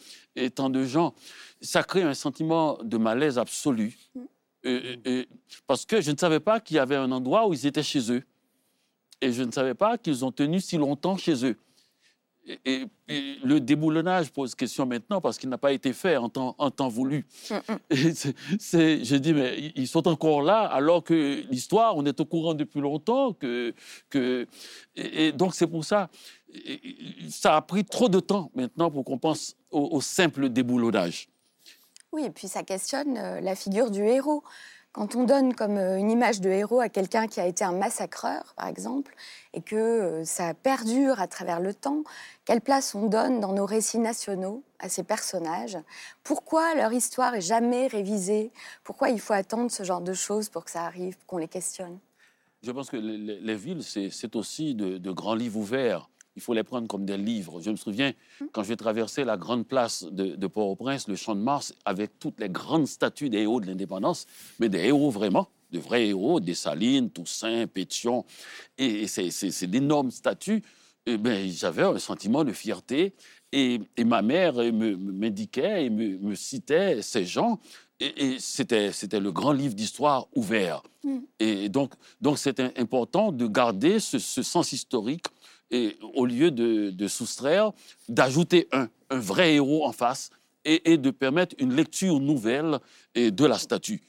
tant 0.55 0.71
de 0.71 0.83
gens. 0.85 1.15
Ça 1.61 1.83
crée 1.83 2.03
un 2.03 2.15
sentiment 2.15 2.79
de 2.83 2.97
malaise 2.97 3.39
absolu. 3.39 3.99
Mm. 4.15 5.25
parce 5.67 5.85
que 5.85 6.01
je 6.01 6.11
ne 6.11 6.17
savais 6.17 6.41
pas 6.41 6.59
qu'il 6.61 6.77
y 6.77 6.79
avait 6.79 6.97
un 6.97 7.13
endroit 7.13 7.47
où 7.47 7.53
ils 7.53 7.67
étaient 7.67 7.83
chez 7.83 8.11
eux. 8.11 8.23
Et 9.21 9.31
je 9.31 9.43
ne 9.43 9.53
savais 9.53 9.75
pas 9.75 9.99
qu'ils 9.99 10.25
ont 10.25 10.33
tenu 10.33 10.59
si 10.59 10.79
longtemps 10.79 11.19
chez 11.19 11.45
eux. 11.45 11.59
Et, 12.65 12.87
le 13.07 13.59
déboulonnage 13.59 14.31
pose 14.31 14.55
question 14.55 14.87
maintenant 14.87 15.21
parce 15.21 15.39
qu'il 15.39 15.49
n'a 15.49 15.59
pas 15.59 15.73
été 15.73 15.93
fait 15.93 16.17
en 16.17 16.29
temps, 16.29 16.55
en 16.59 16.71
temps 16.71 16.89
voulu. 16.89 17.27
Mm, 17.51 17.55
mm. 17.55 17.79
je 17.91 19.17
dis, 19.17 19.33
mais 19.35 19.73
ils 19.77 19.89
sont 19.89 20.09
encore 20.09 20.43
là 20.43 20.61
alors 20.61 21.05
que 21.05 21.43
l'histoire, 21.51 21.97
on 21.97 22.05
est 22.07 22.19
au 22.21 22.25
courant 22.25 22.55
depuis 22.55 22.81
longtemps. 22.81 23.33
Que, 23.33 23.75
que, 24.11 24.47
et 24.97 25.33
donc 25.33 25.55
c'est 25.55 25.67
pour 25.67 25.85
ça, 25.85 26.09
ça 27.31 27.57
a 27.57 27.63
pris 27.63 27.85
trop 27.85 28.09
de 28.09 28.21
temps 28.21 28.51
maintenant 28.55 28.91
pour 28.91 29.05
qu'on 29.05 29.19
pense 29.19 29.57
au, 29.71 30.01
simple 30.01 30.49
déboulonnage. 30.49 31.29
Oui, 32.13 32.25
et 32.25 32.31
puis 32.31 32.47
ça 32.47 32.63
questionne 32.63 33.17
euh, 33.17 33.41
la 33.41 33.57
figure 33.57 33.91
du 33.91 34.03
héros. 34.03 34.45
Quand 34.95 35.17
on 35.17 35.25
donne 35.25 35.55
comme 35.55 35.77
euh, 35.77 35.99
une 35.99 36.09
image 36.09 36.41
de 36.41 36.49
héros 36.49 36.79
à 36.79 36.89
quelqu'un 36.89 37.27
qui 37.27 37.41
a 37.41 37.47
été 37.47 37.65
un 37.65 37.73
massacreur, 37.73 38.55
par 38.57 38.69
exemple, 38.69 39.13
et 39.53 39.61
que 39.61 39.75
euh, 39.75 40.25
ça 40.25 40.55
perdure 40.55 41.21
à 41.21 41.27
travers 41.27 41.59
le 41.59 41.75
temps, 41.75 42.05
quelle 42.45 42.61
place 42.61 42.95
on 42.95 43.09
donne 43.09 43.41
dans 43.41 43.53
nos 43.53 43.67
récits 43.67 43.99
nationaux 43.99 44.63
à 44.79 44.89
ces 44.89 45.03
personnages? 45.03 45.77
Pourquoi 46.23 46.77
leur 46.77 46.93
histoire 46.93 47.35
est 47.35 47.41
jamais 47.41 47.89
révisée? 47.89 48.53
Pourquoi 48.85 49.11
il 49.11 49.19
faut 49.19 49.33
attendre 49.33 49.69
ce 49.69 49.83
genre 49.83 50.01
de 50.01 50.13
choses 50.13 50.49
pour 50.49 50.65
que 50.65 50.71
ça 50.71 50.85
arrive, 50.85 51.17
qu'on 51.27 51.39
les 51.39 51.49
questionne? 51.49 51.99
Je 52.63 52.71
pense 52.71 52.89
que 52.89 52.97
les, 52.97 53.57
villes, 53.57 53.83
c'est 53.83 54.37
aussi 54.37 54.77
de 54.77 55.11
grands 55.11 55.35
livres 55.35 55.59
ouverts 55.59 56.09
il 56.37 56.43
faut 56.43 56.55
les 56.55 56.65
prendre 56.65 56.89
comme 56.89 57.05
des 57.05 57.17
livres. 57.17 57.61
Je 57.61 57.71
me 57.71 57.77
souviens, 57.77 58.13
quand 58.53 58.63
je 58.63 58.69
vais 58.69 58.77
traverser 58.77 59.25
la 59.25 59.37
grande 59.37 59.67
place 59.67 60.05
de, 60.05 60.47
Port-au-Prince, 60.47 61.09
le 61.09 61.17
Champ 61.17 61.35
de 61.35 61.41
Mars, 61.41 61.75
avec 61.85 62.19
toutes 62.19 62.41
les 62.41 62.49
grandes 62.49 62.87
statues 62.87 63.31
des 63.31 63.39
héros 63.39 63.61
de 63.61 63.67
l'indépendance, 63.67 64.27
mais 64.59 64.69
des 64.69 64.81
héros 64.81 65.11
vraiment, 65.11 65.49
de 65.71 65.79
vrais 65.79 66.09
héros, 66.09 66.41
Dessalines, 66.41 67.11
Toussaint, 67.11 67.67
Pétion, 67.67 68.25
et 68.79 69.07
c'est 69.07 69.67
d'énormes 69.67 70.11
statues. 70.11 70.63
Eh 71.07 71.19
ben, 71.19 71.51
j'avais 71.51 71.83
un 71.83 71.99
sentiment 71.99 72.45
de 72.45 72.53
fierté 72.53 73.13
et, 73.53 73.81
ma 74.05 74.23
mère 74.23 74.55
m'indiquait 74.73 75.85
et 75.85 75.91
me, 75.91 76.35
citait 76.35 77.03
ces 77.03 77.27
gens. 77.27 77.61
Et, 78.01 78.39
c'était, 78.39 78.91
c'était 78.91 79.21
le 79.21 79.31
grand 79.31 79.53
livre 79.53 79.75
d'histoire 79.75 80.27
ouvert. 80.35 80.83
Mm. 81.05 81.19
Et 81.39 81.69
donc, 81.69 81.93
donc 82.21 82.39
c'était 82.39 82.73
important 82.79 83.33
de 83.33 83.47
garder 83.47 84.01
ce 84.01 84.19
sens 84.19 84.73
historique 84.73 85.27
et 85.75 85.99
au 86.15 86.25
lieu 86.25 86.53
de, 86.53 87.09
soustraire, 87.09 87.73
d'ajouter 88.09 88.69
un, 88.73 88.89
un, 89.11 89.19
vrai 89.19 89.55
héros 89.55 89.85
en 89.85 89.93
face 89.93 90.31
et, 90.65 90.97
de 90.97 91.11
permettre 91.11 91.57
une 91.59 91.75
lecture 91.75 92.21
nouvelle 92.21 92.79
de 93.15 93.45
la 93.45 93.59
statue. 93.59 94.01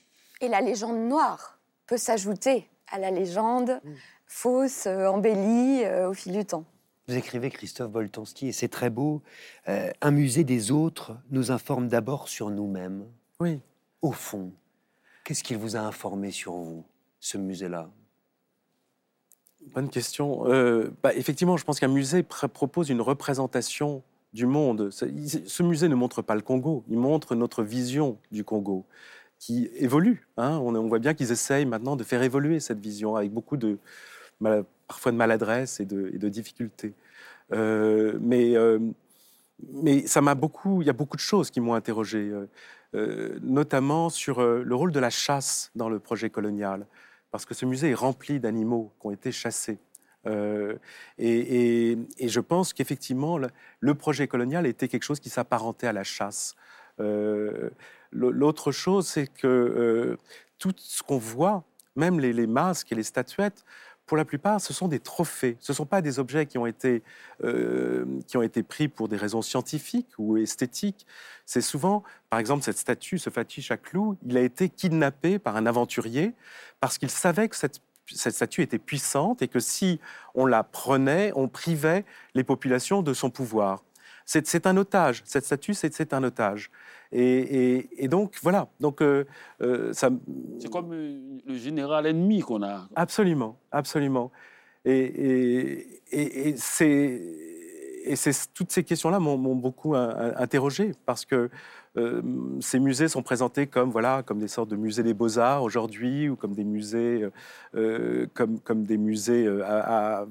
Et 0.41 0.47
la 0.47 0.61
légende 0.61 1.09
noire 1.09 1.59
peut 1.87 1.97
s'ajouter 1.97 2.69
à 2.91 2.99
la 2.99 3.09
légende 3.09 3.81
fausse, 4.27 4.85
euh, 4.85 5.07
embellie 5.07 5.83
euh, 5.83 6.09
au 6.09 6.13
fil 6.13 6.33
du 6.33 6.45
temps. 6.45 6.65
Vous 7.07 7.15
écrivez 7.15 7.49
Christophe 7.49 7.91
Boltanski, 7.91 8.47
et 8.47 8.51
c'est 8.51 8.67
très 8.67 8.89
beau. 8.89 9.21
Euh, 9.67 9.91
un 10.01 10.11
musée 10.11 10.43
des 10.43 10.71
autres 10.71 11.15
nous 11.29 11.51
informe 11.51 11.87
d'abord 11.87 12.27
sur 12.27 12.49
nous-mêmes. 12.49 13.05
Oui. 13.39 13.59
Au 14.01 14.11
fond, 14.11 14.51
qu'est-ce 15.23 15.43
qu'il 15.43 15.57
vous 15.57 15.75
a 15.75 15.79
informé 15.79 16.31
sur 16.31 16.53
vous, 16.53 16.83
ce 17.19 17.37
musée-là? 17.37 17.89
Bonne 19.73 19.89
question. 19.89 20.47
Euh, 20.47 20.91
bah, 21.01 21.13
effectivement, 21.15 21.57
je 21.57 21.65
pense 21.65 21.79
qu'un 21.79 21.87
musée 21.87 22.23
propose 22.23 22.89
une 22.89 23.01
représentation 23.01 24.03
du 24.33 24.45
monde. 24.45 24.89
Ce 24.91 25.63
musée 25.63 25.87
ne 25.87 25.95
montre 25.95 26.21
pas 26.21 26.35
le 26.35 26.41
Congo, 26.41 26.83
il 26.89 26.97
montre 26.97 27.35
notre 27.35 27.63
vision 27.63 28.17
du 28.31 28.43
Congo 28.43 28.85
qui 29.39 29.69
évolue. 29.75 30.27
Hein. 30.37 30.59
On, 30.59 30.87
voit 30.87 30.99
bien 30.99 31.13
qu'ils 31.13 31.31
essayent 31.31 31.65
maintenant 31.65 31.95
de 31.95 32.03
faire 32.03 32.21
évoluer 32.21 32.59
cette 32.59 32.79
vision 32.79 33.15
avec 33.15 33.31
beaucoup 33.31 33.57
de, 33.57 33.77
parfois 34.87 35.11
de 35.11 35.17
maladresse 35.17 35.79
et 35.79 35.85
de, 35.85 36.29
difficultés. 36.29 36.93
Euh, 37.53 38.17
mais, 38.21 38.55
euh, 38.55 38.79
mais 39.71 40.07
ça 40.07 40.21
m'a 40.21 40.35
beaucoup, 40.35 40.81
il 40.81 40.87
y 40.87 40.89
a 40.89 40.93
beaucoup 40.93 41.17
de 41.17 41.21
choses 41.21 41.49
qui 41.49 41.59
m'ont 41.59 41.73
interrogé, 41.73 42.31
notamment 43.41 44.09
sur 44.09 44.41
le 44.41 44.75
rôle 44.75 44.91
de 44.91 44.99
la 44.99 45.09
chasse 45.09 45.71
dans 45.75 45.89
le 45.89 45.99
projet 45.99 46.29
colonial 46.29 46.85
parce 47.35 47.43
que 47.43 47.53
ce 47.53 47.65
musée 47.65 47.89
est 47.89 47.95
rempli 47.95 48.39
d'animaux 48.39 48.93
qui 48.97 49.07
ont 49.07 49.11
été 49.11 49.33
chassés. 49.33 49.77
Euh, 50.25 50.77
et, 51.19 51.97
je 52.21 52.39
pense 52.39 52.71
qu'effectivement, 52.71 53.37
le, 53.81 53.93
projet 53.93 54.25
colonial 54.25 54.65
était 54.65 54.87
quelque 54.87 55.03
chose 55.03 55.19
qui 55.19 55.27
s'apparentait 55.27 55.87
à 55.87 55.91
la 55.91 56.05
chasse. 56.05 56.55
Euh, 57.01 57.71
l'autre 58.13 58.71
chose, 58.71 59.05
c'est 59.05 59.27
que 59.27 59.47
euh, 59.47 60.17
tout 60.59 60.73
ce 60.77 61.03
qu'on 61.03 61.17
voit, 61.17 61.65
même 61.97 62.21
les, 62.21 62.47
masques 62.47 62.93
et 62.93 62.95
les 62.95 63.03
statuettes, 63.03 63.65
pour 64.05 64.17
la 64.17 64.25
plupart, 64.25 64.61
ce 64.61 64.73
sont 64.73 64.87
des 64.87 64.99
trophées. 64.99 65.57
Ce 65.59 65.71
ne 65.71 65.75
sont 65.75 65.85
pas 65.85 66.01
des 66.01 66.19
objets 66.19 66.45
qui 66.45 66.57
ont 66.57 66.67
été, 66.67 67.01
euh, 67.43 68.05
qui 68.27 68.37
ont 68.37 68.43
été 68.43 68.61
pris 68.61 68.87
pour 68.87 69.07
des 69.07 69.17
raisons 69.17 69.41
scientifiques 69.41 70.09
ou 70.17 70.37
esthétiques. 70.37 71.07
C'est 71.45 71.61
souvent, 71.61 72.03
par 72.29 72.39
exemple, 72.39 72.63
cette 72.63 72.77
statue, 72.77 73.17
ce 73.17 73.29
Fatih 73.29 73.67
clou, 73.81 74.17
il 74.25 74.37
a 74.37 74.41
été 74.41 74.69
kidnappé 74.69 75.39
par 75.39 75.55
un 75.55 75.65
aventurier 75.65 76.33
parce 76.79 76.97
qu'il 76.97 77.09
savait 77.09 77.49
que 77.49 77.55
cette, 77.55 77.81
cette 78.05 78.35
statue 78.35 78.61
était 78.61 78.77
puissante 78.77 79.41
et 79.41 79.47
que 79.47 79.59
si 79.59 79.99
on 80.35 80.45
la 80.45 80.63
prenait, 80.63 81.31
on 81.35 81.47
privait 81.47 82.05
les 82.35 82.43
populations 82.43 83.01
de 83.01 83.13
son 83.13 83.31
pouvoir. 83.31 83.83
C'est 84.25 84.65
un 84.65 84.75
otage. 84.77 85.21
Cette 85.25 85.45
statue, 85.45 85.73
c'est 85.73 86.13
un 86.13 86.23
otage. 86.23 86.71
Et, 87.11 88.07
donc, 88.09 88.35
voilà. 88.41 88.67
Donc, 88.79 89.01
euh, 89.01 89.25
euh, 89.61 89.93
ça... 89.93 90.09
C'est 90.59 90.69
comme 90.69 90.93
euh, 90.93 91.39
le 91.45 91.55
général 91.55 92.07
ennemi 92.07 92.41
qu'on 92.41 92.63
a. 92.63 92.87
Absolument, 92.95 93.57
absolument. 93.71 94.31
Et, 94.83 96.01
et 96.11 96.55
c'est 96.57 97.21
toutes 98.53 98.71
ces 98.71 98.83
questions-là 98.83 99.19
m'ont 99.19 99.55
beaucoup 99.55 99.95
interrogé 99.95 100.91
parce 101.07 101.25
que 101.25 101.49
ces 102.59 102.79
musées 102.79 103.07
sont 103.07 103.23
présentés 103.23 103.65
comme 103.65 103.89
voilà 103.89 104.21
comme 104.21 104.37
des 104.37 104.47
sortes 104.47 104.69
de 104.69 104.75
musées 104.75 105.01
des 105.01 105.15
beaux 105.15 105.39
arts 105.39 105.63
aujourd'hui 105.63 106.29
ou 106.29 106.35
comme 106.35 106.53
des 106.53 106.65
musées 106.65 107.27
comme 107.73 108.59
comme 108.59 108.83
des 108.83 108.97
musées 108.97 109.47
à, 109.63 110.27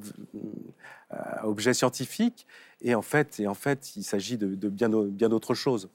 objets 1.43 1.75
scientifiques 1.75 2.47
et 2.85 2.95
en 2.95 3.03
fait 3.03 3.97
il 3.97 4.05
s'agit 4.05 4.39
de, 4.39 4.69
bien 4.69 5.29
d'autres 5.29 5.55
choses. 5.55 5.89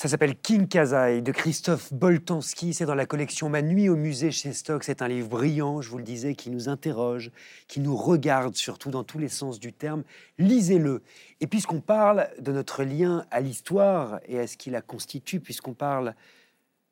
Ça 0.00 0.08
s'appelle 0.08 0.34
King 0.34 0.66
Kazai 0.66 1.20
de 1.20 1.30
Christophe 1.30 1.92
Boltanski. 1.92 2.72
C'est 2.72 2.86
dans 2.86 2.94
la 2.94 3.04
collection 3.04 3.50
Ma 3.50 3.60
nuit 3.60 3.90
au 3.90 3.96
musée 3.96 4.30
chez 4.30 4.54
Stock. 4.54 4.82
C'est 4.82 5.02
un 5.02 5.08
livre 5.08 5.28
brillant, 5.28 5.82
je 5.82 5.90
vous 5.90 5.98
le 5.98 6.04
disais, 6.04 6.34
qui 6.34 6.48
nous 6.48 6.70
interroge, 6.70 7.30
qui 7.68 7.80
nous 7.80 7.94
regarde 7.94 8.56
surtout 8.56 8.90
dans 8.90 9.04
tous 9.04 9.18
les 9.18 9.28
sens 9.28 9.60
du 9.60 9.74
terme. 9.74 10.02
Lisez-le. 10.38 11.02
Et 11.42 11.46
puisqu'on 11.46 11.82
parle 11.82 12.30
de 12.38 12.50
notre 12.50 12.82
lien 12.82 13.26
à 13.30 13.40
l'histoire 13.40 14.20
et 14.26 14.38
à 14.38 14.46
ce 14.46 14.56
qui 14.56 14.70
la 14.70 14.80
constitue, 14.80 15.38
puisqu'on 15.38 15.74
parle 15.74 16.14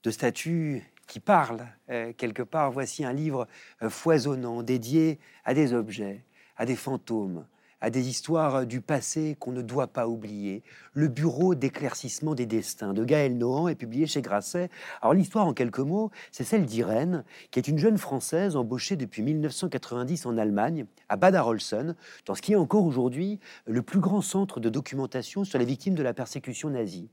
de 0.03 0.11
statues 0.11 0.83
qui 1.07 1.21
parlent 1.21 1.67
euh, 1.89 2.13
quelque 2.15 2.43
part, 2.43 2.71
voici 2.71 3.07
un 3.07 3.15
livre 3.15 3.49
euh, 3.83 3.89
foisonnant 3.89 4.63
dédié 4.63 5.19
à 5.47 5.55
des 5.55 5.73
objets, 5.73 6.23
à 6.59 6.67
des 6.67 6.77
fantômes, 6.77 7.47
à 7.81 7.91
des 7.91 8.09
histoires 8.09 8.67
du 8.67 8.81
passé 8.81 9.37
qu'on 9.39 9.53
ne 9.53 9.63
doit 9.63 9.87
pas 9.87 10.09
oublier. 10.09 10.63
Le 10.95 11.09
Bureau 11.09 11.55
d'éclaircissement 11.55 12.35
des 12.35 12.47
destins 12.47 12.93
de 12.93 13.05
Gaël 13.05 13.37
Nohan 13.37 13.69
est 13.69 13.77
publié 13.77 14.07
chez 14.07 14.21
Grasset. 14.21 14.69
Alors 15.01 15.15
l'histoire 15.15 15.47
en 15.47 15.55
quelques 15.55 15.79
mots, 15.79 16.11
c'est 16.33 16.45
celle 16.45 16.67
d'Irène, 16.67 17.25
qui 17.51 17.59
est 17.59 17.69
une 17.69 17.79
jeune 17.79 17.99
Française 17.99 18.57
embauchée 18.57 18.97
depuis 18.97 19.23
1990 19.23 20.27
en 20.27 20.37
Allemagne, 20.39 20.87
à 21.09 21.17
Bad 21.17 21.35
Arolsen, 21.35 21.95
dans 22.27 22.35
ce 22.35 22.43
qui 22.43 22.53
est 22.53 22.57
encore 22.57 22.85
aujourd'hui 22.85 23.39
le 23.67 23.83
plus 23.83 24.01
grand 24.01 24.23
centre 24.23 24.61
de 24.61 24.69
documentation 24.69 25.45
sur 25.45 25.59
les 25.59 25.65
victimes 25.65 25.95
de 25.95 26.03
la 26.03 26.15
persécution 26.15 26.71
nazie. 26.71 27.09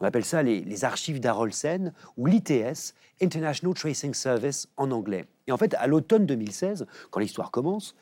On 0.00 0.04
appelle 0.04 0.24
ça 0.24 0.42
les, 0.42 0.60
les 0.60 0.84
archives 0.84 1.20
d'Arolsen 1.20 1.92
ou 2.16 2.26
l'ITS, 2.26 2.94
International 3.22 3.74
Tracing 3.74 4.14
Service 4.14 4.68
en 4.76 4.90
anglais. 4.90 5.26
Et 5.46 5.52
en 5.52 5.56
fait, 5.56 5.74
à 5.74 5.86
l'automne 5.86 6.26
2016, 6.26 6.86
quand 7.10 7.20
l'histoire 7.20 7.50
commence, 7.50 7.94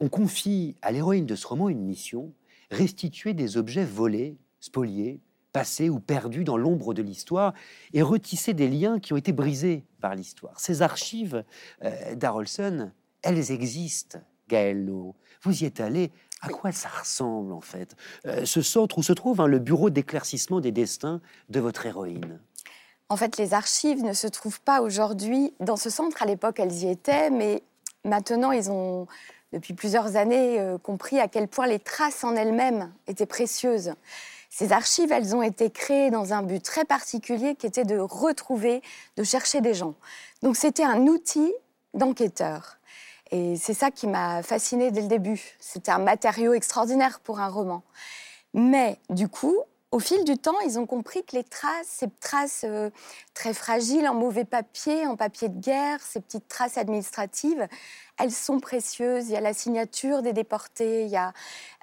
on 0.00 0.08
confie 0.08 0.76
à 0.82 0.92
l'héroïne 0.92 1.26
de 1.26 1.36
ce 1.36 1.46
roman 1.46 1.68
une 1.68 1.84
mission, 1.84 2.32
restituer 2.70 3.34
des 3.34 3.56
objets 3.56 3.84
volés, 3.84 4.36
spoliés, 4.60 5.20
passés 5.52 5.88
ou 5.88 6.00
perdus 6.00 6.44
dans 6.44 6.56
l'ombre 6.56 6.94
de 6.94 7.02
l'histoire 7.02 7.54
et 7.92 8.02
retisser 8.02 8.54
des 8.54 8.68
liens 8.68 8.98
qui 8.98 9.12
ont 9.12 9.16
été 9.16 9.32
brisés 9.32 9.84
par 10.00 10.14
l'histoire. 10.14 10.58
Ces 10.58 10.82
archives 10.82 11.44
euh, 11.84 12.14
elles 13.22 13.50
existent, 13.52 14.18
Gaël 14.48 14.90
Vous 15.42 15.62
y 15.62 15.64
êtes 15.64 15.80
allé. 15.80 16.10
À 16.42 16.48
quoi 16.48 16.72
ça 16.72 16.88
ressemble 16.88 17.52
en 17.52 17.60
fait? 17.60 17.96
Euh, 18.26 18.44
Ce 18.44 18.60
centre 18.60 18.98
où 18.98 19.02
se 19.02 19.12
trouve 19.12 19.40
hein, 19.40 19.46
le 19.46 19.60
bureau 19.60 19.88
d'éclaircissement 19.88 20.60
des 20.60 20.72
destins 20.72 21.22
de 21.48 21.60
votre 21.60 21.86
héroïne? 21.86 22.40
En 23.08 23.16
fait, 23.16 23.38
les 23.38 23.54
archives 23.54 24.02
ne 24.02 24.12
se 24.12 24.26
trouvent 24.26 24.60
pas 24.60 24.82
aujourd'hui 24.82 25.54
dans 25.60 25.76
ce 25.76 25.88
centre. 25.88 26.22
À 26.22 26.26
l'époque, 26.26 26.58
elles 26.58 26.72
y 26.72 26.88
étaient, 26.88 27.30
mais 27.30 27.62
maintenant, 28.04 28.50
ils 28.50 28.70
ont 28.70 29.06
depuis 29.54 29.72
plusieurs 29.72 30.16
années 30.16 30.60
euh, 30.60 30.78
compris 30.78 31.20
à 31.20 31.28
quel 31.28 31.46
point 31.46 31.68
les 31.68 31.78
traces 31.78 32.24
en 32.24 32.34
elles-mêmes 32.34 32.92
étaient 33.06 33.24
précieuses. 33.24 33.94
Ces 34.50 34.72
archives, 34.72 35.12
elles 35.12 35.34
ont 35.34 35.42
été 35.42 35.70
créées 35.70 36.10
dans 36.10 36.32
un 36.32 36.42
but 36.42 36.62
très 36.62 36.84
particulier 36.84 37.54
qui 37.54 37.66
était 37.66 37.84
de 37.84 37.96
retrouver, 37.96 38.82
de 39.16 39.22
chercher 39.22 39.60
des 39.60 39.72
gens. 39.72 39.94
Donc 40.42 40.56
c'était 40.56 40.84
un 40.84 41.06
outil 41.06 41.52
d'enquêteur. 41.94 42.78
Et 43.30 43.56
c'est 43.56 43.74
ça 43.74 43.90
qui 43.90 44.06
m'a 44.06 44.42
fascinée 44.42 44.90
dès 44.90 45.02
le 45.02 45.08
début. 45.08 45.56
C'était 45.60 45.92
un 45.92 45.98
matériau 45.98 46.52
extraordinaire 46.52 47.20
pour 47.20 47.40
un 47.40 47.48
roman. 47.48 47.82
Mais 48.54 48.98
du 49.08 49.28
coup, 49.28 49.56
au 49.94 50.00
fil 50.00 50.24
du 50.24 50.36
temps, 50.36 50.58
ils 50.66 50.76
ont 50.80 50.86
compris 50.86 51.22
que 51.22 51.36
les 51.36 51.44
traces, 51.44 51.86
ces 51.86 52.08
traces 52.18 52.64
euh, 52.64 52.90
très 53.32 53.54
fragiles 53.54 54.08
en 54.08 54.14
mauvais 54.14 54.44
papier, 54.44 55.06
en 55.06 55.14
papier 55.14 55.48
de 55.48 55.60
guerre, 55.60 56.00
ces 56.00 56.20
petites 56.20 56.48
traces 56.48 56.78
administratives, 56.78 57.68
elles 58.18 58.32
sont 58.32 58.58
précieuses. 58.58 59.28
Il 59.28 59.34
y 59.34 59.36
a 59.36 59.40
la 59.40 59.54
signature 59.54 60.20
des 60.22 60.32
déportés, 60.32 61.04
il 61.04 61.10
y 61.10 61.16
a, 61.16 61.32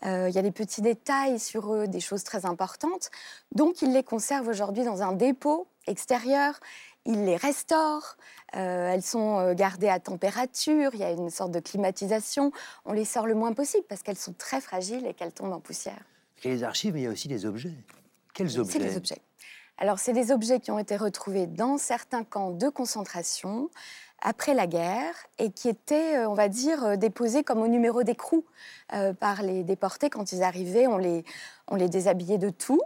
euh, 0.05 0.29
des 0.29 0.51
petits 0.51 0.81
détails 0.81 1.39
sur 1.39 1.73
eux, 1.73 1.87
des 1.87 2.01
choses 2.01 2.25
très 2.25 2.45
importantes. 2.45 3.11
Donc, 3.55 3.81
ils 3.81 3.93
les 3.93 4.03
conservent 4.03 4.49
aujourd'hui 4.49 4.83
dans 4.83 5.03
un 5.03 5.13
dépôt 5.13 5.67
extérieur. 5.87 6.59
Ils 7.05 7.23
les 7.23 7.37
restaurent, 7.37 8.17
euh, 8.57 8.91
elles 8.91 9.03
sont 9.03 9.53
gardées 9.53 9.87
à 9.87 10.01
température, 10.01 10.91
il 10.93 10.99
y 10.99 11.05
a 11.05 11.11
une 11.11 11.29
sorte 11.29 11.51
de 11.51 11.61
climatisation. 11.61 12.51
On 12.83 12.91
les 12.91 13.05
sort 13.05 13.25
le 13.25 13.35
moins 13.35 13.53
possible 13.53 13.85
parce 13.87 14.03
qu'elles 14.03 14.17
sont 14.17 14.33
très 14.33 14.59
fragiles 14.59 15.07
et 15.07 15.13
qu'elles 15.13 15.31
tombent 15.31 15.53
en 15.53 15.61
poussière. 15.61 16.03
Il 16.43 16.49
y 16.49 16.51
a 16.51 16.55
les 16.55 16.63
archives, 16.63 16.93
mais 16.93 17.01
il 17.01 17.03
y 17.03 17.07
a 17.07 17.11
aussi 17.11 17.29
des 17.29 17.45
objets. 17.45 17.71
Quels 18.33 18.59
objets 18.59 18.79
C'est 18.79 18.85
des 18.85 18.97
objets. 18.97 19.21
Alors, 19.77 19.97
c'est 19.97 20.13
des 20.13 20.31
objets 20.31 20.59
qui 20.59 20.69
ont 20.69 20.77
été 20.77 20.95
retrouvés 20.95 21.47
dans 21.47 21.77
certains 21.77 22.23
camps 22.23 22.51
de 22.51 22.69
concentration 22.69 23.69
après 24.21 24.53
la 24.53 24.67
guerre 24.67 25.15
et 25.39 25.51
qui 25.51 25.67
étaient, 25.69 26.17
euh, 26.17 26.29
on 26.29 26.35
va 26.35 26.47
dire, 26.47 26.83
euh, 26.83 26.95
déposés 26.95 27.43
comme 27.43 27.61
au 27.61 27.67
numéro 27.67 28.03
d'écrou 28.03 28.45
euh, 28.93 29.13
par 29.13 29.41
les 29.41 29.63
déportés. 29.63 30.09
Quand 30.09 30.31
ils 30.31 30.43
arrivaient, 30.43 30.87
on 30.87 30.97
les, 30.97 31.25
on 31.67 31.75
les 31.75 31.89
déshabillait 31.89 32.37
de 32.37 32.49
tout 32.49 32.81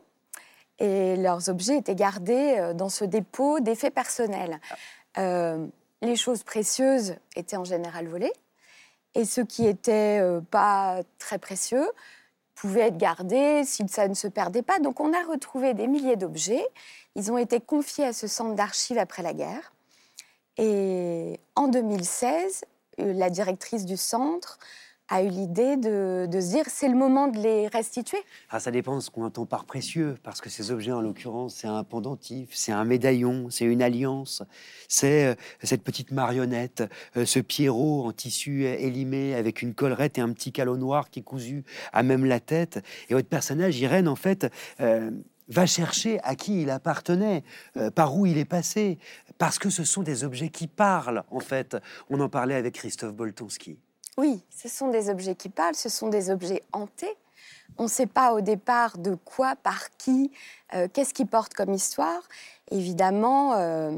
et 0.80 1.16
leurs 1.16 1.50
objets 1.50 1.78
étaient 1.78 1.96
gardés 1.96 2.74
dans 2.76 2.90
ce 2.90 3.06
dépôt 3.06 3.62
d'effets 3.62 3.92
personnels. 3.92 4.60
les 5.16 6.16
choses 6.18 6.44
précieuses 6.44 7.16
étaient 7.38 7.56
en 7.56 7.64
général 7.64 8.10
volées 8.10 8.34
et 9.14 9.24
ce 9.24 9.40
qui 9.40 9.62
n'était 9.62 10.22
pas 10.52 11.00
très 11.18 11.40
précieux 11.40 11.90
pouvaient 12.56 12.88
être 12.88 12.98
gardés, 12.98 13.64
si 13.66 13.88
ça 13.88 14.08
ne 14.08 14.14
se 14.14 14.28
perdait 14.28 14.62
pas. 14.62 14.80
Donc 14.80 15.00
on 15.00 15.14
a 15.14 15.24
retrouvé 15.24 15.74
des 15.74 15.88
milliers 15.88 16.16
d'objets. 16.16 16.66
Ils 17.16 17.32
ont 17.32 17.38
été 17.38 17.60
confiés 17.60 18.06
à 18.06 18.14
ce 18.14 18.28
centre 18.28 18.56
d'archives 18.56 18.98
après 18.98 19.24
la 19.24 19.34
guerre. 19.34 19.74
Et 20.58 21.40
en 21.56 21.68
2016, 21.68 22.66
euh, 23.02 23.14
la 23.14 23.30
directrice 23.30 23.86
du 23.86 23.98
centre 23.98 24.58
a 25.08 25.22
eu 25.22 25.30
l'idée 25.30 25.78
de, 25.78 26.28
se 26.32 26.50
dire 26.50 26.66
c'est 26.68 26.88
le 26.88 26.96
moment 26.96 27.28
de 27.28 27.38
les 27.38 27.68
restituer? 27.68 28.18
Ah, 28.50 28.60
ça 28.60 28.72
dépend 28.72 28.96
de 28.96 29.02
ce 29.02 29.10
qu'on 29.10 29.24
entend 29.24 29.46
par 29.46 29.66
précieux, 29.66 30.16
parce 30.24 30.42
que 30.42 30.50
ces 30.50 30.72
objets, 30.72 30.92
en 30.92 31.02
l'occurrence, 31.02 31.56
c'est 31.56 31.68
un 31.68 31.84
pendentif, 31.84 32.50
c'est 32.54 32.72
un 32.72 32.86
médaillon, 32.86 33.50
c'est 33.50 33.66
une 33.66 33.82
alliance, 33.82 34.42
c'est 34.88 35.26
euh, 35.26 35.36
cette 35.64 35.84
petite 35.84 36.12
marionnette, 36.12 36.84
euh, 37.18 37.26
ce 37.26 37.40
pierrot 37.40 38.06
en 38.06 38.12
tissu 38.12 38.66
élimé 38.66 39.36
avec 39.36 39.62
une 39.62 39.74
collerette 39.74 40.18
et 40.18 40.22
un 40.22 40.32
petit 40.34 40.52
calot 40.52 40.78
noir 40.78 41.10
qui 41.10 41.20
est 41.20 41.24
cousu 41.24 41.64
à 41.94 42.02
même 42.02 42.26
la 42.26 42.40
tête. 42.40 42.84
Et 43.10 43.14
votre 43.14 43.30
personnage, 43.30 43.80
Irène, 43.80 44.08
en 44.08 44.16
fait, 44.16 44.52
euh, 44.80 45.12
va 45.48 45.68
chercher 45.68 46.20
à 46.24 46.36
qui 46.36 46.64
il 46.64 46.72
appartenait, 46.72 47.44
par 47.94 48.18
où 48.18 48.26
il 48.26 48.40
est 48.40 48.46
passé, 48.46 48.98
parce 49.38 49.60
que 49.60 49.70
ce 49.70 49.84
sont 49.84 50.02
des 50.02 50.24
objets 50.24 50.50
qui 50.50 50.66
parlent, 50.66 51.24
en 51.30 51.40
fait. 51.40 51.78
On 52.10 52.20
en 52.20 52.30
parlait 52.30 52.56
avec 52.56 52.74
Christophe 52.74 53.14
Boltonski. 53.14 53.78
Oui, 54.18 54.42
ce 54.50 54.70
sont 54.70 54.88
des 54.90 55.10
objets 55.10 55.36
qui 55.36 55.50
parlent, 55.50 55.76
ce 55.76 55.90
sont 55.90 56.08
des 56.08 56.30
objets 56.30 56.64
hantés. 56.72 57.18
On 57.78 57.84
ne 57.84 57.90
sait 57.90 58.06
pas 58.06 58.34
au 58.34 58.40
départ 58.40 58.98
de 58.98 59.16
quoi, 59.16 59.56
par 59.58 59.90
qui, 59.98 60.32
euh, 60.74 60.88
qu'est-ce 60.92 61.14
qu'ils 61.14 61.28
portent 61.28 61.54
comme 61.54 61.74
histoire. 61.74 62.22
Évidemment, 62.72 63.56
euh, 63.56 63.92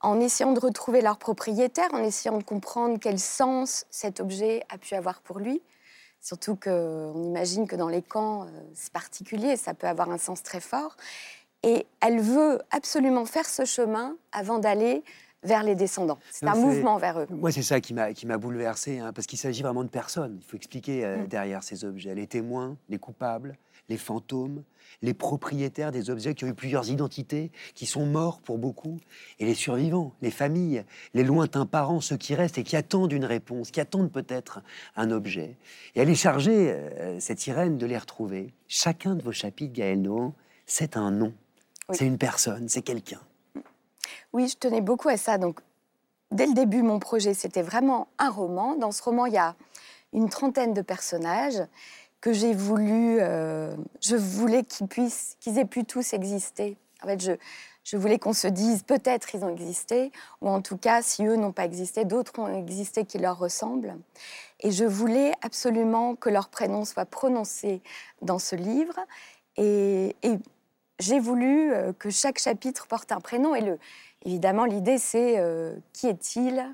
en 0.00 0.20
essayant 0.20 0.52
de 0.52 0.60
retrouver 0.60 1.02
leur 1.02 1.18
propriétaire, 1.18 1.92
en 1.92 2.02
essayant 2.02 2.38
de 2.38 2.42
comprendre 2.42 2.98
quel 2.98 3.18
sens 3.18 3.84
cet 3.90 4.20
objet 4.20 4.64
a 4.70 4.78
pu 4.78 4.94
avoir 4.94 5.20
pour 5.20 5.38
lui. 5.38 5.60
Surtout 6.22 6.56
qu'on 6.56 7.22
imagine 7.22 7.66
que 7.66 7.76
dans 7.76 7.88
les 7.88 8.02
camps, 8.02 8.44
euh, 8.44 8.46
c'est 8.74 8.92
particulier, 8.92 9.56
ça 9.56 9.74
peut 9.74 9.88
avoir 9.88 10.10
un 10.10 10.18
sens 10.18 10.42
très 10.42 10.60
fort. 10.60 10.96
Et 11.62 11.86
elle 12.00 12.20
veut 12.20 12.60
absolument 12.70 13.26
faire 13.26 13.48
ce 13.48 13.64
chemin 13.64 14.16
avant 14.32 14.58
d'aller 14.58 15.04
vers 15.42 15.62
les 15.62 15.74
descendants. 15.74 16.18
C'est 16.30 16.46
un 16.46 16.54
mouvement 16.54 16.98
vers 16.98 17.20
eux. 17.20 17.26
Moi, 17.30 17.50
c'est 17.52 17.62
ça 17.62 17.80
qui 17.80 17.94
m'a 17.94 18.38
bouleversé, 18.38 18.98
hein, 18.98 19.12
parce 19.12 19.26
qu'il 19.26 19.38
s'agit 19.38 19.62
vraiment 19.62 19.84
de 19.84 19.88
personnes. 19.88 20.38
Il 20.40 20.44
faut 20.44 20.56
expliquer 20.56 21.04
euh, 21.04 21.18
mm. 21.18 21.26
derrière 21.26 21.62
ces 21.62 21.84
objets 21.84 22.14
les 22.14 22.26
témoins, 22.26 22.76
les 22.88 22.98
coupables, 22.98 23.56
les 23.88 23.96
fantômes, 23.96 24.62
les 25.02 25.14
propriétaires 25.14 25.90
des 25.90 26.10
objets 26.10 26.34
qui 26.34 26.44
ont 26.44 26.48
eu 26.48 26.54
plusieurs 26.54 26.90
identités, 26.90 27.50
qui 27.74 27.86
sont 27.86 28.06
morts 28.06 28.40
pour 28.40 28.58
beaucoup, 28.58 29.00
et 29.38 29.44
les 29.44 29.54
survivants, 29.54 30.14
les 30.22 30.30
familles, 30.30 30.84
les 31.14 31.24
lointains 31.24 31.66
parents, 31.66 32.00
ceux 32.00 32.16
qui 32.16 32.34
restent 32.34 32.58
et 32.58 32.62
qui 32.62 32.76
attendent 32.76 33.12
une 33.12 33.24
réponse, 33.24 33.70
qui 33.70 33.80
attendent 33.80 34.12
peut-être 34.12 34.62
un 34.96 35.10
objet. 35.10 35.56
Et 35.94 36.00
elle 36.00 36.10
est 36.10 36.14
chargée, 36.14 36.70
euh, 36.72 37.18
cette 37.20 37.46
Irène, 37.46 37.78
de 37.78 37.86
les 37.86 37.98
retrouver. 37.98 38.52
Chacun 38.68 39.16
de 39.16 39.22
vos 39.22 39.32
chapitres, 39.32 39.72
Gaël 39.72 40.00
Nohan, 40.00 40.34
c'est 40.66 40.96
un 40.96 41.10
nom, 41.10 41.34
c'est 41.90 42.06
une 42.06 42.18
personne, 42.18 42.68
c'est 42.68 42.82
quelqu'un. 42.82 43.20
Oui, 44.32 44.48
je 44.48 44.56
tenais 44.56 44.80
beaucoup 44.80 45.08
à 45.08 45.16
ça. 45.16 45.38
Donc, 45.38 45.60
dès 46.30 46.46
le 46.46 46.54
début, 46.54 46.82
mon 46.82 46.98
projet, 46.98 47.34
c'était 47.34 47.62
vraiment 47.62 48.08
un 48.18 48.30
roman. 48.30 48.76
Dans 48.76 48.92
ce 48.92 49.02
roman, 49.02 49.26
il 49.26 49.34
y 49.34 49.38
a 49.38 49.54
une 50.12 50.28
trentaine 50.28 50.74
de 50.74 50.82
personnages 50.82 51.62
que 52.20 52.32
j'ai 52.32 52.54
voulu. 52.54 53.18
Euh, 53.20 53.74
je 54.00 54.16
voulais 54.16 54.64
qu'ils 54.64 54.88
puissent, 54.88 55.36
qu'ils 55.40 55.58
aient 55.58 55.64
pu 55.64 55.84
tous 55.84 56.12
exister. 56.12 56.76
En 57.02 57.06
fait, 57.06 57.20
je, 57.20 57.32
je 57.84 57.96
voulais 57.96 58.18
qu'on 58.18 58.32
se 58.32 58.46
dise 58.46 58.84
peut-être 58.84 59.34
ils 59.34 59.44
ont 59.44 59.48
existé, 59.48 60.12
ou 60.40 60.48
en 60.48 60.62
tout 60.62 60.76
cas, 60.76 61.02
si 61.02 61.24
eux 61.26 61.36
n'ont 61.36 61.52
pas 61.52 61.64
existé, 61.64 62.04
d'autres 62.04 62.38
ont 62.38 62.54
existé 62.54 63.04
qui 63.04 63.18
leur 63.18 63.38
ressemblent. 63.38 63.96
Et 64.60 64.70
je 64.70 64.84
voulais 64.84 65.32
absolument 65.42 66.14
que 66.14 66.30
leur 66.30 66.48
prénom 66.48 66.84
soit 66.84 67.06
prononcé 67.06 67.82
dans 68.22 68.38
ce 68.38 68.54
livre. 68.54 68.94
Et, 69.56 70.14
et 70.22 70.38
j'ai 70.98 71.18
voulu 71.18 71.72
euh, 71.72 71.92
que 71.92 72.10
chaque 72.10 72.38
chapitre 72.38 72.86
porte 72.86 73.12
un 73.12 73.20
prénom. 73.20 73.54
Et 73.54 73.60
le, 73.60 73.78
Évidemment, 74.24 74.64
l'idée, 74.64 74.98
c'est 74.98 75.38
euh, 75.38 75.74
qui 75.92 76.06
est-il? 76.06 76.64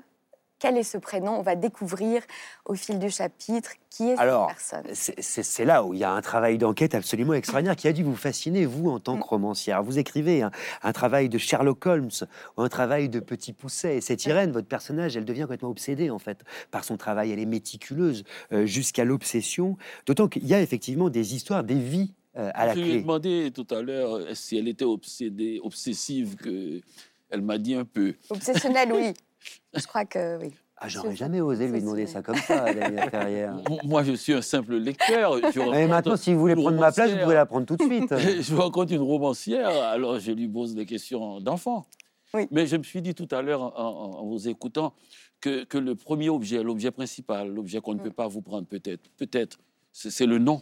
Quel 0.59 0.77
est 0.77 0.83
ce 0.83 0.97
prénom? 0.97 1.39
On 1.39 1.41
va 1.41 1.55
découvrir 1.55 2.21
au 2.65 2.75
fil 2.75 2.99
du 2.99 3.09
chapitre 3.09 3.71
qui 3.89 4.09
est 4.09 4.17
Alors, 4.17 4.51
cette 4.57 4.83
personne. 4.83 5.23
C'est 5.23 5.63
là 5.63 5.85
où 5.85 5.93
il 5.93 6.01
y 6.01 6.03
a 6.03 6.11
un 6.11 6.21
travail 6.21 6.57
d'enquête 6.57 6.95
absolument 6.95 7.33
extraordinaire 7.33 7.77
qui 7.77 7.87
a 7.87 7.93
dû 7.93 8.03
vous 8.03 8.17
fasciner, 8.17 8.65
vous, 8.65 8.89
en 8.89 8.99
tant 8.99 9.15
que 9.15 9.21
mm. 9.21 9.29
romancière. 9.29 9.83
Vous 9.83 9.99
écrivez 9.99 10.43
un, 10.43 10.91
travail 10.91 11.29
de 11.29 11.37
Sherlock 11.37 11.85
Holmes 11.85 12.09
ou 12.57 12.61
un 12.61 12.67
travail 12.67 13.07
de 13.07 13.21
Petit 13.21 13.53
Pousset. 13.53 13.97
Et 13.97 14.01
cette 14.01 14.25
Irène, 14.25 14.51
votre 14.51 14.67
personnage, 14.67 15.15
elle 15.15 15.25
devient 15.25 15.43
complètement 15.43 15.69
obsédée, 15.69 16.09
en 16.09 16.19
fait, 16.19 16.43
par 16.71 16.83
son 16.83 16.97
travail. 16.97 17.31
Elle 17.31 17.39
est 17.39 17.45
méticuleuse 17.45 18.25
euh, 18.51 18.65
jusqu'à 18.65 19.05
l'obsession. 19.05 19.77
D'autant 20.05 20.27
qu'il 20.27 20.45
y 20.45 20.53
a 20.53 20.61
effectivement 20.61 21.09
des 21.09 21.35
histoires, 21.35 21.63
des 21.63 21.79
vies 21.79 22.13
euh, 22.37 22.51
à 22.53 22.67
la 22.67 22.73
clé. 22.73 22.83
Je 22.83 22.87
lui 22.87 22.97
ai 22.97 23.01
demandé 23.01 23.51
tout 23.53 23.67
à 23.71 23.81
l'heure 23.81 24.19
si 24.33 24.57
elle 24.57 24.67
était 24.67 24.85
obsédée, 24.85 25.59
obsessive, 25.63 26.35
que 26.35 26.81
elle 27.29 27.41
m'a 27.41 27.57
dit 27.57 27.75
un 27.75 27.85
peu. 27.85 28.15
Obsessionnelle, 28.29 28.91
oui. 28.93 29.13
Je 29.73 29.85
crois 29.85 30.05
que 30.05 30.37
oui. 30.39 30.51
Ah, 30.81 30.87
j'aurais 30.87 31.15
jamais 31.15 31.41
osé 31.41 31.67
lui 31.67 31.81
demander 31.81 32.07
ça 32.07 32.21
comme 32.21 32.37
ça, 32.37 32.73
Daniel 32.73 33.09
Ferrière. 33.09 33.57
Moi, 33.83 34.03
je 34.03 34.13
suis 34.13 34.31
un 34.31 34.41
simple 34.41 34.75
lecteur. 34.75 35.35
Mais 35.71 35.87
maintenant, 35.87 36.15
si 36.15 36.33
vous 36.33 36.39
voulez 36.39 36.55
prendre 36.55 36.79
ma 36.79 36.93
place, 36.93 37.11
vous 37.11 37.17
pouvez 37.17 37.35
la 37.35 37.45
prendre 37.45 37.65
tout 37.65 37.75
de 37.75 37.83
suite. 37.83 38.17
je 38.41 38.55
rencontre 38.55 38.93
une 38.93 39.01
romancière, 39.01 39.69
alors 39.69 40.19
je 40.19 40.31
lui 40.31 40.47
pose 40.47 40.75
des 40.75 40.85
questions 40.85 41.41
d'enfant. 41.41 41.85
Oui. 42.33 42.47
Mais 42.51 42.65
je 42.65 42.77
me 42.77 42.83
suis 42.83 43.01
dit 43.01 43.13
tout 43.13 43.27
à 43.31 43.41
l'heure, 43.41 43.77
en, 43.77 44.25
vous 44.25 44.47
écoutant, 44.47 44.93
que, 45.41 45.65
que 45.65 45.77
le 45.77 45.95
premier 45.95 46.29
objet, 46.29 46.63
l'objet 46.63 46.91
principal, 46.91 47.49
l'objet 47.53 47.81
qu'on 47.81 47.95
ne 47.95 47.99
peut 47.99 48.09
mm. 48.09 48.13
pas 48.13 48.27
vous 48.27 48.41
prendre 48.41 48.65
peut-être, 48.65 49.09
peut-être, 49.17 49.59
c'est 49.91 50.25
le 50.25 50.37
nom. 50.37 50.61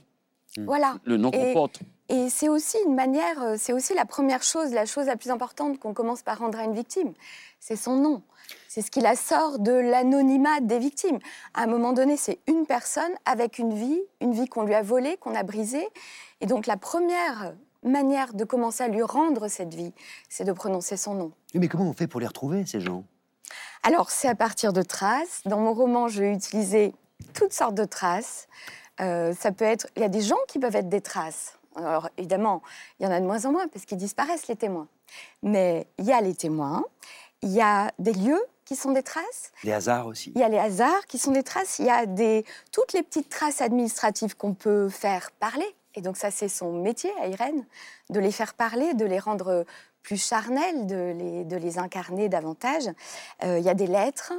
Mm. 0.58 0.66
Voilà. 0.66 0.96
Le 1.04 1.18
nom 1.18 1.32
qu'on 1.32 1.54
porte. 1.54 1.80
Et 2.10 2.30
c'est 2.30 2.48
aussi 2.48 2.78
une 2.86 2.96
manière, 2.96 3.42
euh, 3.44 3.56
c'est 3.58 3.74
aussi 3.74 3.94
la 3.94 4.06
première 4.06 4.42
chose, 4.42 4.72
la 4.72 4.86
chose 4.86 5.08
la 5.08 5.18
plus 5.18 5.30
importante 5.30 5.78
qu'on 5.80 5.94
commence 5.94 6.22
par 6.22 6.40
rendre 6.40 6.58
à 6.58 6.64
une 6.64 6.74
victime. 6.74 7.14
C'est 7.60 7.76
son 7.76 7.98
nom. 7.98 8.22
C'est 8.70 8.82
ce 8.82 8.90
qui 8.90 9.02
la 9.02 9.16
sort 9.16 9.60
de 9.60 9.74
l'anonymat 9.74 10.62
des 10.62 10.80
victimes. 10.80 11.20
À 11.54 11.64
un 11.64 11.68
moment 11.68 11.92
donné, 11.92 12.16
c'est 12.16 12.40
une 12.48 12.66
personne 12.66 13.12
avec 13.26 13.60
une 13.60 13.74
vie, 13.74 14.00
une 14.22 14.32
vie 14.32 14.48
qu'on 14.48 14.64
lui 14.64 14.74
a 14.74 14.82
volée, 14.82 15.18
qu'on 15.18 15.36
a 15.36 15.44
brisée. 15.44 15.86
Et 16.40 16.46
donc 16.46 16.66
la 16.66 16.78
première 16.78 17.56
manière 17.84 18.34
de 18.34 18.44
commencer 18.46 18.84
à 18.84 18.88
lui 18.88 19.02
rendre 19.02 19.50
cette 19.50 19.74
vie, 19.74 19.94
c'est 20.30 20.46
de 20.46 20.54
prononcer 20.54 20.96
son 20.96 21.14
nom. 21.14 21.32
Mais 21.54 21.68
comment 21.68 21.90
on 21.90 21.94
fait 21.94 22.08
pour 22.08 22.22
les 22.22 22.28
retrouver, 22.28 22.66
ces 22.66 22.80
gens? 22.80 23.04
Alors, 23.84 24.10
c'est 24.10 24.28
à 24.28 24.36
partir 24.36 24.74
de 24.74 24.82
traces. 24.82 25.42
Dans 25.46 25.60
mon 25.60 25.74
roman, 25.74 26.08
je 26.08 26.22
vais 26.22 26.34
utiliser 26.34 26.94
toutes 27.34 27.54
sortes 27.54 27.76
de 27.76 27.86
traces. 27.86 28.48
Euh, 29.00 29.34
ça 29.34 29.52
peut 29.52 29.66
être, 29.66 29.88
il 29.96 30.02
y 30.02 30.06
a 30.06 30.10
des 30.10 30.22
gens 30.22 30.38
qui 30.48 30.60
peuvent 30.60 30.76
être 30.76 30.90
des 30.90 31.02
traces. 31.02 31.58
Alors 31.76 32.10
évidemment, 32.18 32.64
il 33.00 33.06
y 33.06 33.08
en 33.08 33.12
a 33.12 33.20
de 33.20 33.26
moins 33.26 33.46
en 33.46 33.52
moins 33.52 33.68
parce 33.68 33.86
qu'ils 33.86 33.98
disparaissent 33.98 34.48
les 34.48 34.56
témoins. 34.56 34.88
Mais 35.44 35.88
il 36.00 36.06
y 36.06 36.12
a 36.12 36.22
les 36.22 36.36
témoins, 36.36 36.84
il 37.42 37.52
y 37.52 37.62
a 37.62 37.92
des 38.00 38.14
lieux 38.14 38.44
qui 38.66 38.76
sont 38.76 38.92
des 38.92 39.04
traces. 39.04 39.52
Les 39.64 39.72
hasards 39.72 40.08
aussi. 40.08 40.32
Il 40.36 40.42
y 40.42 40.44
a 40.44 40.50
les 40.50 40.58
hasards 40.58 41.06
qui 41.08 41.18
sont 41.18 41.32
des 41.32 41.44
traces. 41.44 41.80
Il 41.80 41.86
y 41.86 41.90
a 41.90 42.06
des, 42.06 42.46
toutes 42.72 42.94
les 42.94 43.04
petites 43.04 43.30
traces 43.30 43.62
administratives 43.62 44.36
qu'on 44.36 44.54
peut 44.54 44.90
faire 44.90 45.32
parler. 45.32 45.68
Et 45.96 46.02
donc 46.02 46.18
ça, 46.18 46.32
c'est 46.32 46.50
son 46.50 46.74
métier 46.74 47.12
à 47.22 47.28
Irène, 47.28 47.66
de 48.10 48.20
les 48.20 48.32
faire 48.32 48.54
parler, 48.56 48.94
de 48.94 49.06
les 49.06 49.20
rendre 49.20 49.66
plus 50.04 50.22
charnels, 50.24 50.86
de 50.86 51.14
les, 51.18 51.44
de 51.44 51.56
les 51.56 51.80
incarner 51.80 52.30
davantage. 52.30 52.88
Euh, 53.44 53.60
il 53.60 53.66
y 53.66 53.70
a 53.70 53.74
des 53.74 53.88
lettres, 53.88 54.34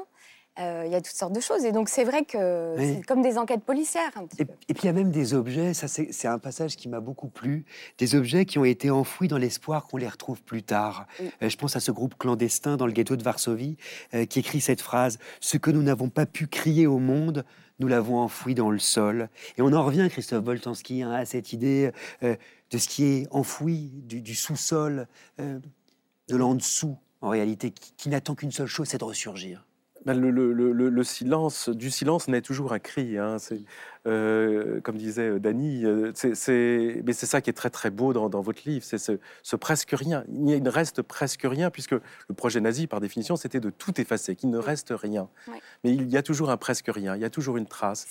euh, 0.58 0.82
il 0.86 0.92
y 0.92 0.94
a 0.94 1.00
toutes 1.00 1.14
sortes 1.14 1.32
de 1.32 1.40
choses. 1.40 1.64
Et 1.64 1.72
donc, 1.72 1.88
c'est 1.88 2.04
vrai 2.04 2.24
que 2.24 2.74
c'est 2.78 3.02
comme 3.06 3.22
des 3.22 3.38
enquêtes 3.38 3.62
policières. 3.62 4.10
et, 4.38 4.44
puis, 4.44 4.82
il 4.82 4.86
y 4.86 4.88
a 4.88 4.92
même 4.92 5.10
des 5.10 5.34
objets, 5.34 5.72
ça 5.74 5.86
c'est 5.88 6.28
un 6.28 6.38
passage 6.38 6.76
qui 6.76 6.88
m'a 6.88 7.00
beaucoup 7.00 7.28
plu, 7.28 7.64
des 7.98 8.14
objets 8.16 8.44
qui 8.44 8.58
ont 8.58 8.64
été 8.64 8.90
enfouis 8.90 9.28
dans 9.28 9.38
l'espoir 9.38 9.86
qu'on 9.86 9.98
les 9.98 10.08
retrouve 10.08 10.42
plus 10.42 10.62
tard. 10.62 11.06
Euh, 11.42 11.48
je 11.48 11.56
pense 11.56 11.76
à 11.76 11.80
ce 11.80 11.92
groupe 11.92 12.16
clandestin 12.18 12.76
dans 12.76 12.86
le 12.86 12.92
ghetto 12.92 13.16
de 13.16 13.22
Varsovie 13.22 13.76
euh, 14.14 14.24
qui 14.26 14.40
écrit 14.40 14.60
cette 14.60 14.80
phrase 14.80 15.18
Ce 15.40 15.56
que 15.56 15.70
nous 15.70 15.82
n'avons 15.82 16.08
pas 16.08 16.26
pu 16.26 16.48
crier 16.48 16.86
au 16.86 16.98
monde, 16.98 17.44
nous 17.78 17.86
l'avons 17.86 18.18
enfoui 18.18 18.54
dans 18.54 18.70
le 18.70 18.80
sol. 18.80 19.28
Et 19.56 19.62
on 19.62 19.72
en 19.72 19.84
revient, 19.84 20.08
Christophe 20.10 20.42
Boltanski, 20.42 21.02
hein, 21.02 21.12
à 21.12 21.24
cette 21.24 21.52
idée 21.52 21.92
de 22.22 22.78
ce 22.78 22.88
qui 22.88 23.04
est 23.04 23.26
enfoui 23.30 23.92
du, 24.04 24.34
sous-sol, 24.34 25.06
de 25.38 26.36
l'en-dessous, 26.36 26.98
en 27.20 27.28
réalité, 27.28 27.72
qui 27.96 28.08
n'attend 28.08 28.34
qu'une 28.34 28.50
seule 28.50 28.66
chose, 28.66 28.88
c'est 28.88 28.98
de 28.98 29.04
ressurgir. 29.04 29.67
Ben, 30.04 30.18
le, 30.18 31.04
silence, 31.04 31.68
du 31.68 31.90
silence 31.90 32.28
naît 32.28 32.40
toujours 32.40 32.72
un 32.72 32.78
cri. 32.78 33.18
Hein. 33.18 33.36
Euh, 34.06 34.80
comme 34.80 34.96
disait 34.96 35.28
euh, 35.28 35.38
Dany, 35.38 35.84
euh, 35.84 36.12
mais 37.04 37.12
c'est 37.12 37.26
ça 37.26 37.40
qui 37.40 37.50
est 37.50 37.54
très 37.54 37.68
très 37.68 37.90
beau 37.90 38.12
dans, 38.12 38.40
votre 38.40 38.62
livre, 38.64 38.84
c'est 38.84 38.98
ce, 38.98 39.56
presque 39.56 39.90
rien. 39.90 40.24
Il 40.32 40.62
ne 40.62 40.70
reste 40.70 41.02
presque 41.02 41.42
rien, 41.44 41.70
puisque 41.70 41.92
le 41.92 42.34
projet 42.34 42.60
nazi, 42.60 42.86
par 42.86 43.00
définition, 43.00 43.36
c'était 43.36 43.60
de 43.60 43.70
tout 43.70 44.00
effacer, 44.00 44.36
qu'il 44.36 44.50
ne 44.50 44.58
reste 44.58 44.94
rien. 44.96 45.28
Mais 45.84 45.92
il 45.92 46.08
y 46.08 46.16
a 46.16 46.22
toujours 46.22 46.50
un 46.50 46.56
presque 46.56 46.88
rien, 46.88 47.16
il 47.16 47.22
y 47.22 47.24
a 47.24 47.30
toujours 47.30 47.56
une 47.56 47.66
trace. 47.66 48.06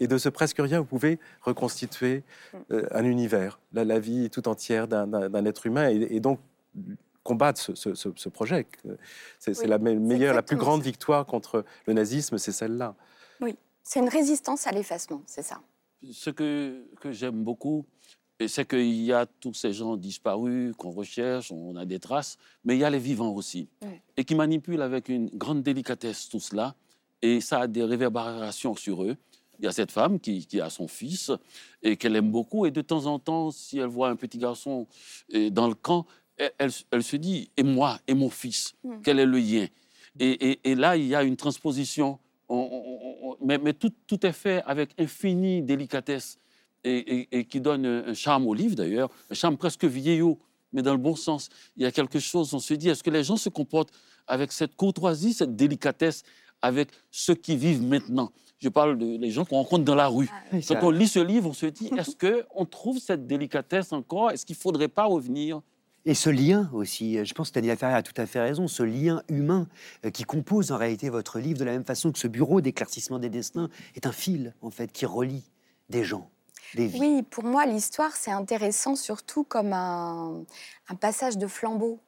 Et, 0.00 0.08
de 0.08 0.18
ce 0.18 0.28
presque 0.28 0.58
rien, 0.58 0.80
vous 0.80 0.86
pouvez 0.86 1.18
reconstituer 1.42 2.24
mm. 2.52 2.76
un 2.90 3.04
univers, 3.04 3.60
la, 3.72 3.98
vie 3.98 4.30
tout 4.30 4.48
entière 4.48 4.88
d'un 4.88 5.44
être 5.44 5.66
humain, 5.66 5.90
et, 5.90 6.16
et 6.16 6.20
donc 6.20 6.40
combattre 7.28 7.60
ce, 7.60 8.28
projet. 8.30 8.66
C'est 9.38 9.66
la 9.66 9.78
meilleure, 9.78 10.34
la 10.34 10.42
plus 10.42 10.56
grande 10.56 10.82
victoire 10.82 11.26
contre 11.26 11.64
le 11.86 11.92
nazisme, 11.92 12.38
c'est 12.38 12.52
celle-là. 12.52 12.94
Oui, 13.42 13.54
c'est 13.82 14.00
une 14.00 14.08
résistance 14.08 14.66
à 14.66 14.72
l'effacement, 14.72 15.22
c'est 15.26 15.42
ça. 15.42 15.60
Ce 16.10 16.30
que, 16.30 16.86
que 17.02 17.12
j'aime 17.12 17.44
beaucoup, 17.44 17.84
c'est 18.46 18.66
qu'il 18.66 19.02
y 19.02 19.12
a 19.12 19.26
tous 19.26 19.52
ces 19.52 19.74
gens 19.74 19.96
disparus 19.96 20.74
qu'on 20.78 20.90
recherche, 20.90 21.52
on 21.52 21.76
a 21.76 21.84
des 21.84 21.98
traces, 21.98 22.38
mais 22.64 22.76
il 22.76 22.80
y 22.80 22.84
a 22.84 22.88
les 22.88 22.98
vivants 22.98 23.34
aussi, 23.34 23.68
et 24.16 24.24
qui 24.24 24.34
manipulent 24.34 24.80
avec 24.80 25.10
une 25.10 25.28
grande 25.28 25.62
délicatesse 25.62 26.30
tout 26.30 26.40
cela, 26.40 26.74
et 27.20 27.42
ça 27.42 27.60
a 27.60 27.66
des 27.66 27.84
réverbérations 27.84 28.74
sur 28.74 29.02
eux. 29.02 29.16
Il 29.58 29.64
y 29.64 29.68
a 29.68 29.72
cette 29.72 29.90
femme 29.90 30.18
qui, 30.20 30.46
qui 30.46 30.60
a 30.60 30.70
son 30.70 30.86
fils 30.86 31.32
et 31.82 31.96
qu'elle 31.96 32.16
aime 32.16 32.30
beaucoup, 32.30 32.64
et 32.64 32.70
de 32.70 32.80
temps 32.80 33.04
en 33.06 33.18
temps, 33.18 33.50
si 33.50 33.78
elle 33.78 33.88
voit 33.88 34.08
un 34.08 34.16
petit 34.16 34.38
garçon 34.38 34.86
dans 35.50 35.68
le 35.68 35.74
camp, 35.74 36.06
elle, 36.58 37.02
se 37.02 37.16
dit, 37.16 37.50
et 37.56 37.62
moi, 37.62 37.98
et 38.06 38.14
mon 38.14 38.30
fils, 38.30 38.74
hmm. 38.84 39.00
quel 39.02 39.18
est 39.18 39.26
le 39.26 39.38
lien? 39.38 39.66
Et, 40.20 40.74
là, 40.74 40.96
il 40.96 41.06
y 41.06 41.14
a 41.14 41.22
une 41.22 41.36
transposition, 41.36 42.18
mais, 43.40 43.72
tout, 43.72 44.26
est 44.26 44.32
fait 44.32 44.62
avec 44.66 44.90
infinie 44.98 45.62
délicatesse 45.62 46.38
et, 46.82 47.44
qui 47.48 47.60
donne 47.60 47.86
un 47.86 48.14
charme 48.14 48.46
au 48.46 48.54
livre 48.54 48.74
d'ailleurs, 48.74 49.10
un 49.30 49.34
charme 49.34 49.56
presque 49.56 49.84
vieillot, 49.84 50.38
mais 50.72 50.82
dans 50.82 50.92
le 50.92 50.98
bon 50.98 51.14
sens. 51.14 51.48
Il 51.76 51.82
y 51.82 51.86
a 51.86 51.92
quelque 51.92 52.18
chose, 52.18 52.52
on 52.52 52.58
se 52.58 52.74
dit, 52.74 52.88
est-ce 52.88 53.02
que 53.02 53.10
les 53.10 53.24
gens 53.24 53.36
se 53.36 53.48
comportent 53.48 53.92
avec 54.26 54.52
cette 54.52 54.74
courtoisie, 54.74 55.32
cette 55.32 55.56
délicatesse 55.56 56.22
avec 56.60 56.88
ceux 57.10 57.34
qui 57.34 57.56
vivent 57.56 57.82
maintenant? 57.82 58.32
Je 58.58 58.68
parle 58.68 58.98
des 58.98 59.30
gens 59.30 59.44
qu'on 59.44 59.56
rencontre 59.56 59.84
dans 59.84 59.94
la 59.94 60.08
rue. 60.08 60.28
Ah, 60.52 60.56
Quand 60.66 60.88
on 60.88 60.90
lit 60.90 61.06
ce 61.06 61.20
livre, 61.20 61.48
on 61.48 61.52
se 61.52 61.66
dit, 61.66 61.90
est-ce 61.96 62.16
qu'on 62.16 62.64
trouve 62.64 62.98
cette 62.98 63.26
délicatesse 63.26 63.92
encore? 63.92 64.32
Est-ce 64.32 64.44
qu'il 64.44 64.56
ne 64.56 64.60
faudrait 64.60 64.88
pas 64.88 65.04
revenir 65.04 65.60
et 66.08 66.14
ce 66.14 66.30
lien 66.30 66.70
aussi, 66.72 67.22
je 67.22 67.34
pense 67.34 67.50
que 67.50 67.56
Daniel 67.56 67.76
Ferrier 67.76 67.96
a 67.98 68.02
tout 68.02 68.18
à 68.18 68.24
fait 68.24 68.40
raison, 68.40 68.66
ce 68.66 68.82
lien 68.82 69.22
humain 69.28 69.68
euh, 70.06 70.10
qui 70.10 70.24
compose 70.24 70.72
en 70.72 70.78
réalité 70.78 71.10
votre 71.10 71.38
livre 71.38 71.58
de 71.58 71.64
la 71.64 71.72
même 71.72 71.84
façon 71.84 72.12
que 72.12 72.18
ce 72.18 72.26
bureau 72.26 72.62
d'éclaircissement 72.62 73.18
des 73.18 73.28
destins 73.28 73.68
est 73.94 74.06
un 74.06 74.12
fil 74.12 74.54
en 74.62 74.70
fait 74.70 74.90
qui 74.90 75.04
relie 75.04 75.44
des 75.90 76.04
gens. 76.04 76.30
Des 76.74 76.86
vies. 76.86 76.98
Oui, 76.98 77.22
pour 77.24 77.44
moi, 77.44 77.66
l'histoire, 77.66 78.16
c'est 78.16 78.30
intéressant 78.30 78.96
surtout 78.96 79.44
comme 79.44 79.74
un, 79.74 80.46
passage 80.98 81.36
de 81.36 81.46
flambeau. 81.46 82.00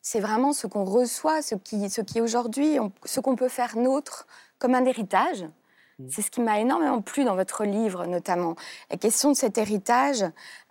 C'est 0.00 0.20
vraiment 0.20 0.54
ce 0.54 0.66
qu'on 0.66 0.84
reçoit, 0.84 1.42
ce 1.42 1.54
qui, 1.54 1.90
ce 1.90 2.00
qui 2.00 2.22
aujourd'hui, 2.22 2.78
ce 3.04 3.20
qu'on 3.20 3.36
peut 3.36 3.50
faire 3.50 3.76
nôtre 3.76 4.26
comme 4.58 4.74
un 4.74 4.86
héritage. 4.86 5.44
C'est 6.08 6.22
ce 6.22 6.30
qui 6.30 6.40
m'a 6.40 6.58
énormément 6.58 7.00
plu 7.00 7.24
dans 7.24 7.36
votre 7.36 7.64
livre, 7.64 8.06
notamment. 8.06 8.56
La 8.90 8.96
question 8.96 9.30
de 9.30 9.36
cet 9.36 9.58
héritage, 9.58 10.24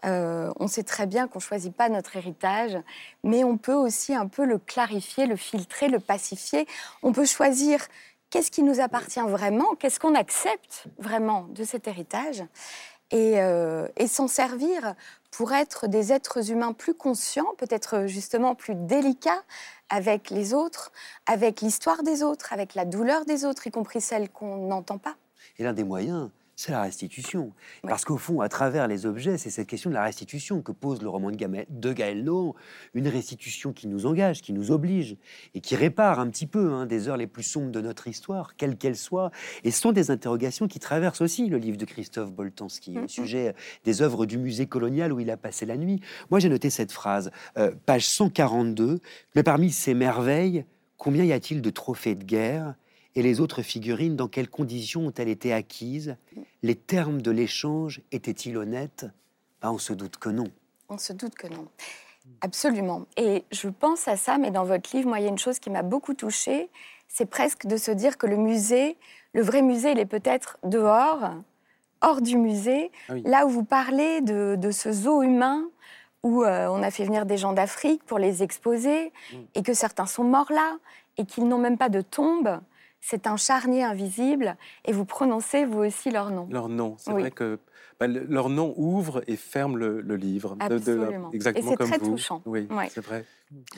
euh, 0.06 0.52
on 0.60 0.68
sait 0.68 0.84
très 0.84 1.08
bien 1.08 1.28
qu'on 1.28 1.40
ne 1.40 1.44
choisit 1.44 1.74
pas 1.74 1.88
notre 1.88 2.18
héritage, 2.18 2.78
mais 3.24 3.44
on 3.44 3.58
peut 3.58 3.74
aussi 3.74 4.14
un 4.14 4.28
peu 4.28 4.46
le 4.46 4.58
clarifier, 4.58 5.26
le 5.26 5.38
filtrer, 5.38 5.88
le 5.88 6.00
pacifier. 6.00 6.68
On 7.04 7.14
peut 7.14 7.26
choisir 7.26 7.80
qu'est-ce 8.30 8.52
qui 8.52 8.64
nous 8.64 8.82
appartient 8.82 9.22
vraiment, 9.22 9.76
qu'est-ce 9.76 10.00
qu'on 10.00 10.16
accepte 10.16 10.86
vraiment 10.98 11.48
de 11.52 11.64
cet 11.64 11.88
héritage, 11.88 12.44
et, 13.14 13.40
euh, 13.40 13.88
et 13.96 14.08
s'en 14.08 14.28
servir 14.28 14.96
pour 15.32 15.54
être 15.54 15.88
des 15.88 16.12
êtres 16.12 16.52
humains 16.52 16.74
plus 16.74 16.94
conscients, 16.94 17.54
peut-être 17.58 18.06
justement 18.08 18.56
plus 18.56 18.76
délicats 18.76 19.44
avec 19.90 20.32
les 20.32 20.54
autres, 20.54 20.92
avec 21.28 21.62
l'histoire 21.62 22.04
des 22.04 22.24
autres, 22.24 22.52
avec 22.52 22.76
la 22.76 22.86
douleur 22.86 23.26
des 23.26 23.46
autres, 23.46 23.68
y 23.68 23.72
compris 23.72 24.02
celle 24.02 24.30
qu'on 24.30 24.68
n'entend 24.68 24.98
pas. 24.98 25.16
Et 25.60 25.64
l'un 25.64 25.74
des 25.74 25.84
moyens, 25.84 26.30
c'est 26.56 26.72
la 26.72 26.82
restitution. 26.82 27.52
Parce 27.82 28.06
qu'au 28.06 28.18
fond, 28.18 28.42
à 28.42 28.50
travers 28.50 28.88
les 28.88 29.06
objets, 29.06 29.38
c'est 29.38 29.50
cette 29.50 29.68
question 29.68 29.90
de 29.90 29.96
la 29.96 30.04
restitution 30.04 30.62
que 30.62 30.72
pose 30.72 31.02
le 31.02 31.10
roman 31.10 31.32
de, 31.32 31.94
Gaël 31.94 32.24
Nohan. 32.24 32.54
Une 32.94 33.08
restitution 33.08 33.74
qui 33.74 33.88
nous 33.88 34.06
engage, 34.06 34.42
qui 34.42 34.54
nous 34.54 34.72
oblige 34.72 35.18
et 35.56 35.62
qui 35.62 35.76
répare 35.76 36.20
un 36.20 36.30
petit 36.30 36.46
peu 36.46 36.72
hein, 36.72 36.86
des 36.86 37.08
heures 37.08 37.18
les 37.18 37.28
plus 37.28 37.44
sombres 37.44 37.72
de 37.72 37.82
notre 37.82 38.08
histoire, 38.08 38.56
quelles 38.56 38.78
qu'elles 38.78 38.98
soient. 38.98 39.32
Et 39.64 39.72
ce 39.72 39.82
sont 39.82 39.92
des 39.92 40.12
interrogations 40.12 40.68
qui 40.68 40.80
traversent 40.80 41.22
aussi 41.22 41.48
le 41.48 41.58
livre 41.58 41.78
de 41.78 41.86
Christophe 41.86 42.32
Boltanski, 42.32 43.00
au 43.00 43.08
sujet 43.08 43.56
des 43.84 44.02
œuvres 44.02 44.26
du 44.26 44.38
musée 44.38 44.68
colonial 44.68 45.12
où 45.12 45.20
il 45.20 45.32
a 45.32 45.38
passé 45.38 45.66
la 45.66 45.78
nuit. 45.78 46.02
Moi, 46.30 46.40
j'ai 46.40 46.50
noté 46.50 46.70
cette 46.70 46.92
phrase, 46.92 47.32
euh, 47.58 47.72
page 47.86 48.06
142, 48.08 49.00
mais 49.36 49.44
parmi 49.44 49.72
ces 49.72 49.94
merveilles, 49.94 50.66
combien 50.98 51.24
y 51.24 51.34
a-t-il 51.34 51.62
de 51.62 51.70
trophées 51.70 52.16
de 52.16 52.24
guerre? 52.24 52.76
Et 53.16 53.22
les 53.22 53.40
autres 53.40 53.62
figurines, 53.62 54.16
dans 54.16 54.28
quelles 54.28 54.50
conditions 54.50 55.08
ont-elles 55.08 55.30
été 55.30 55.54
acquises? 55.54 56.16
Les 56.64 56.76
termes 56.76 57.22
de 57.22 57.32
l'échange 57.32 58.02
étaient-ils 58.12 58.58
honnêtes? 58.58 59.06
Ben, 59.62 59.72
On 59.72 59.78
se 59.78 59.94
doute 59.94 60.18
que 60.18 60.30
non. 60.30 60.48
On 60.90 60.98
se 60.98 61.14
doute 61.14 61.36
que 61.36 61.48
non. 61.48 61.68
Absolument. 62.42 63.06
Et 63.18 63.44
je 63.52 63.68
pense 63.68 64.08
à 64.08 64.18
ça, 64.18 64.38
mais 64.38 64.52
dans 64.52 64.64
votre 64.64 64.96
livre, 64.96 65.10
moi, 65.10 65.20
il 65.20 65.24
y 65.24 65.28
a 65.28 65.30
une 65.30 65.38
chose 65.38 65.60
qui 65.60 65.70
m'a 65.70 65.84
beaucoup 65.84 66.14
touchée, 66.14 66.70
c'est 67.08 67.26
presque 67.26 67.68
de 67.68 67.78
se 67.78 67.92
dire 67.92 68.18
que 68.18 68.26
le 68.26 68.38
musée, 68.38 68.98
le 69.34 69.42
vrai 69.42 69.62
musée, 69.62 69.92
il 69.92 70.00
est 70.00 70.06
peut-être 70.06 70.58
dehors, 70.64 71.32
hors 72.02 72.22
du 72.22 72.38
musée, 72.38 72.92
ah 73.10 73.14
là 73.24 73.46
où 73.46 73.50
vous 73.50 73.64
parlez 73.64 74.22
de, 74.22 74.72
ce 74.72 74.92
zoo 74.92 75.22
humain 75.22 75.66
où 76.24 76.44
euh, 76.44 76.68
on 76.70 76.82
a 76.82 76.90
fait 76.90 77.04
venir 77.04 77.26
des 77.26 77.36
gens 77.36 77.52
d'Afrique 77.52 78.02
pour 78.06 78.18
les 78.18 78.44
exposer, 78.44 79.12
mm. 79.34 79.38
et 79.56 79.62
que 79.62 79.74
certains 79.74 80.06
sont 80.06 80.24
morts 80.24 80.52
là, 80.52 80.78
et 81.18 81.26
qu'ils 81.26 81.48
n'ont 81.48 81.58
même 81.58 81.78
pas 81.78 81.90
de 81.90 82.02
tombe 82.02 82.62
c'est 83.06 83.28
un 83.28 83.36
charnier 83.36 83.84
invisible 83.84 84.56
et 84.86 84.94
vous 84.94 85.04
prononcez 85.04 85.66
vous 85.66 85.80
aussi 85.80 86.10
leur 86.10 86.32
nom. 86.32 86.48
Leur 86.50 86.70
nom, 86.70 86.96
c'est 86.98 87.12
vrai 87.12 87.32
que 87.32 87.60
bah, 88.00 88.08
leur 88.08 88.50
nom 88.50 88.74
ouvre 88.78 89.24
et 89.28 89.36
ferme 89.36 89.78
le, 89.78 90.16
livre. 90.16 90.56
Absolument. 90.60 91.30
exactement 91.34 91.72
et 91.72 91.76
c'est 91.78 91.86
très 91.86 91.98
vous. 91.98 92.12
touchant. 92.12 92.42
Oui, 92.46 92.68
c'est 92.90 93.04
vrai. 93.04 93.26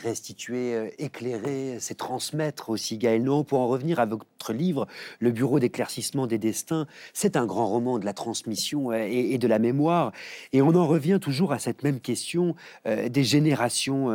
Restituer, 0.01 0.73
euh, 0.73 0.89
éclairer, 0.99 1.77
c'est 1.79 1.95
transmettre 1.95 2.69
aussi 2.69 2.97
Gaël. 2.97 3.25
Pour 3.47 3.59
en 3.59 3.67
revenir 3.67 3.99
à 3.99 4.05
votre 4.05 4.53
livre, 4.53 4.87
Le 5.19 5.31
Bureau 5.31 5.59
d'éclaircissement 5.59 6.27
des 6.27 6.37
destins, 6.37 6.87
c'est 7.13 7.35
un 7.35 7.45
grand 7.45 7.67
roman 7.67 7.99
de 7.99 8.05
la 8.05 8.13
transmission 8.13 8.91
euh, 8.91 9.05
et, 9.09 9.37
de 9.37 9.47
la 9.47 9.59
mémoire. 9.59 10.11
Et 10.53 10.61
on 10.61 10.75
en 10.75 10.87
revient 10.87 11.19
toujours 11.21 11.51
à 11.51 11.59
cette 11.59 11.83
même 11.83 11.99
question 11.99 12.55
euh, 12.85 13.09
des 13.09 13.23
générations 13.23 14.11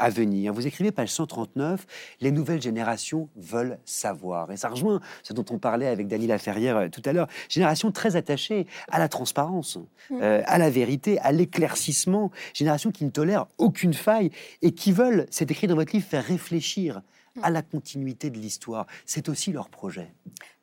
à 0.00 0.08
venir. 0.08 0.52
Vous 0.52 0.66
écrivez 0.66 0.90
page 0.90 1.10
139, 1.10 1.86
les 2.20 2.32
nouvelles 2.32 2.62
générations 2.62 3.28
veulent 3.36 3.78
savoir. 3.84 4.50
Et 4.50 4.56
ça 4.56 4.70
rejoint 4.70 5.00
ce 5.22 5.32
dont 5.32 5.44
on 5.50 5.58
parlait 5.58 5.86
avec 5.86 6.08
Dany 6.08 6.26
Laferrière 6.26 6.76
euh, 6.78 6.88
tout 6.88 7.02
à 7.04 7.12
l'heure. 7.12 7.28
Génération 7.48 7.92
très 7.92 8.16
attachée 8.16 8.66
à 8.90 8.98
la 8.98 9.08
transparence, 9.08 9.78
mm. 10.10 10.18
euh, 10.22 10.42
à 10.46 10.58
la 10.58 10.70
vérité, 10.70 11.18
à 11.20 11.32
l'éclaircissement. 11.32 12.30
Génération 12.54 12.90
qui 12.90 13.04
ne 13.04 13.10
tolère 13.10 13.46
aucune 13.58 13.92
faille 13.92 14.30
et 14.62 14.72
qui 14.72 14.89
veulent, 14.94 15.26
c'est 15.30 15.50
écrit 15.50 15.66
dans 15.66 15.74
votre 15.74 15.92
livre, 15.92 16.06
faire 16.06 16.24
réfléchir 16.24 17.02
à 17.42 17.50
la 17.50 17.62
continuité 17.62 18.30
de 18.30 18.38
l'histoire. 18.38 18.86
C'est 19.06 19.28
aussi 19.28 19.52
leur 19.52 19.68
projet. 19.68 20.12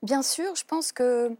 Bien 0.04 0.22
sûr, 0.22 0.56
je 0.56 0.64
pense 0.64 0.92
que 0.92 1.36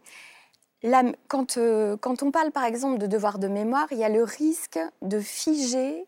quand, 1.28 1.58
euh, 1.58 1.98
quand 1.98 2.24
on 2.24 2.32
parle 2.32 2.52
par 2.52 2.64
exemple 2.64 2.98
de 3.00 3.08
devoir 3.08 3.40
de 3.40 3.48
mémoire, 3.48 3.88
il 3.92 3.98
y 3.98 4.04
a 4.04 4.10
le 4.10 4.24
risque 4.24 4.80
de 5.02 5.20
figer 5.20 6.06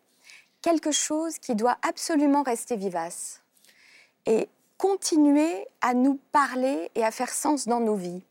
quelque 0.62 0.92
chose 0.92 1.38
qui 1.40 1.56
doit 1.56 1.78
absolument 1.88 2.44
rester 2.44 2.76
vivace 2.76 3.42
et 4.26 4.48
continuer 4.78 5.68
à 5.82 5.94
nous 5.94 6.20
parler 6.32 6.92
et 6.96 7.04
à 7.04 7.12
faire 7.12 7.30
sens 7.30 7.68
dans 7.68 7.80
nos 7.80 7.96
vies. 7.96 8.24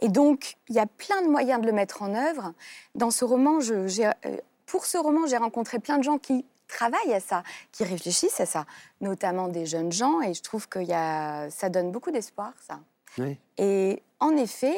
Et 0.00 0.08
donc, 0.08 0.56
il 0.68 0.74
y 0.74 0.78
a 0.78 0.86
plein 0.86 1.22
de 1.22 1.28
moyens 1.28 1.60
de 1.60 1.66
le 1.66 1.72
mettre 1.72 2.02
en 2.02 2.14
œuvre. 2.14 2.52
Dans 2.94 3.10
ce 3.10 3.24
roman, 3.24 3.60
je, 3.60 3.74
euh, 3.74 4.36
pour 4.66 4.84
ce 4.84 4.98
roman, 4.98 5.26
j'ai 5.26 5.38
rencontré 5.38 5.78
plein 5.78 5.98
de 5.98 6.04
gens 6.04 6.18
qui 6.18 6.44
travaillent 6.66 7.14
à 7.14 7.20
ça, 7.20 7.42
qui 7.72 7.84
réfléchissent 7.84 8.40
à 8.40 8.46
ça, 8.46 8.66
notamment 9.00 9.48
des 9.48 9.66
jeunes 9.66 9.92
gens, 9.92 10.20
et 10.20 10.34
je 10.34 10.42
trouve 10.42 10.68
que 10.68 10.78
y 10.78 10.92
a, 10.92 11.50
ça 11.50 11.68
donne 11.68 11.92
beaucoup 11.92 12.10
d'espoir, 12.10 12.52
ça. 12.60 12.80
Et 13.56 14.02
en 14.20 14.36
effet, 14.36 14.76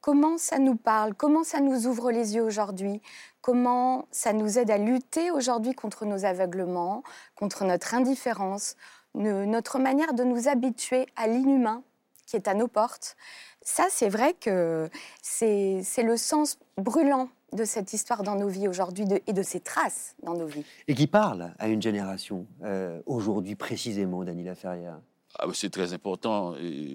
comment 0.00 0.36
ça 0.36 0.58
nous 0.58 0.76
parle, 0.76 1.14
comment 1.14 1.44
ça 1.44 1.60
nous 1.60 1.86
ouvre 1.86 2.10
les 2.10 2.34
yeux 2.34 2.42
aujourd'hui, 2.42 3.00
comment 3.40 4.06
ça 4.10 4.32
nous 4.32 4.58
aide 4.58 4.70
à 4.70 4.78
lutter 4.78 5.30
aujourd'hui 5.30 5.74
contre 5.74 6.04
nos 6.04 6.24
aveuglements, 6.24 7.02
contre 7.34 7.64
notre 7.64 7.94
indifférence, 7.94 8.76
notre 9.14 9.78
manière 9.78 10.12
de 10.12 10.22
nous 10.22 10.48
habituer 10.48 11.06
à 11.16 11.26
l'inhumain 11.26 11.82
qui 12.26 12.36
est 12.36 12.46
à 12.46 12.54
nos 12.54 12.68
portes. 12.68 13.16
Ça, 13.62 13.86
c'est 13.90 14.10
vrai 14.10 14.34
que 14.34 14.90
c'est 15.22 15.82
le 16.02 16.16
sens 16.16 16.58
brûlant 16.76 17.30
de 17.52 17.64
cette 17.64 17.92
histoire 17.92 18.22
dans 18.22 18.36
nos 18.36 18.48
vies 18.48 18.68
aujourd'hui 18.68 19.04
et 19.26 19.32
de 19.32 19.42
ces 19.42 19.60
traces 19.60 20.14
dans 20.22 20.34
nos 20.34 20.46
vies. 20.46 20.64
Et 20.86 20.94
qui 20.94 21.06
parle 21.06 21.52
à 21.58 21.68
une 21.68 21.82
génération 21.82 22.46
euh, 22.62 23.00
aujourd'hui 23.06 23.54
précisément, 23.54 24.24
Daniela 24.24 24.54
Ferrière 24.54 25.00
ah, 25.40 25.46
c'est 25.52 25.68
très 25.68 25.92
important. 25.92 26.54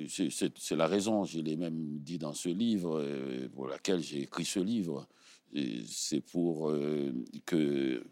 C'est 0.09 0.75
la 0.75 0.87
raison, 0.87 1.23
je 1.23 1.39
l'ai 1.39 1.55
même 1.55 1.99
dit 1.99 2.17
dans 2.17 2.33
ce 2.33 2.49
livre, 2.49 2.99
euh, 2.99 3.47
pour 3.53 3.67
laquelle 3.67 4.01
j'ai 4.01 4.23
écrit 4.23 4.43
ce 4.43 4.59
livre 4.59 5.07
c'est 5.85 6.21
pour 6.21 6.69
euh, 6.69 7.13
que 7.45 8.03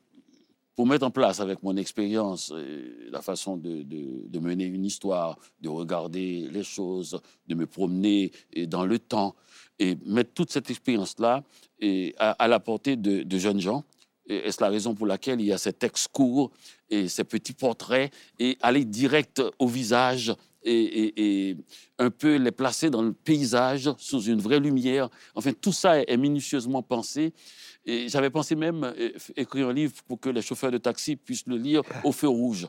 mettre 0.85 1.05
en 1.05 1.11
place 1.11 1.39
avec 1.39 1.63
mon 1.63 1.75
expérience 1.77 2.51
euh, 2.53 3.09
la 3.11 3.21
façon 3.21 3.57
de, 3.57 3.83
de, 3.83 4.39
mener 4.39 4.65
une 4.65 4.85
histoire, 4.85 5.37
de 5.59 5.69
regarder 5.69 6.47
les 6.51 6.63
choses, 6.63 7.19
de 7.47 7.55
me 7.55 7.65
promener 7.65 8.31
dans 8.67 8.85
le 8.85 8.99
temps 8.99 9.35
et 9.79 9.97
mettre 10.05 10.33
toute 10.33 10.51
cette 10.51 10.69
expérience-là 10.69 11.43
à, 12.17 12.31
à 12.31 12.47
la 12.47 12.59
portée 12.59 12.95
de, 12.95 13.23
de 13.23 13.37
jeunes 13.37 13.59
gens. 13.59 13.83
Et 14.27 14.51
c'est 14.51 14.61
la 14.61 14.69
raison 14.69 14.95
pour 14.95 15.07
laquelle 15.07 15.41
il 15.41 15.47
y 15.47 15.53
a 15.53 15.57
ces 15.57 15.73
textes 15.73 16.09
courts 16.09 16.51
et 16.89 17.07
ces 17.07 17.23
petits 17.23 17.53
portraits 17.53 18.13
et 18.39 18.57
aller 18.61 18.85
direct 18.85 19.41
au 19.59 19.67
visage 19.67 20.33
et, 20.63 21.57
un 21.99 22.09
peu 22.09 22.35
les 22.35 22.51
placer 22.51 22.89
dans 22.89 23.03
le 23.03 23.13
paysage 23.13 23.91
sous 23.97 24.21
une 24.23 24.39
vraie 24.39 24.59
lumière. 24.59 25.09
Enfin, 25.35 25.51
tout 25.53 25.71
ça 25.71 26.01
est 26.01 26.17
minutieusement 26.17 26.81
pensé 26.81 27.33
et 27.85 28.09
j'avais 28.09 28.29
pensé 28.29 28.55
même 28.55 28.83
euh, 28.83 29.09
écrire 29.35 29.69
un 29.69 29.73
livre 29.73 29.93
pour 30.07 30.19
que 30.19 30.29
les 30.29 30.41
chauffeurs 30.41 30.71
de 30.71 30.77
taxi 30.77 31.15
puissent 31.15 31.47
le 31.47 31.57
lire 31.57 31.81
au 32.03 32.11
feu 32.11 32.27
rouge. 32.27 32.67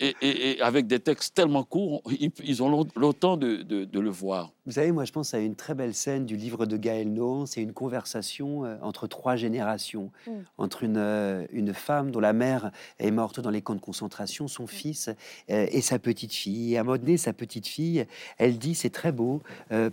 Et, 0.00 0.58
avec 0.60 0.86
des 0.86 1.00
textes 1.00 1.34
tellement 1.34 1.64
courts, 1.64 2.02
ils, 2.40 2.62
ont 2.62 2.86
longtemps 2.94 3.36
de, 3.36 3.62
de, 3.62 4.00
le 4.00 4.10
voir. 4.10 4.52
Vous 4.66 4.72
savez, 4.72 4.92
moi, 4.92 5.04
je 5.04 5.12
pense 5.12 5.34
à 5.34 5.40
une 5.40 5.56
très 5.56 5.74
belle 5.74 5.94
scène 5.94 6.24
du 6.24 6.36
livre 6.36 6.66
de 6.66 6.76
Gaël 6.76 7.12
Nohan. 7.12 7.46
C'est 7.46 7.62
une 7.62 7.72
conversation 7.72 8.64
euh, 8.64 8.76
entre 8.80 9.06
trois 9.06 9.36
générations. 9.36 10.10
Mm. 10.26 10.30
Entre 10.58 10.84
une, 10.84 10.96
euh, 10.98 11.46
une 11.50 11.74
femme 11.74 12.10
dont 12.10 12.20
la 12.20 12.32
mère 12.32 12.70
est 12.98 13.10
morte 13.10 13.40
dans 13.40 13.50
les 13.50 13.62
camps 13.62 13.74
de 13.74 13.80
concentration, 13.80 14.46
son 14.46 14.64
mm. 14.64 14.68
fils 14.68 15.10
et 15.48 15.80
sa 15.80 15.98
petite 15.98 16.32
fille. 16.32 16.74
Et 16.74 16.78
à 16.78 16.82
un 16.82 16.84
moment 16.84 16.98
donné, 16.98 17.16
sa 17.24 17.32
petite 17.32 17.66
fille, 17.66 18.06
elle 18.38 18.58
dit, 18.58 18.74
c'est 18.74 18.90
très 18.90 19.12
beau, 19.12 19.42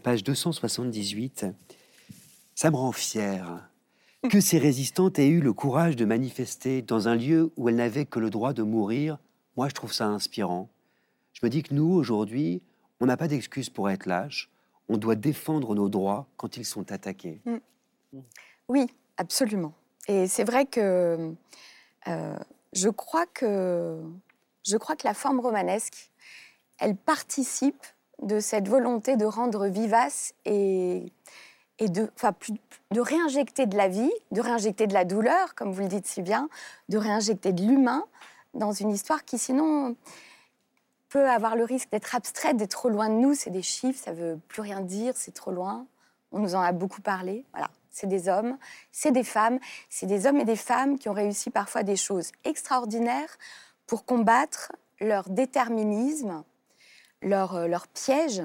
page 0.03 0.23
278, 0.23 1.45
ça 2.55 2.71
me 2.71 2.75
rend 2.75 2.91
fière 2.91 3.67
que 4.29 4.39
ces 4.39 4.59
résistantes 4.59 5.17
aient 5.19 5.27
eu 5.27 5.41
le 5.41 5.53
courage 5.53 5.95
de 5.95 6.05
manifester 6.05 6.81
dans 6.81 7.07
un 7.07 7.15
lieu 7.15 7.51
où 7.57 7.69
elles 7.69 7.75
n'avaient 7.75 8.05
que 8.05 8.19
le 8.19 8.29
droit 8.29 8.53
de 8.53 8.61
mourir, 8.61 9.17
moi 9.57 9.67
je 9.67 9.73
trouve 9.73 9.93
ça 9.93 10.05
inspirant. 10.07 10.69
Je 11.33 11.45
me 11.45 11.49
dis 11.49 11.63
que 11.63 11.73
nous, 11.73 11.91
aujourd'hui, 11.91 12.61
on 12.99 13.07
n'a 13.07 13.17
pas 13.17 13.27
d'excuse 13.27 13.69
pour 13.69 13.89
être 13.89 14.05
lâche. 14.05 14.49
On 14.89 14.97
doit 14.97 15.15
défendre 15.15 15.73
nos 15.73 15.89
droits 15.89 16.27
quand 16.37 16.57
ils 16.57 16.65
sont 16.65 16.91
attaqués. 16.91 17.41
Mm. 17.45 18.19
Oui, 18.67 18.87
absolument. 19.17 19.73
Et 20.07 20.27
c'est 20.27 20.43
vrai 20.43 20.65
que 20.65 21.33
euh, 22.07 22.39
je 22.73 22.89
crois 22.89 23.25
que 23.25 23.99
je 24.63 24.77
crois 24.77 24.95
que 24.95 25.07
la 25.07 25.15
forme 25.15 25.39
romanesque, 25.39 26.10
elle 26.81 26.95
participe 26.95 27.85
de 28.21 28.39
cette 28.39 28.67
volonté 28.67 29.15
de 29.15 29.25
rendre 29.25 29.67
vivace 29.67 30.33
et 30.45 31.05
de, 31.79 32.09
de 32.91 32.99
réinjecter 32.99 33.65
de 33.65 33.77
la 33.77 33.87
vie, 33.87 34.11
de 34.31 34.41
réinjecter 34.41 34.87
de 34.87 34.93
la 34.93 35.05
douleur, 35.05 35.55
comme 35.55 35.71
vous 35.71 35.81
le 35.81 35.87
dites 35.87 36.07
si 36.07 36.21
bien, 36.21 36.49
de 36.89 36.97
réinjecter 36.97 37.53
de 37.53 37.63
l'humain 37.63 38.03
dans 38.53 38.71
une 38.71 38.89
histoire 38.89 39.23
qui 39.23 39.37
sinon 39.37 39.95
peut 41.09 41.29
avoir 41.29 41.55
le 41.55 41.63
risque 41.63 41.89
d'être 41.91 42.15
abstraite, 42.15 42.57
d'être 42.57 42.71
trop 42.71 42.89
loin 42.89 43.09
de 43.09 43.15
nous. 43.15 43.33
C'est 43.33 43.49
des 43.49 43.61
chiffres, 43.61 43.99
ça 44.03 44.13
veut 44.13 44.39
plus 44.47 44.61
rien 44.61 44.81
dire, 44.81 45.13
c'est 45.15 45.33
trop 45.33 45.51
loin. 45.51 45.85
On 46.31 46.39
nous 46.39 46.55
en 46.55 46.61
a 46.61 46.71
beaucoup 46.71 47.01
parlé. 47.01 47.45
Voilà, 47.51 47.69
c'est 47.89 48.07
des 48.07 48.27
hommes, 48.27 48.57
c'est 48.91 49.11
des 49.11 49.23
femmes, 49.23 49.59
c'est 49.89 50.05
des 50.05 50.25
hommes 50.25 50.39
et 50.39 50.45
des 50.45 50.55
femmes 50.55 50.97
qui 50.97 51.09
ont 51.09 51.13
réussi 51.13 51.49
parfois 51.49 51.83
des 51.83 51.95
choses 51.97 52.31
extraordinaires 52.43 53.37
pour 53.87 54.05
combattre 54.05 54.71
leur 55.01 55.29
déterminisme, 55.29 56.43
leur, 57.21 57.55
euh, 57.55 57.67
leur 57.67 57.87
piège. 57.87 58.41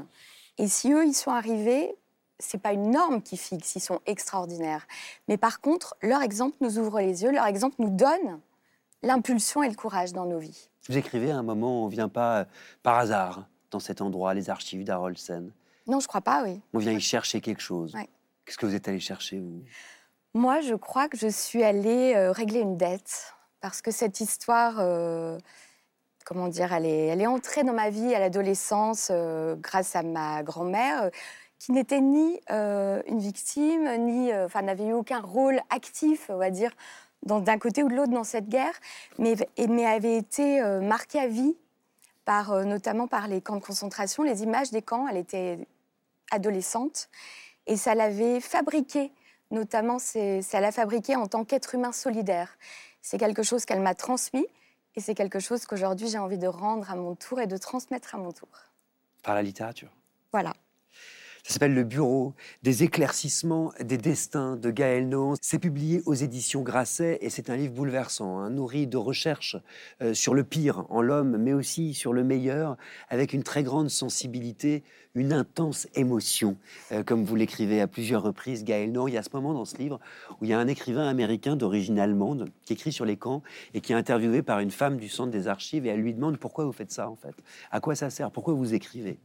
Et 0.58 0.68
si 0.68 0.92
eux, 0.92 1.04
ils 1.04 1.14
sont 1.14 1.30
arrivés, 1.30 1.94
c'est 2.38 2.60
pas 2.60 2.72
une 2.72 2.90
norme 2.90 3.22
qui 3.22 3.36
fixe, 3.36 3.76
ils 3.76 3.80
sont 3.80 4.00
extraordinaires. 4.06 4.86
Mais 5.28 5.36
par 5.36 5.60
contre, 5.60 5.96
leur 6.02 6.22
exemple 6.22 6.56
nous 6.60 6.78
ouvre 6.78 7.00
les 7.00 7.22
yeux, 7.22 7.32
leur 7.32 7.46
exemple 7.46 7.76
nous 7.78 7.90
donne 7.90 8.40
l'impulsion 9.02 9.62
et 9.62 9.68
le 9.68 9.74
courage 9.74 10.12
dans 10.12 10.26
nos 10.26 10.38
vies. 10.38 10.68
Vous 10.88 10.96
écrivez 10.96 11.30
à 11.30 11.36
un 11.36 11.42
moment, 11.42 11.84
on 11.84 11.88
vient 11.88 12.08
pas 12.08 12.40
euh, 12.40 12.44
par 12.82 12.98
hasard 12.98 13.46
dans 13.70 13.80
cet 13.80 14.00
endroit, 14.00 14.34
les 14.34 14.50
archives 14.50 14.84
d'Arolsen. 14.84 15.50
Non, 15.86 16.00
je 16.00 16.08
crois 16.08 16.20
pas, 16.20 16.42
oui. 16.44 16.60
On 16.72 16.78
vient 16.78 16.92
y 16.92 17.00
chercher 17.00 17.40
quelque 17.40 17.62
chose. 17.62 17.94
Qu'est-ce 18.44 18.58
que 18.58 18.66
vous 18.66 18.74
êtes 18.74 18.88
allé 18.88 19.00
chercher, 19.00 19.40
vous? 19.40 19.62
Moi, 20.34 20.60
je 20.60 20.74
crois 20.74 21.08
que 21.08 21.16
je 21.16 21.28
suis 21.28 21.62
allée 21.62 22.14
euh, 22.14 22.30
régler 22.30 22.60
une 22.60 22.76
dette. 22.76 23.34
Parce 23.60 23.82
que 23.82 23.90
cette 23.90 24.20
histoire, 24.20 24.76
euh, 24.78 25.38
comment 26.26 26.48
dire, 26.48 26.74
elle 26.74 26.84
est, 26.84 27.26
entrée 27.26 27.64
dans 27.64 27.72
ma 27.72 27.88
vie 27.88 28.14
à 28.14 28.18
l'adolescence 28.18 29.10
grâce 29.62 29.96
à 29.96 30.02
ma 30.02 30.42
grand-mère 30.42 31.10
qui 31.58 31.72
n'était 31.72 32.00
ni 32.00 32.40
euh, 32.50 33.02
une 33.06 33.18
victime, 33.18 33.88
ni, 34.04 34.32
euh, 34.32 34.46
enfin, 34.46 34.62
n'avait 34.62 34.86
eu 34.86 34.92
aucun 34.92 35.20
rôle 35.20 35.60
actif, 35.70 36.26
on 36.28 36.36
va 36.36 36.50
dire, 36.50 36.70
d'un 37.22 37.58
côté 37.58 37.82
ou 37.82 37.88
de 37.88 37.94
l'autre 37.94 38.12
dans 38.12 38.24
cette 38.24 38.48
guerre, 38.48 38.74
mais, 39.18 39.34
mais 39.68 39.86
avait 39.86 40.16
été 40.16 40.60
euh, 40.60 40.80
marquée 40.80 41.18
à 41.18 41.26
vie 41.26 41.56
par, 42.24 42.64
notamment 42.64 43.06
par 43.06 43.26
les 43.28 43.40
camps 43.40 43.56
de 43.56 43.64
concentration, 43.64 44.22
les 44.22 44.42
images 44.42 44.70
des 44.70 44.82
camps. 44.82 45.08
Elle 45.08 45.16
était 45.16 45.58
adolescente 46.30 47.08
et 47.66 47.76
ça 47.76 47.94
l'avait 47.94 48.40
fabriquée, 48.40 49.12
notamment, 49.50 49.98
ça 49.98 50.60
l'a 50.60 50.72
fabriquée 50.72 51.16
en 51.16 51.26
tant 51.26 51.44
qu'être 51.44 51.74
humain 51.74 51.92
solidaire. 51.92 52.58
C'est 53.00 53.18
quelque 53.18 53.44
chose 53.44 53.64
qu'elle 53.64 53.80
m'a 53.80 53.94
transmis 53.94 54.46
et 54.96 55.00
c'est 55.00 55.14
quelque 55.14 55.38
chose 55.38 55.66
qu'aujourd'hui 55.66 56.08
j'ai 56.08 56.18
envie 56.18 56.38
de 56.38 56.46
rendre 56.46 56.90
à 56.90 56.96
mon 56.96 57.14
tour 57.14 57.40
et 57.40 57.46
de 57.46 57.56
transmettre 57.56 58.14
à 58.14 58.18
mon 58.18 58.32
tour. 58.32 58.48
Par 59.22 59.34
la 59.34 59.42
littérature 59.42 59.90
Voilà. 60.32 60.54
Ça 61.46 61.52
s'appelle 61.52 61.74
Le 61.74 61.84
Bureau 61.84 62.34
des 62.64 62.82
éclaircissements 62.82 63.70
des 63.78 63.98
destins 63.98 64.56
de 64.56 64.68
Gaël 64.72 65.08
Nohan. 65.08 65.34
C'est 65.40 65.60
publié 65.60 66.02
aux 66.04 66.12
éditions 66.12 66.62
Grasset 66.62 67.18
et 67.20 67.30
c'est 67.30 67.50
un 67.50 67.56
livre 67.56 67.72
bouleversant, 67.72 68.40
hein, 68.40 68.50
nourri 68.50 68.88
de 68.88 68.96
recherches 68.96 69.56
euh, 70.02 70.12
sur 70.12 70.34
le 70.34 70.42
pire 70.42 70.86
en 70.88 71.02
l'homme, 71.02 71.36
mais 71.36 71.52
aussi 71.52 71.94
sur 71.94 72.12
le 72.12 72.24
meilleur, 72.24 72.76
avec 73.10 73.32
une 73.32 73.44
très 73.44 73.62
grande 73.62 73.90
sensibilité, 73.90 74.82
une 75.14 75.32
intense 75.32 75.86
émotion, 75.94 76.56
euh, 76.90 77.04
comme 77.04 77.22
vous 77.22 77.36
l'écrivez 77.36 77.80
à 77.80 77.86
plusieurs 77.86 78.24
reprises, 78.24 78.64
Gaël 78.64 78.90
Nohan. 78.90 79.06
Il 79.06 79.14
y 79.14 79.16
a 79.16 79.22
ce 79.22 79.30
moment 79.32 79.54
dans 79.54 79.64
ce 79.64 79.76
livre 79.76 80.00
où 80.40 80.46
il 80.46 80.50
y 80.50 80.52
a 80.52 80.58
un 80.58 80.66
écrivain 80.66 81.06
américain 81.06 81.54
d'origine 81.54 82.00
allemande 82.00 82.50
qui 82.64 82.72
écrit 82.72 82.90
sur 82.90 83.04
les 83.04 83.16
camps 83.16 83.44
et 83.72 83.80
qui 83.80 83.92
est 83.92 83.96
interviewé 83.96 84.42
par 84.42 84.58
une 84.58 84.72
femme 84.72 84.96
du 84.96 85.08
centre 85.08 85.30
des 85.30 85.46
archives 85.46 85.86
et 85.86 85.90
elle 85.90 86.00
lui 86.00 86.12
demande 86.12 86.38
pourquoi 86.38 86.64
vous 86.64 86.72
faites 86.72 86.90
ça 86.90 87.08
en 87.08 87.14
fait, 87.14 87.36
à 87.70 87.78
quoi 87.78 87.94
ça 87.94 88.10
sert, 88.10 88.32
pourquoi 88.32 88.54
vous 88.54 88.74
écrivez? 88.74 89.20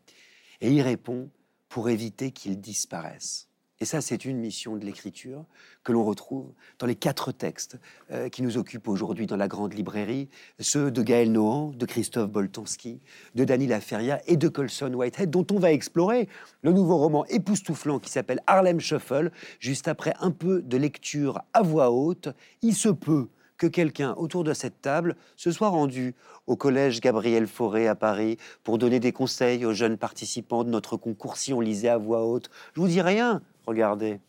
Et 0.64 0.70
il 0.70 0.84
répond 0.84 1.28
pour 1.72 1.90
éviter 1.90 2.32
qu'ils 2.32 2.60
disparaissent. 2.60 3.48
Et 3.80 3.86
ça, 3.86 4.02
c'est 4.02 4.26
une 4.26 4.38
mission 4.38 4.76
de 4.76 4.86
l'écriture 4.86 5.46
que 5.84 5.92
l'on 5.92 6.04
retrouve 6.04 6.52
dans 6.78 6.86
les 6.86 6.96
quatre 6.96 7.32
textes 7.32 7.80
euh, 8.12 8.30
qui 8.30 8.44
nous 8.44 8.58
occupent 8.58 8.90
aujourd'hui 8.90 9.26
dans 9.26 9.38
la 9.38 9.48
grande 9.48 9.74
librairie, 9.74 10.30
ceux 10.60 10.92
de 10.92 11.02
Gaël 11.02 11.32
Nohan, 11.32 11.72
de 11.76 11.86
Christophe 11.88 12.30
Boltanski, 12.30 13.02
de 13.34 13.44
Dany 13.44 13.66
Laferria 13.66 14.22
et 14.28 14.38
de 14.38 14.50
Colson 14.50 14.94
Whitehead, 14.94 15.32
dont 15.32 15.48
on 15.50 15.60
va 15.60 15.72
explorer 15.72 16.28
le 16.62 16.74
nouveau 16.74 16.98
roman 16.98 17.26
époustouflant 17.26 18.00
qui 18.00 18.12
s'appelle 18.12 18.42
Harlem 18.46 18.80
Shuffle, 18.80 19.32
juste 19.60 19.88
après 19.88 20.14
un 20.20 20.32
peu 20.32 20.62
de 20.62 20.78
lecture 20.78 21.42
à 21.54 21.64
voix 21.64 21.90
haute. 21.90 22.30
Il 22.62 22.76
se 22.76 22.90
peut 22.90 23.30
que 23.62 23.68
quelqu'un 23.68 24.16
autour 24.18 24.44
de 24.44 24.56
cette 24.56 24.82
table 24.82 25.16
se 25.38 25.52
soit 25.52 25.70
rendu 25.70 26.16
au 26.48 26.56
collège 26.56 27.00
Gabriel 27.00 27.46
Fauré 27.46 27.88
à 27.88 27.94
Paris 27.94 28.38
pour 28.64 28.80
donner 28.80 29.00
des 29.00 29.12
conseils 29.12 29.66
aux 29.68 29.74
jeunes 29.74 29.98
participants 29.98 30.64
de 30.64 30.72
notre 30.72 30.98
concours 30.98 31.38
si 31.38 31.54
on 31.54 31.62
lisait 31.62 31.90
à 31.90 32.00
voix 32.00 32.26
haute. 32.26 32.50
Je 32.74 32.82
vous 32.82 32.88
dis 32.88 33.02
rien, 33.02 33.40
regardez. 33.68 34.20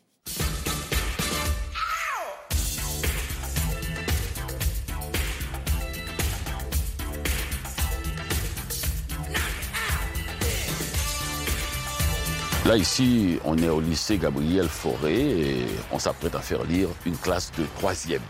Là, 12.66 12.76
ici, 12.76 13.38
on 13.46 13.56
est 13.56 13.70
au 13.70 13.80
lycée 13.80 14.18
Gabriel 14.18 14.68
Fauré 14.68 15.62
et 15.62 15.66
on 15.90 15.98
s'apprête 15.98 16.34
à 16.34 16.40
faire 16.40 16.64
lire 16.64 16.88
une 17.06 17.16
classe 17.16 17.50
de 17.56 17.64
troisième. 17.78 18.20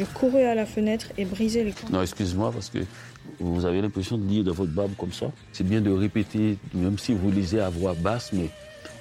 Je 0.00 0.06
courais 0.06 0.46
à 0.46 0.54
la 0.54 0.64
fenêtre 0.64 1.08
et 1.18 1.26
brisais 1.26 1.62
les 1.62 1.74
Non, 1.90 2.00
excuse-moi, 2.00 2.50
parce 2.50 2.70
que 2.70 2.78
vous 3.38 3.66
avez 3.66 3.82
l'impression 3.82 4.16
de 4.16 4.26
lire 4.26 4.42
de 4.42 4.50
votre 4.50 4.72
barbe 4.72 4.92
comme 4.96 5.12
ça. 5.12 5.26
C'est 5.52 5.62
bien 5.62 5.82
de 5.82 5.90
répéter, 5.90 6.56
même 6.72 6.98
si 6.98 7.12
vous 7.12 7.30
lisez 7.30 7.60
à 7.60 7.68
voix 7.68 7.92
basse, 7.92 8.32
mais 8.32 8.48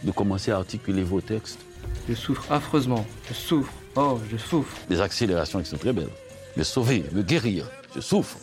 de 0.03 0.11
commencer 0.11 0.51
à 0.51 0.57
articuler 0.57 1.03
vos 1.03 1.21
textes. 1.21 1.61
Je 2.09 2.13
souffre 2.13 2.51
affreusement. 2.51 3.05
Je 3.29 3.33
souffre. 3.33 3.71
Oh, 3.95 4.19
je 4.29 4.35
souffre. 4.35 4.75
Des 4.89 4.99
accélérations 4.99 5.61
qui 5.61 5.69
sont 5.69 5.77
très 5.77 5.93
belles. 5.93 6.09
Me 6.57 6.63
sauver, 6.63 7.05
me 7.13 7.23
guérir. 7.23 7.69
Je 7.95 8.01
souffre. 8.01 8.37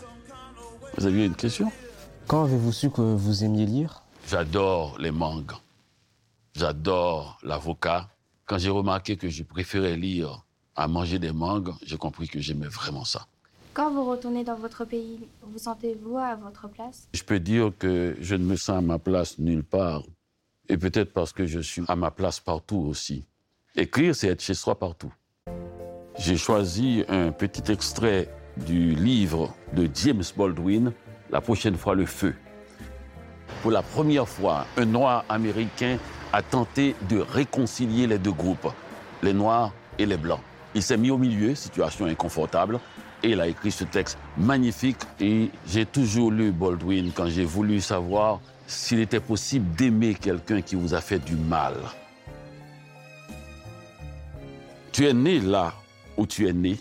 Vous 0.96 1.04
aviez 1.04 1.26
une 1.26 1.36
question? 1.36 1.70
Quand 2.26 2.44
avez-vous 2.44 2.72
su 2.72 2.88
que 2.88 3.02
vous 3.02 3.44
aimiez 3.44 3.66
lire? 3.66 4.02
J'adore 4.30 4.96
les 4.98 5.11
mangues. 5.11 5.52
J'adore 6.54 7.36
l'avocat. 7.42 8.09
Quand 8.46 8.57
j'ai 8.57 8.70
remarqué 8.70 9.18
que 9.18 9.28
je 9.28 9.42
préférais 9.42 9.96
lire 9.96 10.45
à 10.77 10.89
manger 10.89 11.18
des 11.18 11.33
mangues, 11.33 11.72
j'ai 11.85 11.97
compris 11.97 12.29
que 12.29 12.39
j'aimais 12.39 12.68
vraiment 12.68 13.05
ça. 13.05 13.27
Quand 13.74 13.91
vous 13.91 14.05
retournez 14.05 14.45
dans 14.45 14.57
votre 14.57 14.85
pays, 14.85 15.20
vous 15.43 15.59
sentez-vous 15.59 16.16
à 16.16 16.35
votre 16.35 16.68
place? 16.68 17.09
Je 17.12 17.22
peux 17.22 17.41
dire 17.41 17.72
que 17.79 18.16
je 18.20 18.35
ne 18.35 18.45
me 18.45 18.57
sens 18.57 18.79
à 18.79 18.81
ma 18.81 18.99
place 18.99 19.39
nulle 19.39 19.64
part. 19.64 20.03
Et 20.68 20.79
peut-être 20.79 21.12
parce 21.12 21.33
que 21.33 21.47
je 21.47 21.61
suis 21.61 21.83
à 21.87 21.97
ma 21.97 22.11
place 22.11 22.41
partout 22.41 22.79
aussi. 22.79 23.27
Écrire, 23.74 24.14
c'est 24.14 24.29
être 24.29 24.41
chez 24.41 24.55
soi 24.55 24.79
partout. 24.79 25.12
J'ai 26.18 26.39
choisi 26.39 27.05
un 27.09 27.31
petit 27.33 27.70
extrait 27.70 28.35
du 28.66 28.95
livre 28.95 29.55
de 29.74 29.89
James 29.95 30.24
Baldwin, 30.37 30.93
La 31.31 31.41
prochaine 31.41 31.77
fois 31.77 31.95
le 31.95 32.07
feu. 32.07 32.35
Pour 33.61 33.72
la 33.72 33.83
première 33.83 34.29
fois, 34.29 34.64
un 34.77 34.87
noir 34.87 35.24
américain 35.29 35.99
a 36.33 36.41
tenté 36.41 36.95
de 37.09 37.18
réconcilier 37.18 38.07
les 38.07 38.18
deux 38.18 38.33
groupes, 38.33 38.68
les 39.22 39.33
noirs 39.33 39.72
et 39.99 40.07
les 40.07 40.16
blancs. 40.16 40.41
Il 40.77 40.83
s'est 40.83 40.99
mis 40.99 41.11
au 41.11 41.16
milieu, 41.16 41.55
situation 41.55 42.05
inconfortable, 42.05 42.79
et 43.22 43.31
il 43.31 43.41
a 43.41 43.49
écrit 43.49 43.72
ce 43.72 43.85
texte 43.85 44.18
magnifique. 44.37 44.99
Et 45.18 45.51
j'ai 45.66 45.87
toujours 45.87 46.31
lu 46.31 46.53
Baldwin 46.53 47.12
quand 47.14 47.29
j'ai 47.29 47.47
voulu 47.47 47.81
savoir 47.81 48.43
s'il 48.66 49.01
était 49.01 49.20
possible 49.20 49.74
d'aimer 49.74 50.14
quelqu'un 50.14 50.61
qui 50.61 50.77
vous 50.77 50.93
a 50.93 51.01
fait 51.01 51.18
du 51.18 51.35
mal. 51.35 51.77
Tu 54.93 55.07
es 55.07 55.14
né 55.14 55.41
là 55.41 55.72
où 56.18 56.27
tu 56.27 56.47
es 56.47 56.53
né 56.53 56.77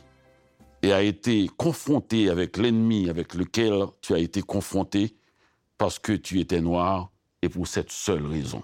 et 0.82 0.92
a 0.92 1.02
été 1.02 1.50
confronté 1.56 2.30
avec 2.30 2.58
l'ennemi 2.58 3.10
avec 3.10 3.34
lequel 3.34 3.86
tu 4.02 4.14
as 4.14 4.20
été 4.20 4.42
confronté 4.42 5.16
parce 5.78 6.00
que 6.00 6.12
tu 6.12 6.42
étais 6.42 6.60
noir 6.60 7.12
et 7.42 7.48
pour 7.48 7.66
cette 7.66 7.92
seule 7.92 8.26
raison. 8.26 8.62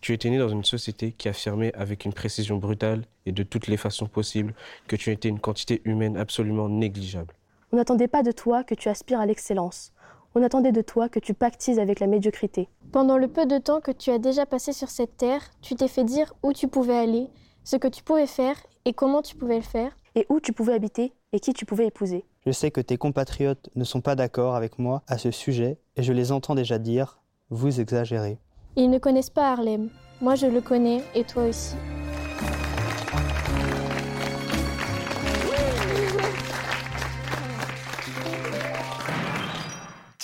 Tu 0.00 0.12
étais 0.12 0.30
né 0.30 0.38
dans 0.38 0.48
une 0.48 0.64
société 0.64 1.12
qui 1.12 1.28
affirmait 1.28 1.74
avec 1.74 2.04
une 2.04 2.12
précision 2.12 2.56
brutale 2.56 3.04
et 3.26 3.32
de 3.32 3.42
toutes 3.42 3.66
les 3.66 3.76
façons 3.76 4.06
possibles 4.06 4.54
que 4.86 4.96
tu 4.96 5.10
étais 5.10 5.28
une 5.28 5.40
quantité 5.40 5.82
humaine 5.84 6.16
absolument 6.16 6.68
négligeable. 6.68 7.34
On 7.72 7.76
n'attendait 7.76 8.08
pas 8.08 8.22
de 8.22 8.32
toi 8.32 8.64
que 8.64 8.74
tu 8.74 8.88
aspires 8.88 9.20
à 9.20 9.26
l'excellence. 9.26 9.92
On 10.34 10.42
attendait 10.42 10.72
de 10.72 10.82
toi 10.82 11.08
que 11.08 11.18
tu 11.18 11.34
pactises 11.34 11.78
avec 11.78 12.00
la 12.00 12.06
médiocrité. 12.06 12.68
Pendant 12.92 13.18
le 13.18 13.28
peu 13.28 13.44
de 13.44 13.58
temps 13.58 13.80
que 13.80 13.90
tu 13.90 14.10
as 14.10 14.18
déjà 14.18 14.46
passé 14.46 14.72
sur 14.72 14.88
cette 14.88 15.16
terre, 15.16 15.42
tu 15.62 15.74
t'es 15.74 15.88
fait 15.88 16.04
dire 16.04 16.32
où 16.42 16.52
tu 16.52 16.68
pouvais 16.68 16.96
aller, 16.96 17.26
ce 17.64 17.76
que 17.76 17.88
tu 17.88 18.02
pouvais 18.02 18.26
faire 18.26 18.56
et 18.84 18.92
comment 18.92 19.20
tu 19.20 19.36
pouvais 19.36 19.56
le 19.56 19.62
faire. 19.62 19.96
Et 20.14 20.26
où 20.28 20.40
tu 20.40 20.52
pouvais 20.52 20.72
habiter 20.72 21.12
et 21.32 21.40
qui 21.40 21.52
tu 21.52 21.64
pouvais 21.64 21.86
épouser. 21.86 22.24
Je 22.46 22.50
sais 22.50 22.70
que 22.70 22.80
tes 22.80 22.96
compatriotes 22.96 23.68
ne 23.76 23.84
sont 23.84 24.00
pas 24.00 24.16
d'accord 24.16 24.56
avec 24.56 24.78
moi 24.78 25.02
à 25.06 25.18
ce 25.18 25.30
sujet 25.30 25.78
et 25.96 26.02
je 26.02 26.12
les 26.12 26.32
entends 26.32 26.54
déjà 26.54 26.78
dire, 26.78 27.20
vous 27.50 27.80
exagérez. 27.80 28.38
Ils 28.80 28.90
ne 28.90 28.98
connaissent 28.98 29.28
pas 29.28 29.50
Harlem. 29.50 29.88
Moi, 30.20 30.36
je 30.36 30.46
le 30.46 30.60
connais 30.60 31.02
et 31.12 31.24
toi 31.24 31.46
aussi. 31.46 31.74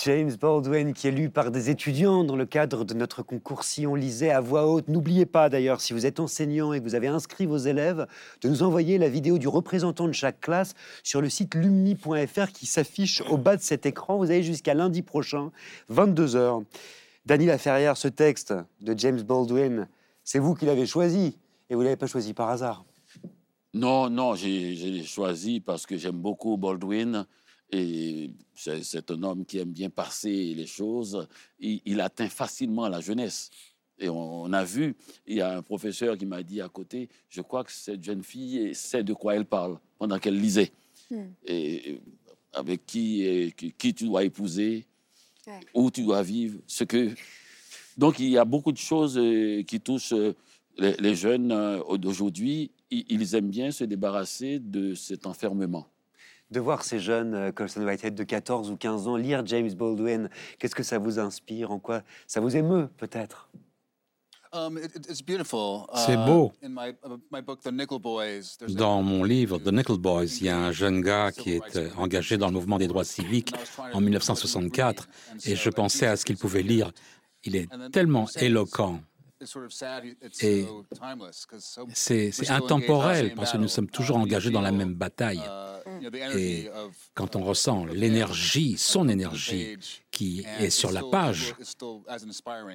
James 0.05 0.31
Baldwin, 0.39 0.93
qui 0.93 1.09
est 1.09 1.11
lu 1.11 1.29
par 1.29 1.51
des 1.51 1.69
étudiants 1.69 2.23
dans 2.23 2.37
le 2.37 2.45
cadre 2.45 2.85
de 2.85 2.93
notre 2.93 3.23
concours 3.23 3.65
Si 3.65 3.85
on 3.85 3.95
lisait 3.95 4.31
à 4.31 4.39
voix 4.39 4.65
haute. 4.67 4.87
N'oubliez 4.87 5.25
pas 5.25 5.49
d'ailleurs, 5.49 5.81
si 5.81 5.91
vous 5.91 6.05
êtes 6.05 6.21
enseignant 6.21 6.71
et 6.71 6.79
que 6.79 6.85
vous 6.85 6.95
avez 6.95 7.07
inscrit 7.07 7.45
vos 7.47 7.57
élèves, 7.57 8.07
de 8.41 8.47
nous 8.47 8.63
envoyer 8.63 8.97
la 8.97 9.09
vidéo 9.09 9.37
du 9.37 9.49
représentant 9.49 10.07
de 10.07 10.13
chaque 10.13 10.39
classe 10.39 10.75
sur 11.03 11.19
le 11.19 11.27
site 11.27 11.55
lumni.fr 11.55 12.53
qui 12.53 12.67
s'affiche 12.67 13.21
au 13.29 13.37
bas 13.37 13.57
de 13.57 13.61
cet 13.61 13.85
écran. 13.85 14.15
Vous 14.15 14.31
avez 14.31 14.43
jusqu'à 14.43 14.75
lundi 14.75 15.01
prochain, 15.01 15.51
22h. 15.91 16.63
Dany 17.25 17.47
Laferrière, 17.47 17.97
ce 17.97 18.07
texte 18.07 18.53
de 18.81 18.97
James 18.97 19.21
Baldwin, 19.21 19.87
c'est 20.23 20.37
vous 20.37 20.53
qui 20.53 20.65
l'avez 20.65 20.85
choisi 20.85 21.37
et 21.69 21.73
vous 21.73 21.81
ne 21.81 21.85
l'avez 21.85 21.97
pas 21.97 22.07
choisi 22.07 22.33
par 22.35 22.49
hasard. 22.49 22.85
Non, 23.73 24.09
non, 24.09 24.35
j'ai 24.35 25.03
choisi 25.03 25.59
parce 25.59 25.87
que 25.87 25.97
j'aime 25.97 26.17
beaucoup 26.17 26.55
Baldwin 26.55 27.25
et 27.71 28.29
c'est 28.53 29.09
un 29.09 29.23
homme 29.23 29.43
qui 29.43 29.57
aime 29.57 29.71
bien 29.71 29.89
passer 29.89 30.53
les 30.53 30.67
choses. 30.67 31.27
Il, 31.59 31.99
atteint 31.99 32.29
facilement 32.29 32.87
la 32.87 33.01
jeunesse. 33.01 33.49
Et 33.97 34.07
on, 34.07 34.53
a 34.53 34.63
vu, 34.63 34.95
il 35.25 35.37
y 35.37 35.41
a 35.41 35.57
un 35.57 35.61
professeur 35.63 36.17
qui 36.17 36.25
m'a 36.25 36.43
dit 36.43 36.61
à 36.61 36.69
côté, 36.69 37.09
je 37.29 37.41
crois 37.41 37.63
que 37.63 37.71
cette 37.71 38.03
jeune 38.03 38.23
fille 38.23 38.75
sait 38.75 39.03
de 39.03 39.13
quoi 39.13 39.35
elle 39.35 39.45
parle 39.45 39.79
pendant 39.97 40.19
qu'elle 40.19 40.39
lisait. 40.39 40.71
Hmm. 41.09 41.29
Et 41.45 42.01
avec 42.53 42.85
qui, 42.85 43.53
qui 43.77 43.93
tu 43.93 44.05
dois 44.05 44.23
épouser, 44.23 44.85
où 45.73 45.91
tu 45.91 46.03
dois 46.03 46.23
vivre, 46.23 46.59
ce 46.67 46.83
que... 46.83 47.11
Donc, 47.97 48.19
il 48.19 48.29
y 48.29 48.37
a 48.37 48.45
beaucoup 48.45 48.73
de 48.73 48.77
choses 48.77 49.17
euh, 49.17 49.63
qui 49.63 49.79
touchent 49.79 50.13
euh, 50.13 50.33
les, 50.77 51.15
jeunes 51.15 51.51
euh, 51.51 51.97
d'aujourd'hui. 51.97 52.71
Ils 52.91 53.35
aiment 53.35 53.49
bien 53.49 53.71
se 53.71 53.85
débarrasser 53.85 54.59
de 54.59 54.93
cet 54.93 55.25
enfermement. 55.25 55.87
De 56.51 56.59
voir 56.59 56.83
ces 56.83 56.99
jeunes, 56.99 57.51
Colson 57.53 57.83
Whitehead, 57.83 58.13
de 58.13 58.23
14 58.23 58.69
ou 58.69 58.77
15 58.77 59.07
ans, 59.07 59.15
lire 59.15 59.45
James 59.45 59.71
Baldwin, 59.73 60.29
qu'est-ce 60.59 60.75
que 60.75 60.83
ça 60.83 60.99
vous 60.99 61.19
inspire? 61.19 61.71
En 61.71 61.79
quoi 61.79 62.03
ça 62.27 62.39
vous 62.41 62.55
émeut, 62.55 62.87
peut-être? 62.97 63.49
C'est 65.95 66.17
beau. 66.17 66.51
Dans 68.69 69.01
mon 69.01 69.23
livre 69.23 69.59
The 69.59 69.71
Nickel 69.71 69.97
Boys, 69.97 70.25
il 70.39 70.45
y 70.45 70.49
a 70.49 70.57
un 70.57 70.71
jeune 70.71 71.01
gars 71.01 71.31
qui 71.31 71.53
est 71.53 71.75
euh, 71.75 71.89
engagé 71.97 72.37
dans 72.37 72.47
le 72.47 72.53
mouvement 72.53 72.77
des 72.77 72.87
droits 72.87 73.03
civiques 73.03 73.53
en 73.93 74.01
1964 74.01 75.07
et 75.45 75.55
je 75.55 75.69
pensais 75.69 76.07
à 76.07 76.15
ce 76.15 76.25
qu'il 76.25 76.37
pouvait 76.37 76.63
lire. 76.63 76.91
Il 77.43 77.55
est 77.55 77.67
tellement 77.91 78.27
éloquent 78.37 78.99
Et 80.41 80.71
c'est 81.93 82.49
intemporel 82.49 83.33
parce 83.35 83.51
que 83.51 83.57
nous 83.57 83.67
sommes 83.67 83.89
toujours 83.89 84.17
engagés 84.17 84.49
dans 84.49 84.61
la 84.61 84.71
même 84.71 84.93
bataille. 84.93 85.41
Et 86.35 86.69
quand 87.13 87.35
on 87.35 87.43
ressent 87.43 87.85
l'énergie, 87.85 88.77
son 88.77 89.07
énergie, 89.09 89.77
qui 90.11 90.45
est 90.59 90.69
sur 90.69 90.91
la 90.91 91.03
page, 91.03 91.55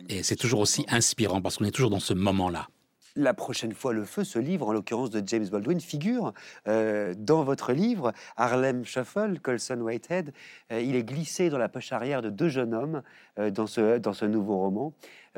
et 0.09 0.23
c'est 0.23 0.37
toujours 0.37 0.61
aussi 0.61 0.85
inspirant 0.89 1.41
parce 1.41 1.57
qu'on 1.57 1.65
est 1.65 1.71
toujours 1.71 1.91
dans 1.91 2.01
ce 2.01 2.15
moment-là. 2.15 2.69
La 3.17 3.35
prochaine 3.35 3.73
fois, 3.73 3.93
le 3.93 4.05
feu, 4.05 4.23
ce 4.23 4.39
livre, 4.39 4.69
en 4.69 4.73
l'occurrence 4.73 5.11
de 5.11 5.21
James 5.27 5.47
Baldwin, 5.49 5.81
figure 5.81 6.33
euh, 6.69 7.13
dans 7.19 7.43
votre 7.43 7.73
livre, 7.73 8.13
Harlem 8.37 8.85
Shuffle, 8.85 9.41
Colson 9.43 9.81
Whitehead. 9.81 10.33
Euh, 10.71 10.81
il 10.81 10.95
est 10.95 11.03
glissé 11.03 11.51
dans 11.51 11.59
la 11.59 11.69
poche 11.69 11.91
arrière 11.91 12.23
de 12.23 12.31
deux 12.31 12.49
jeunes 12.49 12.73
hommes 12.73 13.03
euh, 13.41 13.51
dans, 13.51 13.67
ce, 13.67 13.99
dans 13.99 14.13
ce 14.13 14.27
nouveau 14.27 14.59
roman. 14.59 14.93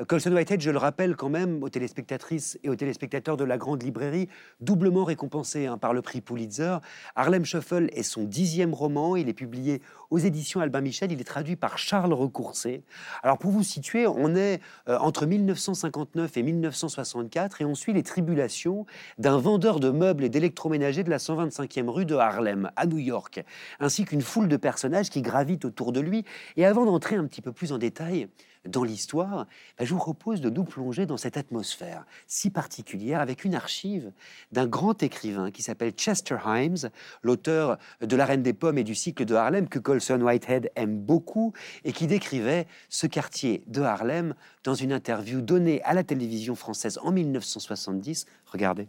Colson 0.07 0.31
Whitehead, 0.33 0.59
je 0.59 0.71
le 0.71 0.79
rappelle 0.79 1.15
quand 1.15 1.29
même 1.29 1.61
aux 1.61 1.69
téléspectatrices 1.69 2.57
et 2.63 2.69
aux 2.69 2.75
téléspectateurs 2.75 3.37
de 3.37 3.43
la 3.43 3.59
Grande 3.59 3.83
Librairie, 3.83 4.27
doublement 4.59 5.03
récompensé 5.03 5.67
hein, 5.67 5.77
par 5.77 5.93
le 5.93 6.01
prix 6.01 6.19
Pulitzer. 6.19 6.77
Harlem 7.15 7.45
Shuffle 7.45 7.89
est 7.93 8.01
son 8.01 8.23
dixième 8.23 8.73
roman. 8.73 9.15
Il 9.15 9.29
est 9.29 9.35
publié 9.35 9.83
aux 10.09 10.17
éditions 10.17 10.61
Albin 10.61 10.81
Michel. 10.81 11.11
Il 11.11 11.21
est 11.21 11.25
traduit 11.25 11.55
par 11.55 11.77
Charles 11.77 12.11
Recourcé. 12.11 12.81
Alors 13.21 13.37
pour 13.37 13.51
vous 13.51 13.61
situer, 13.61 14.07
on 14.07 14.35
est 14.35 14.61
euh, 14.89 14.97
entre 14.97 15.27
1959 15.27 16.37
et 16.37 16.41
1964 16.41 17.61
et 17.61 17.65
on 17.65 17.75
suit 17.75 17.93
les 17.93 18.01
tribulations 18.01 18.87
d'un 19.19 19.37
vendeur 19.37 19.79
de 19.79 19.91
meubles 19.91 20.23
et 20.23 20.29
d'électroménagers 20.29 21.03
de 21.03 21.11
la 21.11 21.17
125e 21.17 21.87
rue 21.87 22.05
de 22.05 22.15
Harlem, 22.15 22.71
à 22.77 22.87
New 22.87 22.97
York, 22.97 23.43
ainsi 23.79 24.05
qu'une 24.05 24.23
foule 24.23 24.47
de 24.47 24.57
personnages 24.57 25.11
qui 25.11 25.21
gravitent 25.21 25.65
autour 25.65 25.91
de 25.91 25.99
lui. 25.99 26.25
Et 26.57 26.65
avant 26.65 26.83
d'entrer 26.85 27.15
un 27.15 27.27
petit 27.27 27.43
peu 27.43 27.51
plus 27.51 27.71
en 27.71 27.77
détail, 27.77 28.27
dans 28.65 28.83
l'histoire, 28.83 29.45
bah, 29.77 29.85
je 29.85 29.93
vous 29.93 29.99
propose 29.99 30.41
de 30.41 30.49
nous 30.49 30.63
plonger 30.63 31.05
dans 31.05 31.17
cette 31.17 31.37
atmosphère 31.37 32.05
si 32.27 32.49
particulière 32.49 33.21
avec 33.21 33.43
une 33.43 33.55
archive 33.55 34.11
d'un 34.51 34.67
grand 34.67 35.01
écrivain 35.03 35.51
qui 35.51 35.61
s'appelle 35.61 35.91
Chester 35.91 36.37
Himes, 36.45 36.89
l'auteur 37.21 37.77
de 38.01 38.15
La 38.15 38.25
Reine 38.25 38.43
des 38.43 38.53
Pommes 38.53 38.77
et 38.77 38.83
du 38.83 38.95
cycle 38.95 39.25
de 39.25 39.35
Harlem 39.35 39.67
que 39.67 39.79
Colson 39.79 40.21
Whitehead 40.21 40.71
aime 40.75 40.97
beaucoup 40.97 41.53
et 41.83 41.91
qui 41.91 42.07
décrivait 42.07 42.67
ce 42.89 43.07
quartier 43.07 43.63
de 43.67 43.81
Harlem 43.81 44.35
dans 44.63 44.75
une 44.75 44.93
interview 44.93 45.41
donnée 45.41 45.81
à 45.83 45.93
la 45.93 46.03
télévision 46.03 46.55
française 46.55 46.99
en 47.03 47.11
1970. 47.11 48.25
Regardez. 48.45 48.87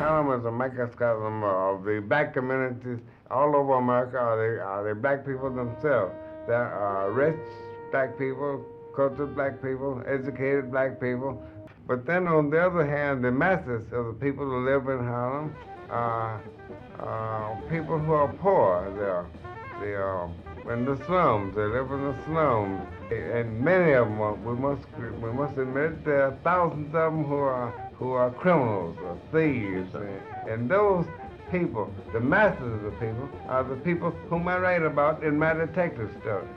Harlem 0.00 0.40
is 0.40 0.44
a 0.44 0.50
microcosm 0.50 1.44
of 1.44 1.84
the 1.84 2.00
black 2.00 2.34
communities 2.34 2.98
all 3.30 3.54
over 3.54 3.74
America. 3.74 4.18
Are 4.18 4.82
the, 4.82 4.94
black 4.94 5.24
people 5.24 5.50
themselves. 5.50 6.12
are 6.48 7.10
rich, 7.10 7.36
black 7.94 8.18
people, 8.18 8.60
cultured 8.96 9.36
black 9.36 9.62
people, 9.62 10.02
educated 10.04 10.68
black 10.68 11.00
people. 11.00 11.40
But 11.86 12.04
then 12.04 12.26
on 12.26 12.50
the 12.50 12.60
other 12.60 12.84
hand, 12.84 13.24
the 13.24 13.30
masses 13.30 13.84
of 13.92 14.06
the 14.06 14.14
people 14.14 14.44
who 14.44 14.64
live 14.68 14.88
in 14.88 14.98
Harlem 14.98 15.54
are 15.90 16.42
uh, 16.98 17.54
people 17.70 17.96
who 17.96 18.12
are 18.12 18.32
poor. 18.32 18.92
They're, 18.98 19.26
they 19.80 19.94
are 19.94 20.28
in 20.72 20.84
the 20.84 20.96
slums. 21.06 21.54
They 21.54 21.66
live 21.66 21.92
in 21.92 22.02
the 22.02 22.16
slums. 22.24 22.84
And 23.12 23.60
many 23.60 23.92
of 23.92 24.08
them, 24.08 24.44
we 24.44 24.54
must, 24.56 24.82
we 25.22 25.30
must 25.30 25.56
admit, 25.56 26.04
there 26.04 26.24
are 26.24 26.36
thousands 26.42 26.88
of 26.88 27.12
them 27.12 27.22
who 27.22 27.36
are, 27.36 27.70
who 27.96 28.10
are 28.10 28.32
criminals 28.32 28.98
or 29.04 29.16
thieves. 29.30 29.94
And, 29.94 30.50
and 30.50 30.68
those 30.68 31.06
people, 31.52 31.94
the 32.12 32.18
masses 32.18 32.60
of 32.60 32.82
the 32.82 32.90
people, 32.98 33.28
are 33.46 33.62
the 33.62 33.76
people 33.76 34.10
whom 34.28 34.48
I 34.48 34.58
write 34.58 34.82
about 34.82 35.22
in 35.22 35.38
my 35.38 35.52
detective 35.52 36.10
story. 36.20 36.48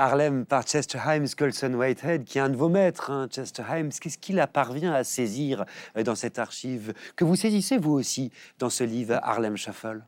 Harlem 0.00 0.46
par 0.46 0.62
Chester 0.62 0.98
Himes, 1.06 1.28
Colson 1.36 1.74
Whitehead, 1.74 2.24
qui 2.24 2.38
est 2.38 2.40
un 2.40 2.48
de 2.48 2.56
vos 2.56 2.70
maîtres, 2.70 3.10
hein, 3.10 3.28
Chester 3.30 3.62
Himes. 3.70 3.90
Qu'est-ce 3.90 4.16
qu'il 4.16 4.40
a 4.40 4.46
parvient 4.46 4.94
à 4.94 5.04
saisir 5.04 5.66
euh, 5.96 6.02
dans 6.02 6.14
cette 6.14 6.38
archive 6.38 6.94
que 7.16 7.24
vous 7.24 7.36
saisissez 7.36 7.76
vous 7.76 7.92
aussi 7.92 8.32
dans 8.58 8.70
ce 8.70 8.82
livre 8.82 9.20
Harlem 9.22 9.58
Shuffle? 9.58 10.02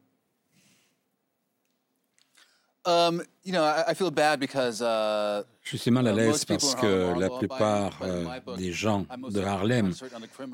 Um, 2.85 3.23
you 3.45 3.53
know, 3.53 3.63
I, 3.63 3.95
feel 3.95 4.11
bad 4.11 4.41
because, 4.41 4.81
uh, 4.81 5.45
Je 5.63 5.77
suis 5.77 5.91
mal 5.93 6.09
à 6.09 6.13
l'aise 6.13 6.45
parce 6.45 6.75
que 6.75 7.17
la 7.17 7.29
plupart 7.29 8.01
euh, 8.03 8.25
des 8.57 8.73
gens 8.73 9.07
de 9.31 9.41
Harlem 9.41 9.93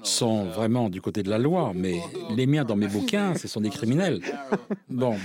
sont 0.02 0.44
vraiment 0.44 0.90
du 0.90 1.01
côté 1.01 1.23
de 1.23 1.31
la 1.31 1.39
loi, 1.39 1.73
mais 1.77 2.02
les 2.31 2.47
miens 2.47 2.65
dans 2.65 2.77
mes 2.77 2.89
bouquins, 2.89 3.35
ce 3.35 3.48
sont 3.48 3.62
des 3.62 3.70
criminels. 3.70 4.20
Bon, 4.90 5.16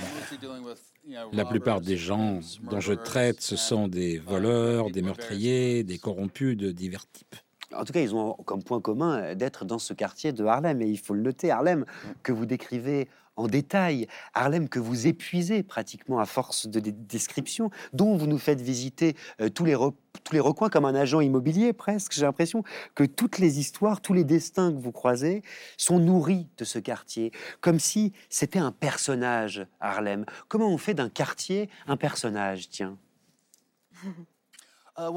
la 1.32 1.46
plupart 1.46 1.82
des 1.82 1.98
gens 1.98 2.40
dont 2.64 2.80
je 2.80 2.94
traite, 2.94 3.42
ce 3.42 3.56
sont 3.56 3.88
des 3.88 4.20
voleurs, 4.20 4.90
des 4.90 5.02
meurtriers, 5.02 5.84
des 5.84 5.98
corrompus 5.98 6.56
de 6.58 6.72
divers 6.72 7.06
types. 7.12 7.36
En 7.76 7.86
tout 7.86 7.94
cas, 7.94 8.02
ils 8.02 8.14
ont 8.14 8.34
comme 8.46 8.64
point 8.64 8.80
commun 8.80 9.36
d'être 9.36 9.66
dans 9.66 9.80
ce 9.80 9.94
quartier 9.94 10.32
de 10.32 10.46
Harlem. 10.46 10.82
Et 10.82 10.88
il 10.88 11.00
faut 11.00 11.14
le 11.14 11.22
noter, 11.22 11.52
Harlem, 11.52 11.86
que 12.22 12.32
vous 12.32 12.46
décrivez 12.46 13.08
en 13.35 13.47
détail, 13.47 14.07
Harlem 14.34 14.69
que 14.69 14.80
vous 14.80 15.07
épuisez 15.07 15.64
pratiquement 15.64 16.19
à 16.19 16.26
force 16.26 16.68
de 16.68 16.80
descriptions, 16.80 17.72
dont 17.93 18.15
vous 18.15 18.27
nous 18.27 18.38
faites 18.38 18.61
visiter 18.61 19.15
euh, 19.41 19.49
tous, 19.49 19.65
les 19.65 19.76
tous 19.76 20.34
les 20.34 20.39
recoins 20.39 20.69
comme 20.69 20.85
un 20.85 20.95
agent 20.95 21.22
immobilier 21.22 21.73
presque. 21.73 22.14
J'ai 22.14 22.23
l'impression 22.23 22.64
que 22.95 23.03
toutes 23.03 23.39
les 23.39 23.60
histoires, 23.60 24.01
tous 24.01 24.14
les 24.14 24.23
destins 24.23 24.72
que 24.72 24.77
vous 24.77 24.91
croisez 24.91 25.41
sont 25.77 25.99
nourris 25.99 26.47
de 26.57 26.65
ce 26.65 26.80
quartier, 26.80 27.31
comme 27.61 27.80
si 27.80 28.14
c'était 28.30 28.60
un 28.60 28.72
personnage, 28.72 29.65
Harlem. 29.80 30.26
Comment 30.47 30.69
on 30.69 30.77
fait 30.77 30.93
d'un 30.93 31.10
quartier 31.10 31.69
un 31.88 31.97
personnage, 31.97 32.69
tiens? 32.69 32.97
Uh, 34.95 35.10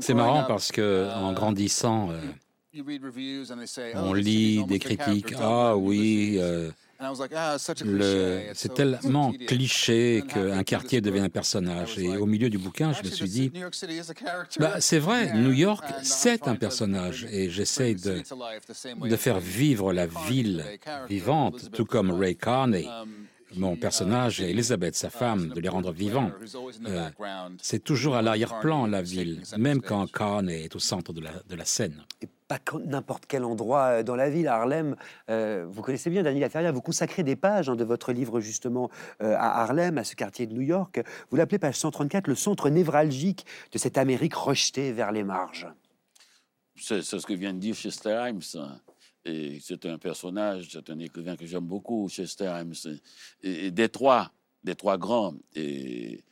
C'est 0.00 0.14
marrant 0.14 0.42
parce 0.42 0.72
que 0.72 1.08
en 1.14 1.30
uh, 1.30 1.34
grandissant, 1.36 2.10
euh, 2.10 2.20
on 2.72 4.10
oh, 4.10 4.14
lit 4.14 4.64
des 4.64 4.78
critiques. 4.78 5.34
Ah 5.38 5.76
oui, 5.76 6.36
euh, 6.38 6.70
c'est 8.54 8.74
tellement 8.74 9.32
cliché 9.46 10.22
qu'un 10.28 10.62
quartier 10.62 11.00
devient 11.00 11.20
un 11.20 11.28
personnage. 11.28 11.98
Et 11.98 12.16
au 12.16 12.26
milieu 12.26 12.50
du 12.50 12.58
bouquin, 12.58 12.92
je 12.92 13.02
me 13.02 13.08
suis 13.08 13.28
dit, 13.28 13.52
bah, 14.58 14.80
c'est 14.80 14.98
vrai, 14.98 15.32
New 15.34 15.52
York, 15.52 15.84
c'est 16.02 16.46
un 16.46 16.56
personnage. 16.56 17.26
Et 17.32 17.50
j'essaie 17.50 17.94
de, 17.94 18.22
de 19.08 19.16
faire 19.16 19.40
vivre 19.40 19.92
la 19.92 20.06
ville 20.06 20.64
vivante, 21.08 21.70
tout 21.72 21.86
comme 21.86 22.10
Ray 22.10 22.36
Carney. 22.36 22.86
Um, 22.86 23.08
mon 23.56 23.74
personnage 23.74 24.40
et 24.40 24.50
Elizabeth, 24.50 24.94
sa 24.94 25.10
femme, 25.10 25.48
de 25.48 25.60
les 25.60 25.68
rendre 25.68 25.90
vivants. 25.90 26.30
Euh, 26.86 27.08
c'est 27.60 27.82
toujours 27.82 28.14
à 28.14 28.22
l'arrière-plan, 28.22 28.86
la 28.86 29.02
ville, 29.02 29.42
même 29.58 29.80
quand 29.80 30.08
Carney 30.08 30.62
est 30.62 30.76
au 30.76 30.78
centre 30.78 31.12
de 31.12 31.20
la, 31.20 31.32
de 31.48 31.56
la 31.56 31.64
scène 31.64 32.04
n'importe 32.86 33.26
quel 33.26 33.44
endroit 33.44 33.84
euh, 33.84 34.02
dans 34.02 34.16
la 34.16 34.30
ville. 34.30 34.48
Harlem, 34.48 34.96
euh, 35.28 35.66
vous 35.68 35.82
connaissez 35.82 36.10
bien 36.10 36.22
Daniel 36.22 36.42
Laferrière, 36.42 36.72
vous 36.72 36.82
consacrez 36.82 37.22
des 37.22 37.36
pages 37.36 37.68
hein, 37.68 37.76
de 37.76 37.84
votre 37.84 38.12
livre 38.12 38.40
justement 38.40 38.90
euh, 39.22 39.34
à 39.36 39.62
Harlem, 39.62 39.98
à 39.98 40.04
ce 40.04 40.16
quartier 40.16 40.46
de 40.46 40.54
New 40.54 40.62
York. 40.62 41.00
Vous 41.30 41.36
l'appelez 41.36 41.58
page 41.58 41.76
134 41.76 42.26
le 42.26 42.34
centre 42.34 42.68
névralgique 42.70 43.46
de 43.72 43.78
cette 43.78 43.98
Amérique 43.98 44.34
rejetée 44.34 44.92
vers 44.92 45.12
les 45.12 45.24
marges. 45.24 45.68
C'est 46.76 47.02
ce 47.02 47.26
que 47.26 47.34
vient 47.34 47.52
de 47.52 47.58
dire 47.58 47.74
Chester 47.74 48.28
Himes. 48.28 48.40
Hein. 48.54 48.80
C'est 49.24 49.84
un 49.84 49.98
personnage, 49.98 50.68
c'est 50.72 50.88
un 50.88 50.98
écrivain 50.98 51.36
que 51.36 51.44
j'aime 51.44 51.66
beaucoup, 51.66 52.08
Chester 52.08 52.46
Himes. 52.46 52.98
Et, 53.42 53.70
des 53.70 53.90
trois, 53.90 54.32
des 54.64 54.74
trois 54.74 54.96
grands, 54.96 55.34
et, 55.54 56.24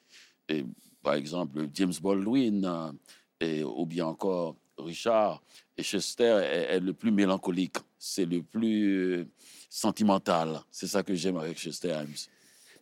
par 1.03 1.15
exemple 1.15 1.69
James 1.74 1.93
Baldwin, 2.01 2.95
et, 3.40 3.62
ou 3.62 3.85
bien 3.85 4.07
encore 4.07 4.57
Richard, 4.78 5.43
et 5.79 5.83
Chester 5.83 6.41
est, 6.43 6.81
le 6.81 6.93
plus 6.93 7.13
mélancolique, 7.13 7.77
c'est 7.99 8.25
le 8.25 8.43
plus 8.43 9.21
euh, 9.21 9.29
sentimental. 9.71 10.61
C'est 10.71 10.89
ça 10.89 11.03
que 11.03 11.15
j'aime 11.15 11.37
avec 11.37 11.57
Chester 11.57 11.91
Himes. 11.91 12.15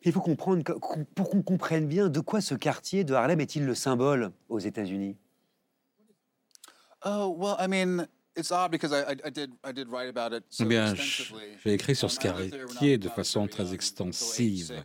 Il 0.02 0.12
faut 0.12 0.20
comprendre, 0.20 0.62
pour 1.14 1.30
qu'on 1.30 1.42
comprenne 1.42 1.86
bien, 1.86 2.08
de 2.08 2.20
quoi 2.20 2.40
ce 2.40 2.54
quartier 2.54 3.04
de 3.04 3.12
Harlem 3.12 3.40
est-il 3.40 3.66
le 3.66 3.74
symbole 3.74 4.32
aux 4.48 4.58
États-Unis? 4.58 5.16
Bien, 10.60 10.94
j'ai 10.94 11.72
écrit 11.72 11.96
sur 11.96 12.10
ce 12.10 12.18
quartier 12.18 12.98
de 12.98 13.08
façon 13.08 13.46
très 13.46 13.74
extensive. 13.74 14.84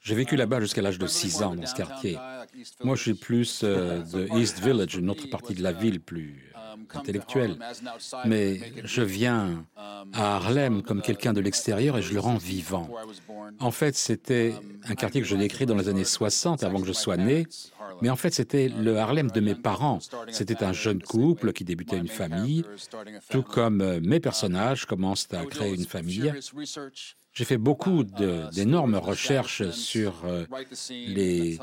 J'ai 0.00 0.14
vécu 0.16 0.36
là-bas 0.36 0.60
jusqu'à 0.60 0.82
l'âge 0.82 0.98
de 0.98 1.06
6 1.06 1.42
ans 1.42 1.54
dans 1.54 1.66
ce 1.66 1.74
quartier. 1.74 2.18
Moi, 2.82 2.96
je 2.96 3.02
suis 3.02 3.14
plus 3.14 3.60
euh, 3.62 4.02
de 4.02 4.28
East 4.36 4.58
Village, 4.60 4.96
une 4.96 5.10
autre 5.10 5.28
partie 5.28 5.54
de 5.54 5.62
la 5.62 5.72
ville 5.72 6.00
plus 6.00 6.51
intellectuel. 6.94 7.58
Mais 8.24 8.60
je 8.84 9.02
viens 9.02 9.64
à 9.76 10.36
Harlem 10.36 10.82
comme 10.82 11.02
quelqu'un 11.02 11.32
de 11.32 11.40
l'extérieur 11.40 11.98
et 11.98 12.02
je 12.02 12.12
le 12.12 12.20
rends 12.20 12.36
vivant. 12.36 12.88
En 13.60 13.70
fait, 13.70 13.96
c'était 13.96 14.54
un 14.84 14.94
quartier 14.94 15.20
que 15.20 15.26
je 15.26 15.36
décris 15.36 15.66
dans 15.66 15.76
les 15.76 15.88
années 15.88 16.04
60, 16.04 16.62
avant 16.64 16.80
que 16.80 16.86
je 16.86 16.92
sois 16.92 17.16
né. 17.16 17.46
Mais 18.00 18.10
en 18.10 18.16
fait, 18.16 18.32
c'était 18.34 18.68
le 18.68 18.98
Harlem 18.98 19.30
de 19.30 19.40
mes 19.40 19.54
parents. 19.54 19.98
C'était 20.28 20.64
un 20.64 20.72
jeune 20.72 21.02
couple 21.02 21.52
qui 21.52 21.64
débutait 21.64 21.98
une 21.98 22.08
famille, 22.08 22.64
tout 23.30 23.42
comme 23.42 24.00
mes 24.00 24.20
personnages 24.20 24.86
commencent 24.86 25.28
à 25.32 25.44
créer 25.44 25.74
une 25.74 25.86
famille. 25.86 26.32
J'ai 27.34 27.46
fait 27.46 27.56
beaucoup 27.56 28.04
d'énormes 28.04 28.96
recherches 28.96 29.70
sur 29.70 30.12
euh, 30.26 30.44
les 30.90 31.58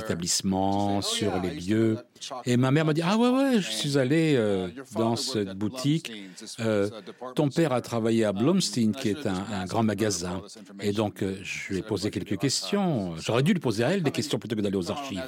établissements, 0.00 1.00
sur 1.00 1.40
les 1.40 1.50
lieux. 1.50 1.98
Et 2.44 2.56
ma 2.56 2.72
mère 2.72 2.84
m'a 2.84 2.92
dit, 2.92 3.02
ah 3.04 3.16
ouais, 3.16 3.28
ouais, 3.28 3.60
je 3.60 3.70
suis 3.70 3.98
allé 3.98 4.34
euh, 4.36 4.68
dans 4.96 5.14
cette 5.14 5.56
boutique. 5.56 6.12
Euh, 6.58 6.90
ton 7.36 7.50
père 7.50 7.72
a 7.72 7.80
travaillé 7.80 8.24
à 8.24 8.32
Blumstein, 8.32 8.90
qui 8.90 9.10
est 9.10 9.26
un, 9.26 9.64
grand 9.66 9.84
magasin. 9.84 10.42
Et 10.80 10.92
donc, 10.92 11.22
je 11.22 11.68
lui 11.68 11.78
ai 11.78 11.82
posé 11.82 12.10
quelques 12.10 12.38
questions. 12.38 13.14
J'aurais 13.18 13.44
dû 13.44 13.52
lui 13.52 13.60
poser 13.60 13.84
à 13.84 13.90
elle 13.90 14.02
des 14.02 14.10
questions 14.10 14.40
plutôt 14.40 14.56
que 14.56 14.60
d'aller 14.60 14.76
aux 14.76 14.90
archives. 14.90 15.22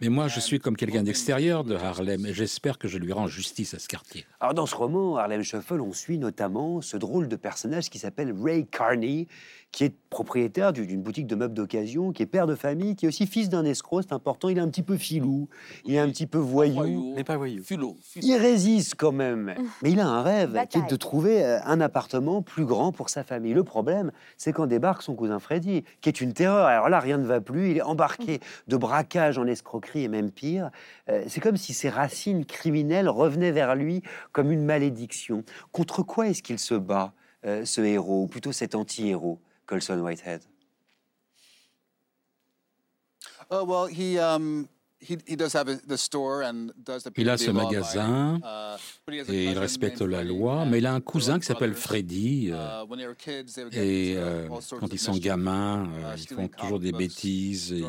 Mais 0.00 0.08
moi, 0.08 0.28
je 0.28 0.40
suis 0.40 0.58
comme 0.58 0.76
quelqu'un 0.76 1.02
d'extérieur 1.02 1.64
de 1.64 1.74
Harlem 1.74 2.24
et 2.24 2.32
j'espère 2.32 2.78
que 2.78 2.88
je 2.88 2.96
lui 2.96 3.12
rends 3.12 3.26
justice 3.26 3.74
à 3.74 3.78
ce 3.78 3.88
quartier. 3.88 4.24
Alors, 4.40 4.54
dans 4.54 4.66
ce 4.66 4.74
roman, 4.74 5.18
Harlem 5.18 5.42
Shuffle, 5.42 5.82
on 5.82 5.92
suit 5.92 6.16
notamment 6.16 6.80
ce 6.80 6.96
drôle 6.96 7.28
de 7.28 7.36
personnage 7.36 7.90
qui 7.90 7.98
s'appelle 7.98 8.34
Ray 8.42 8.66
Carney 8.66 9.01
qui 9.72 9.84
est 9.84 9.94
propriétaire 10.10 10.74
d'une 10.74 11.02
boutique 11.02 11.26
de 11.26 11.34
meubles 11.34 11.54
d'occasion, 11.54 12.12
qui 12.12 12.22
est 12.22 12.26
père 12.26 12.46
de 12.46 12.54
famille, 12.54 12.94
qui 12.94 13.06
est 13.06 13.08
aussi 13.08 13.26
fils 13.26 13.48
d'un 13.48 13.64
escroc, 13.64 14.02
c'est 14.02 14.12
important. 14.12 14.50
Il 14.50 14.58
est 14.58 14.60
un 14.60 14.68
petit 14.68 14.82
peu 14.82 14.98
filou, 14.98 15.48
il 15.86 15.94
est 15.94 15.98
un 15.98 16.08
petit 16.08 16.26
peu 16.26 16.36
voyou. 16.36 17.14
Mais 17.16 17.24
pas 17.24 17.38
voyou. 17.38 17.62
Il 18.22 18.36
résiste 18.36 18.94
quand 18.96 19.12
même. 19.12 19.54
Mais 19.82 19.90
il 19.90 19.98
a 19.98 20.06
un 20.06 20.22
rêve, 20.22 20.66
qui 20.68 20.78
est 20.78 20.90
de 20.90 20.96
trouver 20.96 21.42
euh, 21.42 21.58
un 21.64 21.80
appartement 21.80 22.42
plus 22.42 22.66
grand 22.66 22.92
pour 22.92 23.08
sa 23.08 23.24
famille. 23.24 23.54
Le 23.54 23.64
problème, 23.64 24.12
c'est 24.36 24.52
quand 24.52 24.66
débarque 24.66 25.00
son 25.02 25.14
cousin 25.14 25.38
Freddy, 25.38 25.84
qui 26.02 26.10
est 26.10 26.20
une 26.20 26.34
terreur. 26.34 26.66
Alors 26.66 26.90
là, 26.90 27.00
rien 27.00 27.16
ne 27.16 27.26
va 27.26 27.40
plus. 27.40 27.70
Il 27.70 27.78
est 27.78 27.82
embarqué 27.82 28.40
de 28.68 28.76
braquage 28.76 29.38
en 29.38 29.46
escroquerie 29.46 30.04
et 30.04 30.08
même 30.08 30.30
pire. 30.30 30.70
Euh, 31.08 31.24
c'est 31.28 31.40
comme 31.40 31.56
si 31.56 31.72
ses 31.72 31.88
racines 31.88 32.44
criminelles 32.44 33.08
revenaient 33.08 33.52
vers 33.52 33.74
lui 33.74 34.02
comme 34.32 34.52
une 34.52 34.66
malédiction. 34.66 35.44
Contre 35.72 36.02
quoi 36.02 36.28
est-ce 36.28 36.42
qu'il 36.42 36.58
se 36.58 36.74
bat? 36.74 37.14
Euh, 37.44 37.64
ce 37.64 37.80
héros, 37.80 38.22
ou 38.22 38.26
plutôt 38.26 38.52
cet 38.52 38.74
anti-héros, 38.74 39.38
Colson 39.66 39.98
Whitehead? 39.98 40.42
Oh, 43.50 43.88
um, 44.18 44.66
il 47.16 47.28
a 47.28 47.36
ce 47.36 47.50
magasin 47.50 48.40
uh, 48.42 49.12
et 49.28 49.44
il 49.46 49.58
respecte 49.58 50.00
la 50.00 50.22
loi, 50.22 50.64
mais 50.64 50.78
il 50.78 50.86
a 50.86 50.94
un 50.94 51.00
cousin 51.00 51.38
qui 51.38 51.46
s'appelle 51.46 51.74
Freddy. 51.74 52.50
Euh, 52.52 52.84
uh, 52.84 53.76
et 53.76 54.14
euh, 54.16 54.48
quand 54.78 54.92
ils 54.92 54.98
sont 54.98 55.16
gamins, 55.16 55.84
uh, 55.84 56.04
euh, 56.04 56.14
ils 56.16 56.34
font 56.34 56.48
toujours 56.48 56.78
des 56.78 56.92
bêtises, 56.92 57.70
ils 57.70 57.84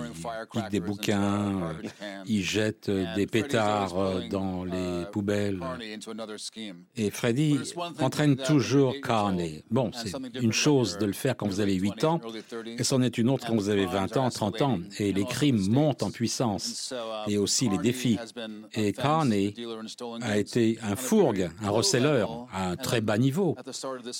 piquent 0.51 0.69
des 0.71 0.79
bouquins, 0.79 1.75
ils 2.25 2.43
jettent 2.43 2.89
des 2.89 3.27
pétards 3.27 4.27
dans 4.29 4.63
les 4.63 5.05
poubelles. 5.11 5.59
Et 6.95 7.11
Freddy 7.11 7.59
entraîne 7.99 8.37
toujours 8.37 8.95
Carney. 9.03 9.63
Bon, 9.69 9.91
c'est 9.93 10.13
une 10.41 10.53
chose 10.53 10.97
de 10.97 11.05
le 11.05 11.13
faire 11.13 11.37
quand 11.37 11.47
vous 11.47 11.59
avez 11.59 11.75
8 11.75 12.03
ans, 12.05 12.21
et 12.65 12.83
c'en 12.83 13.01
est 13.01 13.17
une 13.17 13.29
autre 13.29 13.45
quand 13.47 13.55
vous 13.55 13.69
avez 13.69 13.85
20 13.85 14.17
ans, 14.17 14.29
30 14.29 14.61
ans, 14.61 14.79
et 14.97 15.13
les 15.13 15.25
crimes 15.25 15.67
montent 15.69 16.03
en 16.03 16.11
puissance 16.11 16.93
et 17.27 17.37
aussi 17.37 17.69
les 17.69 17.77
défis. 17.77 18.17
Et 18.73 18.93
Carney 18.93 19.53
a 20.21 20.37
été 20.37 20.77
un 20.81 20.95
fourgue, 20.95 21.49
un 21.61 21.69
receleur 21.69 22.47
à 22.53 22.69
un 22.69 22.75
très 22.75 23.01
bas 23.01 23.17
niveau. 23.17 23.55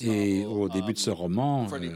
Et 0.02 0.46
au 0.46 0.70
début 0.70 0.94
de 0.94 1.00
ce 1.00 1.10
roman, 1.10 1.68
euh, 1.72 1.90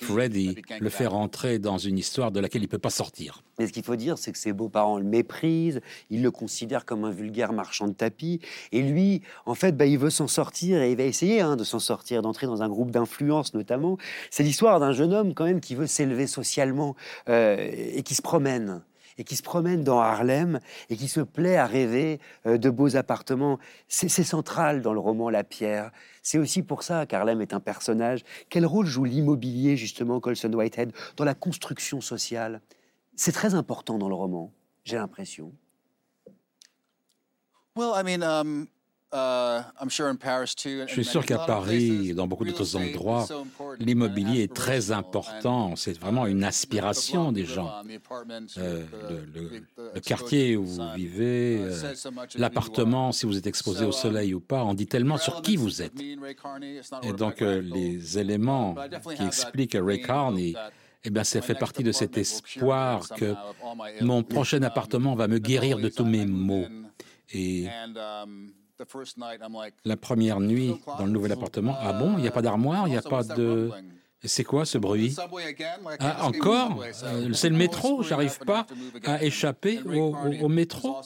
Freddy 0.00 0.56
le 0.80 0.88
fait 0.88 1.06
rentrer 1.06 1.58
dans 1.58 1.78
une 1.78 1.98
histoire 1.98 2.32
de 2.32 2.40
laquelle 2.40 2.62
il 2.62 2.66
ne 2.66 2.70
peut 2.70 2.78
pas 2.78 2.90
sortir. 2.90 3.42
Mais 3.58 3.66
ce 3.66 3.72
qu'il 3.72 3.84
faut 3.84 3.96
dire, 3.96 4.18
c'est 4.18 4.32
que 4.32 4.38
ses 4.38 4.52
beaux-parents 4.52 4.98
le 4.98 5.04
méprisent, 5.04 5.80
ils 6.10 6.22
le 6.22 6.30
considèrent 6.30 6.84
comme 6.84 7.04
un 7.04 7.10
vulgaire 7.10 7.52
marchand 7.52 7.88
de 7.88 7.94
tapis. 7.94 8.40
Et 8.72 8.82
lui, 8.82 9.22
en 9.46 9.54
fait, 9.54 9.76
bah, 9.76 9.86
il 9.86 9.98
veut 9.98 10.10
s'en 10.10 10.28
sortir 10.28 10.82
et 10.82 10.92
il 10.92 10.96
va 10.96 11.04
essayer 11.04 11.40
hein, 11.40 11.56
de 11.56 11.64
s'en 11.64 11.78
sortir, 11.78 12.22
d'entrer 12.22 12.46
dans 12.46 12.62
un 12.62 12.68
groupe 12.68 12.90
d'influence 12.90 13.54
notamment. 13.54 13.98
C'est 14.30 14.42
l'histoire 14.42 14.80
d'un 14.80 14.92
jeune 14.92 15.12
homme 15.12 15.34
quand 15.34 15.44
même 15.44 15.60
qui 15.60 15.74
veut 15.74 15.86
s'élever 15.86 16.26
socialement 16.26 16.96
euh, 17.28 17.70
et 17.72 18.02
qui 18.02 18.14
se 18.14 18.22
promène 18.22 18.82
et 19.18 19.24
qui 19.24 19.36
se 19.36 19.42
promène 19.42 19.82
dans 19.82 19.98
Harlem 19.98 20.60
et 20.90 20.96
qui 20.96 21.08
se 21.08 21.20
plaît 21.20 21.56
à 21.56 21.66
rêver 21.66 22.20
euh, 22.46 22.58
de 22.58 22.70
beaux 22.70 22.96
appartements. 22.96 23.58
C'est 23.88 24.08
central 24.08 24.82
dans 24.82 24.92
le 24.92 25.00
roman 25.00 25.30
La 25.30 25.44
Pierre. 25.44 25.90
C'est 26.22 26.38
aussi 26.38 26.62
pour 26.62 26.82
ça 26.82 27.06
qu'Harlem 27.06 27.40
est 27.40 27.54
un 27.54 27.60
personnage. 27.60 28.22
Quel 28.48 28.66
rôle 28.66 28.86
joue 28.86 29.04
l'immobilier, 29.04 29.76
justement, 29.76 30.20
Colson 30.20 30.52
Whitehead, 30.52 30.92
dans 31.16 31.24
la 31.24 31.34
construction 31.34 32.00
sociale? 32.00 32.60
C'est 33.14 33.32
très 33.32 33.54
important 33.54 33.98
dans 33.98 34.08
le 34.08 34.14
roman, 34.14 34.52
j'ai 34.84 34.96
l'impression. 34.96 35.52
Well, 37.74 37.92
I 37.94 38.02
mean, 38.02 38.22
um, 38.22 38.68
Je 39.12 40.84
suis 40.88 41.04
sûr 41.04 41.24
qu'à 41.24 41.38
Paris 41.38 42.10
et 42.10 42.14
dans 42.14 42.26
beaucoup 42.26 42.44
d'autres 42.44 42.76
endroits, 42.76 43.26
l'immobilier 43.78 44.42
est 44.42 44.52
très 44.52 44.90
important. 44.90 45.76
C'est 45.76 45.98
vraiment 45.98 46.26
une 46.26 46.42
aspiration 46.42 47.30
des 47.30 47.44
gens. 47.44 47.72
Euh, 48.58 48.82
le, 49.94 50.00
quartier 50.00 50.56
où 50.56 50.64
vous 50.64 50.82
vivez, 50.96 51.58
euh, 51.60 51.94
l'appartement, 52.36 53.12
si 53.12 53.26
vous 53.26 53.36
êtes 53.36 53.46
exposé 53.46 53.84
au 53.84 53.92
soleil 53.92 54.34
ou 54.34 54.40
pas, 54.40 54.62
en 54.62 54.74
dit 54.74 54.86
tellement 54.86 55.18
sur 55.18 55.40
qui 55.40 55.56
vous 55.56 55.82
êtes. 55.82 56.00
Et 57.02 57.12
donc 57.12 57.42
euh, 57.42 57.60
les 57.62 58.18
éléments 58.18 58.74
qui 59.16 59.22
expliquent 59.22 59.78
Ray 59.80 60.02
Carney, 60.02 60.54
eh 61.04 61.10
bien, 61.10 61.22
ça 61.22 61.40
fait 61.40 61.54
partie 61.54 61.84
de 61.84 61.92
cet 61.92 62.18
espoir 62.18 63.08
que 63.10 63.34
mon 64.00 64.24
prochain 64.24 64.62
appartement 64.62 65.14
va 65.14 65.28
me 65.28 65.38
guérir 65.38 65.78
de 65.78 65.88
tous 65.88 66.04
mes 66.04 66.26
maux. 66.26 66.66
Et 67.32 67.68
um, 67.96 68.50
la 69.84 69.96
première 69.96 70.40
nuit 70.40 70.74
dans 70.98 71.06
le 71.06 71.10
nouvel 71.10 71.32
appartement, 71.32 71.76
ah 71.80 71.92
bon, 71.92 72.14
il 72.18 72.22
n'y 72.22 72.28
a 72.28 72.32
pas 72.32 72.42
d'armoire, 72.42 72.86
il 72.88 72.92
n'y 72.92 72.96
a 72.96 73.02
pas 73.02 73.22
de... 73.22 73.70
C'est 74.24 74.44
quoi 74.44 74.64
ce 74.64 74.78
bruit 74.78 75.14
Ah, 76.00 76.26
encore 76.26 76.82
euh, 76.82 77.32
C'est 77.32 77.48
le 77.48 77.56
métro, 77.56 78.02
j'arrive 78.02 78.38
pas 78.40 78.66
à 79.04 79.22
échapper 79.22 79.80
au, 79.84 80.48
métro. 80.48 80.96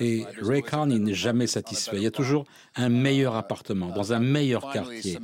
Et 0.00 0.24
Ray 0.40 0.62
Carney 0.62 0.98
n'est 0.98 1.14
jamais 1.14 1.46
satisfait. 1.46 1.96
Il 1.96 2.02
y 2.02 2.06
a 2.06 2.10
toujours 2.10 2.44
un 2.74 2.88
meilleur 2.88 3.36
appartement, 3.36 3.88
dans 3.88 4.12
un 4.12 4.18
meilleur 4.18 4.72
quartier. 4.72 5.18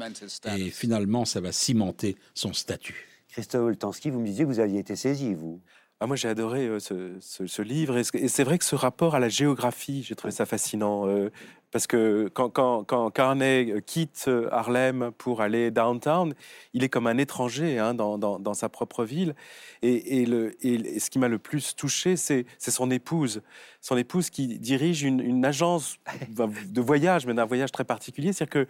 Et 0.56 0.70
finalement, 0.70 1.24
ça 1.24 1.40
va 1.40 1.51
cimenter 1.51 2.16
son 2.35 2.52
statut. 2.52 3.09
Christophe 3.28 3.62
Oltanski, 3.62 4.11
vous 4.11 4.20
me 4.20 4.27
disiez 4.27 4.44
que 4.44 4.48
vous 4.48 4.61
aviez 4.61 4.78
été 4.78 4.94
saisi, 4.94 5.35
vous. 5.35 5.61
Ah, 6.01 6.06
moi, 6.06 6.16
j'ai 6.16 6.28
adoré 6.28 6.66
euh, 6.66 6.78
ce, 6.81 7.62
livre. 7.62 7.97
Et 7.97 8.28
c'est 8.28 8.44
vrai 8.44 8.59
que 8.59 8.65
ce 8.65 8.74
rapport 8.74 9.15
à 9.15 9.20
la 9.20 9.28
géographie, 9.28 10.02
j'ai 10.02 10.15
trouvé 10.15 10.32
ça 10.32 10.44
fascinant. 10.44 11.09
Euh, 11.09 11.31
parce 11.75 11.89
que 11.89 12.31
quand, 12.33 12.51
quand, 12.51 13.11
Carney 13.11 13.73
euh, 13.73 13.81
quitte 13.81 14.31
Harlem 14.53 15.11
pour 15.19 15.41
aller 15.41 15.73
downtown, 15.73 16.33
il 16.73 16.85
est 16.85 16.89
comme 16.89 17.09
un 17.09 17.19
étranger 17.19 17.81
hein, 17.81 17.95
dans, 17.95 18.55
sa 18.55 18.69
propre 18.69 19.05
ville. 19.05 19.35
Et, 19.83 20.25
le, 20.25 20.55
et 20.65 21.01
ce 21.01 21.11
qui 21.11 21.19
m'a 21.19 21.27
le 21.27 21.41
plus 21.41 21.75
touché, 21.75 22.15
c'est 22.15 22.47
son 22.61 22.93
épouse. 22.93 23.43
Son 23.81 23.97
épouse 23.97 24.31
qui 24.31 24.61
dirige 24.61 25.03
une, 25.03 25.45
agence 25.45 25.97
de 26.29 26.81
voyage, 26.81 27.27
mais 27.27 27.35
d'un 27.35 27.45
voyage 27.45 27.73
très 27.73 27.83
particulier. 27.85 28.33
C'est-à-dire 28.33 28.67
que 28.67 28.69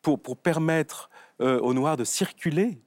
pour, 0.00 0.18
pour 0.18 0.38
permettre 0.38 1.10
aux 1.40 1.74
Noirs 1.74 1.98
de 1.98 2.04
circuler 2.04 2.78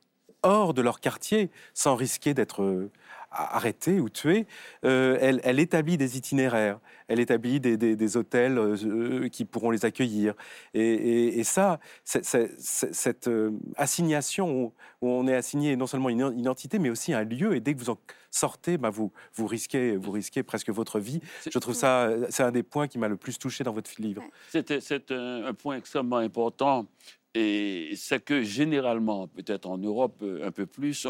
hors 0.42 0.74
de 0.74 0.82
leur 0.82 1.00
quartier 1.00 1.52
sans 1.76 1.96
risquer 1.96 2.34
d'être 2.34 2.90
arrêter 3.32 4.00
ou 4.00 4.10
tuer, 4.10 4.48
euh, 4.86 5.18
elle, 5.22 5.60
établit 5.60 5.98
des 5.98 6.18
itinéraires, 6.18 6.80
elle 7.08 7.20
établit 7.20 7.60
des, 7.60 8.18
hôtels 8.18 8.58
euh, 8.58 9.28
qui 9.30 9.46
pourront 9.46 9.72
les 9.72 9.86
accueillir. 9.86 10.34
Et, 10.74 11.44
ça, 11.44 11.80
cette 12.04 13.28
euh, 13.28 13.52
assignation 13.76 14.64
où, 14.64 14.74
on 15.02 15.28
est 15.28 15.36
assigné 15.36 15.76
non 15.76 15.88
seulement 15.88 16.10
une 16.10 16.34
identité, 16.38 16.80
mais 16.80 16.90
aussi 16.90 17.14
un 17.14 17.24
lieu, 17.24 17.56
et 17.56 17.60
dès 17.60 17.74
que 17.74 17.80
vous 17.80 17.90
en 17.90 17.98
sortez, 18.32 18.78
bah, 18.78 18.90
vous, 18.90 19.12
vous, 19.34 19.48
risquez, 19.48 19.96
vous 19.96 20.12
risquez 20.12 20.44
presque 20.44 20.70
votre 20.70 21.00
vie. 21.00 21.22
Je 21.50 21.58
trouve 21.58 21.74
ça, 21.74 22.10
c'est 22.30 22.44
un 22.44 22.52
des 22.52 22.64
points 22.64 22.88
qui 22.88 22.98
m'a 22.98 23.08
le 23.08 23.18
plus 23.18 23.38
touché 23.40 23.64
dans 23.64 23.74
votre 23.74 23.92
livre. 24.00 24.24
C'est 24.50 25.12
un 25.12 25.54
point 25.54 25.78
extrêmement 25.78 26.18
important. 26.18 26.88
Et 27.36 27.92
c'est 27.96 28.24
que 28.24 28.42
généralement, 28.42 29.28
peut-être 29.28 29.68
en 29.68 29.78
Europe 29.78 30.24
un 30.44 30.52
peu 30.52 30.66
plus, 30.66 31.08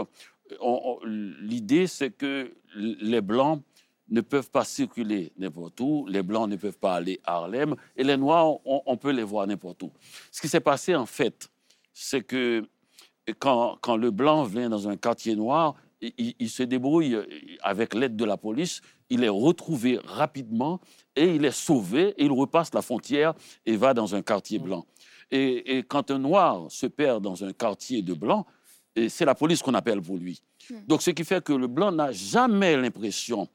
l'idée, 1.06 1.88
c'est 1.88 2.12
que 2.12 2.54
les 2.76 3.22
Blancs 3.22 3.62
ne 4.10 4.22
peuvent 4.22 4.50
pas 4.50 4.64
circuler 4.64 5.32
n'importe 5.38 5.80
où, 5.80 6.06
les 6.08 6.24
Blancs 6.24 6.50
ne 6.50 6.56
peuvent 6.56 6.78
pas 6.78 6.96
aller 6.96 7.20
à 7.24 7.36
Harlem, 7.36 7.76
et 7.96 8.04
les 8.04 8.18
Noirs, 8.18 8.58
on, 8.66 8.98
peut 8.98 9.12
les 9.12 9.24
voir 9.24 9.46
n'importe 9.48 9.84
où. 9.84 9.92
Ce 10.32 10.42
qui 10.42 10.48
s'est 10.48 10.60
passé, 10.60 10.96
en 10.96 11.06
fait, 11.06 11.50
c'est 11.94 12.24
que 12.24 12.68
quand, 13.38 13.98
le 13.98 14.12
Blanc 14.12 14.44
vient 14.44 14.70
dans 14.70 14.88
un 14.88 14.98
quartier 14.98 15.36
noir, 15.36 15.76
il, 16.02 16.50
se 16.50 16.64
débrouille 16.64 17.18
avec 17.62 17.94
l'aide 17.94 18.16
de 18.16 18.26
la 18.26 18.38
police, 18.38 18.82
il 19.10 19.24
est 19.24 19.30
retrouvé 19.30 20.00
rapidement 20.04 20.80
et 21.16 21.36
il 21.36 21.44
est 21.44 21.52
sauvé, 21.52 22.14
et 22.18 22.26
il 22.26 22.32
repasse 22.32 22.74
la 22.74 22.82
frontière 22.82 23.34
et 23.66 23.76
va 23.76 23.94
dans 23.94 24.16
un 24.16 24.22
quartier 24.22 24.60
blanc. 24.60 24.86
Et, 25.30 25.78
et 25.78 25.84
quand 25.84 26.10
un 26.10 26.20
Noir 26.20 26.72
se 26.72 26.88
perd 26.88 27.22
dans 27.22 27.44
un 27.44 27.54
quartier 27.54 28.02
de 28.02 28.14
Blanc, 28.14 28.48
c'est 29.08 29.26
la 29.26 29.36
police 29.36 29.62
qu'on 29.62 29.74
appelle 29.74 30.02
pour 30.02 30.18
lui. 30.18 30.42
Hmm. 30.70 30.76
Donc, 30.88 31.02
ce 31.02 31.12
qui 31.12 31.24
fait 31.24 31.44
que 31.44 31.54
le 31.54 31.68
blanc 31.68 31.92
n'a 31.92 32.12
jamais 32.12 32.76
l'impression 32.76 33.48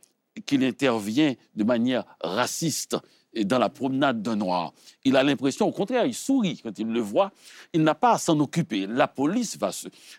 qu'il 0.46 0.64
intervient 0.64 1.34
de 1.54 1.64
manière 1.64 2.04
raciste 2.20 2.96
dans 3.42 3.58
la 3.58 3.68
promenade 3.68 4.22
d'un 4.22 4.36
noir, 4.36 4.72
il 5.04 5.16
a 5.16 5.22
l'impression, 5.22 5.66
au 5.66 5.72
contraire, 5.72 6.06
il 6.06 6.14
sourit 6.14 6.60
quand 6.62 6.78
il 6.78 6.86
le 6.86 7.00
voit. 7.00 7.32
Il 7.72 7.82
n'a 7.82 7.94
pas 7.94 8.12
à 8.12 8.18
s'en 8.18 8.38
occuper. 8.38 8.86
La 8.86 9.08
police 9.08 9.58
va, 9.58 9.70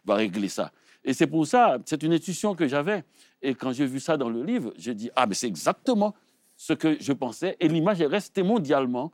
va 0.05 0.15
régler 0.15 0.49
ça. 0.49 0.71
Et 1.03 1.13
c'est 1.13 1.27
pour 1.27 1.45
ça, 1.45 1.77
c'est 1.85 2.01
une 2.03 2.13
intuition 2.13 2.55
que 2.55 2.67
j'avais. 2.67 3.03
Et 3.41 3.53
quand 3.53 3.71
j'ai 3.71 3.85
vu 3.85 3.99
ça 3.99 4.17
dans 4.17 4.29
le 4.29 4.43
livre, 4.43 4.73
j'ai 4.77 4.95
dit, 4.95 5.09
ah, 5.15 5.27
mais 5.27 5.35
c'est 5.35 5.47
exactement 5.47 6.15
ce 6.57 6.73
que 6.73 6.97
je 6.99 7.13
pensais. 7.13 7.55
Et 7.59 7.67
l'image 7.67 8.01
est 8.01 8.07
restée 8.07 8.43
mondialement. 8.43 9.11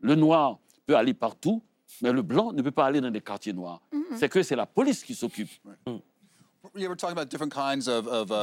Le 0.00 0.14
noir 0.14 0.58
peut 0.86 0.96
aller 0.96 1.14
partout, 1.14 1.62
mais 2.02 2.12
le 2.12 2.22
blanc 2.22 2.52
ne 2.52 2.62
peut 2.62 2.70
pas 2.70 2.86
aller 2.86 3.00
dans 3.00 3.10
des 3.10 3.20
quartiers 3.20 3.52
noirs. 3.52 3.80
C'est 4.16 4.28
que 4.28 4.42
c'est 4.42 4.56
la 4.56 4.66
police 4.66 5.04
qui 5.04 5.14
s'occupe. 5.14 5.50
Mm. 5.86 5.96
Uh, 6.76 6.86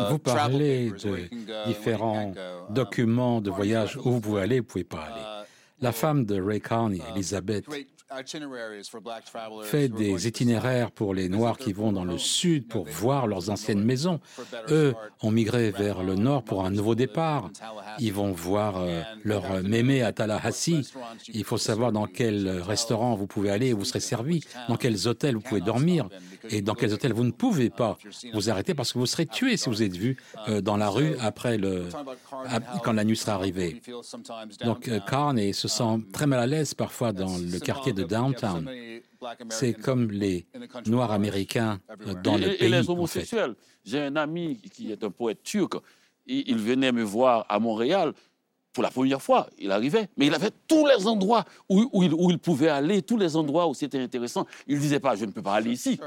vous 0.09 0.19
parlez 0.19 0.89
de 0.89 1.67
différents 1.67 2.33
documents 2.69 3.41
de 3.41 3.51
voyage 3.51 3.95
où 3.97 4.11
vous 4.11 4.19
pouvez 4.19 4.41
aller, 4.41 4.59
vous 4.59 4.65
ne 4.65 4.67
pouvez 4.67 4.83
pas 4.83 5.01
aller. 5.01 5.21
Uh, 5.21 5.45
la 5.79 5.91
femme 5.91 6.25
de 6.25 6.41
Ray 6.41 6.59
Carney, 6.59 6.97
uh, 6.97 7.11
Elizabeth, 7.13 7.65
fait 9.63 9.89
des 9.89 10.27
itinéraires 10.27 10.91
pour 10.91 11.13
les 11.13 11.29
Noirs 11.29 11.57
qui 11.57 11.73
vont 11.73 11.91
dans 11.91 12.05
le 12.05 12.17
sud 12.17 12.67
pour 12.67 12.85
voir 12.85 13.27
leurs 13.27 13.49
anciennes 13.49 13.83
maisons. 13.83 14.19
Eux 14.69 14.95
ont 15.21 15.31
migré 15.31 15.71
vers 15.71 16.03
le 16.03 16.15
nord 16.15 16.43
pour 16.43 16.65
un 16.65 16.71
nouveau 16.71 16.95
départ. 16.95 17.49
Ils 17.99 18.13
vont 18.13 18.31
voir 18.31 18.77
euh, 18.77 19.01
leur 19.23 19.61
mémé 19.63 20.03
à 20.03 20.13
Tallahassee. 20.13 20.93
Il 21.27 21.43
faut 21.43 21.57
savoir 21.57 21.91
dans 21.91 22.07
quel 22.07 22.47
restaurant 22.61 23.15
vous 23.15 23.27
pouvez 23.27 23.49
aller 23.49 23.67
et 23.67 23.73
vous 23.73 23.85
serez 23.85 23.99
servi, 23.99 24.41
dans 24.69 24.77
quels 24.77 25.07
hôtels 25.07 25.35
vous 25.35 25.41
pouvez 25.41 25.61
dormir 25.61 26.07
et 26.49 26.61
dans 26.61 26.75
quels 26.75 26.93
hôtels 26.93 27.13
vous 27.13 27.23
ne 27.23 27.31
pouvez 27.31 27.69
pas 27.69 27.97
vous 28.33 28.49
arrêter 28.49 28.73
parce 28.73 28.93
que 28.93 28.99
vous 28.99 29.05
serez 29.05 29.25
tué 29.25 29.57
si 29.57 29.69
vous 29.69 29.83
êtes 29.83 29.95
vu 29.95 30.17
euh, 30.47 30.61
dans 30.61 30.77
la 30.77 30.89
rue 30.89 31.15
après 31.19 31.57
le, 31.57 31.87
quand 32.83 32.93
la 32.93 33.03
nuit 33.03 33.17
sera 33.17 33.33
arrivée. 33.33 33.81
Donc 34.63 34.89
Carney 35.07 35.53
se 35.53 35.67
sent 35.67 36.01
très 36.13 36.27
mal 36.27 36.39
à 36.39 36.47
l'aise 36.47 36.73
parfois 36.73 37.13
dans 37.13 37.37
le 37.37 37.59
quartier 37.59 37.93
de 37.93 38.03
downtown. 38.03 38.69
C'est 39.49 39.73
comme 39.73 40.11
les 40.11 40.45
Noirs 40.85 41.11
américains 41.11 41.79
dans 42.23 42.37
le 42.37 42.47
pays. 42.47 42.57
Et 42.59 42.69
les 42.69 42.89
homosexuels. 42.89 43.55
J'ai 43.83 44.01
un 44.01 44.15
ami 44.15 44.59
qui 44.71 44.91
est 44.91 45.03
un 45.03 45.11
poète 45.11 45.43
turc. 45.43 45.73
Il 46.25 46.57
venait 46.57 46.91
me 46.91 47.03
voir 47.03 47.45
à 47.47 47.57
Montréal 47.59 48.13
pour 48.77 48.83
la 48.83 48.91
première 48.91 49.23
fois. 49.23 49.49
Il 49.57 49.71
arrivait, 49.71 50.07
mais 50.17 50.27
il 50.27 50.35
avait 50.35 50.51
tous 50.67 50.85
les 50.85 51.07
endroits 51.07 51.45
où, 51.67 51.89
où, 51.93 52.03
il, 52.03 52.13
où 52.13 52.29
il, 52.29 52.37
pouvait 52.37 52.69
aller, 52.69 53.01
tous 53.01 53.17
les 53.17 53.35
endroits 53.35 53.67
où 53.67 53.73
c'était 53.73 53.99
intéressant. 53.99 54.45
Il 54.67 54.75
ne 54.75 54.81
disait 54.81 54.99
pas, 54.99 55.15
je 55.15 55.25
ne 55.25 55.31
peux 55.31 55.41
pas 55.41 55.55
aller 55.55 55.71
ici. 55.71 55.99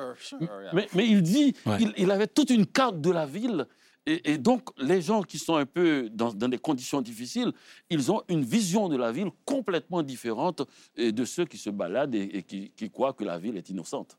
mais, 0.72 0.86
mais, 0.94 1.04
il 1.04 1.20
dit, 1.20 1.52
il, 1.80 1.92
il, 1.96 2.08
avait 2.12 2.28
toute 2.28 2.50
une 2.50 2.66
carte 2.66 3.00
de 3.00 3.10
la 3.10 3.26
ville 3.26 3.66
et, 4.06 4.38
donc, 4.38 4.70
les 4.78 5.02
gens 5.02 5.22
qui 5.22 5.38
sont 5.38 5.56
un 5.56 5.66
peu 5.66 6.08
dans, 6.10 6.32
des 6.32 6.58
conditions 6.58 7.02
difficiles, 7.02 7.52
ils 7.90 8.12
ont 8.12 8.22
une 8.28 8.44
vision 8.44 8.88
de 8.88 8.96
la 8.96 9.10
ville 9.10 9.30
complètement 9.44 10.02
différente 10.04 10.62
euh, 10.98 11.10
de 11.10 11.24
ceux 11.24 11.44
qui 11.44 11.58
se 11.58 11.70
baladent 11.70 12.14
et, 12.14 12.44
qui, 12.44 12.90
croient 12.90 13.12
que 13.12 13.24
la 13.24 13.36
ville 13.36 13.56
est 13.56 13.68
innocente. 13.68 14.16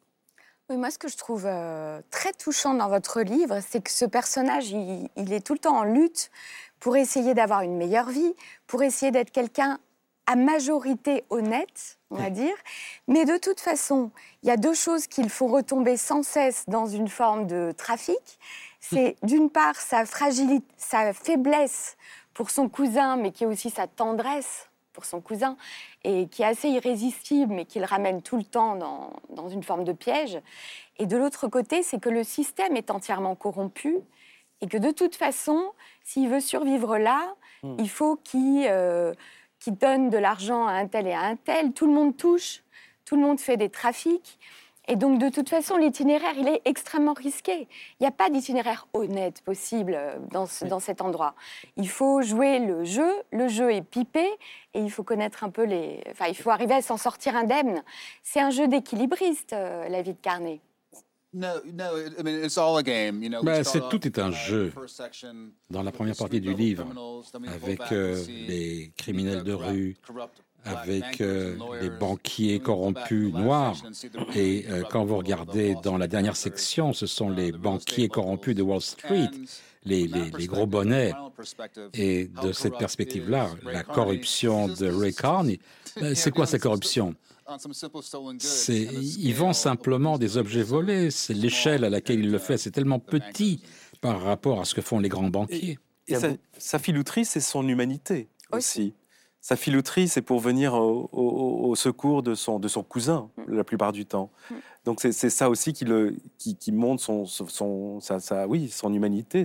Oui, 0.69 0.78
moi, 0.78 0.91
ce 0.91 0.98
que 0.98 1.07
je 1.07 1.18
trouve 1.18 1.45
euh, 1.45 2.02
très 2.11 2.34
touchant 2.34 2.73
dans 2.73 2.90
votre 2.90 3.22
livre, 3.22 3.60
c'est 3.65 3.82
que 3.82 3.91
ce 3.91 4.06
personnage, 4.06 4.69
il, 4.72 5.10
il, 5.15 5.34
est 5.34 5.45
tout 5.45 5.53
le 5.53 5.60
temps 5.60 5.78
en 5.78 5.84
lutte 5.84 6.30
pour 6.81 6.97
essayer 6.97 7.33
d'avoir 7.33 7.61
une 7.61 7.77
meilleure 7.77 8.09
vie, 8.09 8.35
pour 8.67 8.83
essayer 8.83 9.11
d'être 9.11 9.31
quelqu'un 9.31 9.79
à 10.27 10.35
majorité 10.35 11.23
honnête, 11.29 11.97
on 12.09 12.15
va 12.15 12.29
dire. 12.29 12.55
Mais 13.07 13.23
de 13.23 13.37
toute 13.37 13.61
façon, 13.61 14.11
il 14.43 14.49
y 14.49 14.51
a 14.51 14.57
deux 14.57 14.73
choses 14.73 15.07
qu'il 15.07 15.29
faut 15.29 15.47
retomber 15.47 15.95
sans 15.95 16.23
cesse 16.23 16.65
dans 16.67 16.85
une 16.85 17.07
forme 17.07 17.47
de 17.47 17.73
trafic 17.77 18.37
c'est 18.81 19.15
d'une 19.23 19.49
part 19.49 19.75
sa 19.75 20.05
fragilité, 20.05 20.65
sa 20.75 21.13
faiblesse 21.13 21.95
pour 22.33 22.49
son 22.49 22.67
cousin, 22.67 23.15
mais 23.15 23.31
qui 23.31 23.43
est 23.45 23.47
aussi 23.47 23.69
sa 23.69 23.87
tendresse 23.87 24.69
pour 24.91 25.05
son 25.05 25.21
cousin, 25.21 25.55
et 26.03 26.27
qui 26.27 26.41
est 26.41 26.45
assez 26.45 26.67
irrésistible, 26.67 27.53
mais 27.53 27.63
qui 27.63 27.79
le 27.79 27.85
ramène 27.85 28.21
tout 28.21 28.35
le 28.35 28.43
temps 28.43 28.75
dans, 28.75 29.13
dans 29.29 29.47
une 29.47 29.63
forme 29.63 29.85
de 29.85 29.93
piège. 29.93 30.41
Et 30.97 31.05
de 31.05 31.15
l'autre 31.15 31.47
côté, 31.47 31.81
c'est 31.81 31.99
que 31.99 32.09
le 32.09 32.25
système 32.25 32.75
est 32.75 32.91
entièrement 32.91 33.35
corrompu, 33.35 33.99
et 34.61 34.67
que 34.67 34.77
de 34.77 34.91
toute 34.91 35.15
façon, 35.15 35.71
s'il 36.03 36.29
veut 36.29 36.39
survivre 36.39 36.97
là, 36.97 37.35
hmm. 37.63 37.75
il 37.79 37.89
faut 37.89 38.15
qu'il 38.17 38.65
euh, 38.69 39.13
donne 39.67 40.09
de 40.09 40.17
l'argent 40.17 40.67
à 40.67 40.73
un 40.73 40.88
tel 40.88 41.07
et 41.07 41.13
à 41.13 41.21
un 41.21 41.35
tel. 41.35 41.73
Tout 41.73 41.88
le 41.88 41.93
monde 41.93 42.15
touche, 42.17 42.63
tout 43.05 43.15
le 43.15 43.21
monde 43.21 43.39
fait 43.39 43.57
des 43.57 43.69
trafics. 43.69 44.39
Et 44.88 44.95
donc, 44.95 45.19
de 45.19 45.29
toute 45.29 45.47
façon, 45.47 45.77
l'itinéraire, 45.77 46.33
il 46.38 46.47
est 46.47 46.61
extrêmement 46.65 47.13
risqué. 47.13 47.67
Il 47.99 48.01
n'y 48.01 48.07
a 48.07 48.11
pas 48.11 48.29
d'itinéraire 48.29 48.88
honnête 48.93 49.41
possible 49.41 49.93
euh, 49.95 50.17
dans, 50.31 50.47
dans, 50.67 50.79
cet 50.79 51.01
endroit. 51.01 51.35
Il 51.77 51.88
faut 51.88 52.21
jouer 52.21 52.59
le 52.59 52.83
jeu, 52.83 53.13
le 53.31 53.47
jeu 53.47 53.71
est 53.71 53.83
pipé, 53.83 54.27
et 54.73 54.81
il 54.81 54.91
faut 54.91 55.03
connaître 55.03 55.43
un 55.43 55.49
peu 55.49 55.63
les... 55.63 56.03
Enfin, 56.09 56.25
il 56.27 56.35
faut 56.35 56.49
arriver 56.49 56.73
à 56.73 56.81
s'en 56.81 56.97
sortir 56.97 57.35
indemne. 57.35 57.83
C'est 58.23 58.41
un 58.41 58.49
jeu 58.49 58.67
d'équilibriste, 58.67 59.53
euh, 59.53 59.88
la 59.88 60.01
vie 60.01 60.13
de 60.13 60.19
Carnet. 60.19 60.59
C'est 63.63 63.89
tout 63.89 64.05
est 64.05 64.19
un 64.19 64.31
jeu. 64.31 64.73
Dans 65.69 65.83
la 65.83 65.91
première 65.91 66.15
partie 66.15 66.41
du 66.41 66.53
livre, 66.53 66.85
avec 67.47 67.79
euh, 67.91 68.23
les 68.27 68.91
criminels 68.97 69.43
de 69.43 69.53
rue, 69.53 69.95
avec 70.65 71.21
euh, 71.21 71.55
les 71.81 71.89
banquiers 71.89 72.59
corrompus 72.59 73.33
noirs. 73.33 73.77
Et 74.35 74.65
euh, 74.69 74.83
quand 74.89 75.05
vous 75.05 75.17
regardez 75.17 75.75
dans 75.83 75.97
la 75.97 76.07
dernière 76.07 76.35
section, 76.35 76.93
ce 76.93 77.07
sont 77.07 77.29
les 77.29 77.51
banquiers 77.51 78.09
corrompus 78.09 78.55
de 78.55 78.61
Wall 78.61 78.81
Street, 78.81 79.31
les, 79.83 80.07
les, 80.07 80.47
gros 80.47 80.67
bonnets. 80.67 81.13
Et 81.93 82.25
de 82.43 82.51
cette 82.51 82.77
perspective-là, 82.77 83.49
la 83.63 83.83
corruption 83.83 84.67
de 84.67 84.87
Ray 84.87 85.13
Carney, 85.15 85.59
ben, 85.99 86.13
c'est 86.13 86.31
quoi 86.31 86.45
cette 86.45 86.61
corruption? 86.61 87.15
Ils 89.02 89.34
vendent 89.34 89.56
simplement 89.56 90.18
des 90.18 90.38
objets 90.38 90.64
volés. 90.64 91.11
C'est 91.11 91.34
l'échelle 91.34 91.84
à 91.84 91.90
laquelle 91.90 92.19
il 92.19 92.32
le 92.32 92.40
fait. 92.40 92.57
C'est 92.57 92.72
tellement 92.72 92.99
petit 92.99 93.61
par 94.02 94.22
rapport 94.22 94.61
à 94.61 94.65
ce 94.65 94.76
que 94.76 94.82
font 94.82 94.99
les 94.99 95.10
grands 95.10 95.30
banquiers. 95.30 95.80
Et, 96.07 96.15
sa, 96.15 96.30
sa 96.57 96.80
filouterie, 96.80 97.26
c'est 97.26 97.40
son 97.40 97.68
humanité 97.68 98.28
aussi 98.52 98.94
sa 99.41 99.56
filouterie, 99.56 100.07
c'est 100.07 100.22
pour 100.22 100.40
venir 100.40 100.76
au, 100.76 101.73
secours 101.76 102.22
de 102.22 102.36
son, 102.36 102.60
de 102.60 102.68
son 102.68 102.84
cousin, 102.84 103.30
mm. 103.38 103.56
la 103.56 103.64
plupart 103.64 103.91
du 103.91 104.06
temps. 104.06 104.30
Mm. 104.49 104.56
Donc 104.86 104.99
c'est 105.02 105.30
ça 105.30 105.49
aussi 105.49 105.73
qui, 105.73 105.86
le, 105.86 106.15
qui, 106.38 106.56
qui 106.56 106.72
montre 106.72 107.02
son, 107.03 107.26
son, 107.26 107.99
sa, 107.99 108.48
oui, 108.48 108.69
son 108.69 108.94
humanité. 108.94 109.44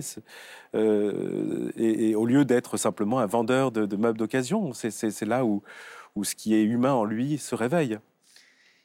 Euh, 0.75 1.71
et, 1.75 2.15
au 2.15 2.25
lieu 2.25 2.45
d'être 2.45 2.77
simplement 2.77 3.19
un 3.19 3.25
vendeur 3.25 3.71
de, 3.71 3.95
meubles 3.95 4.17
d'occasion, 4.17 4.71
c'est 4.73 5.25
là 5.25 5.45
où, 5.45 5.63
où 6.17 6.23
ce 6.23 6.35
qui 6.35 6.55
est 6.55 6.63
humain 6.63 6.93
en 6.93 7.05
lui 7.05 7.37
se 7.37 7.55
réveille. 7.55 7.99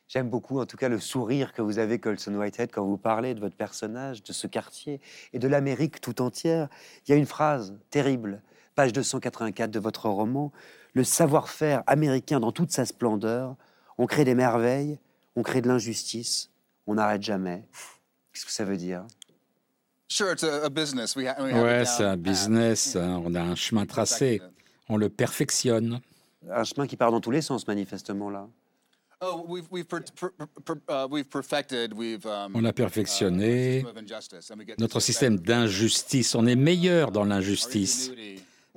J'aime 0.06 0.28
beaucoup, 0.28 0.60
en 0.60 0.66
tout 0.66 0.76
cas, 0.76 0.90
le 0.90 1.00
sourire 1.00 1.54
que 1.54 1.62
vous 1.62 1.78
avez, 1.78 1.98
Colson 1.98 2.34
Whitehead, 2.34 2.70
quand 2.70 2.84
vous 2.84 2.98
parlez 2.98 3.34
de 3.34 3.40
votre 3.40 3.56
personnage, 3.56 4.22
de 4.22 4.32
ce 4.32 4.46
quartier 4.46 5.00
et 5.32 5.38
de 5.38 5.48
l'Amérique 5.48 6.02
tout 6.02 6.20
entière. 6.20 6.68
Il 7.06 7.12
y 7.12 7.14
a 7.14 7.16
une 7.16 7.26
phrase 7.26 7.74
terrible, 7.88 8.42
page 8.74 8.92
284 8.92 9.70
de 9.70 9.80
votre 9.80 10.08
roman 10.08 10.52
le 10.94 11.04
savoir-faire 11.04 11.82
américain 11.86 12.40
dans 12.40 12.52
toute 12.52 12.70
sa 12.70 12.84
splendeur. 12.84 13.56
On 13.96 14.06
crée 14.06 14.24
des 14.24 14.34
merveilles, 14.34 14.98
on 15.36 15.42
crée 15.42 15.62
de 15.62 15.68
l'injustice, 15.68 16.50
on 16.86 16.94
n'arrête 16.94 17.22
jamais. 17.22 17.64
Qu'est-ce 18.32 18.44
que 18.44 18.52
ça 18.52 18.64
veut 18.64 18.76
dire? 18.76 19.06
Ouais, 21.38 21.84
c'est 21.86 22.04
un 22.04 22.18
business. 22.18 22.96
Hein. 22.96 23.22
On 23.24 23.34
a 23.34 23.40
un 23.40 23.54
chemin 23.54 23.86
tracé. 23.86 24.42
On 24.90 24.98
le 24.98 25.08
perfectionne. 25.08 26.02
Un 26.50 26.64
chemin 26.64 26.86
qui 26.86 26.96
part 26.96 27.10
dans 27.10 27.20
tous 27.20 27.30
les 27.30 27.42
sens, 27.42 27.66
manifestement, 27.66 28.30
là. 28.30 28.48
Um, 29.22 29.44
on 32.54 32.64
a 32.64 32.72
perfectionné 32.72 33.80
uh, 33.80 33.84
notre 34.78 34.98
système 34.98 35.38
d'injustice. 35.38 36.34
On 36.34 36.44
est 36.44 36.56
meilleur 36.56 37.12
dans 37.12 37.22
l'injustice 37.24 38.10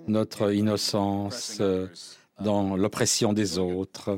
notre 0.07 0.53
innocence 0.53 1.57
euh, 1.61 1.87
dans 2.39 2.75
l'oppression 2.75 3.33
des 3.33 3.57
autres 3.57 4.15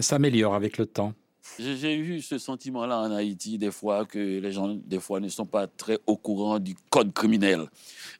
s'améliore 0.00 0.54
avec 0.54 0.78
le 0.78 0.86
temps. 0.86 1.12
J'ai 1.58 1.96
eu 1.96 2.20
ce 2.20 2.38
sentiment-là 2.38 3.00
en 3.00 3.12
Haïti, 3.12 3.58
des 3.58 3.70
fois, 3.70 4.04
que 4.04 4.18
les 4.18 4.52
gens, 4.52 4.74
des 4.74 5.00
fois, 5.00 5.20
ne 5.20 5.28
sont 5.28 5.46
pas 5.46 5.66
très 5.66 5.98
au 6.06 6.16
courant 6.16 6.58
du 6.58 6.76
code 6.90 7.12
criminel. 7.12 7.68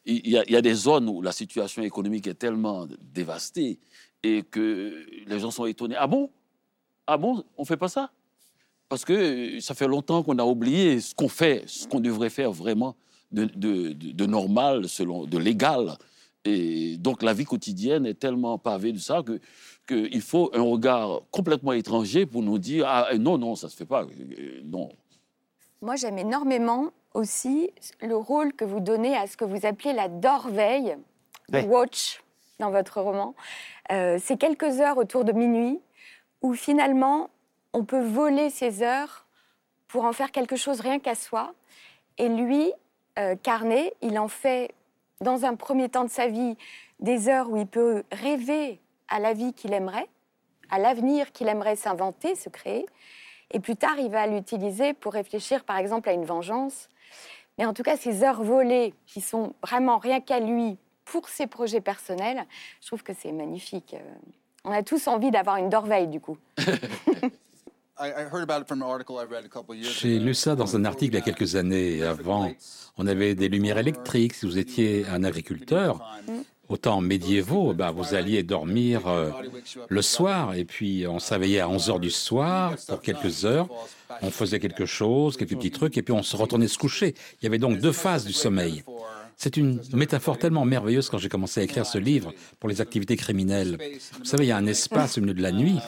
Il 0.04 0.28
y 0.28 0.36
a, 0.36 0.44
il 0.44 0.52
y 0.52 0.56
a 0.56 0.62
des 0.62 0.74
zones 0.74 1.08
où 1.08 1.22
la 1.22 1.30
situation 1.30 1.82
économique 1.82 2.26
est 2.26 2.34
tellement 2.34 2.88
dévastée 3.00 3.78
et 4.22 4.42
que 4.42 5.06
les 5.26 5.38
gens 5.38 5.50
sont 5.50 5.66
étonnés. 5.66 5.96
Ah 5.98 6.06
bon? 6.06 6.30
Ah 7.06 7.16
bon? 7.16 7.44
On 7.56 7.64
fait 7.64 7.76
pas 7.76 7.88
ça? 7.88 8.10
Parce 8.88 9.04
que 9.04 9.60
ça 9.60 9.74
fait 9.74 9.86
longtemps 9.86 10.22
qu'on 10.22 10.38
a 10.38 10.44
oublié 10.44 11.00
ce 11.00 11.14
qu'on 11.14 11.28
fait, 11.28 11.64
ce 11.66 11.86
qu'on 11.86 12.00
devrait 12.00 12.30
faire 12.30 12.50
vraiment 12.50 12.96
de, 13.30 13.44
de, 13.44 13.92
de, 13.92 14.26
normal, 14.26 14.88
selon, 14.88 15.24
de 15.24 15.38
légal. 15.38 15.96
Et 16.44 16.96
donc 16.96 17.22
la 17.22 17.32
vie 17.32 17.44
quotidienne 17.44 18.06
est 18.06 18.18
tellement 18.18 18.58
pavée 18.58 18.92
de 18.92 18.98
ça 18.98 19.22
que 19.22 19.40
qu'il 19.86 20.22
faut 20.22 20.50
un 20.54 20.62
regard 20.62 21.22
complètement 21.30 21.72
étranger 21.72 22.24
pour 22.24 22.42
nous 22.42 22.58
dire 22.58 22.86
ah 22.86 23.08
non 23.18 23.38
non 23.38 23.56
ça 23.56 23.68
se 23.68 23.76
fait 23.76 23.84
pas 23.84 24.04
euh, 24.04 24.60
non. 24.64 24.90
Moi 25.82 25.96
j'aime 25.96 26.18
énormément 26.18 26.90
aussi 27.12 27.70
le 28.00 28.16
rôle 28.16 28.52
que 28.54 28.64
vous 28.64 28.80
donnez 28.80 29.16
à 29.16 29.26
ce 29.26 29.36
que 29.36 29.44
vous 29.44 29.66
appelez 29.66 29.92
la 29.92 30.08
dorveille, 30.08 30.96
watch 31.66 32.22
dans 32.58 32.70
votre 32.70 33.00
roman. 33.00 33.34
Euh, 33.90 34.18
c'est 34.22 34.36
quelques 34.36 34.80
heures 34.80 34.98
autour 34.98 35.24
de 35.24 35.32
minuit 35.32 35.80
où 36.42 36.54
finalement 36.54 37.30
on 37.72 37.84
peut 37.84 38.02
voler 38.02 38.50
ces 38.50 38.82
heures 38.82 39.26
pour 39.88 40.04
en 40.04 40.12
faire 40.12 40.30
quelque 40.30 40.56
chose 40.56 40.80
rien 40.80 40.98
qu'à 40.98 41.14
soi. 41.14 41.54
Et 42.18 42.28
lui, 42.28 42.72
euh, 43.18 43.34
Carnet, 43.36 43.94
il 44.02 44.18
en 44.18 44.28
fait 44.28 44.72
dans 45.20 45.44
un 45.44 45.54
premier 45.56 45.88
temps 45.88 46.04
de 46.04 46.10
sa 46.10 46.28
vie 46.28 46.56
des 47.00 47.28
heures 47.28 47.50
où 47.50 47.56
il 47.56 47.66
peut 47.66 48.04
rêver 48.12 48.80
à 49.08 49.18
la 49.18 49.32
vie 49.32 49.52
qu'il 49.52 49.72
aimerait, 49.72 50.08
à 50.70 50.78
l'avenir 50.78 51.32
qu'il 51.32 51.48
aimerait 51.48 51.76
s'inventer, 51.76 52.34
se 52.34 52.48
créer. 52.48 52.86
Et 53.50 53.58
plus 53.58 53.76
tard, 53.76 53.98
il 53.98 54.10
va 54.10 54.26
l'utiliser 54.26 54.94
pour 54.94 55.12
réfléchir, 55.12 55.64
par 55.64 55.76
exemple, 55.76 56.08
à 56.08 56.12
une 56.12 56.24
vengeance. 56.24 56.88
Mais 57.58 57.66
en 57.66 57.74
tout 57.74 57.82
cas, 57.82 57.96
ces 57.96 58.22
heures 58.22 58.42
volées, 58.42 58.94
qui 59.06 59.20
sont 59.20 59.54
vraiment 59.62 59.98
rien 59.98 60.20
qu'à 60.20 60.38
lui, 60.38 60.78
pour 61.10 61.28
ses 61.28 61.46
projets 61.48 61.80
personnels, 61.80 62.44
je 62.80 62.86
trouve 62.86 63.02
que 63.02 63.12
c'est 63.20 63.32
magnifique. 63.32 63.94
Euh, 63.94 63.98
on 64.64 64.70
a 64.70 64.82
tous 64.82 65.08
envie 65.08 65.30
d'avoir 65.30 65.56
une 65.56 65.68
Dorveille, 65.68 66.06
du 66.06 66.20
coup. 66.20 66.38
J'ai 69.82 70.18
lu 70.18 70.32
ça 70.32 70.56
dans 70.56 70.74
un 70.74 70.86
article 70.86 71.14
il 71.14 71.18
y 71.18 71.20
a 71.20 71.24
quelques 71.24 71.54
années. 71.56 72.02
Avant, 72.02 72.50
on 72.96 73.06
avait 73.06 73.34
des 73.34 73.50
lumières 73.50 73.76
électriques. 73.76 74.32
Si 74.32 74.46
vous 74.46 74.56
étiez 74.56 75.04
un 75.06 75.22
agriculteur, 75.22 76.00
au 76.70 76.78
temps 76.78 77.02
médiévaux, 77.02 77.74
bah, 77.74 77.90
vous 77.90 78.14
alliez 78.14 78.42
dormir 78.42 79.06
euh, 79.06 79.30
le 79.88 80.02
soir 80.02 80.54
et 80.54 80.64
puis 80.64 81.04
on 81.06 81.18
s'éveillait 81.18 81.60
à 81.60 81.68
11 81.68 81.90
heures 81.90 82.00
du 82.00 82.10
soir 82.10 82.74
pour 82.88 83.02
quelques 83.02 83.44
heures. 83.44 83.68
On 84.22 84.30
faisait 84.30 84.60
quelque 84.60 84.86
chose, 84.86 85.36
quelques 85.36 85.56
petits 85.56 85.70
trucs 85.70 85.98
et 85.98 86.02
puis 86.02 86.14
on 86.14 86.22
se 86.22 86.36
retournait 86.36 86.68
se 86.68 86.78
coucher. 86.78 87.14
Il 87.40 87.44
y 87.44 87.48
avait 87.48 87.58
donc 87.58 87.80
deux 87.80 87.92
phases 87.92 88.24
du 88.24 88.32
sommeil. 88.32 88.82
C'est 89.42 89.56
une 89.56 89.80
métaphore 89.94 90.36
tellement 90.36 90.66
merveilleuse 90.66 91.08
quand 91.08 91.16
j'ai 91.16 91.30
commencé 91.30 91.60
à 91.60 91.62
écrire 91.62 91.86
ce 91.86 91.96
livre 91.96 92.34
pour 92.58 92.68
les 92.68 92.82
activités 92.82 93.16
criminelles. 93.16 93.78
Vous 94.18 94.26
savez, 94.26 94.44
il 94.44 94.48
y 94.48 94.52
a 94.52 94.56
un 94.58 94.66
espace 94.66 95.16
au 95.16 95.22
milieu 95.22 95.32
de 95.32 95.40
la 95.40 95.50
nuit, 95.50 95.78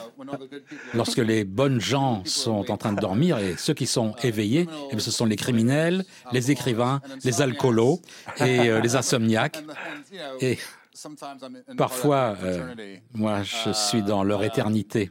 lorsque 0.95 1.19
les 1.19 1.43
bonnes 1.43 1.79
gens 1.79 2.23
sont 2.25 2.71
en 2.71 2.77
train 2.77 2.93
de 2.93 2.99
dormir 2.99 3.37
et 3.37 3.53
ceux 3.55 3.75
qui 3.75 3.85
sont 3.85 4.15
éveillés, 4.23 4.67
eh 4.91 4.97
ce 4.97 5.11
sont 5.11 5.27
les 5.27 5.35
criminels, 5.35 6.03
les 6.31 6.49
écrivains, 6.49 6.99
les 7.23 7.43
alcoolos 7.43 8.01
et 8.37 8.71
euh, 8.71 8.81
les 8.81 8.95
insomniaques. 8.95 9.63
Et 10.41 10.57
parfois, 11.77 12.35
euh, 12.41 12.73
moi, 13.13 13.43
je 13.43 13.71
suis 13.71 14.01
dans 14.01 14.23
leur 14.23 14.43
éternité. 14.43 15.09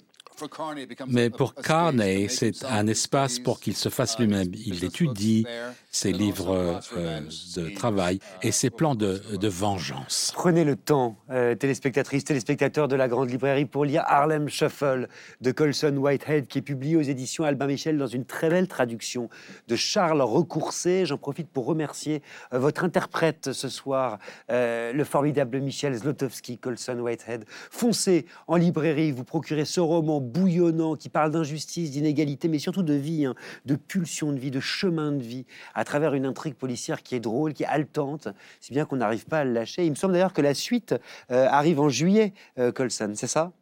Mais 1.09 1.31
pour 1.31 1.55
Carney, 1.55 2.29
c'est 2.29 2.65
un 2.65 2.87
espace 2.87 3.39
pour 3.39 3.61
qu'il 3.61 3.77
se 3.77 3.89
fasse 3.89 4.19
lui-même. 4.19 4.51
Il 4.67 4.85
étudie 4.85 5.47
ses 5.91 6.13
livres 6.13 6.81
euh, 6.97 7.21
de 7.57 7.75
travail 7.75 8.19
et 8.43 8.51
ses 8.51 8.71
plans 8.71 8.95
de, 8.95 9.21
vengeance. 9.49 10.33
Prenez 10.35 10.65
le 10.65 10.77
temps, 10.77 11.17
euh, 11.31 11.55
téléspectatrices, 11.55 12.25
téléspectateurs 12.25 12.89
de 12.89 12.97
la 12.97 13.09
Grande 13.09 13.31
Librairie, 13.31 13.67
pour 13.67 13.85
lire 13.85 14.03
Harlem 14.07 14.49
Shuffle 14.49 15.09
de 15.41 15.53
Colson 15.53 15.97
Whitehead, 15.97 16.47
qui 16.47 16.59
est 16.59 16.63
publié 16.63 16.97
aux 16.97 17.03
éditions 17.03 17.45
Albin 17.45 17.67
Michel 17.67 17.99
dans 17.99 18.07
une 18.07 18.25
très 18.25 18.49
belle 18.49 18.69
traduction 18.69 19.29
de 19.69 19.77
Charles 19.77 20.23
Recoursé. 20.23 21.05
J'en 21.05 21.19
profite 21.19 21.49
pour 21.49 21.67
remercier 21.67 22.23
euh, 22.53 22.59
votre 22.59 22.85
interprète 22.85 23.53
ce 23.53 23.69
soir, 23.69 24.19
le 24.49 25.05
formidable 25.05 25.61
Michel 25.61 25.95
Zlotowski, 25.95 26.59
Colson 26.59 26.99
Whitehead. 26.99 27.45
Foncez 27.71 28.27
en 28.47 28.57
librairie, 28.57 29.13
vous 29.13 29.25
procurez 29.25 29.65
ce 29.65 29.81
roman 29.81 30.22
bouillonnant 30.23 30.97
qui 30.97 31.09
parle 31.09 31.31
d'injustice, 31.31 31.91
d'inégalité, 31.91 32.49
mais 32.49 32.59
surtout 32.59 32.83
de 32.83 32.95
vie, 32.95 33.27
hein, 33.27 33.35
de 33.67 33.77
pulsion 33.77 34.33
de 34.33 34.39
vie, 34.39 34.51
de 34.51 34.61
chemin 34.61 35.13
de 35.13 35.23
vie, 35.23 35.45
à 35.75 35.85
travers 35.85 36.15
une 36.15 36.25
intrigue 36.27 36.55
policière 36.55 37.03
qui 37.03 37.15
est 37.15 37.21
drôle, 37.21 37.53
qui 37.53 37.65
est 37.65 37.67
haletante, 37.67 38.29
si 38.61 38.73
bien 38.73 38.85
qu'on 38.85 38.97
n'arrive 38.97 39.27
pas 39.27 39.41
à 39.41 39.45
le 39.45 39.53
lâcher. 39.53 39.85
Il 39.85 39.91
me 39.91 39.97
semble 39.97 40.15
d'ailleurs 40.15 40.33
que 40.33 40.43
la 40.43 40.55
suite 40.55 40.95
euh, 41.31 41.47
arrive 41.49 41.81
en 41.81 41.89
juillet, 41.89 42.33
euh, 42.59 42.73
Colson, 42.73 43.13
c'est 43.15 43.27
ça? 43.27 43.53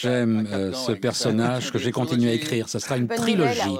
J'aime 0.00 0.46
ce 0.72 0.92
personnage 0.92 1.72
que 1.72 1.78
j'ai 1.78 1.90
continué 1.92 2.30
à 2.30 2.34
écrire. 2.34 2.68
Ça 2.68 2.80
sera 2.80 2.96
une 2.96 3.08
trilogie. 3.08 3.76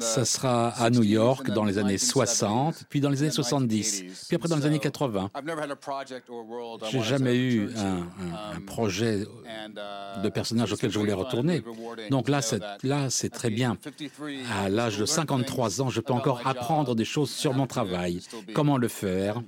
Ça 0.00 0.24
sera 0.24 0.68
à 0.70 0.90
New 0.90 1.02
York 1.02 1.50
dans 1.50 1.64
les 1.64 1.78
années 1.78 1.98
60, 1.98 2.84
puis 2.88 3.00
dans 3.00 3.10
les 3.10 3.22
années 3.22 3.30
70, 3.30 4.26
puis 4.28 4.36
après 4.36 4.48
dans 4.48 4.56
les 4.56 4.66
années 4.66 4.78
80. 4.78 5.30
J'ai 6.90 7.02
jamais 7.02 7.36
eu 7.36 7.70
un, 7.76 8.56
un, 8.56 8.60
projet 8.60 9.26
de 10.22 10.28
personnage 10.28 10.72
auquel 10.72 10.90
je 10.90 10.98
voulais 10.98 11.12
retourner. 11.12 11.62
Donc 12.10 12.28
là, 12.28 12.40
là, 12.82 13.10
c'est 13.10 13.30
très 13.30 13.50
bien. 13.50 13.76
À 14.60 14.68
l'âge 14.68 14.98
de 14.98 15.06
53 15.06 15.82
ans, 15.82 15.90
je 15.90 16.00
peux 16.00 16.12
encore 16.12 16.40
apprendre 16.44 16.94
des 16.94 17.04
choses 17.04 17.30
sur 17.30 17.54
mon 17.54 17.66
travail, 17.66 18.20
comment 18.54 18.78
le 18.78 18.88
faire, 18.88 19.42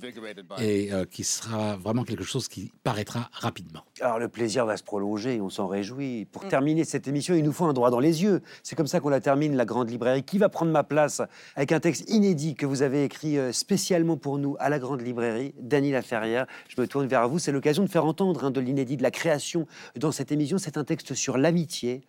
et 0.59 0.93
euh, 0.93 1.05
qui 1.05 1.23
sera 1.23 1.75
vraiment 1.77 2.03
quelque 2.15 2.29
chose 2.29 2.47
qui 2.47 2.71
paraîtra 2.83 3.29
rapidement. 3.33 3.81
Alors 4.01 4.19
le 4.19 4.27
plaisir 4.27 4.65
va 4.65 4.77
se 4.77 4.83
prolonger, 4.83 5.41
on 5.41 5.49
s'en 5.49 5.67
réjouit. 5.67 6.25
Pour 6.25 6.45
mm. 6.45 6.49
terminer 6.49 6.83
cette 6.83 7.07
émission, 7.07 7.33
il 7.33 7.43
nous 7.43 7.51
faut 7.51 7.65
un 7.65 7.73
droit 7.73 7.89
dans 7.89 7.99
les 7.99 8.23
yeux. 8.23 8.41
C'est 8.61 8.75
comme 8.75 8.87
ça 8.87 8.99
qu'on 8.99 9.09
la 9.09 9.21
termine, 9.21 9.55
la 9.55 9.65
grande 9.65 9.89
librairie. 9.89 10.23
Qui 10.23 10.37
va 10.37 10.49
prendre 10.49 10.71
ma 10.71 10.83
place 10.83 11.21
avec 11.55 11.71
un 11.71 11.79
texte 11.79 12.09
inédit 12.09 12.55
que 12.55 12.65
vous 12.65 12.81
avez 12.81 13.03
écrit 13.03 13.37
euh, 13.37 13.51
spécialement 13.51 14.17
pour 14.17 14.37
nous 14.37 14.55
à 14.59 14.69
la 14.69 14.79
grande 14.79 15.01
librairie, 15.01 15.55
Dany 15.59 15.91
Laferrière. 15.91 16.45
Je 16.67 16.79
me 16.79 16.87
tourne 16.87 17.07
vers 17.07 17.27
vous. 17.27 17.39
C'est 17.39 17.51
l'occasion 17.51 17.83
de 17.83 17.89
faire 17.89 18.05
entendre 18.05 18.43
hein, 18.43 18.51
de 18.51 18.59
l'inédit, 18.59 18.97
de 18.97 19.03
la 19.03 19.11
création 19.11 19.67
dans 19.95 20.11
cette 20.11 20.31
émission. 20.31 20.57
C'est 20.57 20.77
un 20.77 20.83
texte 20.83 21.15
sur 21.15 21.37
l'amitié. 21.37 22.03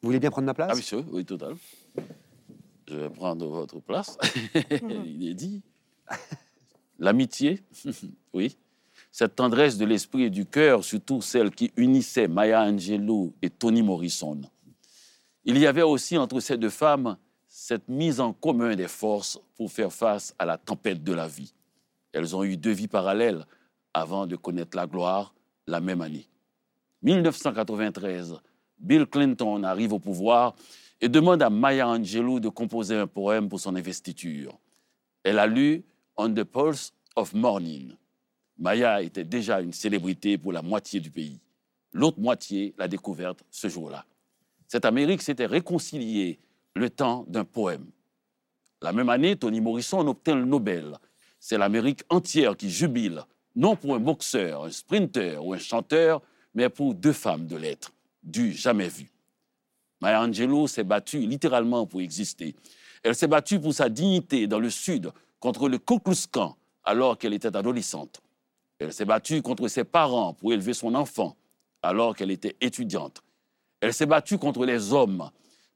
Vous 0.00 0.08
voulez 0.08 0.20
bien 0.20 0.30
prendre 0.30 0.46
ma 0.46 0.54
place? 0.54 0.70
Ah, 0.72 0.76
monsieur, 0.76 1.04
oui, 1.12 1.24
total. 1.24 1.54
Je 2.88 2.96
vais 2.96 3.10
prendre 3.10 3.46
votre 3.46 3.80
place. 3.80 4.16
inédit. 5.04 5.62
L'amitié, 6.98 7.62
oui 8.32 8.56
cette 9.10 9.36
tendresse 9.36 9.76
de 9.76 9.84
l'esprit 9.84 10.24
et 10.24 10.30
du 10.30 10.46
cœur, 10.46 10.84
surtout 10.84 11.20
celle 11.20 11.50
qui 11.50 11.72
unissait 11.76 12.28
Maya 12.28 12.62
Angelou 12.62 13.34
et 13.42 13.50
Toni 13.50 13.82
Morrison. 13.82 14.40
Il 15.44 15.58
y 15.58 15.66
avait 15.66 15.82
aussi 15.82 16.16
entre 16.16 16.40
ces 16.40 16.56
deux 16.56 16.70
femmes 16.70 17.16
cette 17.48 17.88
mise 17.88 18.20
en 18.20 18.32
commun 18.32 18.76
des 18.76 18.88
forces 18.88 19.40
pour 19.56 19.72
faire 19.72 19.92
face 19.92 20.34
à 20.38 20.44
la 20.44 20.56
tempête 20.56 21.02
de 21.02 21.12
la 21.12 21.26
vie. 21.26 21.52
Elles 22.12 22.36
ont 22.36 22.44
eu 22.44 22.56
deux 22.56 22.70
vies 22.70 22.88
parallèles 22.88 23.44
avant 23.92 24.26
de 24.26 24.36
connaître 24.36 24.76
la 24.76 24.86
gloire 24.86 25.34
la 25.66 25.80
même 25.80 26.00
année. 26.00 26.28
1993, 27.02 28.36
Bill 28.78 29.06
Clinton 29.06 29.62
arrive 29.64 29.92
au 29.92 29.98
pouvoir 29.98 30.54
et 31.00 31.08
demande 31.08 31.42
à 31.42 31.50
Maya 31.50 31.88
Angelou 31.88 32.40
de 32.40 32.48
composer 32.48 32.96
un 32.96 33.06
poème 33.06 33.48
pour 33.48 33.58
son 33.58 33.74
investiture. 33.74 34.58
Elle 35.22 35.38
a 35.38 35.46
lu 35.46 35.84
On 36.16 36.32
the 36.32 36.44
Pulse 36.44 36.92
of 37.16 37.34
Morning. 37.34 37.94
Maya 38.60 39.00
était 39.00 39.24
déjà 39.24 39.62
une 39.62 39.72
célébrité 39.72 40.36
pour 40.36 40.52
la 40.52 40.60
moitié 40.60 41.00
du 41.00 41.10
pays. 41.10 41.40
L'autre 41.94 42.20
moitié 42.20 42.74
l'a 42.76 42.88
découverte 42.88 43.42
ce 43.50 43.68
jour-là. 43.68 44.04
Cette 44.68 44.84
Amérique 44.84 45.22
s'était 45.22 45.46
réconciliée 45.46 46.38
le 46.76 46.90
temps 46.90 47.24
d'un 47.26 47.44
poème. 47.44 47.86
La 48.82 48.92
même 48.92 49.08
année, 49.08 49.34
Toni 49.34 49.62
Morrison 49.62 50.06
obtient 50.06 50.36
le 50.36 50.44
Nobel. 50.44 50.96
C'est 51.38 51.56
l'Amérique 51.56 52.02
entière 52.10 52.54
qui 52.54 52.70
jubile, 52.70 53.22
non 53.56 53.76
pour 53.76 53.94
un 53.94 53.98
boxeur, 53.98 54.64
un 54.64 54.70
sprinter 54.70 55.42
ou 55.42 55.54
un 55.54 55.58
chanteur, 55.58 56.20
mais 56.54 56.68
pour 56.68 56.94
deux 56.94 57.14
femmes 57.14 57.46
de 57.46 57.56
lettres, 57.56 57.92
du 58.22 58.52
jamais 58.52 58.88
vu. 58.88 59.10
Maya 60.02 60.22
Angelou 60.22 60.68
s'est 60.68 60.84
battue 60.84 61.26
littéralement 61.26 61.86
pour 61.86 62.02
exister. 62.02 62.54
Elle 63.02 63.14
s'est 63.14 63.26
battue 63.26 63.58
pour 63.58 63.72
sa 63.72 63.88
dignité 63.88 64.46
dans 64.46 64.60
le 64.60 64.70
Sud 64.70 65.10
contre 65.40 65.68
le 65.68 65.78
Ku 65.78 65.98
Klux 65.98 66.26
Klan 66.30 66.56
alors 66.84 67.16
qu'elle 67.16 67.32
était 67.34 67.56
adolescente. 67.56 68.20
Elle 68.80 68.94
s'est 68.94 69.04
battue 69.04 69.42
contre 69.42 69.68
ses 69.68 69.84
parents 69.84 70.32
pour 70.32 70.52
élever 70.54 70.72
son 70.72 70.94
enfant 70.94 71.36
alors 71.82 72.16
qu'elle 72.16 72.30
était 72.30 72.56
étudiante. 72.62 73.22
Elle 73.80 73.92
s'est 73.92 74.06
battue 74.06 74.38
contre 74.38 74.64
les 74.64 74.92
hommes 74.92 75.30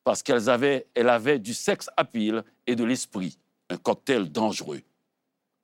parce 0.05 0.23
qu'elle 0.23 0.49
avait, 0.49 0.87
elle 0.95 1.11
avait 1.11 1.39
du 1.39 1.55
sexe 1.55 1.91
à 1.97 2.05
pile 2.05 2.43
et 2.67 2.75
de 2.75 2.83
l'esprit, 2.83 3.39
un 3.69 3.77
cocktail 3.77 4.31
dangereux. 4.31 4.81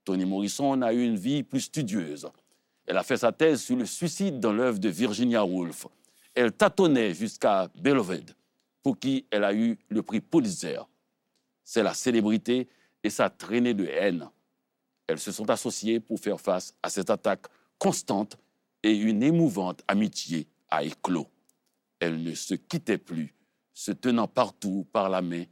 Toni 0.05 0.27
Morrison 0.27 0.81
a 0.83 0.93
eu 0.93 1.03
une 1.03 1.17
vie 1.17 1.43
plus 1.43 1.63
studieuse. 1.63 2.29
Elle 2.87 2.99
a 2.99 3.03
fait 3.03 3.19
sa 3.19 3.33
thèse 3.33 3.63
sur 3.63 3.77
le 3.77 3.87
suicide 3.87 4.39
dans 4.39 4.53
l'œuvre 4.53 4.79
de 4.79 4.89
Virginia 4.89 5.45
Woolf. 5.45 5.87
Elle 6.35 6.53
tâtonnait 6.53 7.15
jusqu'à 7.15 7.69
Beloved, 7.75 8.35
pour 8.83 8.99
qui 8.99 9.27
elle 9.31 9.45
a 9.45 9.55
eu 9.55 9.79
le 9.89 10.03
prix 10.03 10.21
Pulitzer. 10.21 10.81
C'est 11.65 11.83
la 11.83 11.95
célébrité 11.95 12.69
et 13.03 13.11
sa 13.11 13.31
traînée 13.31 13.75
de 13.75 13.87
haine 13.87 14.29
elles 15.11 15.19
se 15.19 15.33
sont 15.33 15.51
associées 15.51 15.99
pour 15.99 16.21
faire 16.21 16.41
face 16.41 16.75
à 16.83 16.89
cette 16.89 17.11
attaque 17.11 17.47
constante 17.79 18.39
et 18.83 18.95
une 18.95 19.23
émouvante 19.23 19.83
amitié 19.89 20.47
a 20.71 20.85
éclos. 20.85 21.27
Elles 21.99 22.23
ne 22.23 22.35
se 22.35 22.55
quittaient 22.55 22.99
plus, 22.99 23.35
se 23.75 23.91
tenant 23.91 24.29
partout 24.29 24.87
par 24.93 25.09
la 25.09 25.21
main, 25.21 25.45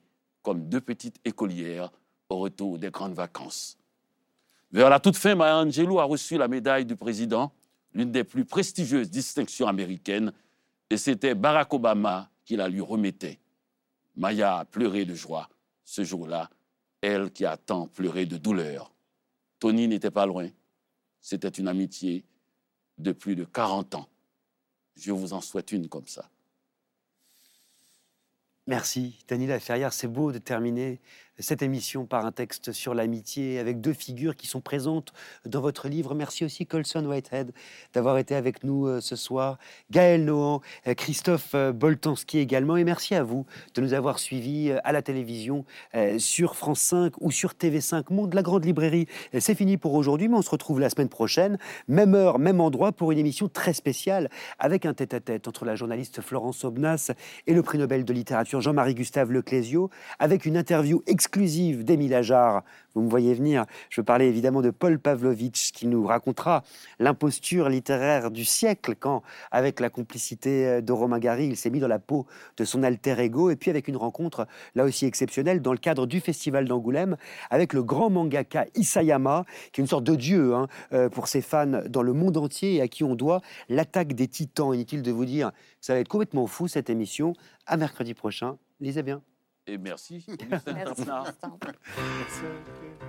comme 0.42 0.68
deux 0.68 0.80
petites 0.80 1.16
écolières 1.24 1.90
au 2.28 2.38
retour 2.38 2.78
des 2.78 2.90
grandes 2.90 3.14
vacances. 3.14 3.76
Vers 4.70 4.90
la 4.90 5.00
toute 5.00 5.16
fin, 5.16 5.34
Maya 5.34 5.56
Angelou 5.56 5.98
a 5.98 6.04
reçu 6.04 6.38
la 6.38 6.46
médaille 6.46 6.84
du 6.84 6.94
président, 6.94 7.52
l'une 7.92 8.12
des 8.12 8.24
plus 8.24 8.44
prestigieuses 8.44 9.10
distinctions 9.10 9.66
américaines, 9.66 10.32
et 10.88 10.96
c'était 10.96 11.34
Barack 11.34 11.74
Obama 11.74 12.30
qui 12.44 12.56
la 12.56 12.68
lui 12.68 12.80
remettait. 12.80 13.40
Maya 14.14 14.58
a 14.58 14.64
pleuré 14.64 15.04
de 15.04 15.14
joie 15.14 15.48
ce 15.84 16.04
jour-là, 16.04 16.48
elle 17.00 17.30
qui 17.32 17.44
a 17.44 17.56
tant 17.56 17.88
pleuré 17.88 18.24
de 18.24 18.36
douleur. 18.36 18.92
Tony 19.58 19.88
n'était 19.88 20.10
pas 20.10 20.26
loin. 20.26 20.48
C'était 21.20 21.48
une 21.48 21.68
amitié 21.68 22.24
de 22.98 23.12
plus 23.12 23.36
de 23.36 23.44
40 23.44 23.94
ans. 23.94 24.08
Je 24.96 25.12
vous 25.12 25.32
en 25.32 25.40
souhaite 25.40 25.72
une 25.72 25.88
comme 25.88 26.06
ça. 26.06 26.28
Merci, 28.66 29.24
Daniela 29.26 29.58
Ferrière. 29.60 29.92
C'est 29.92 30.08
beau 30.08 30.30
de 30.30 30.38
terminer 30.38 31.00
cette 31.38 31.62
émission 31.62 32.06
par 32.06 32.26
un 32.26 32.32
texte 32.32 32.72
sur 32.72 32.94
l'amitié 32.94 33.58
avec 33.58 33.80
deux 33.80 33.92
figures 33.92 34.36
qui 34.36 34.46
sont 34.46 34.60
présentes 34.60 35.12
dans 35.46 35.60
votre 35.60 35.88
livre. 35.88 36.14
Merci 36.14 36.44
aussi 36.44 36.66
Colson 36.66 37.04
Whitehead 37.04 37.52
d'avoir 37.94 38.18
été 38.18 38.34
avec 38.34 38.64
nous 38.64 38.86
euh, 38.86 39.00
ce 39.00 39.16
soir, 39.16 39.58
Gaël 39.90 40.24
Nohan, 40.24 40.60
euh, 40.86 40.94
Christophe 40.94 41.54
euh, 41.54 41.72
Boltanski 41.72 42.38
également, 42.38 42.76
et 42.76 42.84
merci 42.84 43.14
à 43.14 43.22
vous 43.22 43.46
de 43.74 43.80
nous 43.80 43.94
avoir 43.94 44.18
suivis 44.18 44.72
à 44.84 44.92
la 44.92 45.02
télévision 45.02 45.64
sur 46.18 46.56
France 46.56 46.80
5 46.80 47.14
ou 47.20 47.30
sur 47.30 47.52
TV5 47.52 48.12
Monde, 48.12 48.34
la 48.34 48.42
grande 48.42 48.64
librairie. 48.64 49.06
C'est 49.38 49.54
fini 49.54 49.76
pour 49.76 49.94
aujourd'hui, 49.94 50.28
mais 50.28 50.36
on 50.36 50.42
se 50.42 50.50
retrouve 50.50 50.80
la 50.80 50.90
semaine 50.90 51.08
prochaine, 51.08 51.58
même 51.86 52.14
heure, 52.14 52.38
même 52.38 52.60
endroit, 52.60 52.92
pour 52.92 53.12
une 53.12 53.18
émission 53.18 53.48
très 53.48 53.72
spéciale 53.72 54.30
avec 54.58 54.86
un 54.86 54.94
tête-à-tête 54.94 55.48
entre 55.48 55.64
la 55.64 55.76
journaliste 55.76 56.20
Florence 56.20 56.64
Obnas 56.64 57.12
et 57.46 57.54
le 57.54 57.62
prix 57.62 57.78
Nobel 57.78 58.04
de 58.04 58.12
littérature 58.12 58.60
Jean-Marie 58.60 58.94
Gustave 58.94 59.32
Leclésio, 59.32 59.90
avec 60.18 60.46
une 60.46 60.56
interview 60.56 61.02
exclusive 61.06 61.27
exclusive 61.28 61.84
d'Émile 61.84 62.14
Ajar. 62.14 62.64
Vous 62.94 63.02
me 63.02 63.10
voyez 63.10 63.34
venir. 63.34 63.66
Je 63.90 64.00
parlais 64.00 64.28
évidemment 64.28 64.62
de 64.62 64.70
Paul 64.70 64.98
Pavlovitch 64.98 65.72
qui 65.72 65.86
nous 65.86 66.06
racontera 66.06 66.64
l'imposture 66.98 67.68
littéraire 67.68 68.30
du 68.30 68.46
siècle 68.46 68.94
quand, 68.98 69.22
avec 69.50 69.78
la 69.78 69.90
complicité 69.90 70.66
euh, 70.66 70.80
de 70.80 70.90
Romain 70.90 71.18
Gary, 71.18 71.48
il 71.48 71.56
s'est 71.58 71.68
mis 71.68 71.80
dans 71.80 71.86
la 71.86 71.98
peau 71.98 72.26
de 72.56 72.64
son 72.64 72.82
alter 72.82 73.20
ego. 73.20 73.50
Et 73.50 73.56
puis 73.56 73.68
avec 73.68 73.88
une 73.88 73.98
rencontre 73.98 74.46
là 74.74 74.84
aussi 74.84 75.04
exceptionnelle 75.04 75.60
dans 75.60 75.72
le 75.72 75.78
cadre 75.78 76.06
du 76.06 76.20
Festival 76.20 76.64
d'Angoulême 76.64 77.18
avec 77.50 77.74
le 77.74 77.82
grand 77.82 78.08
mangaka 78.08 78.64
Isayama, 78.74 79.44
qui 79.72 79.82
est 79.82 79.84
une 79.84 79.88
sorte 79.88 80.04
de 80.04 80.16
dieu 80.16 80.54
hein, 80.54 80.66
euh, 80.94 81.10
pour 81.10 81.28
ses 81.28 81.42
fans 81.42 81.82
dans 81.90 82.02
le 82.02 82.14
monde 82.14 82.38
entier 82.38 82.76
et 82.76 82.80
à 82.80 82.88
qui 82.88 83.04
on 83.04 83.14
doit 83.14 83.42
l'attaque 83.68 84.14
des 84.14 84.28
titans. 84.28 84.72
Inutile 84.72 85.02
de 85.02 85.12
vous 85.12 85.26
dire, 85.26 85.52
ça 85.82 85.92
va 85.92 86.00
être 86.00 86.08
complètement 86.08 86.46
fou 86.46 86.68
cette 86.68 86.88
émission. 86.88 87.34
À 87.66 87.76
mercredi 87.76 88.14
prochain. 88.14 88.56
Lisez 88.80 89.02
bien. 89.02 89.20
Et 89.68 89.76
merci. 89.76 90.24
merci. 90.66 91.04